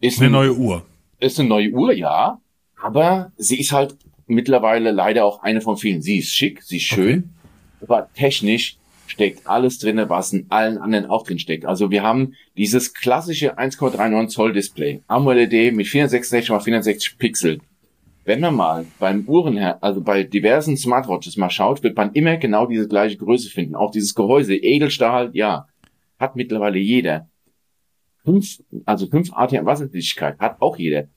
ist, 0.00 0.18
Eine 0.18 0.28
ein, 0.28 0.32
neue 0.32 0.54
Uhr. 0.54 0.84
ist 1.20 1.38
eine 1.38 1.48
neue 1.48 1.70
Uhr, 1.70 1.92
ja, 1.92 2.40
aber 2.82 3.30
sie 3.36 3.60
ist 3.60 3.72
halt 3.72 3.96
mittlerweile 4.26 4.90
leider 4.90 5.24
auch 5.24 5.42
eine 5.42 5.60
von 5.60 5.76
vielen. 5.76 6.02
Sie 6.02 6.18
ist 6.18 6.34
schick, 6.34 6.62
sie 6.62 6.78
ist 6.78 6.84
schön, 6.84 7.30
aber 7.80 8.08
technisch 8.14 8.76
steckt 9.06 9.46
alles 9.46 9.78
drinne, 9.78 10.08
was 10.08 10.32
in 10.32 10.46
allen 10.50 10.78
anderen 10.78 11.06
auch 11.06 11.24
drin 11.24 11.38
steckt. 11.38 11.66
Also 11.66 11.90
wir 11.90 12.02
haben 12.02 12.34
dieses 12.56 12.94
klassische 12.94 13.58
1,39 13.58 14.28
Zoll 14.28 14.52
Display, 14.52 15.02
AMOLED 15.08 15.74
mit 15.74 15.86
466 15.86 16.50
x 16.50 16.64
460 16.64 17.18
Pixel. 17.18 17.60
Wenn 18.24 18.40
man 18.40 18.54
mal 18.54 18.86
beim 18.98 19.26
Uhrenher, 19.26 19.82
also 19.82 20.02
bei 20.02 20.22
diversen 20.22 20.76
Smartwatches 20.76 21.36
mal 21.36 21.50
schaut, 21.50 21.82
wird 21.82 21.96
man 21.96 22.12
immer 22.12 22.36
genau 22.36 22.66
diese 22.66 22.86
gleiche 22.86 23.16
Größe 23.16 23.48
finden. 23.48 23.74
Auch 23.74 23.90
dieses 23.90 24.14
Gehäuse, 24.14 24.54
Edelstahl, 24.54 25.30
ja, 25.32 25.66
hat 26.18 26.36
mittlerweile 26.36 26.78
jeder. 26.78 27.28
Fünf, 28.24 28.62
also 28.84 29.06
fünf 29.06 29.32
ATM 29.32 29.64
Wasserdichtigkeit 29.64 30.38
hat 30.38 30.60
auch 30.60 30.76
jeder. 30.76 31.08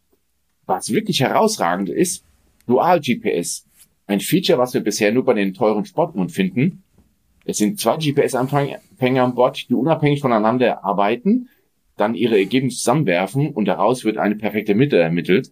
Was 0.66 0.92
wirklich 0.92 1.20
herausragend 1.20 1.90
ist, 1.90 2.26
Dual 2.66 3.02
GPS. 3.02 3.66
Ein 4.08 4.22
Feature, 4.22 4.58
was 4.58 4.74
wir 4.74 4.82
bisher 4.82 5.12
nur 5.12 5.26
bei 5.26 5.34
den 5.34 5.54
teuren 5.54 5.86
Sportuhren 5.86 6.30
finden. 6.30 6.84
Es 7.46 7.58
sind 7.58 7.80
zwei 7.80 7.98
GPS-Empfänger 7.98 9.24
an 9.24 9.36
Bord, 9.36 9.70
die 9.70 9.74
unabhängig 9.74 10.22
voneinander 10.22 10.86
arbeiten, 10.86 11.50
dann 11.98 12.16
ihre 12.16 12.38
Ergebnisse 12.38 12.78
zusammenwerfen 12.78 13.50
und 13.50 13.66
daraus 13.66 14.06
wird 14.06 14.18
eine 14.18 14.36
perfekte 14.36 14.76
Mitte 14.76 14.98
ermittelt. 14.98 15.52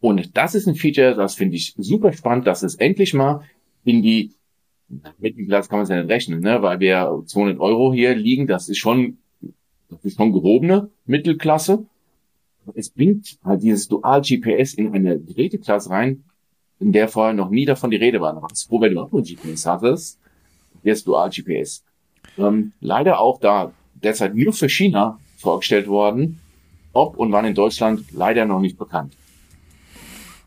Und 0.00 0.36
das 0.36 0.54
ist 0.54 0.68
ein 0.68 0.74
Feature, 0.74 1.14
das 1.14 1.34
finde 1.34 1.56
ich 1.56 1.74
super 1.76 2.12
spannend, 2.12 2.46
dass 2.46 2.62
es 2.62 2.76
endlich 2.76 3.14
mal 3.14 3.42
in 3.84 4.02
die 4.02 4.32
Mittelklasse 5.18 5.68
kann 5.68 5.78
man 5.78 5.84
es 5.84 5.90
ja 5.90 6.00
nicht 6.00 6.10
rechnen, 6.10 6.40
ne? 6.40 6.62
weil 6.62 6.80
wir 6.80 7.22
200 7.26 7.60
Euro 7.60 7.92
hier 7.92 8.14
liegen, 8.14 8.46
das 8.46 8.68
ist 8.68 8.78
schon, 8.78 9.18
das 9.90 10.04
ist 10.04 10.16
schon 10.16 10.32
gehobene 10.32 10.90
Mittelklasse. 11.04 11.84
Es 12.74 12.90
bringt 12.90 13.38
halt 13.44 13.62
dieses 13.62 13.88
Dual 13.88 14.20
GPS 14.22 14.74
in 14.74 14.94
eine 14.94 15.18
Geräteklasse 15.18 15.90
rein, 15.90 16.24
in 16.80 16.92
der 16.92 17.08
vorher 17.08 17.34
noch 17.34 17.50
nie 17.50 17.64
davon 17.64 17.90
die 17.90 17.96
Rede 17.96 18.20
war. 18.20 18.34
Da 18.34 18.46
froh, 18.68 18.80
wenn 18.80 18.94
du 18.94 19.00
auch 19.00 19.10
nur 19.10 19.22
GPS 19.22 19.66
hattest. 19.66 20.18
Jetzt 20.82 21.06
Dual 21.06 21.30
GPS. 21.30 21.82
Ähm, 22.36 22.72
leider 22.80 23.20
auch 23.20 23.40
da 23.40 23.72
derzeit 23.94 24.34
nur 24.34 24.52
für 24.52 24.68
China 24.68 25.18
vorgestellt 25.38 25.88
worden. 25.88 26.40
Ob 26.92 27.16
und 27.16 27.32
wann 27.32 27.44
in 27.44 27.54
Deutschland 27.54 28.04
leider 28.12 28.44
noch 28.44 28.60
nicht 28.60 28.78
bekannt. 28.78 29.14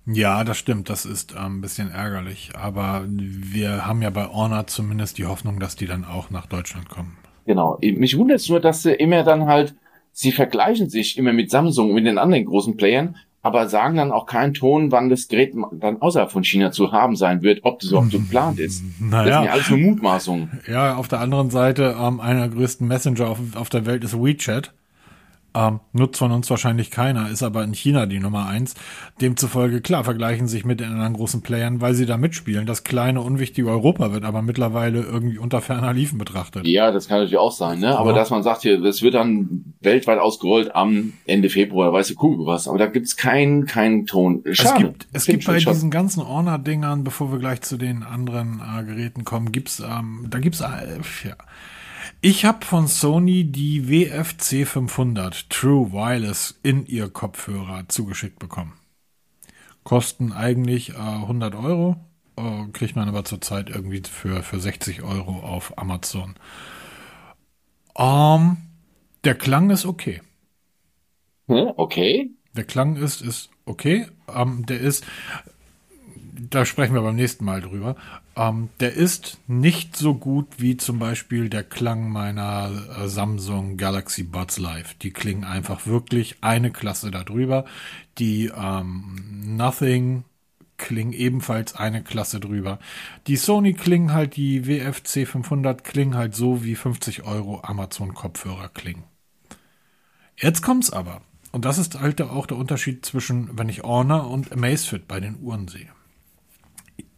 Ja, 0.06 0.44
das 0.44 0.58
stimmt. 0.58 0.90
Das 0.90 1.06
ist 1.06 1.34
ähm, 1.34 1.58
ein 1.58 1.62
bisschen 1.62 1.92
ärgerlich. 1.92 2.52
Aber 2.56 3.06
wir 3.08 3.86
haben 3.86 4.02
ja 4.02 4.10
bei 4.10 4.26
Honor 4.28 4.68
zumindest 4.68 5.18
die 5.18 5.26
Hoffnung, 5.26 5.60
dass 5.60 5.76
die 5.76 5.86
dann 5.86 6.06
auch 6.06 6.30
nach 6.32 6.48
Deutschland 6.48 6.90
kommen. 6.90 7.18
Genau. 7.46 7.78
Mich 7.82 8.18
wundert 8.18 8.40
es 8.40 8.50
nur, 8.50 8.60
dass 8.60 8.84
sie 8.84 8.94
immer 8.94 9.24
dann 9.24 9.46
halt, 9.46 9.76
sie 10.12 10.32
vergleichen 10.32 10.90
sich 10.90 11.18
immer 11.18 11.34
mit 11.34 11.52
Samsung 11.52 11.90
und 11.90 11.96
mit 11.96 12.06
den 12.06 12.18
anderen 12.18 12.46
großen 12.46 12.78
Playern, 12.78 13.16
aber 13.44 13.68
sagen 13.70 13.96
dann 13.96 14.12
auch 14.12 14.28
keinen 14.28 14.54
Ton, 14.54 14.92
wann 14.92 15.10
das 15.10 15.28
Gerät 15.28 15.54
dann 15.74 16.02
außerhalb 16.02 16.32
von 16.32 16.44
China 16.44 16.72
zu 16.72 16.92
haben 16.92 17.16
sein 17.16 17.42
wird, 17.42 17.62
ob 17.64 17.80
das 17.80 17.90
überhaupt 17.90 18.12
so 18.12 18.20
geplant 18.20 18.60
ist. 18.60 18.84
Das 18.84 18.98
sind 19.00 19.12
ja 19.12 19.24
Naja, 19.24 19.52
alles 19.52 19.70
nur 19.70 19.80
Mutmaßungen. 19.80 20.62
ja, 20.68 20.96
auf 20.96 21.08
der 21.08 21.20
anderen 21.22 21.50
Seite, 21.50 21.96
ähm, 22.00 22.20
einer 22.20 22.42
der 22.48 22.50
größten 22.50 22.88
Messenger 22.88 23.30
auf, 23.30 23.40
auf 23.56 23.70
der 23.70 23.86
Welt 23.88 24.04
ist 24.04 24.14
WeChat. 24.16 24.74
Ähm, 25.54 25.82
nutzt 25.92 26.18
von 26.20 26.32
uns 26.32 26.50
wahrscheinlich 26.50 26.92
keiner, 26.92 27.30
ist 27.30 27.44
aber 27.44 27.64
in 27.64 27.74
China 27.74 28.06
die 28.06 28.20
Nummer 28.20 28.46
eins. 28.48 28.74
Demzufolge, 29.20 29.82
klar, 29.82 30.04
vergleichen 30.06 30.48
sich 30.48 30.64
mit 30.64 30.80
den 30.80 30.92
anderen 30.92 31.14
großen 31.14 31.42
Playern, 31.42 31.82
weil 31.82 31.94
sie 31.94 32.06
da 32.06 32.16
mitspielen. 32.16 32.66
Das 32.66 32.84
kleine, 32.86 33.20
unwichtige 33.22 33.70
Europa 33.70 34.14
wird 34.14 34.24
aber 34.24 34.42
mittlerweile 34.42 35.02
irgendwie 35.02 35.38
unter 35.38 35.60
ferner 35.60 35.94
Liefen 35.94 36.18
betrachtet. 36.18 36.66
Ja, 36.66 36.92
das 36.92 37.08
kann 37.10 37.18
natürlich 37.18 37.38
auch 37.38 37.52
sein, 37.52 37.80
ne? 37.80 37.98
Aber 37.98 38.12
Ja. 38.12 38.16
dass 38.16 38.30
man 38.30 38.44
sagt 38.44 38.62
hier, 38.62 38.80
das 38.80 39.02
wird 39.02 39.14
dann 39.16 39.74
weltweit 39.82 40.20
ausgerollt 40.20 40.74
am 40.74 41.14
Ende 41.26 41.50
Februar, 41.50 41.92
weißt 41.92 42.12
du, 42.12 42.16
Kugel 42.16 42.46
was. 42.46 42.70
Aber 42.70 42.78
da 42.78 42.86
gibt's 42.88 43.18
keinen, 43.18 43.66
keinen 43.66 44.06
Ton. 44.06 44.42
Es 44.46 44.58
Schade. 44.58 44.86
gibt, 44.86 45.08
es 45.12 45.26
gibt 45.26 45.46
bei 45.46 45.58
diesen 45.58 45.92
ganzen 45.92 46.26
Honor-Dingern, 46.28 47.04
bevor 47.04 47.32
wir 47.32 47.40
gleich 47.40 47.62
zu 47.62 47.76
den 47.76 48.04
anderen 48.04 48.62
äh, 48.62 48.84
Geräten 48.86 49.26
kommen, 49.26 49.52
gibt's, 49.52 49.82
ähm, 49.82 50.28
da 50.30 50.40
gibt's, 50.40 50.62
äh, 50.62 50.66
ja. 51.28 51.36
Ich 52.24 52.46
habe 52.46 52.64
von 52.64 52.86
Sony 52.88 53.46
die 53.46 53.90
WFC 53.90 54.68
500 54.68 55.50
True 55.50 55.92
Wireless 55.92 56.60
in 56.62 56.86
ihr 56.86 57.10
Kopfhörer 57.10 57.86
zugeschickt 57.90 58.38
bekommen. 58.38 58.74
Kosten 59.84 60.32
eigentlich 60.32 60.92
äh, 60.92 60.98
100 60.98 61.56
Euro, 61.56 61.96
äh, 62.38 62.68
kriegt 62.74 62.96
man 62.96 63.10
aber 63.10 63.26
zurzeit 63.26 63.70
irgendwie 63.72 64.04
für, 64.08 64.44
für 64.44 64.60
60 64.60 65.02
Euro 65.02 65.40
auf 65.40 65.78
Amazon. 65.80 66.36
Ähm, 67.98 68.58
der 69.24 69.36
Klang 69.36 69.70
ist 69.72 69.86
okay. 69.86 70.22
Hm, 71.48 71.74
Okay. 71.78 72.32
Der 72.56 72.66
Klang 72.66 72.98
ist, 72.98 73.22
ist 73.22 73.50
okay. 73.66 74.08
Ähm, 74.28 74.66
der 74.66 74.80
ist, 74.80 75.06
da 76.50 76.66
sprechen 76.66 76.94
wir 76.94 77.02
beim 77.02 77.16
nächsten 77.16 77.46
Mal 77.46 77.62
drüber. 77.62 77.96
Ähm, 78.42 78.70
der 78.80 78.94
ist 78.94 79.40
nicht 79.48 79.96
so 79.96 80.16
gut 80.16 80.48
wie 80.58 80.76
zum 80.76 80.98
Beispiel 80.98 81.50
der 81.50 81.64
Klang 81.64 82.10
meiner 82.10 82.72
äh, 82.98 83.08
Samsung 83.08 83.78
Galaxy 83.78 84.24
Buds 84.24 84.58
Live. 84.58 84.96
Die 84.96 85.12
klingen 85.12 85.44
einfach 85.44 85.86
wirklich 85.86 86.38
eine 86.42 86.72
Klasse 86.72 87.12
darüber. 87.12 87.66
Die 88.18 88.52
ähm, 88.56 89.56
Nothing 89.58 90.24
klingen 90.78 91.14
ebenfalls 91.14 91.76
eine 91.76 92.02
Klasse 92.04 92.40
drüber. 92.40 92.80
Die 93.28 93.36
Sony 93.36 93.74
klingen 93.74 94.14
halt, 94.14 94.36
die 94.36 94.66
WFC 94.66 95.28
500 95.28 95.84
klingen 95.84 96.16
halt 96.16 96.34
so 96.36 96.64
wie 96.64 96.76
50 96.76 97.24
Euro 97.24 97.62
Amazon 97.62 98.16
Kopfhörer 98.16 98.70
klingen. 98.70 99.04
Jetzt 100.36 100.64
kommt's 100.64 100.92
aber. 100.92 101.22
Und 101.52 101.66
das 101.66 101.78
ist 101.78 102.00
halt 102.00 102.20
auch 102.22 102.48
der 102.48 102.58
Unterschied 102.58 103.06
zwischen, 103.06 103.56
wenn 103.56 103.70
ich 103.70 103.84
Honor 103.84 104.32
und 104.32 104.52
Amazfit 104.52 105.08
bei 105.08 105.20
den 105.20 105.38
Uhren 105.40 105.68
sehe. 105.68 105.90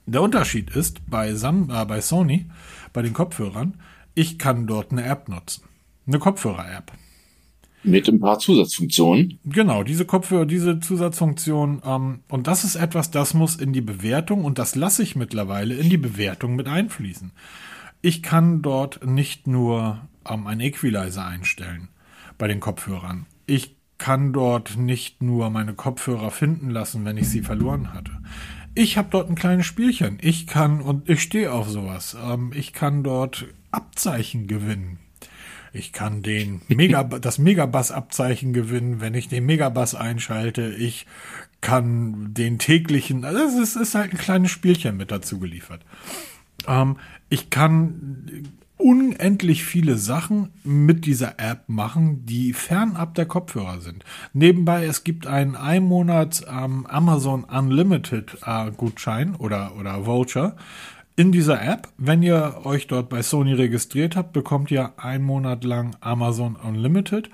Der 0.05 0.21
Unterschied 0.21 0.75
ist 0.75 1.09
bei, 1.09 1.33
Sam, 1.33 1.69
äh, 1.69 1.85
bei 1.85 2.01
Sony, 2.01 2.45
bei 2.91 3.01
den 3.01 3.13
Kopfhörern, 3.13 3.75
ich 4.15 4.37
kann 4.37 4.67
dort 4.67 4.91
eine 4.91 5.05
App 5.05 5.29
nutzen. 5.29 5.63
Eine 6.05 6.19
Kopfhörer-App. 6.19 6.91
Mit 7.83 8.07
ein 8.07 8.19
paar 8.19 8.39
Zusatzfunktionen. 8.39 9.39
Genau, 9.43 9.83
diese 9.83 10.05
Kopfhörer, 10.05 10.45
diese 10.45 10.79
Zusatzfunktion. 10.79 11.81
Ähm, 11.85 12.19
und 12.29 12.47
das 12.47 12.63
ist 12.63 12.75
etwas, 12.75 13.11
das 13.11 13.33
muss 13.33 13.55
in 13.55 13.73
die 13.73 13.81
Bewertung 13.81 14.45
und 14.45 14.57
das 14.57 14.75
lasse 14.75 15.03
ich 15.03 15.15
mittlerweile 15.15 15.75
in 15.75 15.89
die 15.89 15.97
Bewertung 15.97 16.55
mit 16.55 16.67
einfließen. 16.67 17.31
Ich 18.01 18.23
kann 18.23 18.61
dort 18.61 19.05
nicht 19.05 19.47
nur 19.47 20.01
ähm, 20.29 20.47
ein 20.47 20.59
Equalizer 20.59 21.25
einstellen 21.25 21.89
bei 22.37 22.47
den 22.47 22.59
Kopfhörern. 22.59 23.25
Ich 23.47 23.75
kann 23.97 24.33
dort 24.33 24.77
nicht 24.77 25.21
nur 25.21 25.49
meine 25.49 25.73
Kopfhörer 25.73 26.31
finden 26.31 26.69
lassen, 26.69 27.05
wenn 27.05 27.17
ich 27.17 27.29
sie 27.29 27.41
verloren 27.41 27.93
hatte. 27.93 28.11
Ich 28.75 28.97
habe 28.97 29.09
dort 29.11 29.29
ein 29.29 29.35
kleines 29.35 29.65
Spielchen. 29.65 30.17
Ich 30.21 30.47
kann, 30.47 30.81
und 30.81 31.09
ich 31.09 31.21
stehe 31.21 31.51
auf 31.51 31.69
sowas, 31.69 32.17
ähm, 32.21 32.51
ich 32.55 32.73
kann 32.73 33.03
dort 33.03 33.45
Abzeichen 33.71 34.47
gewinnen. 34.47 34.99
Ich 35.73 35.91
kann 35.91 36.21
den 36.21 36.61
Mega, 36.67 37.03
das 37.03 37.37
Megabass-Abzeichen 37.37 38.53
gewinnen, 38.53 39.01
wenn 39.01 39.13
ich 39.13 39.27
den 39.27 39.45
Megabass 39.45 39.95
einschalte. 39.95 40.73
Ich 40.75 41.05
kann 41.61 42.33
den 42.33 42.59
täglichen, 42.59 43.25
also 43.25 43.39
es 43.39 43.75
ist, 43.75 43.75
ist 43.75 43.95
halt 43.95 44.11
ein 44.11 44.17
kleines 44.17 44.51
Spielchen 44.51 44.97
mit 44.97 45.11
dazu 45.11 45.39
geliefert. 45.39 45.81
Ähm, 46.67 46.97
ich 47.29 47.49
kann 47.49 48.49
unendlich 48.83 49.63
viele 49.63 49.95
Sachen 49.95 50.49
mit 50.63 51.05
dieser 51.05 51.39
App 51.39 51.63
machen, 51.67 52.25
die 52.25 52.51
fernab 52.51 53.15
der 53.15 53.25
Kopfhörer 53.25 53.79
sind. 53.79 54.03
Nebenbei, 54.33 54.85
es 54.85 55.05
gibt 55.05 55.25
einen 55.25 55.55
Einmonats 55.55 56.45
ähm, 56.49 56.85
Amazon 56.87 57.45
Unlimited 57.45 58.37
äh, 58.45 58.71
Gutschein 58.71 59.35
oder, 59.35 59.71
oder 59.79 60.05
Voucher 60.05 60.57
in 61.15 61.31
dieser 61.31 61.61
App. 61.63 61.87
Wenn 61.97 62.23
ihr 62.23 62.61
euch 62.65 62.87
dort 62.87 63.07
bei 63.07 63.21
Sony 63.21 63.53
registriert 63.53 64.17
habt, 64.17 64.33
bekommt 64.33 64.69
ihr 64.69 64.91
einen 64.97 65.23
Monat 65.23 65.63
lang 65.63 65.95
Amazon 66.01 66.57
Unlimited. 66.57 67.29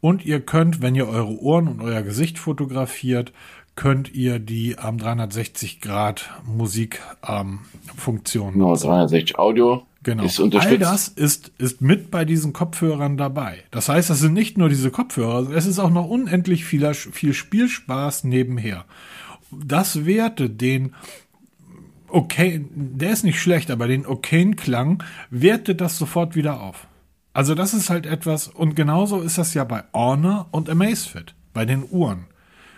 Und 0.00 0.24
ihr 0.24 0.40
könnt, 0.40 0.80
wenn 0.80 0.94
ihr 0.94 1.08
eure 1.08 1.40
Ohren 1.40 1.66
und 1.66 1.80
euer 1.80 2.02
Gesicht 2.02 2.38
fotografiert, 2.38 3.32
könnt 3.74 4.14
ihr 4.14 4.38
die 4.38 4.76
ähm, 4.80 4.98
360 4.98 5.80
Grad 5.80 6.30
Musik 6.46 7.00
ähm, 7.26 7.60
Funktion. 7.96 8.52
Genau, 8.52 8.76
360 8.76 9.36
Audio 9.40 9.82
Genau. 10.04 10.24
Ist 10.24 10.38
All 10.38 10.78
das 10.78 11.08
ist, 11.08 11.50
ist 11.58 11.80
mit 11.80 12.10
bei 12.10 12.24
diesen 12.24 12.52
Kopfhörern 12.52 13.16
dabei. 13.16 13.64
Das 13.70 13.88
heißt, 13.88 14.10
das 14.10 14.20
sind 14.20 14.34
nicht 14.34 14.56
nur 14.56 14.68
diese 14.68 14.90
Kopfhörer, 14.90 15.50
es 15.50 15.66
ist 15.66 15.78
auch 15.78 15.90
noch 15.90 16.06
unendlich 16.06 16.64
viel, 16.64 16.94
viel 16.94 17.34
Spielspaß 17.34 18.24
nebenher. 18.24 18.84
Das 19.50 20.04
wertet 20.04 20.60
den 20.60 20.94
okay, 22.14 22.64
der 22.70 23.10
ist 23.10 23.24
nicht 23.24 23.40
schlecht, 23.40 23.70
aber 23.70 23.88
den 23.88 24.06
okayen 24.06 24.54
Klang 24.54 25.02
wertet 25.30 25.80
das 25.80 25.98
sofort 25.98 26.36
wieder 26.36 26.60
auf. 26.60 26.86
Also 27.32 27.56
das 27.56 27.74
ist 27.74 27.90
halt 27.90 28.06
etwas, 28.06 28.46
und 28.46 28.76
genauso 28.76 29.20
ist 29.20 29.38
das 29.38 29.54
ja 29.54 29.64
bei 29.64 29.82
Honor 29.92 30.46
und 30.52 30.70
Amazfit, 30.70 31.34
bei 31.52 31.64
den 31.64 31.84
Uhren. 31.90 32.26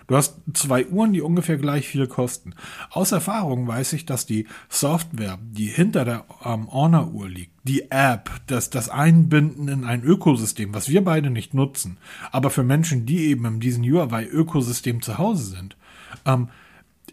Du 0.07 0.17
hast 0.17 0.37
zwei 0.55 0.87
Uhren, 0.87 1.13
die 1.13 1.21
ungefähr 1.21 1.57
gleich 1.57 1.89
viel 1.89 2.07
kosten. 2.07 2.55
Aus 2.91 3.13
Erfahrung 3.13 3.67
weiß 3.67 3.93
ich, 3.95 4.07
dass 4.07 4.25
die 4.25 4.47
Software, 4.69 5.39
die 5.43 5.67
hinter 5.67 6.05
der 6.05 6.25
ähm, 6.45 6.73
Honor-Uhr 6.73 7.29
liegt, 7.29 7.53
die 7.65 7.91
App, 7.91 8.31
das, 8.47 8.71
das 8.71 8.89
Einbinden 8.89 9.67
in 9.67 9.85
ein 9.85 10.05
Ökosystem, 10.05 10.73
was 10.75 10.89
wir 10.89 11.03
beide 11.03 11.31
nicht 11.31 11.55
nutzen, 11.55 11.99
aber 12.31 12.51
für 12.51 12.63
Menschen, 12.63 13.07
die 13.07 13.27
eben 13.27 13.45
in 13.47 13.61
diesem 13.61 13.83
Huawei-Ökosystem 13.83 15.03
zu 15.03 15.19
Hause 15.19 15.45
sind, 15.45 15.77
ähm, 16.25 16.49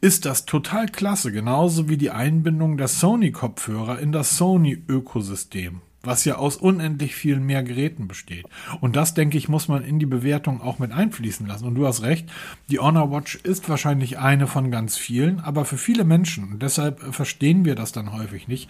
ist 0.01 0.25
das 0.25 0.45
total 0.45 0.87
klasse, 0.87 1.31
genauso 1.31 1.89
wie 1.89 1.97
die 1.97 2.11
Einbindung 2.11 2.77
der 2.77 2.89
Sony-Kopfhörer 2.89 3.99
in 3.99 4.11
das 4.11 4.37
Sony-Ökosystem 4.37 5.81
was 6.03 6.25
ja 6.25 6.35
aus 6.35 6.57
unendlich 6.57 7.15
vielen 7.15 7.45
mehr 7.45 7.63
Geräten 7.63 8.07
besteht. 8.07 8.45
Und 8.81 8.97
das, 8.97 9.13
denke 9.13 9.37
ich, 9.37 9.47
muss 9.47 9.69
man 9.69 9.83
in 9.83 9.99
die 9.99 10.05
Bewertung 10.05 10.61
auch 10.61 10.77
mit 10.77 10.91
einfließen 10.91 11.47
lassen. 11.47 11.65
Und 11.65 11.75
du 11.75 11.87
hast 11.87 12.03
recht, 12.03 12.29
die 12.69 12.79
Honor 12.79 13.09
Watch 13.09 13.35
ist 13.35 13.69
wahrscheinlich 13.69 14.19
eine 14.19 14.47
von 14.47 14.69
ganz 14.69 14.97
vielen, 14.97 15.39
aber 15.39 15.63
für 15.63 15.77
viele 15.77 16.03
Menschen, 16.03 16.51
und 16.51 16.61
deshalb 16.61 16.99
verstehen 17.13 17.63
wir 17.63 17.75
das 17.75 17.93
dann 17.93 18.11
häufig 18.11 18.49
nicht, 18.49 18.69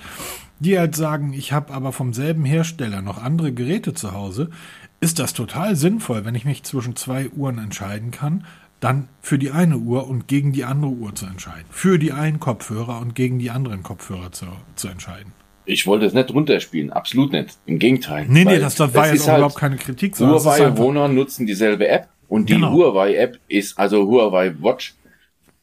die 0.59 0.77
halt 0.77 0.95
sagen, 0.95 1.33
ich 1.33 1.51
habe 1.51 1.73
aber 1.73 1.91
vom 1.91 2.13
selben 2.13 2.45
Hersteller 2.45 3.01
noch 3.01 3.21
andere 3.21 3.51
Geräte 3.51 3.93
zu 3.93 4.13
Hause, 4.13 4.51
ist 4.99 5.17
das 5.17 5.33
total 5.33 5.75
sinnvoll, 5.75 6.25
wenn 6.25 6.35
ich 6.35 6.45
mich 6.45 6.63
zwischen 6.63 6.95
zwei 6.95 7.29
Uhren 7.29 7.57
entscheiden 7.57 8.11
kann, 8.11 8.45
dann 8.79 9.07
für 9.21 9.39
die 9.39 9.51
eine 9.51 9.77
Uhr 9.77 10.07
und 10.07 10.27
gegen 10.27 10.51
die 10.51 10.65
andere 10.65 10.91
Uhr 10.91 11.15
zu 11.15 11.25
entscheiden. 11.25 11.65
Für 11.71 11.97
die 11.97 12.11
einen 12.11 12.39
Kopfhörer 12.39 12.99
und 12.99 13.15
gegen 13.15 13.39
die 13.39 13.49
anderen 13.49 13.81
Kopfhörer 13.81 14.31
zu, 14.31 14.45
zu 14.75 14.87
entscheiden 14.87 15.33
ich 15.65 15.87
wollte 15.87 16.05
es 16.05 16.13
nicht 16.13 16.33
runterspielen, 16.33 16.91
absolut 16.91 17.31
nicht. 17.31 17.57
Im 17.65 17.79
Gegenteil. 17.79 18.25
Nee, 18.27 18.45
nee, 18.45 18.59
das, 18.59 18.75
das 18.75 18.93
war 18.93 19.11
jetzt 19.11 19.27
halt 19.27 19.37
überhaupt 19.37 19.57
keine 19.57 19.77
Kritik. 19.77 20.19
Huawei 20.19 20.77
Wohner 20.77 21.07
nutzen 21.07 21.45
dieselbe 21.45 21.87
App 21.87 22.09
und 22.27 22.49
die 22.49 22.53
genau. 22.53 22.73
Huawei 22.73 23.15
App 23.15 23.39
ist, 23.47 23.77
also 23.77 24.07
Huawei 24.07 24.53
Watch 24.59 24.95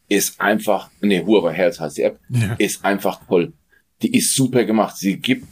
ist 0.08 0.40
einfach, 0.40 0.90
nee, 1.00 1.22
Huawei 1.24 1.52
Health 1.52 1.80
heißt 1.80 1.98
die 1.98 2.02
App, 2.02 2.18
ja. 2.28 2.54
ist 2.58 2.84
einfach 2.84 3.20
toll. 3.26 3.52
Die 4.02 4.16
ist 4.16 4.34
super 4.34 4.64
gemacht. 4.64 4.96
Sie 4.96 5.18
gibt 5.18 5.46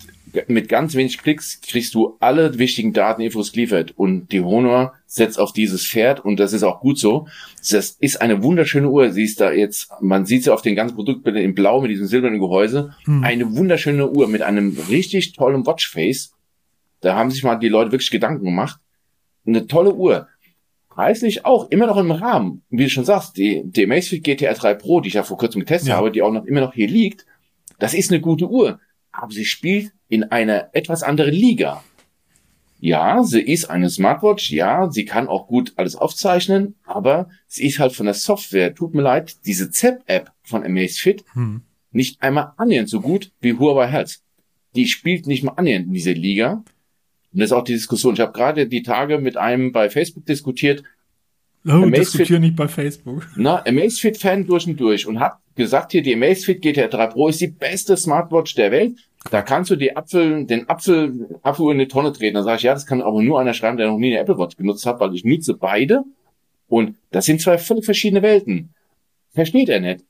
mit 0.47 0.68
ganz 0.68 0.95
wenig 0.95 1.18
Klicks 1.18 1.61
kriegst 1.61 1.95
du 1.95 2.16
alle 2.20 2.59
wichtigen 2.59 2.93
Dateninfos 2.93 3.53
geliefert 3.53 3.93
und 3.97 4.30
die 4.32 4.41
Honor 4.41 4.95
setzt 5.07 5.39
auf 5.39 5.53
dieses 5.53 5.86
Pferd 5.86 6.24
und 6.24 6.39
das 6.39 6.53
ist 6.53 6.62
auch 6.62 6.80
gut 6.80 6.99
so. 6.99 7.26
Das 7.70 7.91
ist 7.91 8.20
eine 8.20 8.43
wunderschöne 8.43 8.89
Uhr. 8.89 9.11
Sie 9.11 9.24
ist 9.24 9.41
da 9.41 9.53
jetzt, 9.53 9.91
man 10.01 10.26
sieht 10.26 10.45
sie 10.45 10.53
auf 10.53 10.62
den 10.62 10.76
ganzen 10.76 10.95
Produktbildern 10.95 11.43
in 11.43 11.55
Blau 11.55 11.80
mit 11.80 11.91
diesem 11.91 12.07
silbernen 12.07 12.41
Gehäuse. 12.41 12.95
Hm. 13.05 13.24
Eine 13.24 13.57
wunderschöne 13.57 14.11
Uhr 14.11 14.28
mit 14.28 14.43
einem 14.43 14.76
richtig 14.89 15.32
tollen 15.32 15.66
Watchface. 15.66 16.34
Da 17.01 17.14
haben 17.14 17.30
sich 17.30 17.43
mal 17.43 17.57
die 17.57 17.68
Leute 17.68 17.93
wirklich 17.93 18.11
Gedanken 18.11 18.45
gemacht. 18.45 18.80
Eine 19.47 19.66
tolle 19.66 19.95
Uhr. 19.95 20.28
Preislich 20.89 21.45
auch 21.45 21.70
immer 21.70 21.86
noch 21.86 21.97
im 21.97 22.11
Rahmen. 22.11 22.62
Wie 22.70 22.84
du 22.84 22.91
schon 22.91 23.05
sagst, 23.05 23.36
die, 23.36 23.62
die 23.64 23.84
Amazfit 23.84 24.24
GTR 24.24 24.55
3 24.55 24.74
Pro, 24.74 25.01
die 25.01 25.09
ich 25.09 25.14
ja 25.14 25.22
vor 25.22 25.39
kurzem 25.39 25.61
getestet 25.61 25.91
ja. 25.91 25.97
habe, 25.97 26.11
die 26.11 26.22
auch 26.22 26.32
noch 26.32 26.45
immer 26.45 26.61
noch 26.61 26.74
hier 26.74 26.89
liegt, 26.89 27.24
das 27.78 27.95
ist 27.95 28.11
eine 28.11 28.20
gute 28.20 28.49
Uhr. 28.49 28.80
Aber 29.12 29.32
sie 29.32 29.45
spielt 29.45 29.93
in 30.09 30.25
einer 30.25 30.71
etwas 30.73 31.03
anderen 31.03 31.35
Liga. 31.35 31.83
Ja, 32.81 33.25
sie 33.25 33.41
ist 33.41 33.71
eine 33.71 33.91
Smartwatch, 33.91 34.53
ja, 34.53 34.91
sie 34.91 35.05
kann 35.05 35.27
auch 35.27 35.49
gut 35.49 35.73
alles 35.77 35.97
aufzeichnen, 35.97 36.77
aber 36.85 37.29
sie 37.49 37.67
ist 37.67 37.81
halt 37.81 37.93
von 37.93 38.07
der 38.07 38.15
Software, 38.15 38.75
tut 38.75 38.95
mir 38.95 39.03
leid, 39.03 39.45
diese 39.47 39.71
ZEP-App 39.71 40.31
von 40.43 40.65
Amazfit 40.65 41.25
hm. 41.33 41.63
nicht 41.91 42.23
einmal 42.23 42.53
annähernd 42.57 42.89
so 42.89 43.01
gut 43.01 43.33
wie 43.41 43.55
Huawei 43.55 43.89
Health. 43.89 44.21
Die 44.77 44.87
spielt 44.87 45.27
nicht 45.27 45.43
mal 45.43 45.53
annähernd 45.53 45.87
in 45.87 45.93
dieser 45.93 46.15
Liga. 46.15 46.63
Und 47.33 47.41
das 47.41 47.47
ist 47.47 47.53
auch 47.53 47.65
die 47.65 47.73
Diskussion. 47.73 48.15
Ich 48.15 48.21
habe 48.21 48.33
gerade 48.33 48.69
die 48.69 48.83
Tage 48.83 49.19
mit 49.19 49.37
einem 49.37 49.73
bei 49.73 49.91
Facebook 49.91 50.25
diskutiert. 50.27 50.85
Oh, 51.67 51.89
diskutiere 51.91 52.41
nicht 52.41 52.57
bei 52.57 52.69
Facebook. 52.69 53.27
Na, 53.37 53.65
Amazfit-Fan 53.67 54.47
durch 54.47 54.67
und 54.67 54.79
durch 54.79 55.07
und 55.07 55.21
hat 55.21 55.39
gesagt 55.55 55.93
hier, 55.93 56.03
die 56.03 56.15
Amazfit 56.15 56.63
GTR 56.63 56.89
3 56.89 57.07
Pro 57.09 57.29
ist 57.29 57.41
die 57.41 57.49
beste 57.49 57.97
Smartwatch 57.97 58.55
der 58.55 58.71
Welt 58.71 58.97
da 59.31 59.43
kannst 59.43 59.71
du 59.71 59.77
die 59.77 59.97
Apfel, 59.97 60.47
den 60.47 60.69
Apfel, 60.69 61.39
Apfel 61.43 61.73
in 61.73 61.79
die 61.79 61.89
Tonne 61.89 62.13
treten. 62.13 62.35
Da 62.35 62.43
sage 62.43 62.59
ich, 62.59 62.63
ja, 62.63 62.75
das 62.75 62.87
kann 62.87 63.03
aber 63.03 63.23
nur 63.23 63.41
einer 63.41 63.55
schreiben, 63.55 63.77
der 63.77 63.89
noch 63.89 63.99
nie 63.99 64.13
eine 64.13 64.21
Apple 64.21 64.39
Watch 64.39 64.57
genutzt 64.57 64.87
hat, 64.87 65.01
weil 65.01 65.15
ich 65.15 65.25
nutze 65.25 65.55
beide. 65.55 66.05
Und 66.69 66.97
das 67.11 67.27
sind 67.27 67.41
zwei 67.41 67.59
völlig 67.59 67.85
verschiedene 67.85 68.23
Welten. 68.23 68.75
Versteht 69.33 69.69
er 69.69 69.81
nicht. 69.81 70.05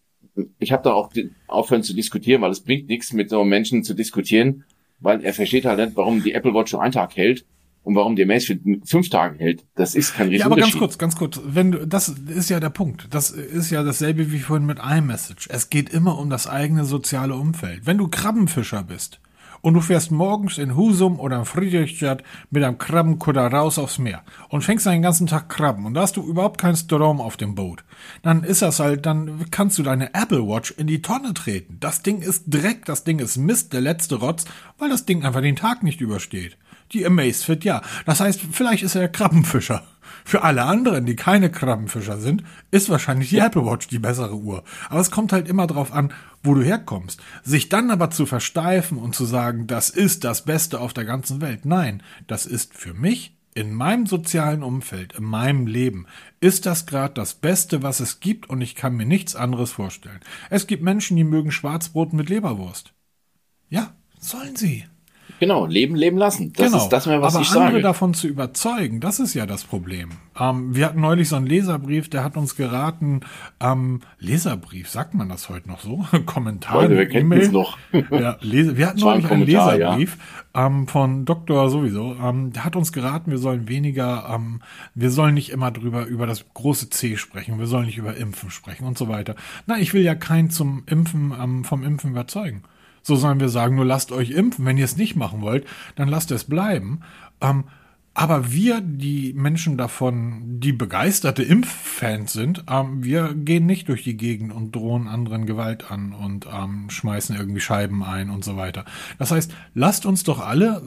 Ich 0.59 0.73
habe 0.73 0.85
da 0.85 0.93
auch 0.93 1.13
aufhören 1.49 1.83
zu 1.83 1.95
diskutieren, 1.95 2.43
weil 2.43 2.51
es 2.51 2.61
bringt 2.61 2.89
nichts, 2.89 3.13
mit 3.13 3.31
so 3.31 3.45
Menschen 3.45 3.83
zu 3.83 3.95
diskutieren, 3.95 4.65
weil 5.01 5.25
er 5.25 5.33
versteht 5.33 5.65
halt 5.65 5.79
nicht, 5.79 5.97
warum 5.97 6.23
die 6.23 6.33
Apple 6.33 6.55
Watch 6.55 6.73
nur 6.73 6.83
einen 6.83 6.93
Tag 6.93 7.17
hält 7.17 7.45
und 7.89 7.95
warum 7.95 8.17
die 8.17 8.23
Amazfit 8.23 8.61
fünf 8.85 9.09
Tage 9.09 9.39
hält. 9.39 9.65
Das 9.75 9.95
ist 9.95 10.15
kein 10.15 10.29
Riesenunterschied. 10.29 10.41
Ja, 10.41 10.47
aber 10.47 10.57
ganz 10.57 10.79
kurz, 10.79 10.99
ganz 10.99 11.17
kurz. 11.17 11.41
Wenn 11.43 11.73
du, 11.73 11.87
das 11.87 12.11
ist 12.11 12.51
ja 12.51 12.61
der 12.61 12.69
Punkt. 12.69 13.09
Das 13.11 13.31
ist 13.31 13.71
ja 13.71 13.83
dasselbe 13.83 14.31
wie 14.31 14.41
vorhin 14.41 14.67
mit 14.67 14.79
iMessage. 14.79 15.49
Es 15.51 15.71
geht 15.71 15.89
immer 15.89 16.19
um 16.19 16.29
das 16.29 16.47
eigene 16.47 16.85
soziale 16.85 17.35
Umfeld. 17.35 17.87
Wenn 17.87 17.97
du 17.97 18.09
Krabbenfischer 18.09 18.83
bist 18.83 19.21
und 19.63 19.73
du 19.73 19.81
fährst 19.81 20.11
morgens 20.11 20.59
in 20.59 20.77
Husum 20.77 21.19
oder 21.19 21.39
in 21.39 21.45
Friedrichstadt 21.47 22.23
mit 22.51 22.63
einem 22.63 22.77
Krabbenkutter 22.77 23.47
raus 23.47 23.79
aufs 23.79 23.99
Meer 23.99 24.23
und 24.51 24.65
fängst 24.65 24.85
den 24.85 25.01
ganzen 25.01 25.27
Tag 25.27 25.49
Krabben 25.49 25.87
und 25.87 25.95
da 25.95 26.03
hast 26.03 26.19
du 26.19 26.23
überhaupt 26.23 26.61
keinen 26.61 26.77
Strom 26.77 27.23
auf 27.23 27.39
dem 27.39 27.55
Boot, 27.55 27.85
dann 28.21 28.45
ist 28.45 28.61
das 28.61 28.81
halt, 28.81 29.07
dann 29.07 29.47
kannst 29.51 29.79
du 29.79 29.83
deine 29.83 30.13
Apple 30.13 30.47
Watch 30.47 30.73
in 30.73 30.89
die 30.89 31.01
Tonne 31.01 31.33
treten. 31.33 31.79
Das 31.81 32.03
Ding 32.03 32.21
ist 32.21 32.45
Dreck, 32.49 32.85
das 32.85 33.05
Ding 33.05 33.19
ist 33.19 33.39
Mist, 33.39 33.73
der 33.73 33.81
letzte 33.81 34.17
Rotz, 34.17 34.45
weil 34.77 34.91
das 34.91 35.07
Ding 35.07 35.25
einfach 35.25 35.41
den 35.41 35.57
Tag 35.57 35.83
nicht 35.83 36.03
übersteht. 36.03 36.59
Die 36.93 37.05
Amazfit, 37.05 37.65
ja. 37.65 37.83
Das 38.07 38.21
heißt, 38.21 38.41
vielleicht 38.51 38.83
ist 38.83 38.95
er 38.95 39.09
Krabbenfischer. 39.09 39.85
Für 40.25 40.43
alle 40.43 40.65
anderen, 40.65 41.07
die 41.07 41.17
keine 41.17 41.51
Krabbenfischer 41.51 42.19
sind, 42.19 42.43
ist 42.71 42.89
wahrscheinlich 42.89 43.31
die 43.31 43.39
Apple 43.39 43.65
Watch 43.65 43.89
die 43.89 43.99
bessere 43.99 44.37
Uhr. 44.37 44.65
Aber 44.89 45.01
es 45.01 45.11
kommt 45.11 45.33
halt 45.33 45.49
immer 45.49 45.67
drauf 45.67 45.93
an, 45.93 46.13
wo 46.43 46.55
du 46.55 46.63
herkommst. 46.63 47.21
Sich 47.43 47.69
dann 47.69 47.91
aber 47.91 48.11
zu 48.11 48.27
versteifen 48.27 48.99
und 48.99 49.15
zu 49.15 49.25
sagen, 49.25 49.67
das 49.67 49.91
ist 49.91 50.25
das 50.25 50.45
Beste 50.45 50.81
auf 50.81 50.93
der 50.93 51.05
ganzen 51.05 51.41
Welt. 51.41 51.65
Nein, 51.65 52.03
das 52.27 52.47
ist 52.47 52.75
für 52.75 52.95
mich 52.95 53.39
in 53.55 53.73
meinem 53.75 54.07
sozialen 54.07 54.63
Umfeld, 54.63 55.15
in 55.15 55.25
meinem 55.25 55.67
Leben, 55.67 56.07
ist 56.41 56.67
das 56.67 56.87
gerade 56.87 57.15
das 57.15 57.35
Beste, 57.35 57.83
was 57.83 57.99
es 57.99 58.21
gibt 58.21 58.49
und 58.49 58.61
ich 58.61 58.75
kann 58.75 58.97
mir 58.97 59.07
nichts 59.07 59.35
anderes 59.35 59.73
vorstellen. 59.73 60.21
Es 60.49 60.67
gibt 60.67 60.83
Menschen, 60.83 61.17
die 61.17 61.25
mögen 61.25 61.51
Schwarzbrot 61.51 62.13
mit 62.13 62.29
Leberwurst. 62.29 62.93
Ja, 63.69 63.97
sollen 64.21 64.55
sie. 64.55 64.85
Genau, 65.41 65.67
leben, 65.67 65.95
leben 65.95 66.17
lassen. 66.17 66.53
Das 66.53 66.67
genau. 66.67 66.83
ist 66.83 66.89
das 66.89 67.07
mehr, 67.07 67.23
was 67.23 67.35
Aber 67.35 67.43
ich 67.43 67.51
andere 67.51 67.71
sage. 67.71 67.83
davon 67.83 68.15
zu 68.15 68.27
überzeugen, 68.27 69.01
das 69.01 69.21
ist 69.21 69.35
ja 69.35 69.47
das 69.47 69.65
Problem. 69.65 70.11
Ähm, 70.39 70.75
wir 70.75 70.87
hatten 70.87 71.01
neulich 71.01 71.29
so 71.29 71.37
einen 71.37 71.47
Leserbrief, 71.47 72.11
der 72.11 72.25
hat 72.25 72.37
uns 72.37 72.57
geraten, 72.57 73.21
ähm, 73.61 74.01
Leserbrief, 74.19 74.89
sagt 74.89 75.15
man 75.15 75.29
das 75.29 75.49
heute 75.49 75.69
noch 75.69 75.81
so? 75.81 76.05
Kommentar, 76.27 76.83
Leute, 76.83 76.97
wer 76.97 77.07
kennt 77.07 77.25
E-Mail. 77.25 77.41
das 77.41 77.53
noch? 77.53 77.79
ja, 77.93 78.37
wir 78.41 78.87
hatten 78.87 79.01
neulich 79.01 79.31
einen 79.31 79.47
Leserbrief 79.47 80.19
ähm, 80.55 80.89
von 80.89 81.25
Doktor 81.25 81.71
sowieso. 81.71 82.17
Ähm, 82.23 82.53
der 82.53 82.65
hat 82.65 82.75
uns 82.75 82.93
geraten, 82.93 83.31
wir 83.31 83.39
sollen 83.39 83.69
weniger, 83.69 84.29
ähm, 84.35 84.61
wir 84.95 85.11
sollen 85.11 85.35
nicht 85.35 85.51
immer 85.51 85.71
drüber 85.71 86.07
über 86.07 86.27
das 86.27 86.47
große 86.53 86.91
C 86.91 87.17
sprechen, 87.17 87.59
wir 87.59 87.67
sollen 87.67 87.87
nicht 87.87 87.99
über 87.99 88.17
Impfen 88.17 88.51
sprechen 88.51 88.87
und 88.87 88.99
so 88.99 89.09
weiter. 89.09 89.37
Na, 89.67 89.79
ich 89.79 89.95
will 89.95 90.03
ja 90.03 90.15
keinen 90.15 90.51
zum 90.51 90.83
Impfen, 90.87 91.33
ähm, 91.41 91.65
vom 91.65 91.85
Impfen 91.85 92.11
überzeugen. 92.11 92.65
So 93.09 93.17
sollen 93.17 93.41
wir 93.41 93.49
sagen, 93.49 93.77
nur 93.77 93.87
lasst 93.87 94.13
euch 94.13 94.33
impfen. 94.33 94.67
Wenn 94.67 94.77
ihr 94.77 94.85
es 94.85 94.99
nicht 94.99 95.17
machen 95.17 95.41
wollt, 95.41 95.67
dann 95.97 96.09
lasst 96.09 96.31
es 96.31 96.45
bleiben. 96.45 97.01
Ähm, 97.41 97.65
aber 98.13 98.53
wir, 98.53 98.83
die 98.83 99.33
Menschen 99.33 99.79
davon, 99.79 100.61
die 100.61 100.73
begeisterte 100.73 101.43
Impffans 101.43 102.35
sind, 102.35 102.65
ähm, 102.69 103.03
wir 103.03 103.33
gehen 103.33 103.65
nicht 103.65 103.89
durch 103.89 104.05
die 104.05 104.19
Gegend 104.19 104.53
und 104.53 104.77
drohen 104.77 105.09
anderen 105.09 105.47
Gewalt 105.47 105.91
an 105.91 106.13
und 106.13 106.47
ähm, 106.53 106.91
schmeißen 106.91 107.35
irgendwie 107.35 107.61
Scheiben 107.61 108.03
ein 108.03 108.29
und 108.29 108.45
so 108.45 108.59
weiter. 108.59 108.85
Das 109.19 109.31
heißt, 109.31 109.55
lasst 109.73 110.05
uns 110.05 110.23
doch 110.23 110.41
alle 110.41 110.83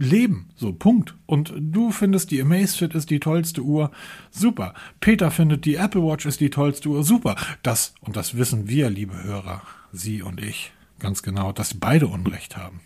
leben. 0.00 0.48
So, 0.56 0.72
Punkt. 0.72 1.14
Und 1.26 1.54
du 1.56 1.92
findest, 1.92 2.32
die 2.32 2.42
Amazfit 2.42 2.96
ist 2.96 3.10
die 3.10 3.20
tollste 3.20 3.62
Uhr. 3.62 3.92
Super. 4.32 4.74
Peter 4.98 5.30
findet, 5.30 5.66
die 5.66 5.76
Apple 5.76 6.02
Watch 6.02 6.26
ist 6.26 6.40
die 6.40 6.50
tollste 6.50 6.88
Uhr. 6.88 7.04
Super. 7.04 7.36
Das, 7.62 7.94
und 8.00 8.16
das 8.16 8.36
wissen 8.36 8.68
wir, 8.68 8.90
liebe 8.90 9.22
Hörer, 9.22 9.62
Sie 9.92 10.22
und 10.22 10.42
ich, 10.42 10.72
ganz 11.00 11.22
genau, 11.22 11.52
dass 11.52 11.70
sie 11.70 11.78
beide 11.78 12.06
Unrecht 12.06 12.56
haben. 12.56 12.80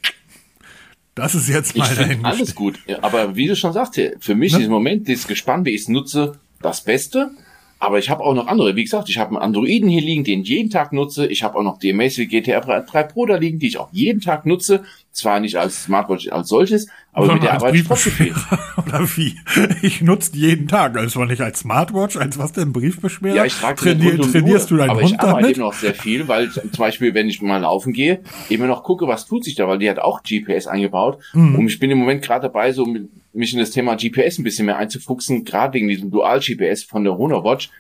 Das 1.15 1.35
ist 1.35 1.49
jetzt 1.49 1.77
Ich 1.77 1.83
mal 1.83 1.95
dahin 1.95 2.25
alles 2.25 2.55
gut. 2.55 2.79
Aber 3.03 3.37
wie 3.37 3.47
du 3.47 3.55
schon 3.55 3.73
sagte, 3.73 4.17
für 4.19 4.35
mich 4.35 4.53
Ne? 4.53 4.59
ist 4.61 4.65
im 4.65 4.71
Moment 4.71 5.07
dieses 5.07 5.29
Gespann, 5.29 5.65
wie 5.65 5.71
ich 5.71 5.83
es 5.83 5.89
nutze, 5.89 6.39
das 6.61 6.83
Beste. 6.83 7.31
Aber 7.79 7.99
ich 7.99 8.09
habe 8.09 8.23
auch 8.25 8.35
noch 8.35 8.47
andere. 8.47 8.77
Wie 8.77 8.83
gesagt, 8.85 9.11
ich 9.11 9.19
habe 9.19 9.31
einen 9.37 9.43
Androiden 9.43 9.89
hier 9.89 10.01
liegen, 10.01 10.25
den 10.25 10.43
ich 10.43 10.49
jeden 10.49 10.71
Tag 10.71 10.93
nutze. 10.93 11.27
Ich 11.27 11.43
habe 11.43 11.59
auch 11.59 11.63
noch 11.63 11.79
die 11.79 11.93
Amazfit 11.93 12.31
GTR 12.31 12.61
3 12.61 13.03
Pro 13.05 13.27
da 13.27 13.37
liegen, 13.37 13.59
die 13.59 13.67
ich 13.67 13.79
auch 13.79 13.91
jeden 13.93 14.21
Tag 14.21 14.47
nutze. 14.47 14.85
Zwar 15.15 15.39
nicht 15.39 15.55
als 15.55 15.85
Smartwatch 15.85 16.29
als 16.29 16.49
solches, 16.49 16.89
aber 17.13 17.27
mit 17.27 17.31
Sondern 17.31 17.43
der 17.45 17.53
als 17.53 17.63
Arbeit. 17.63 17.75
Briefbeschwerer 17.75 18.59
oder 18.85 19.09
wie? 19.17 19.39
Ich 19.81 20.03
nutze 20.03 20.33
die 20.33 20.41
jeden 20.41 20.67
Tag. 20.67 20.97
Also 20.97 21.25
nicht 21.25 21.41
als 21.41 21.61
Smartwatch, 21.61 22.17
als 22.17 22.37
was 22.37 22.51
denn 22.51 22.73
Briefbeschwerer? 22.73 23.37
Ja, 23.37 23.45
ich 23.45 23.55
trage 23.55 23.77
Trainier, 23.77 24.17
die 24.17 24.33
Trainierst 24.33 24.73
Uhr, 24.73 24.79
du 24.79 24.83
deinen 24.83 24.91
aber 24.91 25.03
Hund 25.03 25.13
ich 25.13 25.21
arbeite 25.21 25.43
damit? 25.43 25.57
immer 25.57 25.67
noch 25.67 25.75
sehr 25.75 25.95
viel, 25.95 26.27
weil 26.27 26.51
zum 26.51 26.69
Beispiel, 26.77 27.15
wenn 27.15 27.29
ich 27.29 27.41
mal 27.41 27.59
laufen 27.59 27.93
gehe, 27.93 28.23
immer 28.49 28.67
noch 28.67 28.83
gucke, 28.83 29.07
was 29.07 29.25
tut 29.25 29.45
sich 29.45 29.55
da, 29.55 29.69
weil 29.69 29.79
die 29.79 29.89
hat 29.89 30.01
auch 30.01 30.25
GPS 30.25 30.67
eingebaut. 30.67 31.21
Mhm. 31.33 31.55
Und 31.55 31.69
ich 31.69 31.79
bin 31.79 31.93
im 31.93 31.99
Moment 31.99 32.23
gerade 32.23 32.43
dabei, 32.43 32.73
so 32.73 32.85
mit, 32.85 33.09
mich 33.33 33.53
in 33.53 33.61
das 33.61 33.71
Thema 33.71 33.95
GPS 33.95 34.39
ein 34.39 34.45
bisschen 34.45 34.67
mehr 34.67 34.79
einzufuchsen, 34.79 35.45
gerade 35.45 35.75
wegen 35.75 35.87
diesem 35.87 36.11
Dual-GPS 36.11 36.83
von 36.83 37.05
der 37.05 37.17
Honor 37.17 37.45
Watch, 37.45 37.71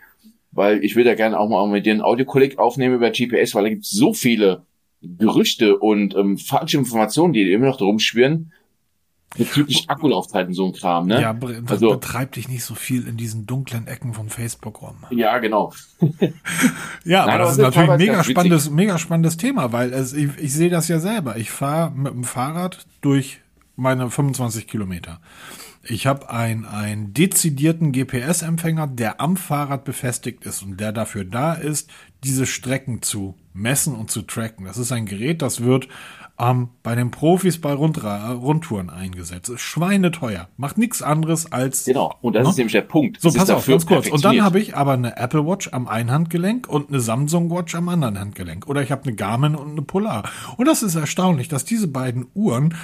weil 0.52 0.84
ich 0.84 0.94
will 0.94 1.02
da 1.02 1.16
gerne 1.16 1.36
auch 1.36 1.48
mal 1.48 1.66
mit 1.66 1.84
dir 1.84 1.94
einen 1.94 2.02
Audiokolleg 2.02 2.60
aufnehmen 2.60 2.94
über 2.94 3.10
GPS, 3.10 3.56
weil 3.56 3.64
da 3.64 3.68
gibt 3.70 3.82
es 3.84 3.90
so 3.90 4.14
viele 4.14 4.62
Gerüchte 5.18 5.78
und 5.78 6.14
ähm, 6.14 6.38
falsche 6.38 6.78
Informationen, 6.78 7.32
die 7.32 7.52
immer 7.52 7.66
noch 7.66 7.76
darum 7.76 7.98
schwirren, 7.98 8.52
bezüglich 9.36 9.88
Akkulaufzeiten, 9.88 10.54
so 10.54 10.66
ein 10.66 10.72
Kram, 10.72 11.06
ne? 11.06 11.20
Ja, 11.20 11.32
be 11.32 11.62
also, 11.66 11.90
betreib 11.90 12.32
dich 12.32 12.48
nicht 12.48 12.64
so 12.64 12.74
viel 12.74 13.06
in 13.06 13.16
diesen 13.16 13.46
dunklen 13.46 13.86
Ecken 13.86 14.14
von 14.14 14.28
Facebook 14.28 14.82
rum. 14.82 14.96
ja, 15.10 15.38
genau. 15.38 15.72
Ja, 17.04 17.24
aber 17.24 17.38
das 17.38 17.52
ist 17.52 17.58
das 17.58 17.68
ist 17.68 17.76
natürlich 17.76 17.90
ein 17.90 17.98
mega 17.98 18.18
witzig. 18.18 18.30
spannendes, 18.32 18.70
mega 18.70 18.98
spannendes 18.98 19.36
Thema, 19.36 19.72
weil 19.72 19.92
es, 19.92 20.12
ich, 20.14 20.30
ich 20.38 20.54
sehe 20.54 20.70
das 20.70 20.88
ja 20.88 20.98
selber. 20.98 21.36
Ich 21.36 21.50
fahre 21.50 21.90
mit 21.90 22.14
dem 22.14 22.24
Fahrrad 22.24 22.86
durch 23.02 23.40
meine 23.76 24.10
25 24.10 24.66
Kilometer. 24.66 25.20
Ich 25.86 26.06
habe 26.06 26.30
ein, 26.30 26.64
einen 26.64 27.12
dezidierten 27.14 27.92
GPS-Empfänger, 27.92 28.86
der 28.86 29.20
am 29.20 29.36
Fahrrad 29.36 29.84
befestigt 29.84 30.44
ist 30.46 30.62
und 30.62 30.80
der 30.80 30.92
dafür 30.92 31.24
da 31.24 31.52
ist, 31.54 31.90
diese 32.22 32.46
Strecken 32.46 33.02
zu 33.02 33.34
messen 33.52 33.94
und 33.94 34.10
zu 34.10 34.22
tracken. 34.22 34.64
Das 34.66 34.78
ist 34.78 34.92
ein 34.92 35.06
Gerät, 35.06 35.42
das 35.42 35.62
wird 35.62 35.88
ähm, 36.38 36.70
bei 36.82 36.94
den 36.94 37.10
Profis 37.10 37.60
bei 37.60 37.72
Rundra 37.72 38.32
Rundtouren 38.32 38.90
eingesetzt. 38.90 39.50
Ist 39.50 39.60
schweineteuer. 39.60 40.48
Macht 40.56 40.78
nichts 40.78 41.02
anderes 41.02 41.52
als 41.52 41.84
Genau. 41.84 42.14
Und 42.22 42.34
das 42.34 42.44
Ne? 42.44 42.50
ist 42.50 42.56
nämlich 42.56 42.72
der 42.72 42.80
Punkt. 42.80 43.20
so, 43.20 43.28
ist 43.28 43.36
pass 43.36 43.50
auf, 43.50 43.66
ganz 43.66 43.86
kurz. 43.86 44.08
Und 44.08 44.24
dann 44.24 44.42
habe 44.42 44.58
ich 44.58 44.76
aber 44.76 44.94
eine 44.94 45.16
Apple 45.16 45.46
Watch 45.46 45.68
am 45.72 45.86
einen 45.86 46.10
Handgelenk 46.10 46.66
und 46.68 46.88
eine 46.88 47.00
Samsung 47.00 47.50
Watch 47.50 47.74
am 47.74 47.88
anderen 47.88 48.18
Handgelenk. 48.18 48.66
Oder 48.66 48.82
ich 48.82 48.90
habe 48.90 49.02
eine 49.04 49.14
Garmin 49.14 49.54
und 49.54 49.70
eine 49.72 49.82
Polar. 49.82 50.28
Und 50.56 50.66
das 50.66 50.82
ist 50.82 50.94
erstaunlich, 50.96 51.48
dass 51.48 51.64
diese 51.64 51.86
beiden 51.88 52.26
Uhren 52.34 52.74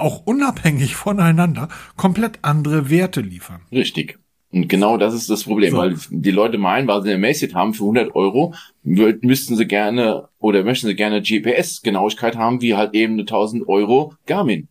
auch 0.00 0.26
unabhängig 0.26 0.94
voneinander 0.96 1.68
komplett 1.96 2.38
andere 2.42 2.90
Werte 2.90 3.20
liefern. 3.20 3.60
Richtig. 3.72 4.18
Und 4.52 4.68
genau 4.68 4.96
das 4.96 5.14
ist 5.14 5.30
das 5.30 5.44
Problem, 5.44 5.70
So. 5.70 5.76
weil 5.78 5.94
die 6.10 6.30
Leute 6.32 6.58
meinen, 6.58 6.88
weil 6.88 7.02
sie 7.02 7.10
eine 7.12 7.24
Amazfit 7.24 7.54
haben 7.54 7.72
für 7.72 7.84
100 7.84 8.16
Euro, 8.16 8.52
müssten 8.82 9.56
sie 9.56 9.66
gerne 9.66 10.28
oder 10.40 10.64
möchten 10.64 10.88
sie 10.88 10.96
gerne 10.96 11.22
GPS-Genauigkeit 11.22 12.36
haben, 12.36 12.60
wie 12.60 12.74
halt 12.74 12.94
eben 12.94 13.12
eine 13.12 13.22
1000 13.22 13.68
Euro 13.68 14.14
Garmin. 14.26 14.66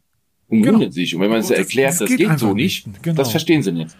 Und 0.49 0.63
Genau. 0.63 0.89
sich. 0.89 1.15
Und 1.15 1.21
wenn 1.21 1.29
man 1.29 1.39
es 1.39 1.49
erklärt, 1.51 1.91
das 1.91 1.99
das, 1.99 2.09
geht 2.09 2.17
geht, 2.27 2.39
so 2.39 2.53
nicht, 2.53 2.87
nicht. 2.87 3.03
Genau. 3.03 3.15
das 3.15 3.31
verstehen 3.31 3.63
sie 3.63 3.71
nicht. 3.71 3.95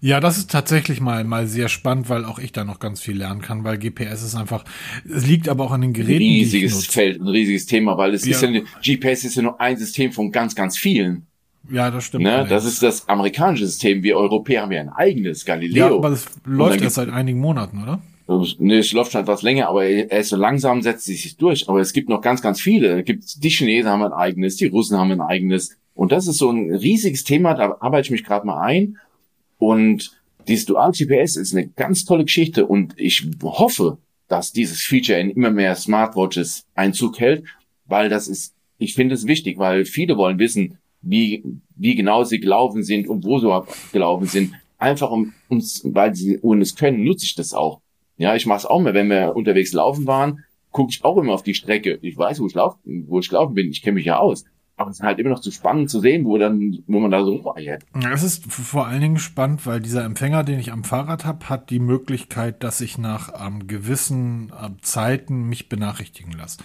Ja, 0.00 0.20
das 0.20 0.38
ist 0.38 0.50
tatsächlich 0.50 1.00
mal, 1.00 1.24
mal 1.24 1.46
sehr 1.46 1.68
spannend, 1.68 2.08
weil 2.08 2.24
auch 2.24 2.38
ich 2.38 2.52
da 2.52 2.64
noch 2.64 2.78
ganz 2.78 3.00
viel 3.00 3.16
lernen 3.16 3.40
kann, 3.40 3.64
weil 3.64 3.78
GPS 3.78 4.22
ist 4.22 4.34
einfach, 4.34 4.64
es 5.08 5.26
liegt 5.26 5.48
aber 5.48 5.64
auch 5.64 5.72
an 5.72 5.80
den 5.80 5.90
Ein 5.90 5.94
Geräten, 5.94 6.20
die 6.20 6.38
ich 6.38 6.44
riesiges 6.46 6.74
nutze. 6.74 6.92
Feld, 6.92 7.20
ein 7.20 7.28
riesiges 7.28 7.66
Thema, 7.66 7.98
weil 7.98 8.14
es 8.14 8.26
ist 8.26 8.40
Ja. 8.42 8.48
ja, 8.48 8.60
GPS 8.82 9.24
ist 9.24 9.36
ja 9.36 9.42
nur 9.42 9.60
ein 9.60 9.76
System 9.76 10.12
von 10.12 10.30
ganz, 10.30 10.54
ganz 10.54 10.78
vielen. 10.78 11.26
Ja, 11.70 11.90
das 11.90 12.04
stimmt. 12.04 12.24
Ne? 12.24 12.46
Das 12.48 12.64
ist 12.64 12.82
das 12.82 13.08
amerikanische 13.08 13.66
System. 13.66 14.02
Wir 14.02 14.16
Europäer 14.16 14.62
haben 14.62 14.72
ja 14.72 14.80
ein 14.80 14.88
eigenes, 14.88 15.44
ja, 15.44 15.54
Galileo. 15.54 15.98
aber 15.98 16.10
das 16.10 16.26
läuft 16.44 16.80
erst 16.80 16.96
seit 16.96 17.10
einigen 17.10 17.40
Monaten, 17.40 17.82
oder? 17.82 18.00
Ne, 18.58 18.78
es 18.78 18.92
läuft 18.92 19.12
schon 19.12 19.22
etwas 19.22 19.40
länger, 19.40 19.68
aber 19.68 19.86
er 19.86 20.20
ist 20.20 20.28
so 20.28 20.36
langsam 20.36 20.82
setzt 20.82 21.06
sich 21.06 21.22
sich 21.22 21.36
durch. 21.38 21.68
Aber 21.68 21.80
es 21.80 21.94
gibt 21.94 22.10
noch 22.10 22.20
ganz, 22.20 22.42
ganz 22.42 22.60
viele. 22.60 23.00
Es 23.00 23.04
gibt, 23.06 23.42
die 23.42 23.48
Chinesen 23.48 23.90
haben 23.90 24.02
ein 24.02 24.12
eigenes, 24.12 24.56
die 24.56 24.66
Russen 24.66 24.98
haben 24.98 25.10
ein 25.10 25.22
eigenes. 25.22 25.76
Und 25.94 26.12
das 26.12 26.26
ist 26.26 26.38
so 26.38 26.50
ein 26.50 26.74
riesiges 26.74 27.24
Thema, 27.24 27.54
da 27.54 27.76
arbeite 27.80 28.06
ich 28.06 28.10
mich 28.10 28.24
gerade 28.24 28.46
mal 28.46 28.60
ein. 28.60 28.98
Und 29.58 30.12
dieses 30.46 30.66
Dual 30.66 30.92
GPS 30.92 31.36
ist 31.36 31.54
eine 31.54 31.68
ganz 31.68 32.04
tolle 32.04 32.24
Geschichte 32.24 32.66
und 32.66 32.94
ich 32.96 33.28
hoffe, 33.42 33.98
dass 34.28 34.52
dieses 34.52 34.80
Feature 34.80 35.18
in 35.18 35.30
immer 35.30 35.50
mehr 35.50 35.74
Smartwatches 35.74 36.66
Einzug 36.74 37.18
hält, 37.20 37.44
weil 37.86 38.08
das 38.08 38.28
ist, 38.28 38.54
ich 38.78 38.94
finde 38.94 39.14
es 39.14 39.26
wichtig, 39.26 39.58
weil 39.58 39.84
viele 39.84 40.16
wollen 40.16 40.38
wissen, 40.38 40.78
wie, 41.02 41.44
wie 41.76 41.94
genau 41.94 42.24
sie 42.24 42.40
gelaufen 42.40 42.82
sind 42.82 43.08
und 43.08 43.24
wo 43.24 43.38
sie 43.38 43.66
gelaufen 43.92 44.26
sind. 44.26 44.54
Einfach 44.78 45.10
um 45.10 45.34
uns, 45.48 45.82
weil 45.84 46.14
sie 46.14 46.38
Uhren 46.38 46.60
es 46.60 46.76
können, 46.76 47.04
nutze 47.04 47.24
ich 47.24 47.34
das 47.34 47.52
auch. 47.52 47.80
Ja, 48.16 48.34
ich 48.34 48.46
mache 48.46 48.58
es 48.58 48.66
auch 48.66 48.80
mehr, 48.80 48.94
wenn 48.94 49.08
wir 49.08 49.34
unterwegs 49.36 49.72
laufen 49.72 50.06
waren, 50.06 50.44
gucke 50.70 50.90
ich 50.92 51.04
auch 51.04 51.16
immer 51.18 51.34
auf 51.34 51.42
die 51.42 51.54
Strecke. 51.54 51.98
Ich 52.02 52.16
weiß, 52.16 52.40
wo 52.40 52.46
ich 52.46 52.54
laufe, 52.54 52.78
wo 52.84 53.20
ich 53.20 53.28
gelaufen 53.28 53.54
bin. 53.54 53.70
Ich 53.70 53.82
kenne 53.82 53.94
mich 53.94 54.06
ja 54.06 54.18
aus. 54.18 54.44
Aber 54.78 54.90
es 54.90 55.00
ist 55.00 55.02
halt 55.02 55.18
immer 55.18 55.30
noch 55.30 55.40
zu 55.40 55.50
spannend 55.50 55.90
zu 55.90 56.00
sehen, 56.00 56.24
wo 56.24 56.38
dann, 56.38 56.82
wo 56.86 57.00
man 57.00 57.10
da 57.10 57.24
so 57.24 57.34
rumeiert. 57.34 57.84
Es 58.12 58.22
ist 58.22 58.50
vor 58.50 58.86
allen 58.86 59.00
Dingen 59.00 59.18
spannend, 59.18 59.66
weil 59.66 59.80
dieser 59.80 60.04
Empfänger, 60.04 60.44
den 60.44 60.58
ich 60.58 60.72
am 60.72 60.84
Fahrrad 60.84 61.24
habe, 61.24 61.48
hat 61.48 61.70
die 61.70 61.80
Möglichkeit, 61.80 62.62
dass 62.62 62.80
ich 62.80 62.96
nach 62.96 63.44
ähm, 63.44 63.66
gewissen 63.66 64.52
ähm, 64.62 64.76
Zeiten 64.80 65.42
mich 65.48 65.68
benachrichtigen 65.68 66.32
lasse. 66.32 66.58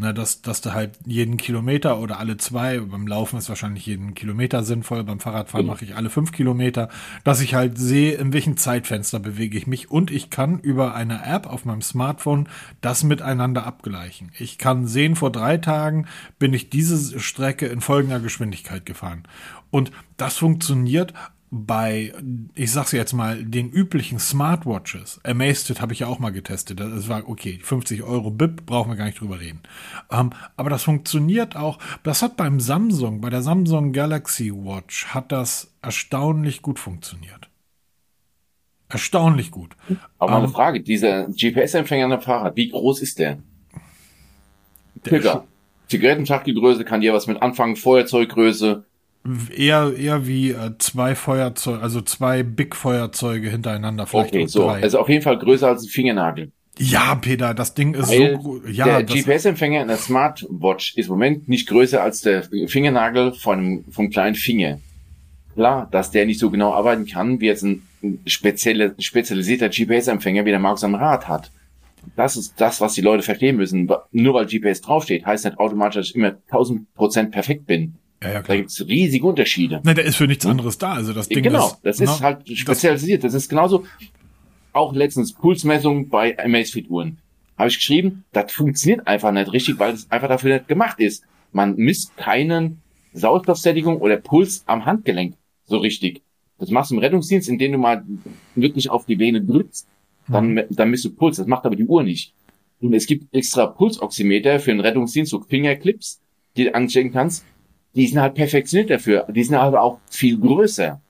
Na, 0.00 0.12
dass, 0.12 0.42
dass 0.42 0.60
du 0.60 0.72
halt 0.74 0.96
jeden 1.06 1.38
Kilometer 1.38 1.98
oder 1.98 2.20
alle 2.20 2.36
zwei, 2.36 2.78
beim 2.78 3.08
Laufen 3.08 3.36
ist 3.36 3.48
wahrscheinlich 3.48 3.84
jeden 3.84 4.14
Kilometer 4.14 4.62
sinnvoll, 4.62 5.02
beim 5.02 5.18
Fahrradfahren 5.18 5.64
Genau. 5.66 5.74
mache 5.74 5.84
ich 5.84 5.96
alle 5.96 6.08
fünf 6.08 6.30
Kilometer, 6.30 6.88
dass 7.24 7.40
ich 7.40 7.54
halt 7.56 7.78
sehe, 7.78 8.12
in 8.14 8.32
welchem 8.32 8.56
Zeitfenster 8.56 9.18
bewege 9.18 9.58
ich 9.58 9.66
mich 9.66 9.90
und 9.90 10.12
ich 10.12 10.30
kann 10.30 10.60
über 10.60 10.94
eine 10.94 11.26
App 11.26 11.48
auf 11.48 11.64
meinem 11.64 11.82
Smartphone 11.82 12.48
das 12.80 13.02
miteinander 13.02 13.66
abgleichen. 13.66 14.30
Ich 14.38 14.56
kann 14.56 14.86
sehen, 14.86 15.16
vor 15.16 15.32
drei 15.32 15.56
Tagen 15.56 16.06
bin 16.38 16.54
ich 16.54 16.70
diese 16.70 17.18
Strecke 17.18 17.66
in 17.66 17.80
folgender 17.80 18.20
Geschwindigkeit 18.20 18.86
gefahren. 18.86 19.24
Und 19.70 19.90
das 20.16 20.36
funktioniert 20.36 21.12
bei, 21.50 22.12
ich 22.54 22.72
sag's 22.72 22.92
jetzt 22.92 23.12
mal, 23.12 23.42
den 23.42 23.70
üblichen 23.70 24.18
Smartwatches, 24.18 25.20
Amazfit 25.24 25.80
habe 25.80 25.92
ich 25.92 26.00
ja 26.00 26.06
auch 26.06 26.18
mal 26.18 26.30
getestet, 26.30 26.80
das 26.80 27.08
war 27.08 27.28
okay, 27.28 27.58
50 27.62 28.02
Euro 28.02 28.30
BIP, 28.30 28.66
brauchen 28.66 28.90
wir 28.90 28.96
gar 28.96 29.06
nicht 29.06 29.20
drüber 29.20 29.40
reden. 29.40 29.60
Ähm, 30.10 30.30
aber 30.56 30.70
das 30.70 30.82
funktioniert 30.82 31.56
auch, 31.56 31.78
das 32.02 32.22
hat 32.22 32.36
beim 32.36 32.60
Samsung, 32.60 33.20
bei 33.20 33.30
der 33.30 33.42
Samsung 33.42 33.92
Galaxy 33.92 34.52
Watch, 34.52 35.06
hat 35.06 35.32
das 35.32 35.72
erstaunlich 35.80 36.62
gut 36.62 36.78
funktioniert. 36.78 37.48
Erstaunlich 38.90 39.50
gut. 39.50 39.76
Aber 40.18 40.32
ähm, 40.32 40.38
eine 40.38 40.48
Frage, 40.48 40.80
dieser 40.80 41.28
GPS-Empfänger 41.28 42.04
an 42.04 42.10
der 42.10 42.20
Fahrrad, 42.20 42.56
wie 42.56 42.70
groß 42.70 43.02
ist 43.02 43.18
der? 43.18 43.38
Der 45.04 45.44
Zigarettenschachtelgröße 45.88 46.84
kann 46.84 47.00
dir 47.00 47.14
was 47.14 47.26
mit 47.26 47.40
anfangen, 47.40 47.76
Feuerzeuggröße, 47.76 48.84
Eher, 49.54 49.92
eher 49.96 50.26
wie 50.26 50.52
äh, 50.52 50.72
zwei 50.78 51.14
Feuerzeuge, 51.14 51.82
also 51.82 52.00
zwei 52.00 52.42
Big-Feuerzeuge 52.42 53.50
hintereinander. 53.50 54.06
Vielleicht 54.06 54.34
okay, 54.34 54.46
so. 54.46 54.64
Drei. 54.64 54.82
Also 54.82 55.00
auf 55.00 55.08
jeden 55.08 55.22
Fall 55.22 55.38
größer 55.38 55.68
als 55.68 55.82
ein 55.84 55.88
Fingernagel. 55.88 56.52
Ja, 56.78 57.16
Peter, 57.16 57.54
das 57.54 57.74
Ding 57.74 57.94
ist 57.94 58.08
Weil 58.08 58.40
so 58.40 58.62
Ja, 58.66 59.00
der 59.00 59.04
GPS-Empfänger 59.04 59.82
in 59.82 59.88
der 59.88 59.96
Smartwatch 59.96 60.96
ist 60.96 61.06
im 61.06 61.12
Moment 61.12 61.48
nicht 61.48 61.68
größer 61.68 62.02
als 62.02 62.20
der 62.20 62.44
Fingernagel 62.68 63.32
von, 63.32 63.84
vom 63.90 64.10
kleinen 64.10 64.36
Finger. 64.36 64.78
Klar, 65.54 65.88
dass 65.90 66.12
der 66.12 66.24
nicht 66.24 66.38
so 66.38 66.50
genau 66.50 66.72
arbeiten 66.72 67.06
kann, 67.06 67.40
wie 67.40 67.46
jetzt 67.46 67.64
ein 67.64 67.82
spezielle, 68.26 68.94
spezialisierter 68.98 69.68
GPS-Empfänger, 69.68 70.44
wie 70.44 70.50
der 70.50 70.60
Markus 70.60 70.84
am 70.84 70.94
Rad 70.94 71.26
hat. 71.26 71.50
Das 72.14 72.36
ist 72.36 72.54
das, 72.58 72.80
was 72.80 72.94
die 72.94 73.00
Leute 73.00 73.24
verstehen 73.24 73.56
müssen. 73.56 73.90
Nur 74.12 74.34
weil 74.34 74.46
GPS 74.46 74.80
draufsteht, 74.80 75.26
heißt 75.26 75.44
nicht 75.44 75.58
automatisch, 75.58 75.96
dass 75.96 76.10
ich 76.10 76.14
immer 76.14 76.36
1000% 76.50 77.30
perfekt 77.30 77.66
bin. 77.66 77.96
Ja, 78.22 78.30
ja, 78.30 78.42
klar. 78.42 78.56
Da 78.56 78.56
gibt's 78.56 78.80
riesige 78.86 79.26
Unterschiede. 79.26 79.80
Nein, 79.84 79.94
der 79.94 80.04
ist 80.04 80.16
für 80.16 80.26
nichts 80.26 80.44
anderes 80.44 80.78
da. 80.78 80.94
Also 80.94 81.12
das 81.12 81.28
Ding 81.28 81.42
genau, 81.42 81.68
ist, 81.68 81.78
das 81.82 82.00
ist 82.00 82.20
na, 82.20 82.20
halt 82.20 82.58
spezialisiert. 82.58 83.22
Das, 83.22 83.32
das 83.32 83.42
ist 83.44 83.48
genauso 83.48 83.84
auch 84.72 84.92
letztens 84.92 85.32
Pulsmessung 85.32 86.08
bei 86.08 86.36
Amazfit-Uhren. 86.38 87.18
Habe 87.56 87.68
ich 87.68 87.76
geschrieben, 87.76 88.24
das 88.32 88.52
funktioniert 88.52 89.06
einfach 89.06 89.32
nicht 89.32 89.52
richtig, 89.52 89.78
weil 89.78 89.94
es 89.94 90.10
einfach 90.10 90.28
dafür 90.28 90.54
nicht 90.54 90.68
gemacht 90.68 91.00
ist. 91.00 91.24
Man 91.52 91.76
misst 91.76 92.16
keinen 92.16 92.82
Sauerstoffsättigung 93.12 93.98
oder 93.98 94.16
Puls 94.16 94.62
am 94.66 94.84
Handgelenk 94.84 95.34
so 95.64 95.78
richtig. 95.78 96.22
Das 96.58 96.70
machst 96.70 96.90
du 96.90 96.96
im 96.96 97.00
Rettungsdienst, 97.00 97.48
indem 97.48 97.72
du 97.72 97.78
mal 97.78 98.04
wirklich 98.54 98.90
auf 98.90 99.06
die 99.06 99.18
Vene 99.18 99.40
drückst, 99.40 99.86
dann, 100.28 100.54
mhm. 100.54 100.64
dann 100.70 100.90
misst 100.90 101.04
du 101.04 101.10
Puls. 101.10 101.36
Das 101.36 101.46
macht 101.46 101.64
aber 101.64 101.76
die 101.76 101.86
Uhr 101.86 102.02
nicht. 102.02 102.34
Und 102.80 102.94
es 102.94 103.06
gibt 103.06 103.32
extra 103.34 103.66
Pulsoximeter 103.66 104.60
für 104.60 104.70
den 104.70 104.80
Rettungsdienst, 104.80 105.30
so 105.30 105.40
Fingerclips, 105.40 106.20
die 106.56 106.64
du 106.64 106.74
anstecken 106.74 107.12
kannst 107.12 107.44
die 107.94 108.06
sind 108.06 108.20
halt 108.20 108.34
perfektioniert 108.34 108.90
dafür. 108.90 109.26
Die 109.28 109.44
sind 109.44 109.56
aber 109.56 109.82
auch 109.82 109.98
viel 110.10 110.38
größer 110.38 111.00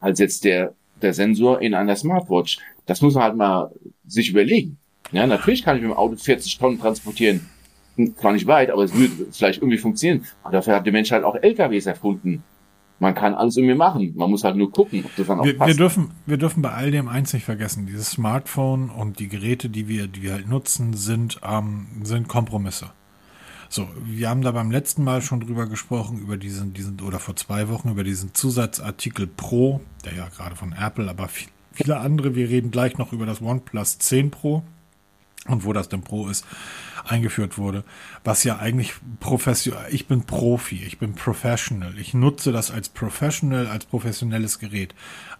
als 0.00 0.18
jetzt 0.18 0.44
der, 0.44 0.74
der 1.02 1.12
Sensor 1.12 1.60
in 1.60 1.74
einer 1.74 1.96
Smartwatch. 1.96 2.58
Das 2.86 3.00
muss 3.00 3.14
man 3.14 3.24
halt 3.24 3.36
mal 3.36 3.70
sich 4.06 4.30
überlegen. 4.30 4.78
Ja, 5.12 5.26
natürlich 5.26 5.62
kann 5.62 5.76
ich 5.76 5.82
mit 5.82 5.90
dem 5.90 5.96
Auto 5.96 6.16
40 6.16 6.58
Tonnen 6.58 6.80
transportieren. 6.80 7.48
Zwar 8.20 8.32
nicht 8.32 8.46
weit, 8.46 8.70
aber 8.70 8.84
es 8.84 8.94
würde 8.94 9.26
vielleicht 9.32 9.60
irgendwie 9.60 9.78
funktionieren. 9.78 10.26
Aber 10.42 10.52
dafür 10.52 10.74
hat 10.76 10.84
der 10.84 10.92
Mensch 10.92 11.10
halt 11.12 11.24
auch 11.24 11.34
LKWs 11.34 11.86
erfunden. 11.86 12.42
Man 12.98 13.14
kann 13.14 13.34
alles 13.34 13.56
irgendwie 13.56 13.74
machen. 13.74 14.12
Man 14.16 14.30
muss 14.30 14.44
halt 14.44 14.56
nur 14.56 14.70
gucken, 14.70 15.04
ob 15.04 15.14
das 15.16 15.26
dann 15.26 15.40
auch 15.40 15.44
wir, 15.44 15.56
passt. 15.56 15.68
Wir 15.68 15.76
dürfen, 15.76 16.10
wir 16.24 16.36
dürfen 16.36 16.62
bei 16.62 16.70
all 16.70 16.90
dem 16.90 17.08
eins 17.08 17.32
nicht 17.32 17.44
vergessen. 17.44 17.86
Dieses 17.86 18.10
Smartphone 18.10 18.90
und 18.90 19.18
die 19.18 19.28
Geräte, 19.28 19.68
die 19.68 19.88
wir, 19.88 20.06
die 20.06 20.22
wir 20.22 20.32
halt 20.32 20.48
nutzen, 20.48 20.94
sind, 20.94 21.40
ähm, 21.42 21.86
sind 22.02 22.28
Kompromisse. 22.28 22.90
So, 23.68 23.88
wir 24.04 24.28
haben 24.28 24.42
da 24.42 24.52
beim 24.52 24.70
letzten 24.70 25.02
Mal 25.04 25.22
schon 25.22 25.40
drüber 25.40 25.66
gesprochen, 25.66 26.18
über 26.18 26.36
diesen, 26.36 26.72
diesen, 26.72 27.00
oder 27.00 27.18
vor 27.18 27.36
zwei 27.36 27.68
Wochen, 27.68 27.90
über 27.90 28.04
diesen 28.04 28.34
Zusatzartikel 28.34 29.26
Pro, 29.26 29.80
der 30.04 30.14
ja 30.14 30.28
gerade 30.28 30.56
von 30.56 30.72
Apple, 30.72 31.08
aber 31.08 31.28
viele 31.28 31.98
andere. 31.98 32.34
Wir 32.34 32.48
reden 32.48 32.70
gleich 32.70 32.98
noch 32.98 33.12
über 33.12 33.26
das 33.26 33.42
OnePlus 33.42 33.98
10 33.98 34.30
Pro 34.30 34.62
und 35.48 35.64
wo 35.64 35.72
das 35.72 35.88
denn 35.88 36.02
Pro 36.02 36.28
ist, 36.28 36.44
eingeführt 37.04 37.58
wurde, 37.58 37.84
was 38.24 38.44
ja 38.44 38.58
eigentlich 38.58 38.94
professionell, 39.20 39.86
ich 39.92 40.06
bin 40.06 40.22
Profi, 40.22 40.82
ich 40.84 40.98
bin 40.98 41.14
Professional, 41.14 41.98
ich 41.98 42.14
nutze 42.14 42.52
das 42.52 42.70
als 42.70 42.88
Professional, 42.88 43.66
als 43.66 43.84
professionelles 43.84 44.58
Gerät. 44.58 44.94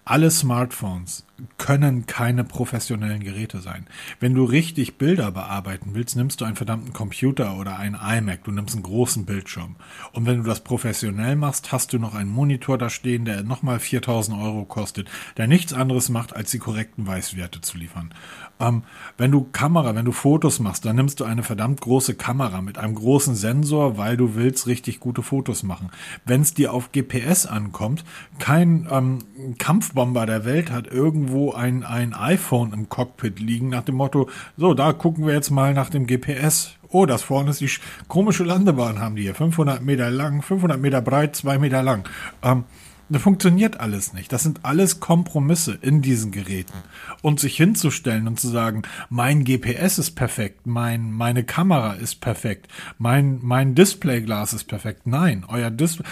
Alle 0.09 0.31
Smartphones 0.31 1.25
können 1.59 2.07
keine 2.07 2.45
professionellen 2.45 3.25
Geräte 3.25 3.59
sein. 3.59 3.89
Wenn 4.21 4.35
du 4.35 4.45
richtig 4.45 4.99
Bilder 4.99 5.33
bearbeiten 5.33 5.95
willst, 5.95 6.15
nimmst 6.15 6.41
du 6.41 6.45
einen 6.45 6.55
verdammten 6.55 6.93
Computer 6.93 7.57
oder 7.57 7.77
einen 7.77 7.97
iMac, 7.97 8.45
du 8.45 8.53
nimmst 8.53 8.77
einen 8.77 8.85
großen 8.85 9.27
Bildschirm. 9.27 9.75
Und 10.13 10.25
wenn 10.25 10.37
du 10.37 10.43
das 10.45 10.63
professionell 10.63 11.35
machst, 11.35 11.73
hast 11.73 11.93
du 11.93 11.99
noch 11.99 12.15
einen 12.15 12.31
Monitor 12.31 12.79
da 12.79 12.89
stehen, 12.89 13.25
der 13.25 13.43
nochmal 13.43 13.81
4000 13.81 14.39
Euro 14.41 14.65
kostet, 14.65 15.11
der 15.39 15.49
nichts 15.49 15.73
anderes 15.73 16.09
macht, 16.09 16.37
als 16.37 16.53
die 16.53 16.61
korrekten 16.61 17.05
Weißwerte 17.05 17.61
zu 17.61 17.77
liefern. 17.77 18.15
Ähm, 18.59 18.83
wenn 19.19 19.31
du 19.31 19.47
Kamera, 19.53 19.95
wenn 19.95 20.05
du 20.05 20.13
Fotos 20.13 20.61
machst, 20.61 20.85
dann 20.85 20.97
nimmst 20.97 21.21
du 21.21 21.25
eine 21.25 21.43
verdammt 21.43 21.81
große 21.81 22.15
Kamera 22.15 22.63
mit 22.63 22.79
einem 22.79 22.95
großen 22.95 23.35
Sensor, 23.35 23.99
weil 23.99 24.17
du 24.17 24.35
willst 24.35 24.67
richtig 24.67 25.01
gute 25.01 25.23
Fotos 25.23 25.63
machen. 25.63 25.91
Wenn 26.25 26.41
es 26.41 26.55
dir 26.55 26.73
auf 26.73 26.93
GPS 26.93 27.47
ankommt, 27.47 28.05
kein 28.39 28.89
ähm, 28.91 29.19
Kampfbomber 29.59 30.27
der 30.27 30.45
Welt 30.45 30.71
hat 30.71 30.87
irgendwo 30.87 31.53
ein, 31.53 31.85
ein 31.85 32.15
iPhone 32.15 32.73
im 32.73 32.89
Cockpit 32.89 33.41
liegen 33.41 33.69
nach 33.69 33.83
dem 33.83 33.97
Motto, 33.97 34.29
so, 34.57 34.75
da 34.75 34.93
gucken 34.93 35.27
wir 35.27 35.35
jetzt 35.35 35.51
mal 35.51 35.75
nach 35.75 35.91
dem 35.91 36.07
GPS. 36.07 36.73
Oh, 36.89 37.05
das 37.05 37.23
vorne 37.23 37.51
ist 37.51 37.61
die 37.61 37.71
komische 38.09 38.45
Landebahn 38.45 39.01
haben 39.01 39.17
die 39.17 39.23
hier. 39.23 39.35
500 39.35 39.83
Meter 39.83 40.11
lang, 40.11 40.41
500 40.41 40.81
Meter 40.81 41.03
breit, 41.03 41.37
2 41.37 41.59
Meter 41.59 41.83
lang. 41.83 42.09
Ähm, 42.43 42.65
das 43.09 43.23
funktioniert 43.23 43.81
alles 43.81 44.13
nicht. 44.13 44.33
Das 44.33 44.43
sind 44.43 44.65
alles 44.65 45.01
Kompromisse 45.01 45.79
in 45.81 46.03
diesen 46.03 46.33
Geräten. 46.33 46.75
Und 47.23 47.41
sich 47.41 47.57
hinzustellen 47.57 48.27
und 48.27 48.41
zu 48.41 48.49
sagen, 48.49 48.83
mein 49.09 49.45
GPS 49.45 49.99
ist 49.99 50.13
perfekt, 50.13 50.67
mein, 50.67 51.13
meine 51.13 51.45
Kamera 51.45 51.95
ist 51.95 52.21
perfekt, 52.21 52.69
mein, 52.99 53.39
mein 53.43 53.75
Displayglas 53.75 54.53
ist 54.53 54.65
perfekt. 54.65 55.07
Nein, 55.07 55.45
euer 55.49 55.71
Display, 55.71 56.07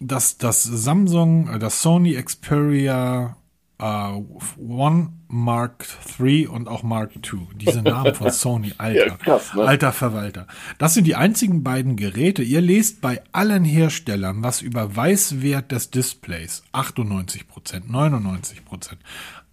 das, 0.00 0.38
das 0.38 0.62
Samsung, 0.62 1.58
das 1.58 1.82
Sony 1.82 2.20
Xperia 2.22 3.36
uh, 3.80 4.22
One 4.58 5.12
Mark 5.28 5.86
III 6.18 6.48
und 6.48 6.68
auch 6.68 6.82
Mark 6.82 7.12
II. 7.16 7.40
Diese 7.54 7.82
Namen 7.82 8.14
von 8.14 8.30
Sony, 8.32 8.74
alter, 8.78 9.06
ja, 9.06 9.16
krass, 9.16 9.54
ne? 9.54 9.62
alter 9.62 9.92
Verwalter. 9.92 10.46
Das 10.78 10.94
sind 10.94 11.06
die 11.06 11.16
einzigen 11.16 11.62
beiden 11.62 11.96
Geräte. 11.96 12.42
Ihr 12.42 12.60
lest 12.60 13.00
bei 13.00 13.22
allen 13.32 13.64
Herstellern 13.64 14.42
was 14.42 14.62
über 14.62 14.96
Weißwert 14.96 15.72
des 15.72 15.90
Displays. 15.90 16.62
98 16.72 17.48
Prozent, 17.48 17.90
99 17.90 18.64
Prozent. 18.64 19.00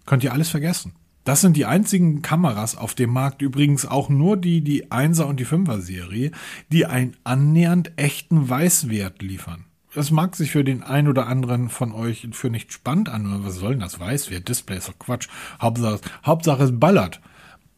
Könnt 0.06 0.24
ihr 0.24 0.32
alles 0.32 0.48
vergessen. 0.48 0.92
Das 1.24 1.40
sind 1.40 1.56
die 1.56 1.66
einzigen 1.66 2.22
Kameras 2.22 2.76
auf 2.76 2.94
dem 2.94 3.10
Markt, 3.10 3.42
übrigens 3.42 3.84
auch 3.84 4.08
nur 4.08 4.36
die, 4.36 4.60
die 4.60 4.86
1er 4.86 5.24
und 5.24 5.40
die 5.40 5.46
5er 5.46 5.80
Serie, 5.80 6.30
die 6.70 6.86
einen 6.86 7.16
annähernd 7.24 7.92
echten 7.96 8.48
Weißwert 8.48 9.22
liefern 9.22 9.65
das 9.96 10.10
mag 10.10 10.36
sich 10.36 10.50
für 10.50 10.62
den 10.62 10.82
einen 10.82 11.08
oder 11.08 11.26
anderen 11.26 11.70
von 11.70 11.92
euch 11.92 12.28
für 12.32 12.50
nicht 12.50 12.70
spannend 12.70 13.08
an. 13.08 13.42
Was 13.46 13.54
soll 13.54 13.70
denn 13.70 13.80
das? 13.80 13.98
Weiß 13.98 14.30
wer? 14.30 14.40
Display 14.40 14.76
ist 14.76 14.88
doch 14.90 14.98
Quatsch. 14.98 15.26
Hauptsache, 15.58 16.00
Hauptsache 16.22 16.64
es 16.64 16.78
ballert. 16.78 17.22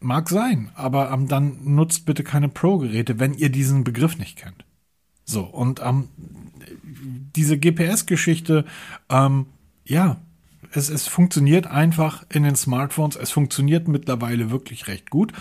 Mag 0.01 0.29
sein, 0.29 0.73
aber 0.75 1.13
ähm, 1.13 1.29
dann 1.29 1.59
nutzt 1.63 2.07
bitte 2.07 2.25
keine 2.25 2.49
Pro-Geräte, 2.49 3.21
wenn 3.21 3.35
ihr 3.35 3.51
diesen 3.51 3.85
Begriff 3.85 4.19
nicht 4.19 4.37
kennt. 4.37 4.65
So, 5.25 5.43
und 5.43 5.81
ähm, 5.81 6.09
diese 7.37 7.57
GPS-Geschichte, 7.57 8.65
ähm, 9.09 9.47
ja, 9.85 10.17
es, 10.73 10.89
es 10.89 11.07
funktioniert 11.07 11.69
einfach 11.69 12.27
in 12.31 12.43
den 12.43 12.57
Smartphones. 12.57 13.15
Es 13.15 13.31
funktioniert 13.31 13.87
mittlerweile 13.87 14.51
wirklich 14.51 14.89
recht 14.89 15.09
gut. 15.09 15.33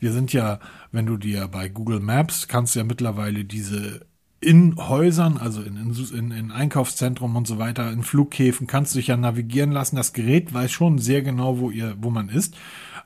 Wir 0.00 0.10
sind 0.10 0.32
ja, 0.32 0.58
wenn 0.90 1.06
du 1.06 1.16
dir 1.16 1.46
bei 1.46 1.68
Google 1.68 2.00
Maps 2.00 2.48
kannst 2.48 2.74
ja 2.74 2.82
mittlerweile 2.82 3.44
diese 3.44 4.04
in 4.44 4.76
Häusern, 4.76 5.38
also 5.38 5.62
in, 5.62 5.76
in, 6.16 6.30
in 6.30 6.50
Einkaufszentrum 6.50 7.34
und 7.34 7.46
so 7.46 7.58
weiter, 7.58 7.90
in 7.90 8.02
Flughäfen 8.02 8.66
kannst 8.66 8.94
du 8.94 8.98
dich 8.98 9.08
ja 9.08 9.16
navigieren 9.16 9.72
lassen. 9.72 9.96
Das 9.96 10.12
Gerät 10.12 10.52
weiß 10.52 10.70
schon 10.70 10.98
sehr 10.98 11.22
genau, 11.22 11.58
wo 11.58 11.70
ihr, 11.70 11.96
wo 12.00 12.10
man 12.10 12.28
ist. 12.28 12.54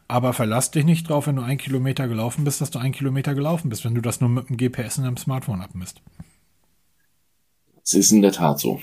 Aber 0.08 0.32
verlass 0.32 0.70
dich 0.70 0.84
nicht 0.84 1.08
drauf, 1.08 1.26
wenn 1.26 1.36
du 1.36 1.42
ein 1.42 1.58
Kilometer 1.58 2.08
gelaufen 2.08 2.44
bist, 2.44 2.60
dass 2.60 2.70
du 2.70 2.78
ein 2.78 2.92
Kilometer 2.92 3.34
gelaufen 3.34 3.68
bist, 3.68 3.84
wenn 3.84 3.94
du 3.94 4.00
das 4.00 4.20
nur 4.20 4.30
mit 4.30 4.48
dem 4.48 4.56
GPS 4.56 4.98
in 4.98 5.04
deinem 5.04 5.16
Smartphone 5.16 5.60
abmisst. 5.60 6.02
Das 7.82 7.94
ist 7.94 8.12
in 8.12 8.20
der 8.20 8.32
Tat 8.32 8.58
so. 8.58 8.80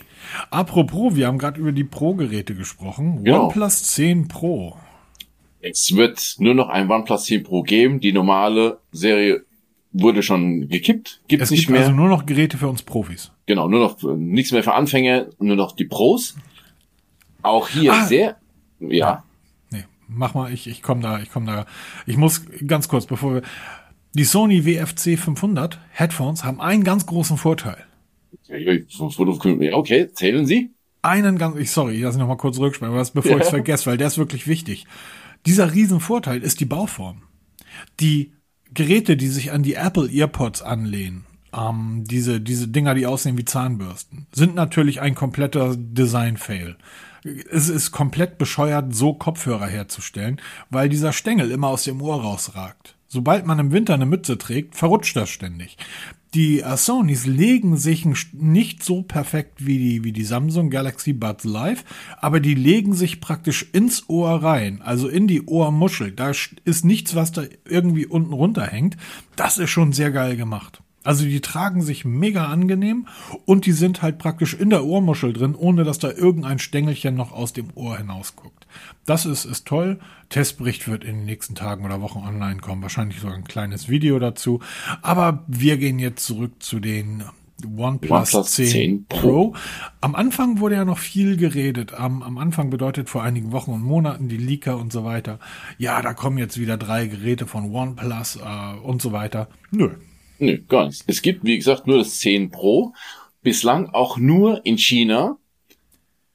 Apropos, 0.49 1.16
wir 1.16 1.28
haben 1.28 1.38
gerade 1.38 1.60
über 1.60 1.72
die 1.72 1.84
Pro-Geräte 1.84 2.56
gesprochen. 2.56 3.24
Genau. 3.24 3.45
OnePlus 3.45 3.84
10 3.84 4.28
Pro. 4.28 4.78
Es 5.62 5.95
wird 5.95 6.36
nur 6.39 6.53
noch 6.53 6.70
ein 6.70 6.89
OnePlus 6.89 7.26
10 7.26 7.43
Pro 7.43 7.64
geben. 7.64 7.99
Die 7.99 8.14
normale 8.14 8.80
Serie 8.91 9.45
wurde 9.98 10.24
schon 10.24 10.68
gekippt, 10.68 11.22
gibt 11.28 11.41
es 11.41 11.52
nicht 11.52 11.62
gibt 11.62 11.72
mehr. 11.72 11.82
Also 11.82 11.93
nur 11.93 12.10
noch 12.10 12.26
Geräte 12.26 12.58
für 12.58 12.68
uns 12.68 12.84
Profis. 12.84 13.32
Genau, 13.46 13.68
nur 13.70 13.80
noch 13.80 14.16
nichts 14.18 14.52
mehr 14.52 14.64
für 14.64 14.74
Anfänger, 14.74 15.28
nur 15.39 15.56
noch 15.56 15.74
die 15.76 15.86
Pros. 15.86 16.36
Auch 17.41 17.70
hier 17.70 17.93
ah. 17.93 18.06
sehr, 18.06 18.38
ja. 18.80 19.24
Nee, 19.72 19.86
mach 20.08 20.34
mal, 20.34 20.52
ich, 20.52 20.68
ich 20.68 20.82
komme 20.82 21.02
da, 21.02 21.20
ich 21.20 21.32
komme 21.32 21.46
da. 21.46 21.66
Ich 22.06 22.18
muss 22.18 22.46
ganz 22.68 22.88
kurz, 22.88 23.06
bevor 23.06 23.36
wir, 23.36 23.41
die 24.14 24.26
Sony 24.26 24.66
WFC 24.66 25.18
500 25.18 25.80
Headphones 25.91 26.43
haben 26.43 26.60
einen 26.60 26.84
ganz 26.84 27.06
großen 27.06 27.38
Vorteil. 27.38 27.78
Okay, 29.74 30.12
zählen 30.12 30.46
Sie. 30.46 30.72
Einen 31.02 31.38
ganz, 31.38 31.58
ich 31.58 31.72
sorry, 31.72 32.02
lass 32.02 32.16
mich 32.16 32.22
noch 32.22 32.28
mal 32.28 32.38
kurz 32.38 32.58
rückspringen, 32.60 32.96
bevor 33.14 33.32
ja. 33.32 33.38
ich 33.38 33.43
es 33.43 33.50
vergesse, 33.50 33.86
weil 33.86 33.98
der 33.98 34.08
ist 34.08 34.18
wirklich 34.18 34.48
wichtig. 34.48 34.86
Dieser 35.46 35.74
Riesenvorteil 35.74 36.41
ist 36.41 36.60
die 36.60 36.66
Bauform. 36.66 37.22
Die 38.00 38.32
Geräte, 38.76 39.18
die 39.18 39.28
sich 39.28 39.52
an 39.52 39.64
die 39.64 39.74
Apple 39.74 40.10
EarPods 40.10 40.62
anlehnen, 40.62 41.26
ähm, 41.56 42.04
diese, 42.06 42.42
diese 42.42 42.68
Dinger, 42.68 42.94
die 42.94 43.08
aussehen 43.08 43.38
wie 43.38 43.46
Zahnbürsten, 43.46 44.28
sind 44.32 44.56
natürlich 44.56 45.02
ein 45.02 45.16
kompletter 45.16 45.76
Design-Fail. 45.76 46.76
Es 47.50 47.70
ist 47.70 47.92
komplett 47.92 48.38
bescheuert, 48.38 48.94
so 48.94 49.14
Kopfhörer 49.14 49.66
herzustellen, 49.66 50.40
weil 50.70 50.90
dieser 50.90 51.12
Stängel 51.12 51.50
immer 51.50 51.70
aus 51.70 51.84
dem 51.84 52.02
Ohr 52.02 52.22
rausragt. 52.22 52.96
Sobald 53.08 53.46
man 53.46 53.60
im 53.60 53.72
Winter 53.72 53.94
eine 53.94 54.06
Mütze 54.06 54.38
trägt, 54.38 54.76
verrutscht 54.76 55.16
das 55.16 55.30
ständig. 55.30 55.78
Die 56.36 56.62
Sonys 56.76 57.26
legen 57.26 57.78
sich 57.78 58.06
nicht 58.34 58.84
so 58.84 59.04
perfekt 59.04 59.66
wie 59.66 59.78
die, 59.78 60.04
wie 60.04 60.12
die 60.12 60.26
Samsung 60.26 60.70
Galaxy 60.70 61.14
Buds 61.14 61.46
Live, 61.46 61.86
aber 62.20 62.42
die 62.42 62.56
legen 62.56 62.94
sich 62.94 63.22
praktisch 63.22 63.66
ins 63.72 64.10
Ohr 64.10 64.44
rein, 64.44 64.82
also 64.82 65.08
in 65.08 65.28
die 65.28 65.44
Ohrmuschel. 65.44 66.12
Da 66.12 66.32
ist 66.66 66.84
nichts, 66.84 67.16
was 67.16 67.32
da 67.32 67.44
irgendwie 67.64 68.06
unten 68.06 68.34
runterhängt. 68.34 68.98
Das 69.38 69.58
ist 69.58 69.70
schon 69.70 69.94
sehr 69.94 70.12
geil 70.12 70.36
gemacht. 70.36 70.82
Also 71.06 71.24
die 71.24 71.39
tragen 71.39 71.82
sich 71.82 72.03
mega 72.03 72.47
angenehm 72.47 73.08
und 73.45 73.66
die 73.66 73.72
sind 73.72 74.01
halt 74.01 74.18
praktisch 74.18 74.56
in 74.56 74.72
der 74.72 74.84
Ohrmuschel 74.84 75.34
drin, 75.34 75.56
ohne 75.56 75.84
dass 75.84 75.99
da 75.99 76.12
irgendein 76.12 76.60
Stängelchen 76.60 77.16
noch 77.16 77.32
aus 77.32 77.53
dem 77.53 77.68
Ohr 77.76 77.97
hinausguckt. 77.97 78.68
Das 79.06 79.26
ist, 79.26 79.45
ist 79.45 79.68
toll. 79.68 79.99
Testbericht 80.30 80.88
wird 80.88 81.03
in 81.03 81.18
den 81.18 81.26
nächsten 81.26 81.53
Tagen 81.56 81.86
oder 81.86 82.01
Wochen 82.01 82.20
online 82.20 82.60
kommen. 82.60 82.82
Wahrscheinlich 82.82 83.20
sogar 83.20 83.36
ein 83.36 83.43
kleines 83.43 83.88
Video 83.88 84.18
dazu. 84.18 84.60
Aber 85.03 85.43
wir 85.47 85.78
gehen 85.78 85.99
jetzt 85.99 86.26
zurück 86.26 86.53
zu 86.60 86.80
den 86.80 87.24
OnePlus, 87.64 88.34
OnePlus 88.34 88.51
10, 88.51 88.68
10 88.68 89.06
Pro. 89.08 89.56
Am 90.01 90.16
Anfang 90.16 90.60
wurde 90.60 90.76
ja 90.76 90.86
noch 90.86 90.97
viel 90.97 91.38
geredet. 91.38 91.93
Am, 91.93 92.24
am 92.24 92.38
Anfang 92.38 92.70
bedeutet 92.70 93.10
vor 93.10 93.24
einigen 93.24 93.51
Wochen 93.51 93.72
und 93.72 93.84
Monaten 93.84 94.28
die 94.28 94.38
Leaker 94.38 94.78
und 94.78 94.91
so 94.91 95.06
weiter. 95.06 95.39
Ja, 95.78 96.01
da 96.01 96.14
kommen 96.14 96.38
jetzt 96.38 96.60
wieder 96.60 96.78
drei 96.78 97.06
Geräte 97.06 97.45
von 97.45 97.74
OnePlus 97.74 98.38
äh, 98.38 98.80
und 98.82 99.01
so 99.01 99.12
weiter. 99.12 99.47
Nö, 99.72 99.91
Nö, 100.40 100.58
gar 100.68 100.86
nichts. 100.86 101.04
Es 101.08 101.22
gibt, 101.22 101.44
wie 101.44 101.58
gesagt, 101.58 101.88
nur 101.88 102.00
das 102.00 102.20
10 102.20 102.52
Pro. 102.52 102.94
Bislang 103.42 103.90
auch 103.90 104.18
nur 104.18 104.66
in 104.66 104.78
China. 104.78 105.38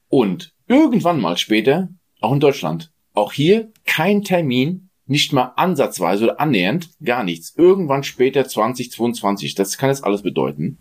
Und 0.09 0.53
irgendwann 0.67 1.21
mal 1.21 1.37
später 1.37 1.89
auch 2.19 2.33
in 2.33 2.39
Deutschland. 2.39 2.91
Auch 3.13 3.33
hier 3.33 3.71
kein 3.85 4.23
Termin, 4.23 4.89
nicht 5.05 5.33
mal 5.33 5.53
ansatzweise 5.55 6.25
oder 6.25 6.39
annähernd, 6.39 6.89
gar 7.03 7.23
nichts. 7.23 7.53
Irgendwann 7.57 8.03
später 8.03 8.47
2022. 8.47 9.55
Das 9.55 9.77
kann 9.77 9.89
jetzt 9.89 10.03
alles 10.03 10.21
bedeuten. 10.21 10.77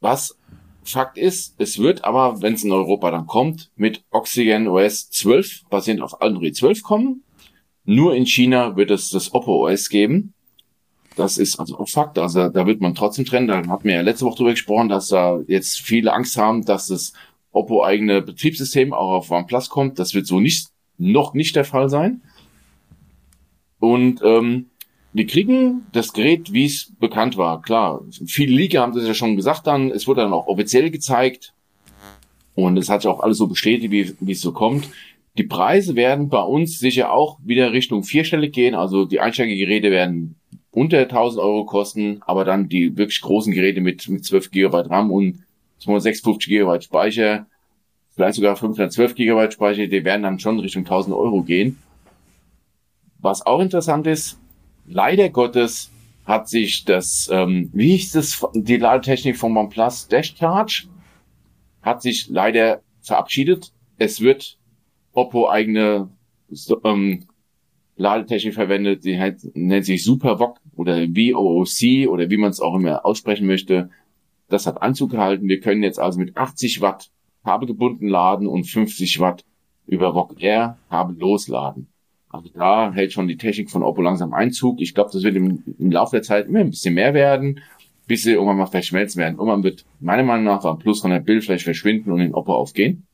Was 0.00 0.36
Fakt 0.84 1.18
ist, 1.18 1.54
es 1.58 1.78
wird 1.78 2.04
aber, 2.04 2.40
wenn 2.40 2.54
es 2.54 2.64
in 2.64 2.72
Europa 2.72 3.10
dann 3.10 3.26
kommt, 3.26 3.70
mit 3.76 4.04
Oxygen 4.10 4.68
OS 4.68 5.10
12, 5.10 5.64
basierend 5.68 6.02
auf 6.02 6.22
Android 6.22 6.56
12 6.56 6.82
kommen. 6.82 7.24
Nur 7.84 8.14
in 8.14 8.26
China 8.26 8.76
wird 8.76 8.90
es 8.90 9.10
das 9.10 9.34
Oppo 9.34 9.66
OS 9.66 9.90
geben. 9.90 10.34
Das 11.18 11.36
ist 11.36 11.58
also 11.58 11.78
auch 11.78 11.88
Fakt. 11.88 12.16
Also 12.16 12.48
da 12.48 12.64
wird 12.64 12.80
man 12.80 12.94
trotzdem 12.94 13.24
trennen. 13.24 13.48
Da 13.48 13.66
hatten 13.66 13.88
wir 13.88 13.96
ja 13.96 14.02
letzte 14.02 14.24
Woche 14.24 14.36
drüber 14.36 14.50
gesprochen, 14.52 14.88
dass 14.88 15.08
da 15.08 15.40
jetzt 15.48 15.80
viele 15.80 16.12
Angst 16.12 16.36
haben, 16.36 16.64
dass 16.64 16.86
das 16.86 17.12
Oppo 17.50 17.84
eigene 17.84 18.22
Betriebssystem 18.22 18.92
auch 18.92 19.14
auf 19.14 19.30
OnePlus 19.30 19.68
kommt. 19.68 19.98
Das 19.98 20.14
wird 20.14 20.28
so 20.28 20.38
nicht, 20.38 20.68
noch 20.96 21.34
nicht 21.34 21.56
der 21.56 21.64
Fall 21.64 21.88
sein. 21.88 22.22
Und 23.80 24.20
ähm, 24.22 24.66
wir 25.12 25.26
kriegen 25.26 25.86
das 25.92 26.12
Gerät, 26.12 26.52
wie 26.52 26.66
es 26.66 26.92
bekannt 27.00 27.36
war. 27.36 27.62
Klar, 27.62 28.02
viele 28.26 28.54
Leaker 28.54 28.80
haben 28.82 28.94
das 28.94 29.04
ja 29.04 29.14
schon 29.14 29.34
gesagt 29.34 29.66
dann. 29.66 29.90
Es 29.90 30.06
wurde 30.06 30.20
dann 30.20 30.32
auch 30.32 30.46
offiziell 30.46 30.90
gezeigt. 30.90 31.52
Und 32.54 32.76
es 32.76 32.88
hat 32.88 33.02
sich 33.02 33.10
auch 33.10 33.20
alles 33.20 33.38
so 33.38 33.48
bestätigt, 33.48 33.90
wie, 33.90 34.14
wie 34.20 34.32
es 34.32 34.40
so 34.40 34.52
kommt. 34.52 34.88
Die 35.36 35.44
Preise 35.44 35.96
werden 35.96 36.28
bei 36.28 36.42
uns 36.42 36.78
sicher 36.78 37.12
auch 37.12 37.38
wieder 37.44 37.72
Richtung 37.72 38.04
vierstellig 38.04 38.52
gehen. 38.52 38.76
Also 38.76 39.04
die 39.04 39.18
Einsteigergeräte 39.18 39.90
werden 39.90 40.37
unter 40.78 40.98
1000 41.00 41.42
Euro 41.42 41.64
kosten, 41.64 42.22
aber 42.24 42.44
dann 42.44 42.68
die 42.68 42.96
wirklich 42.96 43.20
großen 43.20 43.52
Geräte 43.52 43.80
mit, 43.80 44.08
mit 44.08 44.24
12 44.24 44.52
GB 44.52 44.76
RAM 44.76 45.10
und 45.10 45.42
256 45.80 46.48
GB 46.48 46.80
Speicher, 46.80 47.46
vielleicht 48.14 48.36
sogar 48.36 48.54
512 48.54 49.16
GB 49.16 49.50
Speicher, 49.50 49.88
die 49.88 50.04
werden 50.04 50.22
dann 50.22 50.38
schon 50.38 50.60
Richtung 50.60 50.84
1000 50.84 51.16
Euro 51.16 51.42
gehen. 51.42 51.78
Was 53.18 53.44
auch 53.44 53.60
interessant 53.60 54.06
ist, 54.06 54.38
leider 54.86 55.30
Gottes 55.30 55.90
hat 56.24 56.48
sich 56.48 56.84
das, 56.84 57.28
ähm, 57.32 57.70
wie 57.72 57.96
hieß 57.96 58.12
das, 58.12 58.46
die 58.54 58.76
Ladetechnik 58.76 59.36
von 59.36 59.56
OnePlus 59.56 60.06
Dash 60.06 60.36
Charge, 60.38 60.86
hat 61.82 62.02
sich 62.02 62.28
leider 62.28 62.82
verabschiedet. 63.02 63.72
Es 63.96 64.20
wird 64.20 64.58
Oppo 65.12 65.48
eigene 65.48 66.08
ähm, 66.84 67.26
Ladetechnik 67.98 68.54
verwendet, 68.54 69.04
die 69.04 69.18
halt, 69.18 69.40
nennt 69.54 69.84
sich 69.84 70.04
SuperVOC 70.04 70.58
oder 70.76 70.96
VOOC 71.08 72.08
oder 72.08 72.30
wie 72.30 72.36
man 72.36 72.50
es 72.50 72.60
auch 72.60 72.74
immer 72.74 73.04
aussprechen 73.04 73.46
möchte. 73.46 73.90
Das 74.48 74.66
hat 74.66 74.80
Anzug 74.80 75.10
gehalten. 75.10 75.48
Wir 75.48 75.60
können 75.60 75.82
jetzt 75.82 75.98
also 75.98 76.18
mit 76.18 76.36
80 76.36 76.80
Watt 76.80 77.10
kabelgebunden 77.44 78.08
laden 78.08 78.46
und 78.46 78.64
50 78.64 79.20
Watt 79.20 79.44
über 79.86 80.14
VOC 80.14 80.40
Air 80.40 80.78
kabellos 80.88 81.48
laden. 81.48 81.88
Also 82.30 82.50
da 82.54 82.92
hält 82.92 83.12
schon 83.12 83.26
die 83.26 83.36
Technik 83.36 83.70
von 83.70 83.82
Oppo 83.82 84.02
langsam 84.02 84.32
Einzug. 84.32 84.80
Ich 84.80 84.94
glaube, 84.94 85.10
das 85.12 85.22
wird 85.22 85.34
im, 85.34 85.64
im 85.78 85.90
Laufe 85.90 86.16
der 86.16 86.22
Zeit 86.22 86.46
immer 86.46 86.60
ein 86.60 86.70
bisschen 86.70 86.94
mehr 86.94 87.14
werden, 87.14 87.60
bis 88.06 88.22
sie 88.22 88.32
irgendwann 88.32 88.58
mal 88.58 88.66
verschmelzen 88.66 89.20
werden. 89.20 89.38
Irgendwann 89.38 89.64
wird 89.64 89.84
meiner 89.98 90.22
Meinung 90.22 90.44
nach 90.44 90.64
am 90.64 90.78
Plus 90.78 91.00
von 91.00 91.10
der 91.10 91.20
Bildfläche 91.20 91.64
verschwinden 91.64 92.12
und 92.12 92.20
in 92.20 92.34
Oppo 92.34 92.54
aufgehen. 92.54 93.06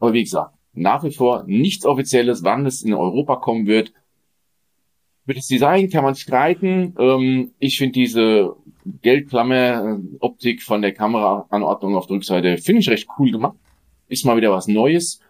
Aber 0.00 0.12
wie 0.12 0.24
gesagt, 0.24 0.53
nach 0.74 1.04
wie 1.04 1.12
vor 1.12 1.44
nichts 1.46 1.86
Offizielles, 1.86 2.44
wann 2.44 2.66
es 2.66 2.82
in 2.82 2.94
Europa 2.94 3.36
kommen 3.36 3.66
wird. 3.66 3.92
Mit 5.26 5.38
das 5.38 5.46
Design 5.46 5.88
kann 5.88 6.04
man 6.04 6.14
streiten. 6.14 6.94
Ähm, 6.98 7.52
ich 7.58 7.78
finde 7.78 7.92
diese 7.92 8.56
Geldklammer-Optik 9.02 10.62
von 10.62 10.82
der 10.82 10.92
Kameraanordnung 10.92 11.96
auf 11.96 12.06
der 12.06 12.16
Rückseite 12.16 12.58
finde 12.58 12.80
ich 12.80 12.90
recht 12.90 13.08
cool 13.18 13.30
gemacht. 13.30 13.56
Ist 14.08 14.26
mal 14.26 14.36
wieder 14.36 14.52
was 14.52 14.68
Neues. 14.68 15.20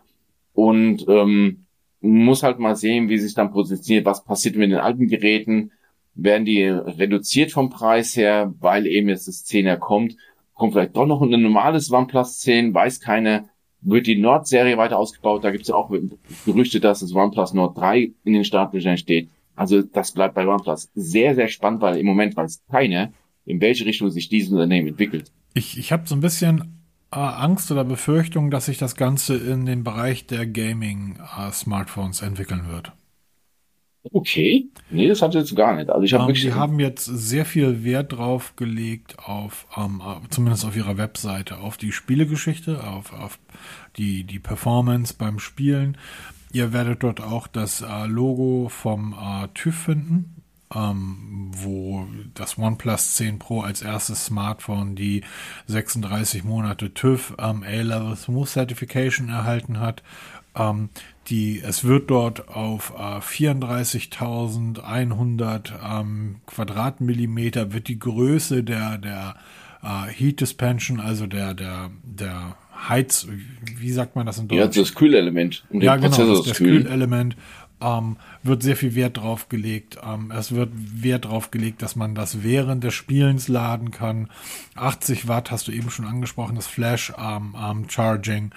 Und 0.53 1.07
ähm, 1.09 1.67
muss 2.01 2.43
halt 2.43 2.59
mal 2.59 2.77
sehen, 2.77 3.09
wie 3.09 3.19
sich 3.19 3.35
dann 3.35 3.53
positioniert, 3.53 4.05
was 4.05 4.25
passiert 4.25 4.57
mit 4.57 4.71
den 4.71 4.79
alten 4.79 5.07
Geräten. 5.07 5.71
Werden 6.15 6.45
die 6.45 6.65
reduziert 6.65 7.53
vom 7.53 7.71
Preis 7.71 8.17
her, 8.17 8.53
weil 8.61 8.87
eben 8.87 9.09
jetzt 9.09 9.29
das 9.29 9.47
10er 9.47 9.77
kommt. 9.77 10.17
Kommt 10.55 10.73
vielleicht 10.73 10.97
doch 10.97 11.07
noch 11.07 11.23
ein 11.23 11.31
normales 11.31 11.91
OnePlus 11.91 12.39
10, 12.41 12.75
weiß 12.75 13.01
keiner 13.01 13.47
wird 13.85 14.07
die 14.07 14.17
Nord-Serie 14.17 14.77
weiter 14.77 14.99
ausgebaut. 14.99 15.45
Da 15.45 15.51
gibt 15.51 15.63
es 15.63 15.69
ja 15.69 15.75
auch 15.75 15.93
Gerüchte, 16.45 16.81
dass 16.81 17.01
das 17.01 17.15
OnePlus 17.15 17.55
Nord 17.55 17.79
3 17.79 18.13
in 18.25 18.33
den 18.33 18.45
Startlöchern 18.45 18.97
steht. 18.97 19.29
Also 19.55 19.83
das 19.83 20.13
bleibt 20.13 20.35
bei 20.35 20.47
OnePlus 20.47 20.91
sehr, 20.95 21.35
sehr 21.35 21.49
spannend, 21.49 21.81
weil 21.81 21.99
im 21.99 22.07
Moment 22.07 22.37
weiß 22.37 22.63
keiner, 22.71 23.13
in 23.45 23.61
welche 23.61 23.85
Richtung 23.87 24.11
sich 24.11 24.29
dieses 24.29 24.51
Unternehmen 24.51 24.89
entwickelt. 24.89 25.31
Ich, 25.55 25.79
ich 25.79 25.93
habe 25.93 26.09
so 26.09 26.15
ein 26.15 26.21
bisschen 26.21 26.83
äh, 27.13 27.19
Angst 27.19 27.71
oder 27.71 27.85
Befürchtung, 27.85 28.51
dass 28.51 28.67
sich 28.67 28.79
das 28.79 28.97
Ganze 28.97 29.37
in 29.37 29.67
den 29.67 29.85
Bereich 29.85 30.27
der 30.27 30.47
Gaming-Smartphones 30.47 32.23
äh, 32.23 32.27
entwickeln 32.27 32.69
wird. 32.69 32.93
Okay, 34.13 34.67
nee, 34.91 35.09
das 35.09 35.23
hatte 35.23 35.39
jetzt 35.39 35.57
gar 35.57 35.75
nicht. 35.75 35.89
Also 35.89 36.03
ich 36.03 36.13
habe 36.13 36.25
ähm, 36.25 36.29
wirklich. 36.29 36.45
Sie 36.45 36.55
haben 36.55 36.79
jetzt 36.79 37.05
sehr 37.05 37.45
viel 37.45 37.85
Wert 37.85 38.13
drauf 38.13 38.55
gelegt 38.57 39.19
auf, 39.19 39.67
um, 39.77 40.03
ähm, 40.07 40.31
zumindest 40.31 40.65
auf 40.65 40.77
ihrer 40.77 40.99
Webseite, 40.99 41.59
auf 41.59 41.77
die 41.77 41.93
Spielegeschichte, 41.93 42.85
auf, 42.85 43.13
auf 43.13 43.39
die, 43.97 44.25
die 44.25 44.39
Performance 44.39 45.15
beim 45.17 45.39
Spielen. 45.39 45.97
Ihr 46.53 46.73
werdet 46.73 47.03
dort 47.03 47.21
auch 47.21 47.47
das 47.47 47.81
äh, 47.81 48.07
Logo 48.07 48.69
vom 48.69 49.15
äh, 49.15 49.49
TÜV 49.55 49.75
finden, 49.75 50.43
ähm, 50.75 51.51
wo 51.53 52.07
das 52.35 52.59
OnePlus 52.59 53.15
10 53.15 53.39
Pro 53.39 53.63
als 53.63 53.83
erstes 53.83 54.27
Smartphone 54.27 54.95
die 54.95 55.23
36 55.67 56.45
Monate 56.45 56.93
TÜV 56.93 57.35
ähm, 57.39 57.63
A-Level 57.63 58.17
Smooth 58.17 58.49
Certification 58.49 59.31
erhalten 59.31 59.81
hat. 59.81 60.03
Ähm, 60.55 60.91
die, 61.29 61.61
es 61.61 61.85
wird 61.85 62.11
dort 62.11 62.49
auf 62.49 62.93
äh, 62.97 63.21
34.100 63.21 66.01
ähm, 66.01 66.37
Quadratmillimeter 66.47 67.73
wird 67.73 67.89
die 67.89 67.99
Größe 67.99 68.63
der, 68.63 68.99
der 68.99 69.37
äh, 69.83 70.11
Heat 70.11 70.41
Dispension, 70.41 71.01
also 71.01 71.27
der, 71.27 71.55
der, 71.55 71.91
der 72.03 72.57
Heiz, 72.89 73.27
wie 73.77 73.93
sagt 73.93 74.17
man 74.17 74.27
das 74.27 74.39
in 74.39 74.49
Deutsch? 74.49 74.77
Ja, 74.77 74.83
das 74.83 74.95
Kühlelement. 74.95 75.65
Um 75.71 75.81
ja, 75.81 75.97
genau, 75.97 76.17
das, 76.17 76.43
das 76.43 76.59
Kühlelement. 76.59 77.37
Ähm, 77.81 78.17
wird 78.43 78.63
sehr 78.63 78.77
viel 78.77 78.95
Wert 78.95 79.17
drauf 79.17 79.49
gelegt. 79.49 79.99
Ähm, 80.03 80.31
es 80.31 80.53
wird 80.53 80.71
Wert 80.75 81.27
drauf 81.27 81.51
gelegt, 81.51 81.83
dass 81.83 81.97
man 81.97 82.15
das 82.15 82.43
während 82.43 82.85
des 82.85 82.95
Spielens 82.95 83.49
laden 83.49 83.91
kann. 83.91 84.31
80 84.77 85.29
Watt 85.29 85.51
hast 85.51 85.69
du 85.69 85.73
eben 85.73 85.91
schon 85.91 86.07
angesprochen, 86.07 86.55
das 86.55 86.67
Flash 86.67 87.13
ähm, 87.19 87.55
ähm, 87.61 87.89
Charging. 87.89 88.53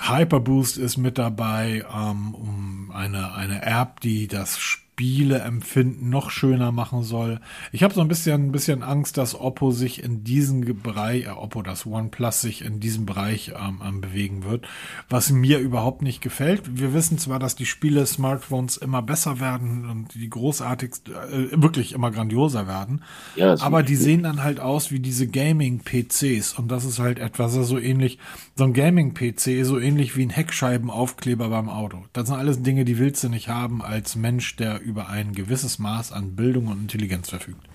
Hyperboost 0.00 0.78
ist 0.78 0.96
mit 0.96 1.18
dabei, 1.18 1.84
ähm, 1.94 2.34
um 2.34 2.90
eine, 2.92 3.34
eine 3.34 3.62
App, 3.62 4.00
die 4.00 4.26
das 4.26 4.58
Spieleempfinden 5.02 6.08
noch 6.10 6.30
schöner 6.30 6.70
machen 6.70 7.02
soll. 7.02 7.40
Ich 7.72 7.82
habe 7.82 7.92
so 7.92 8.00
ein 8.00 8.08
bisschen, 8.08 8.46
ein 8.46 8.52
bisschen 8.52 8.84
Angst, 8.84 9.18
dass 9.18 9.38
Oppo 9.38 9.72
sich 9.72 10.02
in 10.02 10.22
diesem 10.22 10.80
Bereich, 10.80 11.24
äh, 11.24 11.30
Oppo, 11.30 11.62
das 11.62 11.86
OnePlus 11.86 12.40
sich 12.40 12.64
in 12.64 12.78
diesem 12.78 13.04
Bereich 13.04 13.52
ähm, 13.58 14.00
bewegen 14.00 14.44
wird, 14.44 14.68
was 15.08 15.32
mir 15.32 15.58
überhaupt 15.58 16.02
nicht 16.02 16.20
gefällt. 16.20 16.78
Wir 16.78 16.94
wissen 16.94 17.18
zwar, 17.18 17.40
dass 17.40 17.56
die 17.56 17.66
Spiele 17.66 18.06
Smartphones 18.06 18.76
immer 18.76 19.02
besser 19.02 19.40
werden 19.40 19.90
und 19.90 20.14
die 20.14 20.30
großartigst, 20.30 21.08
äh, 21.08 21.60
wirklich 21.60 21.94
immer 21.94 22.12
grandioser 22.12 22.68
werden, 22.68 23.02
ja, 23.34 23.58
aber 23.60 23.82
die 23.82 23.96
sehen 23.96 24.22
dann 24.22 24.44
halt 24.44 24.60
aus 24.60 24.92
wie 24.92 25.00
diese 25.00 25.26
Gaming-PCs 25.26 26.52
und 26.58 26.70
das 26.70 26.84
ist 26.84 27.00
halt 27.00 27.18
etwas 27.18 27.54
so 27.54 27.76
ähnlich, 27.76 28.18
so 28.54 28.64
ein 28.64 28.72
Gaming-PC 28.72 29.64
so 29.64 29.80
ähnlich 29.80 30.16
wie 30.16 30.24
ein 30.24 30.30
Heckscheibenaufkleber 30.30 31.48
beim 31.48 31.68
Auto. 31.68 32.04
Das 32.12 32.28
sind 32.28 32.36
alles 32.36 32.62
Dinge, 32.62 32.84
die 32.84 32.98
willst 32.98 33.24
du 33.24 33.28
nicht 33.28 33.48
haben 33.48 33.82
als 33.82 34.14
Mensch, 34.14 34.54
der 34.56 34.80
über 34.80 34.91
ein 34.98 35.32
gewisses 35.32 35.78
Maß 35.78 36.12
an 36.12 36.36
Bildung 36.36 36.68
und 36.68 36.80
Intelligenz 36.80 37.30
verfügt. 37.30 37.66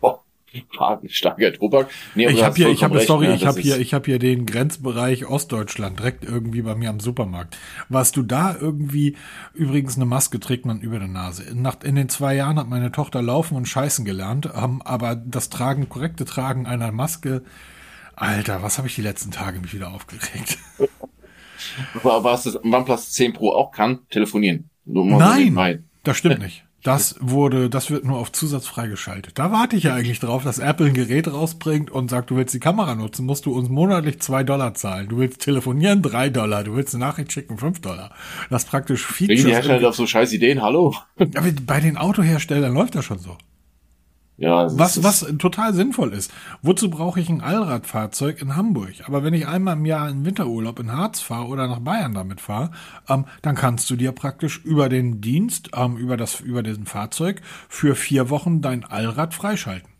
Oh, 0.00 0.18
starker 1.08 1.52
Tobak. 1.52 1.88
Nee, 2.14 2.28
ich 2.28 2.42
habe 2.42 2.54
hier, 2.56 2.68
ich 2.68 2.84
habe, 2.84 3.00
sorry, 3.00 3.28
ne? 3.28 3.34
ich 3.34 3.46
habe 3.46 3.60
hier, 3.60 3.78
ich 3.78 3.94
habe 3.94 4.06
hier 4.06 4.18
den 4.18 4.46
Grenzbereich 4.46 5.26
Ostdeutschland 5.26 5.98
direkt 5.98 6.24
irgendwie 6.24 6.62
bei 6.62 6.74
mir 6.74 6.90
am 6.90 7.00
Supermarkt. 7.00 7.56
Was 7.88 8.12
du 8.12 8.22
da 8.22 8.56
irgendwie, 8.58 9.16
übrigens 9.52 9.96
eine 9.96 10.06
Maske 10.06 10.40
trägt 10.40 10.66
man 10.66 10.80
über 10.80 10.98
der 10.98 11.08
Nase. 11.08 11.54
Nach, 11.54 11.82
in 11.82 11.96
den 11.96 12.08
zwei 12.08 12.34
Jahren 12.34 12.58
hat 12.58 12.68
meine 12.68 12.92
Tochter 12.92 13.22
laufen 13.22 13.56
und 13.56 13.66
scheißen 13.66 14.04
gelernt, 14.04 14.54
aber 14.54 15.16
das 15.16 15.50
Tragen, 15.50 15.88
korrekte 15.88 16.24
Tragen 16.24 16.66
einer 16.66 16.92
Maske, 16.92 17.42
Alter, 18.16 18.62
was 18.62 18.78
habe 18.78 18.86
ich 18.86 18.94
die 18.94 19.02
letzten 19.02 19.30
Tage 19.30 19.58
mich 19.60 19.74
wieder 19.74 19.92
aufgeregt? 19.92 20.58
Was 22.02 22.44
das 22.44 22.62
OnePlus 22.62 23.12
10 23.12 23.32
Pro 23.32 23.52
auch 23.52 23.72
kann, 23.72 24.06
telefonieren. 24.08 24.70
Nein, 24.84 25.84
das 26.04 26.16
stimmt 26.16 26.38
nicht. 26.40 26.64
Das 26.84 27.16
wurde, 27.18 27.70
das 27.70 27.90
wird 27.90 28.04
nur 28.04 28.18
auf 28.18 28.30
Zusatz 28.30 28.66
freigeschaltet. 28.66 29.38
Da 29.38 29.50
warte 29.50 29.74
ich 29.74 29.84
ja 29.84 29.94
eigentlich 29.94 30.20
drauf, 30.20 30.44
dass 30.44 30.58
Apple 30.58 30.88
ein 30.88 30.92
Gerät 30.92 31.32
rausbringt 31.32 31.90
und 31.90 32.10
sagt, 32.10 32.28
du 32.28 32.36
willst 32.36 32.52
die 32.52 32.60
Kamera 32.60 32.94
nutzen, 32.94 33.24
musst 33.24 33.46
du 33.46 33.54
uns 33.54 33.70
monatlich 33.70 34.20
zwei 34.20 34.44
Dollar 34.44 34.74
zahlen. 34.74 35.08
Du 35.08 35.16
willst 35.16 35.40
telefonieren, 35.40 36.02
drei 36.02 36.28
Dollar. 36.28 36.62
Du 36.62 36.76
willst 36.76 36.94
eine 36.94 37.02
Nachricht 37.06 37.32
schicken, 37.32 37.56
fünf 37.56 37.80
Dollar. 37.80 38.14
Das 38.50 38.66
praktisch 38.66 39.06
Features. 39.06 39.38
Wegen 39.38 39.48
die 39.48 39.54
Hersteller 39.54 39.88
auf 39.88 39.96
so 39.96 40.06
scheiß 40.06 40.30
Ideen, 40.34 40.60
hallo? 40.60 40.94
Ja, 41.18 41.42
bei 41.64 41.80
den 41.80 41.96
Autoherstellern 41.96 42.74
läuft 42.74 42.94
das 42.96 43.06
schon 43.06 43.18
so. 43.18 43.38
Ja, 44.36 44.66
was, 44.76 45.04
was 45.04 45.20
total 45.38 45.74
sinnvoll 45.74 46.12
ist. 46.12 46.32
Wozu 46.60 46.90
brauche 46.90 47.20
ich 47.20 47.28
ein 47.28 47.40
Allradfahrzeug 47.40 48.42
in 48.42 48.56
Hamburg? 48.56 48.94
Aber 49.06 49.22
wenn 49.22 49.32
ich 49.32 49.46
einmal 49.46 49.76
im 49.76 49.86
Jahr 49.86 50.08
in 50.08 50.24
Winterurlaub 50.24 50.80
in 50.80 50.90
Harz 50.90 51.20
fahre 51.20 51.46
oder 51.46 51.68
nach 51.68 51.78
Bayern 51.78 52.14
damit 52.14 52.40
fahre, 52.40 52.72
ähm, 53.08 53.26
dann 53.42 53.54
kannst 53.54 53.88
du 53.90 53.96
dir 53.96 54.10
praktisch 54.10 54.60
über 54.64 54.88
den 54.88 55.20
Dienst, 55.20 55.70
ähm, 55.76 55.96
über 55.96 56.16
das, 56.16 56.40
über 56.40 56.64
diesen 56.64 56.86
Fahrzeug 56.86 57.42
für 57.68 57.94
vier 57.94 58.28
Wochen 58.28 58.60
dein 58.60 58.84
Allrad 58.84 59.34
freischalten. 59.34 59.94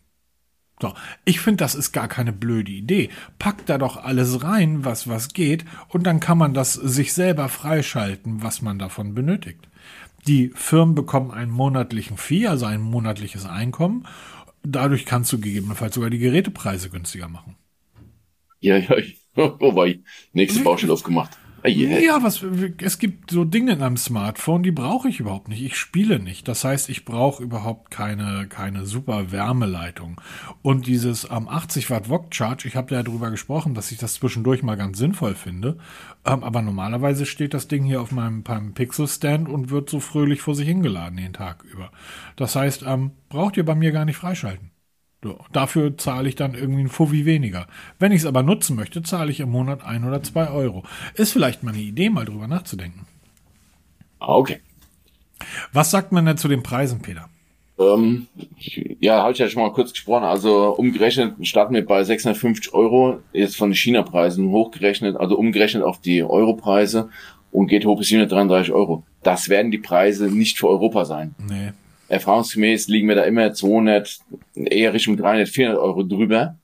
So, 0.81 0.93
ich 1.23 1.39
finde, 1.39 1.63
das 1.63 1.73
ist 1.73 1.93
gar 1.93 2.09
keine 2.09 2.33
blöde 2.33 2.73
Idee. 2.73 3.09
Pack 3.39 3.65
da 3.65 3.77
doch 3.77 4.03
alles 4.03 4.43
rein, 4.43 4.83
was 4.83 5.07
was 5.07 5.29
geht, 5.29 5.63
und 5.87 6.05
dann 6.05 6.19
kann 6.19 6.37
man 6.37 6.53
das 6.53 6.73
sich 6.73 7.13
selber 7.13 7.47
freischalten, 7.47 8.43
was 8.43 8.61
man 8.61 8.77
davon 8.77 9.13
benötigt. 9.13 9.69
Die 10.27 10.49
Firmen 10.55 10.95
bekommen 10.95 11.31
einen 11.31 11.51
monatlichen 11.51 12.17
Fee, 12.17 12.47
also 12.47 12.65
ein 12.65 12.81
monatliches 12.81 13.45
Einkommen. 13.45 14.07
Dadurch 14.63 15.05
kannst 15.05 15.31
du 15.31 15.39
gegebenenfalls 15.39 15.95
sogar 15.95 16.09
die 16.09 16.17
Gerätepreise 16.17 16.89
günstiger 16.89 17.27
machen. 17.27 17.55
Ja, 18.59 18.77
ja, 18.77 18.95
wobei, 19.35 20.01
nächste 20.33 20.59
Baustelle 20.63 20.93
aufgemacht. 20.93 21.37
Ja, 21.67 22.21
was, 22.21 22.43
es 22.81 22.99
gibt 22.99 23.31
so 23.31 23.45
Dinge 23.45 23.73
in 23.73 23.81
einem 23.81 23.97
Smartphone, 23.97 24.63
die 24.63 24.71
brauche 24.71 25.09
ich 25.09 25.19
überhaupt 25.19 25.47
nicht. 25.47 25.63
Ich 25.63 25.75
spiele 25.75 26.19
nicht. 26.19 26.47
Das 26.47 26.63
heißt, 26.63 26.89
ich 26.89 27.05
brauche 27.05 27.43
überhaupt 27.43 27.91
keine, 27.91 28.47
keine 28.47 28.85
super 28.85 29.31
Wärmeleitung. 29.31 30.21
Und 30.61 30.87
dieses 30.87 31.27
ähm, 31.31 31.47
80 31.47 31.89
Watt 31.89 32.09
Wok 32.09 32.33
Charge, 32.33 32.67
ich 32.67 32.75
habe 32.75 32.93
ja 32.93 33.03
darüber 33.03 33.31
gesprochen, 33.31 33.73
dass 33.73 33.91
ich 33.91 33.97
das 33.97 34.15
zwischendurch 34.15 34.63
mal 34.63 34.75
ganz 34.75 34.97
sinnvoll 34.97 35.35
finde. 35.35 35.77
Ähm, 36.25 36.43
aber 36.43 36.61
normalerweise 36.61 37.25
steht 37.25 37.53
das 37.53 37.67
Ding 37.67 37.83
hier 37.83 38.01
auf 38.01 38.11
meinem, 38.11 38.43
meinem 38.47 38.73
Pixel 38.73 39.07
Stand 39.07 39.49
und 39.49 39.69
wird 39.69 39.89
so 39.89 39.99
fröhlich 39.99 40.41
vor 40.41 40.55
sich 40.55 40.67
hingeladen 40.67 41.17
den 41.17 41.33
Tag 41.33 41.63
über. 41.63 41.91
Das 42.35 42.55
heißt, 42.55 42.83
ähm, 42.85 43.11
braucht 43.29 43.57
ihr 43.57 43.65
bei 43.65 43.75
mir 43.75 43.91
gar 43.91 44.05
nicht 44.05 44.17
freischalten. 44.17 44.74
Dafür 45.51 45.97
zahle 45.97 46.29
ich 46.29 46.35
dann 46.35 46.53
irgendwie 46.53 46.81
ein 46.81 46.89
Fuffi 46.89 47.25
weniger. 47.25 47.67
Wenn 47.99 48.11
ich 48.11 48.21
es 48.21 48.25
aber 48.25 48.43
nutzen 48.43 48.75
möchte, 48.75 49.03
zahle 49.03 49.31
ich 49.31 49.39
im 49.39 49.49
Monat 49.49 49.83
ein 49.83 50.05
oder 50.05 50.21
zwei 50.23 50.49
Euro. 50.49 50.83
Ist 51.15 51.33
vielleicht 51.33 51.63
mal 51.63 51.73
eine 51.73 51.81
Idee, 51.81 52.09
mal 52.09 52.25
drüber 52.25 52.47
nachzudenken. 52.47 53.07
Ah, 54.19 54.35
okay. 54.35 54.59
Was 55.73 55.91
sagt 55.91 56.11
man 56.11 56.25
denn 56.25 56.37
zu 56.37 56.47
den 56.47 56.63
Preisen, 56.63 57.01
Peter? 57.01 57.29
Ähm, 57.77 58.27
ja, 59.01 59.21
habe 59.21 59.33
ich 59.33 59.39
ja 59.39 59.49
schon 59.49 59.61
mal 59.61 59.73
kurz 59.73 59.91
gesprochen. 59.91 60.23
Also 60.23 60.75
umgerechnet 60.75 61.35
starten 61.45 61.73
wir 61.73 61.85
bei 61.85 62.03
650 62.03 62.73
Euro, 62.73 63.19
jetzt 63.33 63.57
von 63.57 63.69
den 63.69 63.75
China-Preisen 63.75 64.49
hochgerechnet, 64.49 65.17
also 65.17 65.37
umgerechnet 65.37 65.83
auf 65.83 65.99
die 65.99 66.23
Euro-Preise 66.23 67.09
und 67.51 67.67
geht 67.67 67.85
hoch 67.85 67.97
bis 67.97 68.07
733 68.07 68.73
Euro. 68.73 69.03
Das 69.23 69.49
werden 69.49 69.71
die 69.71 69.77
Preise 69.77 70.27
nicht 70.27 70.57
für 70.57 70.69
Europa 70.69 71.03
sein. 71.05 71.35
Nee 71.37 71.73
erfahrungsgemäß 72.07 72.87
liegen 72.87 73.07
wir 73.07 73.15
da 73.15 73.23
immer 73.23 73.53
200, 73.53 74.19
eher 74.55 74.93
Richtung 74.93 75.17
300, 75.17 75.49
400 75.49 75.79
Euro 75.79 76.03
drüber. 76.03 76.57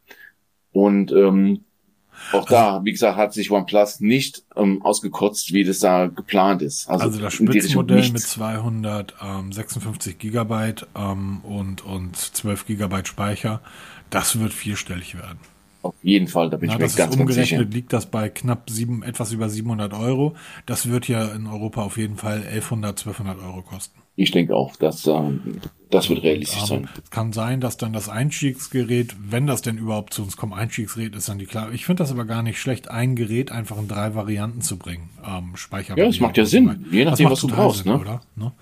Und 0.71 1.11
ähm, 1.11 1.65
auch 2.31 2.45
da, 2.45 2.81
wie 2.83 2.91
gesagt, 2.91 3.17
hat 3.17 3.33
sich 3.33 3.51
OnePlus 3.51 3.99
nicht 3.99 4.43
ähm, 4.55 4.81
ausgekotzt, 4.83 5.53
wie 5.53 5.63
das 5.63 5.79
da 5.79 6.07
geplant 6.07 6.61
ist. 6.61 6.87
Also, 6.89 7.05
also 7.05 7.19
das 7.19 7.33
Spitzenmodell 7.33 8.09
mit 8.09 8.21
256 8.21 10.17
Gigabyte 10.17 10.87
ähm, 10.95 11.41
und, 11.41 11.83
und 11.85 12.15
12 12.15 12.67
Gigabyte 12.67 13.07
Speicher, 13.07 13.61
das 14.09 14.39
wird 14.39 14.53
vierstellig 14.53 15.15
werden. 15.15 15.39
Auf 15.81 15.95
jeden 16.03 16.27
Fall, 16.27 16.51
da 16.51 16.57
bin 16.57 16.67
Na, 16.67 16.75
ich 16.75 16.79
mir 16.79 16.89
ganz, 16.89 17.17
ganz 17.17 17.33
sicher. 17.33 17.63
liegt 17.63 17.91
das 17.91 18.05
bei 18.05 18.29
knapp 18.29 18.69
sieben, 18.69 19.01
etwas 19.01 19.31
über 19.31 19.49
700 19.49 19.93
Euro. 19.93 20.35
Das 20.67 20.89
wird 20.89 21.07
ja 21.07 21.25
in 21.33 21.47
Europa 21.47 21.81
auf 21.81 21.97
jeden 21.97 22.17
Fall 22.17 22.43
1100, 22.43 22.99
1200 22.99 23.39
Euro 23.43 23.63
kosten. 23.63 24.00
Ich 24.15 24.31
denke 24.31 24.55
auch, 24.55 24.75
dass 24.75 25.07
ähm, 25.07 25.61
das 25.89 26.09
wird 26.09 26.23
realistisch 26.23 26.63
sein. 26.63 26.87
Es 27.03 27.11
kann 27.11 27.33
sein, 27.33 27.59
dass 27.59 27.77
dann 27.77 27.91
das 27.91 28.07
Einstiegsgerät, 28.07 29.15
wenn 29.29 29.45
das 29.45 29.61
denn 29.61 29.77
überhaupt 29.77 30.13
zu 30.13 30.23
uns 30.23 30.37
kommt, 30.37 30.53
Einstiegsgerät 30.53 31.15
ist 31.15 31.27
dann 31.27 31.37
die 31.37 31.45
klar. 31.45 31.71
Ich 31.73 31.85
finde 31.85 32.03
das 32.03 32.11
aber 32.11 32.25
gar 32.25 32.43
nicht 32.43 32.59
schlecht, 32.59 32.89
ein 32.89 33.15
Gerät 33.15 33.51
einfach 33.51 33.77
in 33.77 33.87
drei 33.87 34.15
Varianten 34.15 34.61
zu 34.61 34.77
bringen. 34.77 35.09
Ähm, 35.25 35.55
Speicher. 35.55 35.97
Ja, 35.97 36.05
das 36.05 36.19
macht 36.19 36.37
ja 36.37 36.45
Sinn, 36.45 36.85
je 36.91 37.05
nachdem, 37.05 37.29
was 37.29 37.41
du 37.41 37.47
brauchst, 37.47 37.83
Sinn, 37.83 37.91
ne? 37.93 37.99
Oder? 37.99 38.21
Ne? 38.35 38.53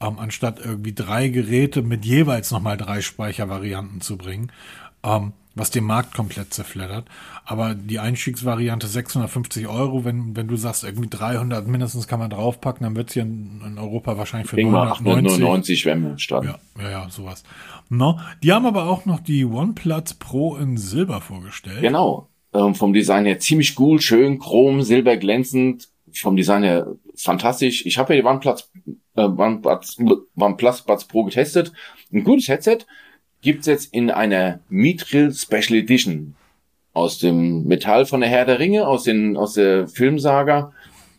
Ähm, 0.00 0.18
anstatt 0.18 0.60
irgendwie 0.64 0.94
drei 0.94 1.28
Geräte 1.28 1.82
mit 1.82 2.04
jeweils 2.04 2.52
nochmal 2.52 2.76
drei 2.76 3.00
Speichervarianten 3.00 4.00
zu 4.00 4.16
bringen. 4.16 4.52
Ähm, 5.02 5.32
was 5.58 5.70
den 5.70 5.84
Markt 5.84 6.14
komplett 6.14 6.54
zerfleddert. 6.54 7.06
Aber 7.44 7.74
die 7.74 7.98
Einstiegsvariante 7.98 8.86
650 8.86 9.68
Euro, 9.68 10.04
wenn, 10.04 10.36
wenn 10.36 10.48
du 10.48 10.56
sagst, 10.56 10.84
irgendwie 10.84 11.08
300 11.08 11.66
mindestens 11.66 12.06
kann 12.06 12.20
man 12.20 12.30
draufpacken, 12.30 12.84
dann 12.84 12.96
wird 12.96 13.08
es 13.08 13.14
hier 13.14 13.22
in, 13.22 13.62
in, 13.64 13.78
Europa 13.78 14.16
wahrscheinlich 14.18 14.48
für 14.48 14.56
990 14.56 15.86
wenn 15.86 16.02
wir 16.04 16.18
starten. 16.18 16.48
Ja, 16.48 16.58
ja, 16.82 16.90
ja, 16.90 17.10
sowas. 17.10 17.42
No, 17.88 18.18
die 18.42 18.52
haben 18.52 18.66
aber 18.66 18.86
auch 18.86 19.06
noch 19.06 19.20
die 19.20 19.44
OnePlus 19.44 20.14
Pro 20.14 20.56
in 20.56 20.76
Silber 20.76 21.20
vorgestellt. 21.20 21.80
Genau. 21.80 22.28
Ähm, 22.54 22.74
vom 22.74 22.92
Design 22.92 23.26
her 23.26 23.38
ziemlich 23.38 23.78
cool, 23.78 24.00
schön, 24.00 24.38
chrom, 24.38 24.82
silber 24.82 25.16
glänzend. 25.16 25.88
Vom 26.12 26.36
Design 26.36 26.62
her 26.62 26.86
fantastisch. 27.14 27.84
Ich 27.84 27.98
habe 27.98 28.14
ja 28.14 28.22
die 28.22 28.26
OnePlus, 28.26 28.70
äh, 29.16 29.22
OnePlus, 29.22 29.98
OnePlus 30.36 30.82
Buds 30.82 31.04
Pro 31.04 31.24
getestet. 31.24 31.72
Ein 32.12 32.24
gutes 32.24 32.48
Headset 32.48 32.78
gibt's 33.40 33.66
jetzt 33.66 33.92
in 33.92 34.10
einer 34.10 34.60
Mithril 34.68 35.32
Special 35.32 35.78
Edition 35.78 36.34
aus 36.92 37.18
dem 37.18 37.64
Metall 37.64 38.06
von 38.06 38.20
der 38.20 38.28
Herr 38.28 38.44
der 38.44 38.58
Ringe, 38.58 38.86
aus 38.86 39.04
den 39.04 39.36
aus 39.36 39.54
der 39.54 39.86
Filmsaga. 39.88 40.72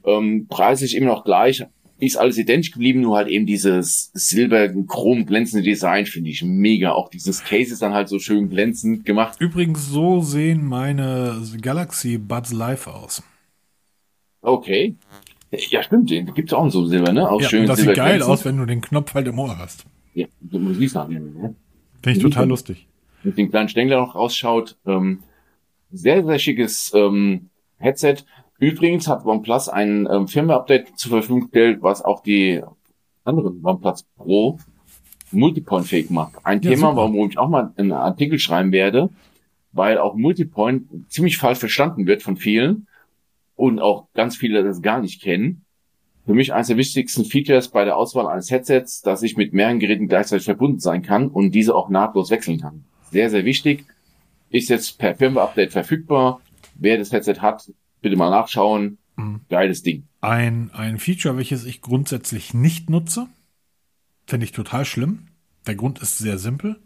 Ähm, 0.06 0.48
preislich 0.50 0.96
immer 0.96 1.08
noch 1.08 1.24
gleich, 1.24 1.66
ist 2.00 2.18
alles 2.18 2.38
identisch 2.38 2.72
geblieben, 2.72 3.02
nur 3.02 3.18
halt 3.18 3.28
eben 3.28 3.46
dieses 3.46 4.12
silber, 4.14 4.70
chrom 4.88 5.26
glänzende 5.26 5.64
Design 5.64 6.06
finde 6.06 6.30
ich 6.30 6.44
mega. 6.44 6.92
Auch 6.92 7.10
dieses 7.10 7.44
Case 7.44 7.74
ist 7.74 7.82
dann 7.82 7.94
halt 7.94 8.08
so 8.08 8.20
schön 8.20 8.50
glänzend 8.50 9.06
gemacht. 9.06 9.40
Übrigens, 9.40 9.88
so 9.88 10.22
sehen 10.22 10.66
meine 10.66 11.42
Galaxy 11.62 12.18
Buds 12.18 12.54
Live 12.54 12.88
aus. 12.88 13.22
Okay. 14.42 14.96
Ja, 15.52 15.84
stimmt, 15.84 16.10
den 16.10 16.34
gibt's 16.34 16.54
auch 16.54 16.64
in 16.64 16.70
so 16.70 16.86
Silber, 16.86 17.12
ne? 17.12 17.30
Auch 17.30 17.42
ja, 17.42 17.50
schön 17.50 17.66
das 17.66 17.80
sieht 17.80 17.96
geil 17.96 18.18
glänzend. 18.18 18.30
aus, 18.32 18.46
wenn 18.46 18.58
du 18.58 18.66
den 18.66 18.82
Knopf 18.82 19.14
halt 19.14 19.28
im 19.28 19.40
Ohr 19.40 19.58
hast. 19.58 19.86
Ja, 20.14 20.28
du 20.42 20.60
musst 20.60 20.80
nicht 20.80 20.92
sagen, 20.92 21.14
ne? 21.14 21.56
Finde 22.02 22.18
ich 22.18 22.24
total 22.24 22.48
lustig. 22.48 22.88
Mit 23.24 23.38
dem 23.38 23.50
kleinen 23.50 23.70
Stängler 23.70 24.00
noch 24.00 24.16
rausschaut. 24.16 24.78
Ähm, 24.86 25.20
sehr, 25.92 26.26
sehr 26.26 26.40
schickes 26.40 26.92
ähm, 26.96 27.50
Headset. 27.78 28.18
Übrigens 28.60 29.08
hat 29.08 29.26
OnePlus 29.26 29.70
ein 29.70 30.08
ähm, 30.12 30.28
Firmware-Update 30.28 30.98
zur 30.98 31.12
Verfügung 31.12 31.42
gestellt, 31.42 31.80
was 31.82 32.04
auch 32.04 32.22
die 32.22 32.62
anderen 33.24 33.64
OnePlus 33.64 34.04
Pro 34.18 34.60
Multipoint-fähig 35.32 36.10
macht. 36.10 36.34
Ein 36.44 36.62
ja, 36.62 36.72
Thema, 36.72 36.90
super. 36.90 36.96
warum 36.98 37.30
ich 37.30 37.38
auch 37.38 37.50
mal 37.50 37.74
einen 37.78 37.92
Artikel 37.92 38.40
schreiben 38.40 38.72
werde, 38.72 39.10
weil 39.72 39.98
auch 39.98 40.16
Multipoint 40.16 41.12
ziemlich 41.12 41.38
falsch 41.38 41.60
verstanden 41.60 42.08
wird 42.08 42.24
von 42.24 42.38
vielen 42.38 42.88
und 43.56 43.80
auch 43.80 44.08
ganz 44.14 44.36
viele 44.36 44.64
das 44.64 44.82
gar 44.82 45.00
nicht 45.00 45.22
kennen. 45.22 45.66
Für 46.30 46.36
mich 46.36 46.54
eines 46.54 46.68
der 46.68 46.78
wichtigsten 46.78 47.26
Features 47.26 47.70
bei 47.70 47.86
der 47.86 47.98
Auswahl 47.98 48.28
eines 48.28 48.52
Headsets, 48.52 49.02
dass 49.02 49.24
ich 49.24 49.36
mit 49.36 49.52
mehreren 49.52 49.80
Geräten 49.80 50.08
gleichzeitig 50.08 50.46
verbunden 50.46 50.80
sein 50.80 51.02
kann 51.02 51.28
und 51.28 51.56
diese 51.56 51.74
auch 51.74 51.90
nahtlos 51.90 52.30
wechseln 52.30 52.62
kann. 52.62 52.84
Sehr, 53.10 53.32
sehr 53.32 53.46
wichtig. 53.46 53.86
Ist 54.52 54.70
jetzt 54.70 55.00
per 55.00 55.16
Firmware-Update 55.16 55.72
verfügbar. 55.72 56.40
Wer 56.76 57.00
das 57.00 57.12
Headset 57.12 57.38
hat, 57.40 57.72
bitte 58.04 58.16
mal 58.16 58.30
nachschauen. 58.30 59.00
Mhm. 59.16 59.42
Geiles 59.50 59.82
Ding. 59.82 60.04
Ein, 60.22 60.70
ein 60.72 61.00
Feature, 61.00 61.36
welches 61.36 61.66
ich 61.66 61.82
grundsätzlich 61.82 62.54
nicht 62.54 62.92
nutze, 62.92 63.26
finde 64.28 64.44
ich 64.44 64.52
total 64.52 64.86
schlimm. 64.86 65.30
Der 65.66 65.74
Grund 65.74 65.98
ist 65.98 66.20
sehr 66.20 66.38
simpel. 66.38 66.80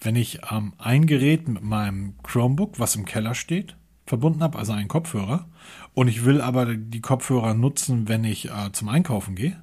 Wenn 0.00 0.16
ich 0.16 0.40
ähm, 0.50 0.72
ein 0.78 1.06
Gerät 1.06 1.46
mit 1.46 1.62
meinem 1.62 2.14
Chromebook, 2.24 2.80
was 2.80 2.96
im 2.96 3.04
Keller 3.04 3.36
steht, 3.36 3.76
verbunden 4.04 4.42
habe, 4.42 4.58
also 4.58 4.72
einen 4.72 4.88
Kopfhörer, 4.88 5.48
und 5.94 6.08
ich 6.08 6.24
will 6.24 6.40
aber 6.40 6.74
die 6.74 7.00
Kopfhörer 7.00 7.54
nutzen, 7.54 8.08
wenn 8.08 8.24
ich 8.24 8.50
äh, 8.50 8.72
zum 8.72 8.88
Einkaufen 8.88 9.34
gehe, 9.34 9.62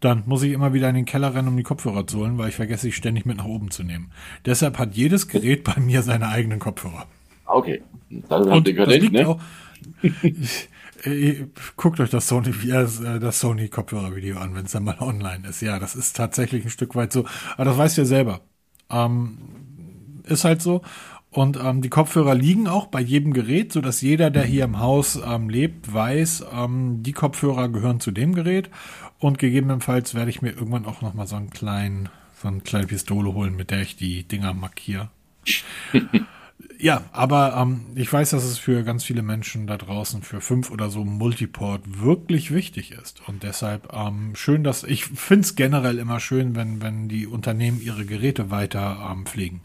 dann 0.00 0.24
muss 0.26 0.42
ich 0.42 0.52
immer 0.52 0.74
wieder 0.74 0.88
in 0.88 0.94
den 0.94 1.04
Keller 1.06 1.34
rennen, 1.34 1.48
um 1.48 1.56
die 1.56 1.62
Kopfhörer 1.62 2.06
zu 2.06 2.18
holen, 2.18 2.36
weil 2.36 2.50
ich 2.50 2.56
vergesse, 2.56 2.88
ich 2.88 2.96
ständig 2.96 3.24
mit 3.24 3.38
nach 3.38 3.46
oben 3.46 3.70
zu 3.70 3.84
nehmen. 3.84 4.10
Deshalb 4.44 4.78
hat 4.78 4.94
jedes 4.94 5.28
Gerät 5.28 5.64
bei 5.64 5.80
mir 5.80 6.02
seine 6.02 6.28
eigenen 6.28 6.58
Kopfhörer. 6.58 7.06
Okay. 7.46 7.82
Das, 8.10 8.46
und 8.46 8.68
das 8.68 8.88
liegt 8.88 9.12
ne? 9.12 9.28
auch, 9.28 9.40
guckt 11.76 12.00
euch 12.00 12.10
das 12.10 12.28
Sony, 12.28 12.50
äh, 12.50 13.18
das 13.18 13.40
Sony 13.40 13.68
Kopfhörer-Video 13.68 14.38
an, 14.38 14.54
wenn 14.54 14.66
es 14.66 14.72
dann 14.72 14.84
mal 14.84 14.98
online 15.00 15.48
ist. 15.48 15.62
Ja, 15.62 15.78
das 15.78 15.96
ist 15.96 16.16
tatsächlich 16.16 16.64
ein 16.64 16.70
Stück 16.70 16.94
weit 16.94 17.12
so. 17.12 17.24
Aber 17.54 17.64
das 17.64 17.78
weißt 17.78 17.96
du 17.96 18.02
ja 18.02 18.06
selber. 18.06 18.40
Ähm, 18.90 19.38
ist 20.24 20.44
halt 20.44 20.62
so. 20.62 20.82
Und 21.34 21.58
ähm, 21.60 21.82
die 21.82 21.88
Kopfhörer 21.88 22.36
liegen 22.36 22.68
auch 22.68 22.86
bei 22.86 23.00
jedem 23.00 23.32
Gerät, 23.32 23.72
so 23.72 23.80
dass 23.80 24.00
jeder, 24.00 24.30
der 24.30 24.44
hier 24.44 24.62
im 24.62 24.78
Haus 24.78 25.20
ähm, 25.26 25.48
lebt, 25.48 25.92
weiß, 25.92 26.44
ähm, 26.54 27.02
die 27.02 27.12
Kopfhörer 27.12 27.68
gehören 27.68 27.98
zu 27.98 28.12
dem 28.12 28.36
Gerät. 28.36 28.70
Und 29.18 29.40
gegebenenfalls 29.40 30.14
werde 30.14 30.30
ich 30.30 30.42
mir 30.42 30.50
irgendwann 30.50 30.86
auch 30.86 31.02
noch 31.02 31.12
mal 31.12 31.26
so 31.26 31.34
einen 31.34 31.50
kleinen, 31.50 32.08
so 32.40 32.46
eine 32.46 32.60
kleine 32.60 32.86
Pistole 32.86 33.34
holen, 33.34 33.56
mit 33.56 33.72
der 33.72 33.82
ich 33.82 33.96
die 33.96 34.22
Dinger 34.22 34.54
markiere. 34.54 35.10
Ja, 36.78 37.02
aber 37.12 37.56
ähm, 37.56 37.86
ich 37.94 38.12
weiß, 38.12 38.30
dass 38.30 38.44
es 38.44 38.58
für 38.58 38.84
ganz 38.84 39.04
viele 39.04 39.22
Menschen 39.22 39.66
da 39.66 39.76
draußen 39.76 40.22
für 40.22 40.40
fünf 40.40 40.70
oder 40.70 40.88
so 40.90 41.04
Multiport 41.04 41.82
wirklich 42.00 42.52
wichtig 42.52 42.92
ist. 42.92 43.26
Und 43.26 43.42
deshalb 43.42 43.92
ähm, 43.92 44.32
schön, 44.34 44.64
dass 44.64 44.84
ich 44.84 45.06
finde 45.06 45.42
es 45.42 45.56
generell 45.56 45.98
immer 45.98 46.20
schön, 46.20 46.54
wenn, 46.56 46.82
wenn 46.82 47.08
die 47.08 47.26
Unternehmen 47.26 47.80
ihre 47.80 48.04
Geräte 48.04 48.50
weiter 48.50 49.08
ähm, 49.10 49.26
pflegen. 49.26 49.62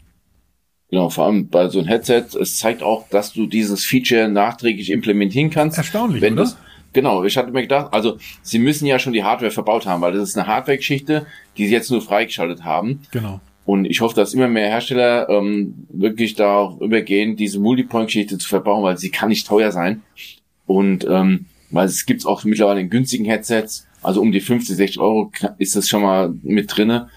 Genau, 0.90 1.08
vor 1.08 1.26
allem 1.26 1.48
bei 1.48 1.68
so 1.68 1.78
einem 1.78 1.88
Headset, 1.88 2.24
es 2.40 2.58
zeigt 2.58 2.82
auch, 2.82 3.08
dass 3.08 3.32
du 3.32 3.46
dieses 3.46 3.84
Feature 3.84 4.28
nachträglich 4.28 4.90
implementieren 4.90 5.50
kannst. 5.50 5.78
Erstaunlich, 5.78 6.20
wenn 6.20 6.34
oder? 6.34 6.42
Das, 6.42 6.56
genau, 6.92 7.22
ich 7.22 7.36
hatte 7.36 7.52
mir 7.52 7.62
gedacht, 7.62 7.92
also 7.92 8.18
sie 8.42 8.58
müssen 8.58 8.86
ja 8.86 8.98
schon 8.98 9.12
die 9.12 9.22
Hardware 9.22 9.52
verbaut 9.52 9.86
haben, 9.86 10.02
weil 10.02 10.12
das 10.12 10.30
ist 10.30 10.36
eine 10.36 10.48
Hardware-Geschichte, 10.48 11.26
die 11.56 11.66
sie 11.68 11.72
jetzt 11.72 11.90
nur 11.90 12.02
freigeschaltet 12.02 12.64
haben. 12.64 13.02
Genau. 13.12 13.40
Und 13.64 13.84
ich 13.84 14.00
hoffe, 14.00 14.16
dass 14.16 14.34
immer 14.34 14.48
mehr 14.48 14.66
Hersteller 14.66 15.28
ähm, 15.28 15.86
wirklich 15.90 16.34
da 16.34 16.76
übergehen, 16.80 17.36
diese 17.36 17.60
Multipoint-Geschichte 17.60 18.38
zu 18.38 18.48
verbauen, 18.48 18.82
weil 18.82 18.98
sie 18.98 19.10
kann 19.10 19.28
nicht 19.28 19.46
teuer 19.46 19.70
sein. 19.70 20.02
Und 20.66 21.06
ähm, 21.08 21.46
weil 21.70 21.86
es 21.86 22.04
gibt 22.04 22.26
auch 22.26 22.42
mittlerweile 22.42 22.80
in 22.80 22.90
günstigen 22.90 23.26
Headsets, 23.26 23.86
also 24.02 24.20
um 24.20 24.32
die 24.32 24.40
50, 24.40 24.76
60 24.76 24.98
Euro 24.98 25.30
ist 25.58 25.76
das 25.76 25.88
schon 25.88 26.02
mal 26.02 26.34
mit 26.42 26.76
drinne. 26.76 27.10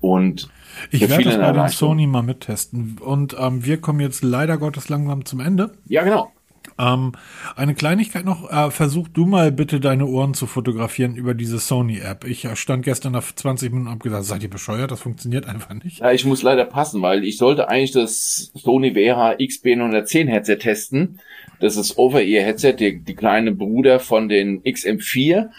Und 0.00 0.48
ich 0.90 1.08
werde 1.08 1.24
das 1.24 1.36
bei 1.36 1.52
dem 1.52 1.68
Sony 1.68 2.06
mal 2.06 2.22
mittesten. 2.22 2.98
Und 3.00 3.36
ähm, 3.38 3.64
wir 3.64 3.80
kommen 3.80 4.00
jetzt 4.00 4.22
leider 4.22 4.58
Gottes 4.58 4.88
langsam 4.88 5.24
zum 5.24 5.40
Ende. 5.40 5.72
Ja, 5.86 6.02
genau. 6.02 6.32
Ähm, 6.78 7.12
eine 7.56 7.74
Kleinigkeit 7.74 8.24
noch, 8.24 8.50
äh, 8.50 8.70
versuch 8.70 9.08
du 9.08 9.26
mal 9.26 9.52
bitte 9.52 9.80
deine 9.80 10.06
Ohren 10.06 10.34
zu 10.34 10.46
fotografieren 10.46 11.14
über 11.14 11.34
diese 11.34 11.58
Sony-App. 11.58 12.24
Ich 12.24 12.44
äh, 12.44 12.56
stand 12.56 12.84
gestern 12.84 13.12
nach 13.12 13.34
20 13.34 13.70
Minuten 13.70 13.88
und 13.88 13.94
hab 13.94 14.02
gesagt, 14.02 14.24
seid 14.24 14.42
ihr 14.42 14.50
bescheuert? 14.50 14.90
Das 14.90 15.00
funktioniert 15.00 15.46
einfach 15.46 15.74
nicht. 15.74 16.00
Ja, 16.00 16.12
ich 16.12 16.24
muss 16.24 16.42
leider 16.42 16.64
passen, 16.64 17.02
weil 17.02 17.24
ich 17.24 17.36
sollte 17.38 17.68
eigentlich 17.68 17.92
das 17.92 18.50
Sony 18.54 18.94
WH 18.94 19.36
XB910 19.38 20.28
Headset 20.28 20.56
testen. 20.56 21.20
Das 21.60 21.76
ist 21.76 21.98
Over-Ear-Headset, 21.98 22.74
die, 22.74 23.00
die 23.00 23.14
kleine 23.14 23.52
Bruder 23.52 24.00
von 24.00 24.28
den 24.28 24.62
XM4. 24.62 25.50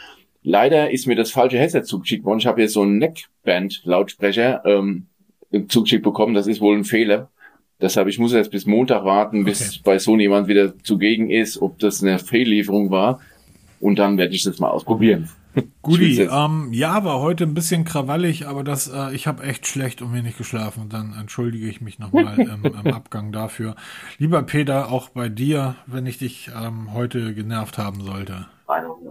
Leider 0.43 0.89
ist 0.89 1.05
mir 1.05 1.15
das 1.15 1.29
falsche 1.29 1.59
Headset 1.59 1.83
zugeschickt 1.83 2.25
worden. 2.25 2.39
Ich 2.39 2.47
habe 2.47 2.61
jetzt 2.61 2.73
so 2.73 2.81
einen 2.81 2.97
Neckband-Lautsprecher 2.97 4.63
ähm, 4.65 5.05
zugeschickt 5.67 6.03
bekommen. 6.03 6.33
Das 6.33 6.47
ist 6.47 6.61
wohl 6.61 6.77
ein 6.77 6.83
Fehler. 6.83 7.29
Deshalb, 7.81 8.07
ich 8.07 8.19
muss 8.19 8.33
jetzt 8.33 8.51
bis 8.51 8.65
Montag 8.65 9.05
warten, 9.05 9.43
bis 9.43 9.69
okay. 9.69 9.81
bei 9.83 9.99
Sony 9.99 10.23
jemand 10.23 10.47
wieder 10.47 10.77
zugegen 10.83 11.31
ist, 11.31 11.61
ob 11.61 11.79
das 11.79 12.03
eine 12.03 12.19
Fehllieferung 12.19 12.91
war. 12.91 13.19
Und 13.79 13.97
dann 13.97 14.17
werde 14.17 14.35
ich 14.35 14.43
das 14.43 14.59
mal 14.59 14.69
ausprobieren. 14.69 15.29
Guti, 15.81 16.21
ähm, 16.21 16.69
ja, 16.71 17.03
war 17.03 17.19
heute 17.19 17.43
ein 17.43 17.53
bisschen 17.53 17.83
krawallig, 17.83 18.47
aber 18.47 18.63
das, 18.63 18.87
äh, 18.87 19.13
ich 19.13 19.27
habe 19.27 19.43
echt 19.43 19.67
schlecht 19.67 20.01
und 20.01 20.13
wenig 20.13 20.37
geschlafen. 20.37 20.87
Dann 20.89 21.13
entschuldige 21.19 21.67
ich 21.67 21.81
mich 21.81 21.99
nochmal 21.99 22.39
im, 22.39 22.63
im 22.63 22.87
Abgang 22.93 23.31
dafür. 23.31 23.75
Lieber 24.17 24.43
Peter, 24.43 24.91
auch 24.91 25.09
bei 25.09 25.27
dir, 25.27 25.75
wenn 25.87 26.05
ich 26.05 26.19
dich 26.19 26.51
ähm, 26.55 26.93
heute 26.93 27.33
genervt 27.33 27.77
haben 27.77 28.01
sollte. 28.01 28.45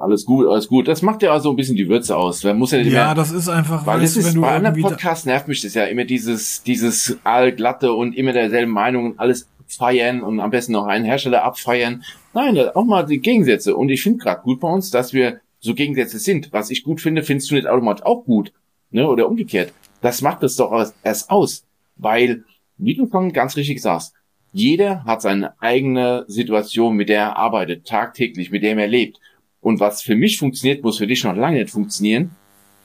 Alles 0.00 0.24
gut, 0.24 0.46
alles 0.46 0.68
gut. 0.68 0.88
Das 0.88 1.02
macht 1.02 1.22
ja 1.22 1.32
also 1.32 1.50
ein 1.50 1.56
bisschen 1.56 1.76
die 1.76 1.88
Würze 1.88 2.16
aus. 2.16 2.42
Man 2.44 2.58
muss 2.58 2.72
ja, 2.72 2.78
ja 2.78 2.90
mehr, 2.90 3.14
das 3.14 3.30
ist 3.30 3.48
einfach, 3.48 3.86
weil 3.86 4.02
es 4.02 4.16
ist, 4.16 4.40
bei 4.40 4.56
anderen 4.56 4.80
Podcasts 4.80 5.26
nervt 5.26 5.48
mich 5.48 5.60
das 5.62 5.74
ja 5.74 5.84
immer 5.84 6.04
dieses, 6.04 6.62
dieses 6.62 7.18
allglatte 7.24 7.92
und 7.92 8.16
immer 8.16 8.32
derselben 8.32 8.72
Meinung 8.72 9.06
und 9.06 9.20
alles 9.20 9.48
feiern 9.66 10.22
und 10.22 10.40
am 10.40 10.50
besten 10.50 10.72
noch 10.72 10.86
einen 10.86 11.04
Hersteller 11.04 11.44
abfeiern. 11.44 12.02
Nein, 12.34 12.58
auch 12.74 12.84
mal 12.84 13.04
die 13.06 13.20
Gegensätze. 13.20 13.76
Und 13.76 13.88
ich 13.88 14.02
finde 14.02 14.18
gerade 14.18 14.42
gut 14.42 14.60
bei 14.60 14.68
uns, 14.68 14.90
dass 14.90 15.12
wir 15.12 15.40
so 15.60 15.74
Gegensätze 15.74 16.18
sind. 16.18 16.52
Was 16.52 16.70
ich 16.70 16.82
gut 16.82 17.00
finde, 17.00 17.22
findest 17.22 17.50
du 17.50 17.54
nicht 17.54 17.66
automatisch 17.66 18.04
auch 18.04 18.24
gut. 18.24 18.52
Ne? 18.90 19.08
Oder 19.08 19.28
umgekehrt. 19.28 19.72
Das 20.00 20.22
macht 20.22 20.42
es 20.42 20.56
doch 20.56 20.72
erst 21.02 21.30
aus. 21.30 21.64
Weil, 21.96 22.44
wie 22.78 22.94
du 22.94 23.08
schon 23.10 23.32
ganz 23.32 23.56
richtig 23.56 23.82
sagst, 23.82 24.14
jeder 24.52 25.04
hat 25.04 25.22
seine 25.22 25.60
eigene 25.60 26.24
Situation, 26.26 26.96
mit 26.96 27.08
der 27.08 27.20
er 27.20 27.36
arbeitet, 27.36 27.86
tagtäglich, 27.86 28.50
mit 28.50 28.62
der 28.62 28.76
er 28.76 28.88
lebt. 28.88 29.20
Und 29.60 29.80
was 29.80 30.02
für 30.02 30.16
mich 30.16 30.38
funktioniert, 30.38 30.82
muss 30.82 30.98
für 30.98 31.06
dich 31.06 31.24
noch 31.24 31.36
lange 31.36 31.58
nicht 31.58 31.70
funktionieren. 31.70 32.30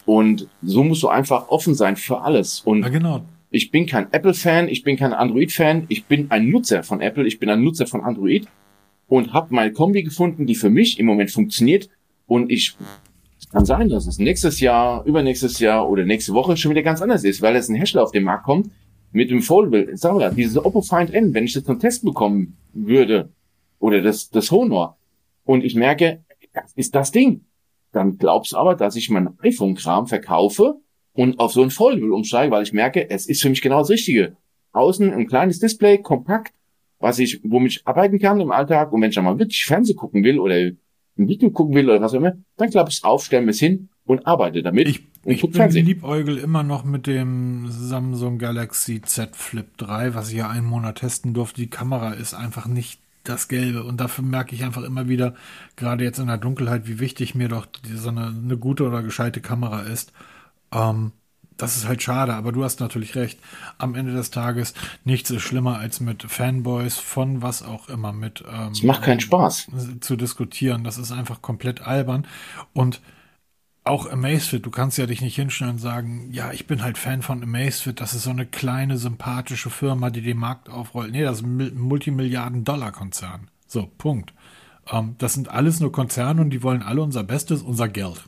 Und 0.06 0.48
so 0.62 0.84
musst 0.84 1.04
du 1.04 1.08
einfach 1.08 1.50
offen 1.50 1.74
sein 1.74 1.96
für 1.96 2.22
alles. 2.22 2.62
Und 2.62 2.84
ja, 2.84 2.90
genau. 2.90 3.22
ich 3.50 3.72
bin 3.72 3.86
kein 3.86 4.12
Apple-Fan, 4.12 4.68
ich 4.68 4.84
bin 4.84 4.98
kein 4.98 5.14
Android-Fan, 5.14 5.86
ich 5.90 6.06
bin 6.06 6.30
ein 6.30 6.50
Nutzer 6.50 6.84
von 6.84 7.02
Apple, 7.02 7.26
ich 7.26 7.40
bin 7.40 7.50
ein 7.50 7.64
Nutzer 7.64 7.88
von 7.88 8.02
Android 8.02 8.48
und 9.08 9.34
habe 9.34 9.54
meine 9.56 9.72
Kombi 9.72 10.04
gefunden, 10.04 10.46
die 10.46 10.56
für 10.56 10.70
mich 10.70 11.00
im 11.00 11.06
Moment 11.06 11.32
funktioniert. 11.32 11.90
Und 12.28 12.52
ich 12.52 12.76
kann 13.52 13.66
sein, 13.66 13.90
dass 13.90 14.06
es 14.06 14.20
nächstes 14.20 14.60
Jahr, 14.60 15.06
übernächstes 15.06 15.60
Jahr 15.60 15.90
oder 15.90 16.04
nächste 16.04 16.34
Woche 16.34 16.58
schon 16.58 16.72
wieder 16.72 16.84
ganz 16.84 17.02
anders 17.02 17.24
ist, 17.24 17.42
weil 17.42 17.56
es 17.56 17.70
ein 17.70 17.76
Hersteller 17.76 18.04
auf 18.04 18.12
den 18.12 18.24
Markt 18.24 18.44
kommt 18.44 18.70
mit 19.12 19.32
dem 19.32 19.42
Foldable. 19.42 19.96
Sag 19.96 20.14
mal, 20.14 20.34
dieses 20.34 20.58
Oppo 20.58 20.82
Find 20.82 21.14
N, 21.14 21.34
wenn 21.34 21.46
ich 21.46 21.54
das 21.54 21.64
zum 21.64 21.80
Test 21.80 22.04
bekommen 22.04 22.58
würde 22.74 23.30
oder 23.80 24.02
das, 24.02 24.30
das 24.30 24.52
Honor 24.52 24.98
und 25.46 25.64
ich 25.64 25.76
merke, 25.76 26.25
das 26.56 26.74
ist 26.74 26.96
das 26.96 27.12
Ding. 27.12 27.46
Dann 27.92 28.18
glaubst 28.18 28.54
du 28.54 28.58
aber, 28.58 28.76
dass 28.76 28.96
ich 28.96 29.10
meinen 29.10 29.38
iPhone-Kram 29.42 30.08
verkaufe 30.08 30.76
und 31.14 31.40
auf 31.40 31.54
so 31.54 31.62
ein 31.62 31.70
Foldable 31.70 32.14
umsteige, 32.14 32.52
weil 32.52 32.64
ich 32.64 32.74
merke, 32.74 33.10
es 33.10 33.28
ist 33.28 33.42
für 33.42 33.50
mich 33.50 33.62
genau 33.62 33.80
das 33.80 33.90
Richtige. 33.90 34.36
Außen 34.74 35.14
ein 35.14 35.28
kleines 35.28 35.60
Display, 35.60 36.00
kompakt, 36.02 36.54
was 37.00 37.20
ich, 37.20 37.40
womit 37.44 37.72
ich 37.72 37.88
arbeiten 37.88 38.20
kann 38.20 38.42
im 38.42 38.52
Alltag. 38.52 38.92
Und 38.92 39.02
wenn 39.02 39.10
ich 39.10 39.16
dann 39.16 39.24
mal 39.24 39.40
wirklich 39.40 39.64
Fernsehen 39.64 39.96
gucken 39.96 40.24
will 40.24 40.40
oder 40.40 40.56
ein 40.56 40.78
Video 41.16 41.50
gucken 41.52 41.76
will 41.76 41.90
oder 41.90 42.02
was 42.02 42.14
auch 42.14 42.18
immer, 42.18 42.34
dann 42.58 42.70
klappe 42.70 42.90
ich 42.90 42.98
es 42.98 43.04
auf, 43.04 43.24
stelle 43.24 43.50
es 43.50 43.60
hin 43.60 43.90
und 44.06 44.28
arbeite 44.28 44.62
damit. 44.62 44.90
Ich, 44.90 45.08
ich 45.24 45.42
bin 45.42 45.54
Fernsehen. 45.54 45.86
liebäugel 45.86 46.38
immer 46.38 46.64
noch 46.64 46.84
mit 46.84 47.08
dem 47.08 47.68
Samsung 47.70 48.38
Galaxy 48.38 49.02
Z 49.02 49.36
Flip 49.36 49.78
3, 49.78 50.14
was 50.14 50.32
ich 50.32 50.38
ja 50.38 50.50
einen 50.50 50.68
Monat 50.68 50.98
testen 50.98 51.34
durfte. 51.34 51.62
Die 51.62 51.70
Kamera 51.70 52.12
ist 52.12 52.34
einfach 52.34 52.68
nicht 52.68 53.00
das 53.30 53.48
Gelbe. 53.48 53.84
Und 53.84 53.98
dafür 53.98 54.24
merke 54.24 54.56
ich 54.56 54.64
einfach 54.64 54.84
immer 54.84 55.08
wieder, 55.08 55.36
gerade 55.76 56.04
jetzt 56.04 56.20
in 56.20 56.28
der 56.28 56.38
Dunkelheit, 56.38 56.88
wie 56.88 57.00
wichtig 57.00 57.36
mir 57.36 57.50
doch 57.50 57.68
so 57.94 58.10
eine, 58.10 58.28
eine 58.28 58.58
gute 58.58 58.84
oder 58.86 59.04
gescheite 59.04 59.42
Kamera 59.42 59.82
ist. 59.82 60.14
Ähm, 60.72 61.12
das 61.58 61.78
ist 61.78 61.88
halt 61.88 62.04
schade, 62.04 62.34
aber 62.34 62.52
du 62.52 62.64
hast 62.64 62.80
natürlich 62.80 63.16
recht. 63.16 63.40
Am 63.78 63.96
Ende 63.96 64.14
des 64.14 64.30
Tages 64.30 64.74
nichts 65.06 65.30
ist 65.30 65.42
schlimmer 65.42 65.78
als 65.78 66.00
mit 66.00 66.24
Fanboys 66.24 66.98
von 66.98 67.42
was 67.42 67.64
auch 67.64 67.88
immer 67.88 68.12
mit. 68.12 68.44
Ähm, 68.52 68.72
es 68.72 68.84
macht 68.84 69.04
keinen 69.04 69.22
Spaß 69.22 69.68
zu 70.02 70.16
diskutieren. 70.18 70.84
Das 70.84 70.98
ist 70.98 71.12
einfach 71.12 71.42
komplett 71.42 71.82
albern 71.82 72.28
und 72.74 73.02
auch 73.86 74.12
Amazfit, 74.12 74.66
du 74.66 74.72
kannst 74.72 74.98
ja 74.98 75.06
dich 75.06 75.22
nicht 75.22 75.36
hinstellen 75.36 75.74
und 75.74 75.80
sagen, 75.80 76.30
ja, 76.32 76.52
ich 76.52 76.66
bin 76.66 76.84
halt 76.84 76.98
Fan 76.98 77.22
von 77.22 77.44
Amazfit, 77.44 78.02
das 78.02 78.16
ist 78.16 78.24
so 78.24 78.32
eine 78.32 78.48
kleine, 78.48 78.98
sympathische 78.98 79.70
Firma, 79.70 80.10
die 80.10 80.22
den 80.22 80.38
Markt 80.38 80.70
aufrollt. 80.70 81.12
Nee, 81.12 81.22
das 81.22 81.38
ist 81.38 81.46
ein 81.46 81.78
Multimilliarden-Dollar-Konzern. 81.78 83.48
So, 83.68 83.88
Punkt. 83.98 84.34
Ähm, 84.92 85.16
das 85.20 85.36
sind 85.36 85.50
alles 85.50 85.80
nur 85.80 85.92
Konzerne 85.92 86.42
und 86.42 86.50
die 86.50 86.64
wollen 86.64 86.82
alle 86.82 87.02
unser 87.02 87.24
Bestes, 87.24 87.62
unser 87.62 87.88
Geld. 87.88 88.26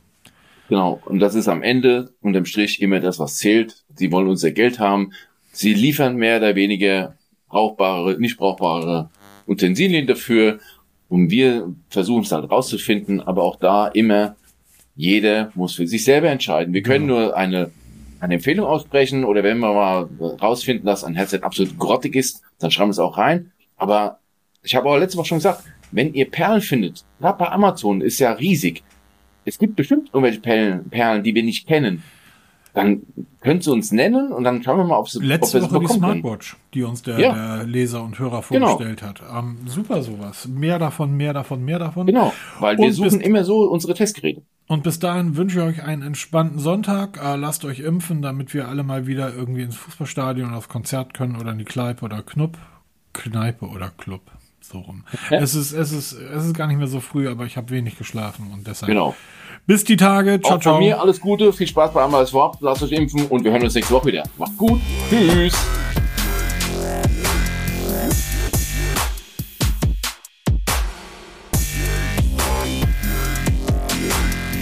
Genau, 0.68 1.02
und 1.06 1.18
das 1.18 1.34
ist 1.34 1.48
am 1.48 1.62
Ende 1.62 2.12
unterm 2.20 2.44
Strich 2.44 2.80
immer 2.80 3.00
das, 3.00 3.18
was 3.18 3.36
zählt. 3.36 3.84
Sie 3.96 4.12
wollen 4.12 4.28
unser 4.28 4.52
Geld 4.52 4.78
haben. 4.78 5.12
Sie 5.50 5.74
liefern 5.74 6.16
mehr 6.16 6.38
oder 6.38 6.54
weniger 6.54 7.16
brauchbare, 7.48 8.16
nicht 8.20 8.36
brauchbare 8.36 9.10
Utensilien 9.46 10.06
dafür 10.06 10.60
und 11.08 11.30
wir 11.30 11.74
versuchen 11.88 12.22
es 12.22 12.32
halt 12.32 12.50
rauszufinden, 12.50 13.20
aber 13.20 13.42
auch 13.42 13.56
da 13.56 13.88
immer 13.88 14.36
Jeder 14.98 15.52
muss 15.54 15.76
für 15.76 15.86
sich 15.86 16.02
selber 16.04 16.28
entscheiden. 16.28 16.74
Wir 16.74 16.82
können 16.82 17.06
nur 17.06 17.36
eine, 17.36 17.70
eine 18.18 18.34
Empfehlung 18.34 18.66
aussprechen 18.66 19.24
oder 19.24 19.44
wenn 19.44 19.58
wir 19.60 19.72
mal 19.72 20.08
rausfinden, 20.42 20.84
dass 20.84 21.04
ein 21.04 21.14
Headset 21.14 21.38
absolut 21.42 21.78
grottig 21.78 22.16
ist, 22.16 22.42
dann 22.58 22.72
schreiben 22.72 22.88
wir 22.88 22.92
es 22.92 22.98
auch 22.98 23.16
rein. 23.16 23.52
Aber 23.76 24.18
ich 24.64 24.74
habe 24.74 24.88
auch 24.90 24.96
letzte 24.98 25.16
Woche 25.16 25.28
schon 25.28 25.38
gesagt, 25.38 25.62
wenn 25.92 26.12
ihr 26.14 26.28
Perlen 26.28 26.60
findet, 26.60 27.04
gerade 27.20 27.38
bei 27.38 27.48
Amazon 27.48 28.00
ist 28.00 28.18
ja 28.18 28.32
riesig. 28.32 28.82
Es 29.44 29.58
gibt 29.60 29.76
bestimmt 29.76 30.10
irgendwelche 30.12 30.40
Perlen, 30.40 30.90
Perlen, 30.90 31.22
die 31.22 31.32
wir 31.34 31.44
nicht 31.44 31.68
kennen. 31.68 32.02
Dann 32.74 33.02
könnt 33.40 33.66
ihr 33.66 33.72
uns 33.72 33.92
nennen 33.92 34.32
und 34.32 34.42
dann 34.44 34.62
schauen 34.64 34.78
wir 34.78 34.84
mal, 34.84 34.98
ob 34.98 35.08
sie 35.08 35.20
Letzte 35.24 35.58
ob 35.58 35.62
wir 35.62 35.70
Woche 35.70 35.78
die 35.78 35.86
bekommen 35.86 36.00
können. 36.00 36.20
Smartwatch, 36.22 36.56
die 36.74 36.82
uns 36.82 37.02
der, 37.02 37.20
Ja. 37.20 37.56
der 37.56 37.66
Leser 37.66 38.02
und 38.02 38.18
Hörer 38.18 38.42
Genau. 38.50 38.66
vorgestellt 38.70 39.02
hat. 39.02 39.22
Ähm, 39.32 39.58
super 39.66 40.02
sowas. 40.02 40.46
Mehr 40.48 40.80
davon, 40.80 41.16
mehr 41.16 41.32
davon, 41.32 41.64
mehr 41.64 41.78
davon. 41.78 42.06
Genau, 42.06 42.32
weil 42.58 42.76
wir 42.78 42.86
Und 42.86 42.92
suchen 42.92 43.18
bis- 43.18 43.26
immer 43.26 43.44
so 43.44 43.60
unsere 43.70 43.94
Testgeräte. 43.94 44.42
Und 44.68 44.82
bis 44.82 44.98
dahin 44.98 45.36
wünsche 45.36 45.58
ich 45.58 45.64
euch 45.64 45.82
einen 45.82 46.02
entspannten 46.02 46.58
Sonntag. 46.58 47.18
Äh, 47.22 47.36
lasst 47.36 47.64
euch 47.64 47.80
impfen, 47.80 48.20
damit 48.20 48.52
wir 48.52 48.68
alle 48.68 48.82
mal 48.82 49.06
wieder 49.06 49.34
irgendwie 49.34 49.62
ins 49.62 49.76
Fußballstadion, 49.76 50.52
aufs 50.52 50.68
Konzert 50.68 51.14
können 51.14 51.36
oder 51.36 51.52
in 51.52 51.58
die 51.58 51.64
Kneipe 51.64 52.04
oder 52.04 52.22
Knupp. 52.22 52.58
Kneipe 53.14 53.66
oder 53.66 53.88
Club. 53.88 54.20
So 54.60 54.80
rum. 54.80 55.04
Es 55.30 55.54
ist, 55.54 55.72
es 55.72 55.92
ist, 55.92 56.12
es 56.12 56.44
ist 56.44 56.54
gar 56.54 56.66
nicht 56.66 56.76
mehr 56.76 56.86
so 56.86 57.00
früh, 57.00 57.28
aber 57.28 57.46
ich 57.46 57.56
habe 57.56 57.70
wenig 57.70 57.96
geschlafen 57.96 58.50
und 58.52 58.66
deshalb. 58.66 58.88
Genau. 58.88 59.14
Bis 59.66 59.84
die 59.84 59.96
Tage. 59.96 60.40
Ciao, 60.42 60.56
Auch 60.56 60.60
ciao. 60.60 60.74
von 60.74 60.84
mir 60.84 61.00
alles 61.00 61.18
Gute, 61.20 61.52
viel 61.54 61.66
Spaß 61.66 61.94
bei 61.94 62.04
einmal 62.04 62.30
Wort, 62.34 62.58
lasst 62.60 62.82
euch 62.82 62.92
impfen 62.92 63.26
und 63.26 63.44
wir 63.44 63.50
hören 63.50 63.62
uns 63.62 63.74
nächste 63.74 63.94
Woche 63.94 64.08
wieder. 64.08 64.24
Macht 64.36 64.56
gut, 64.58 64.80
tschüss. 65.08 65.54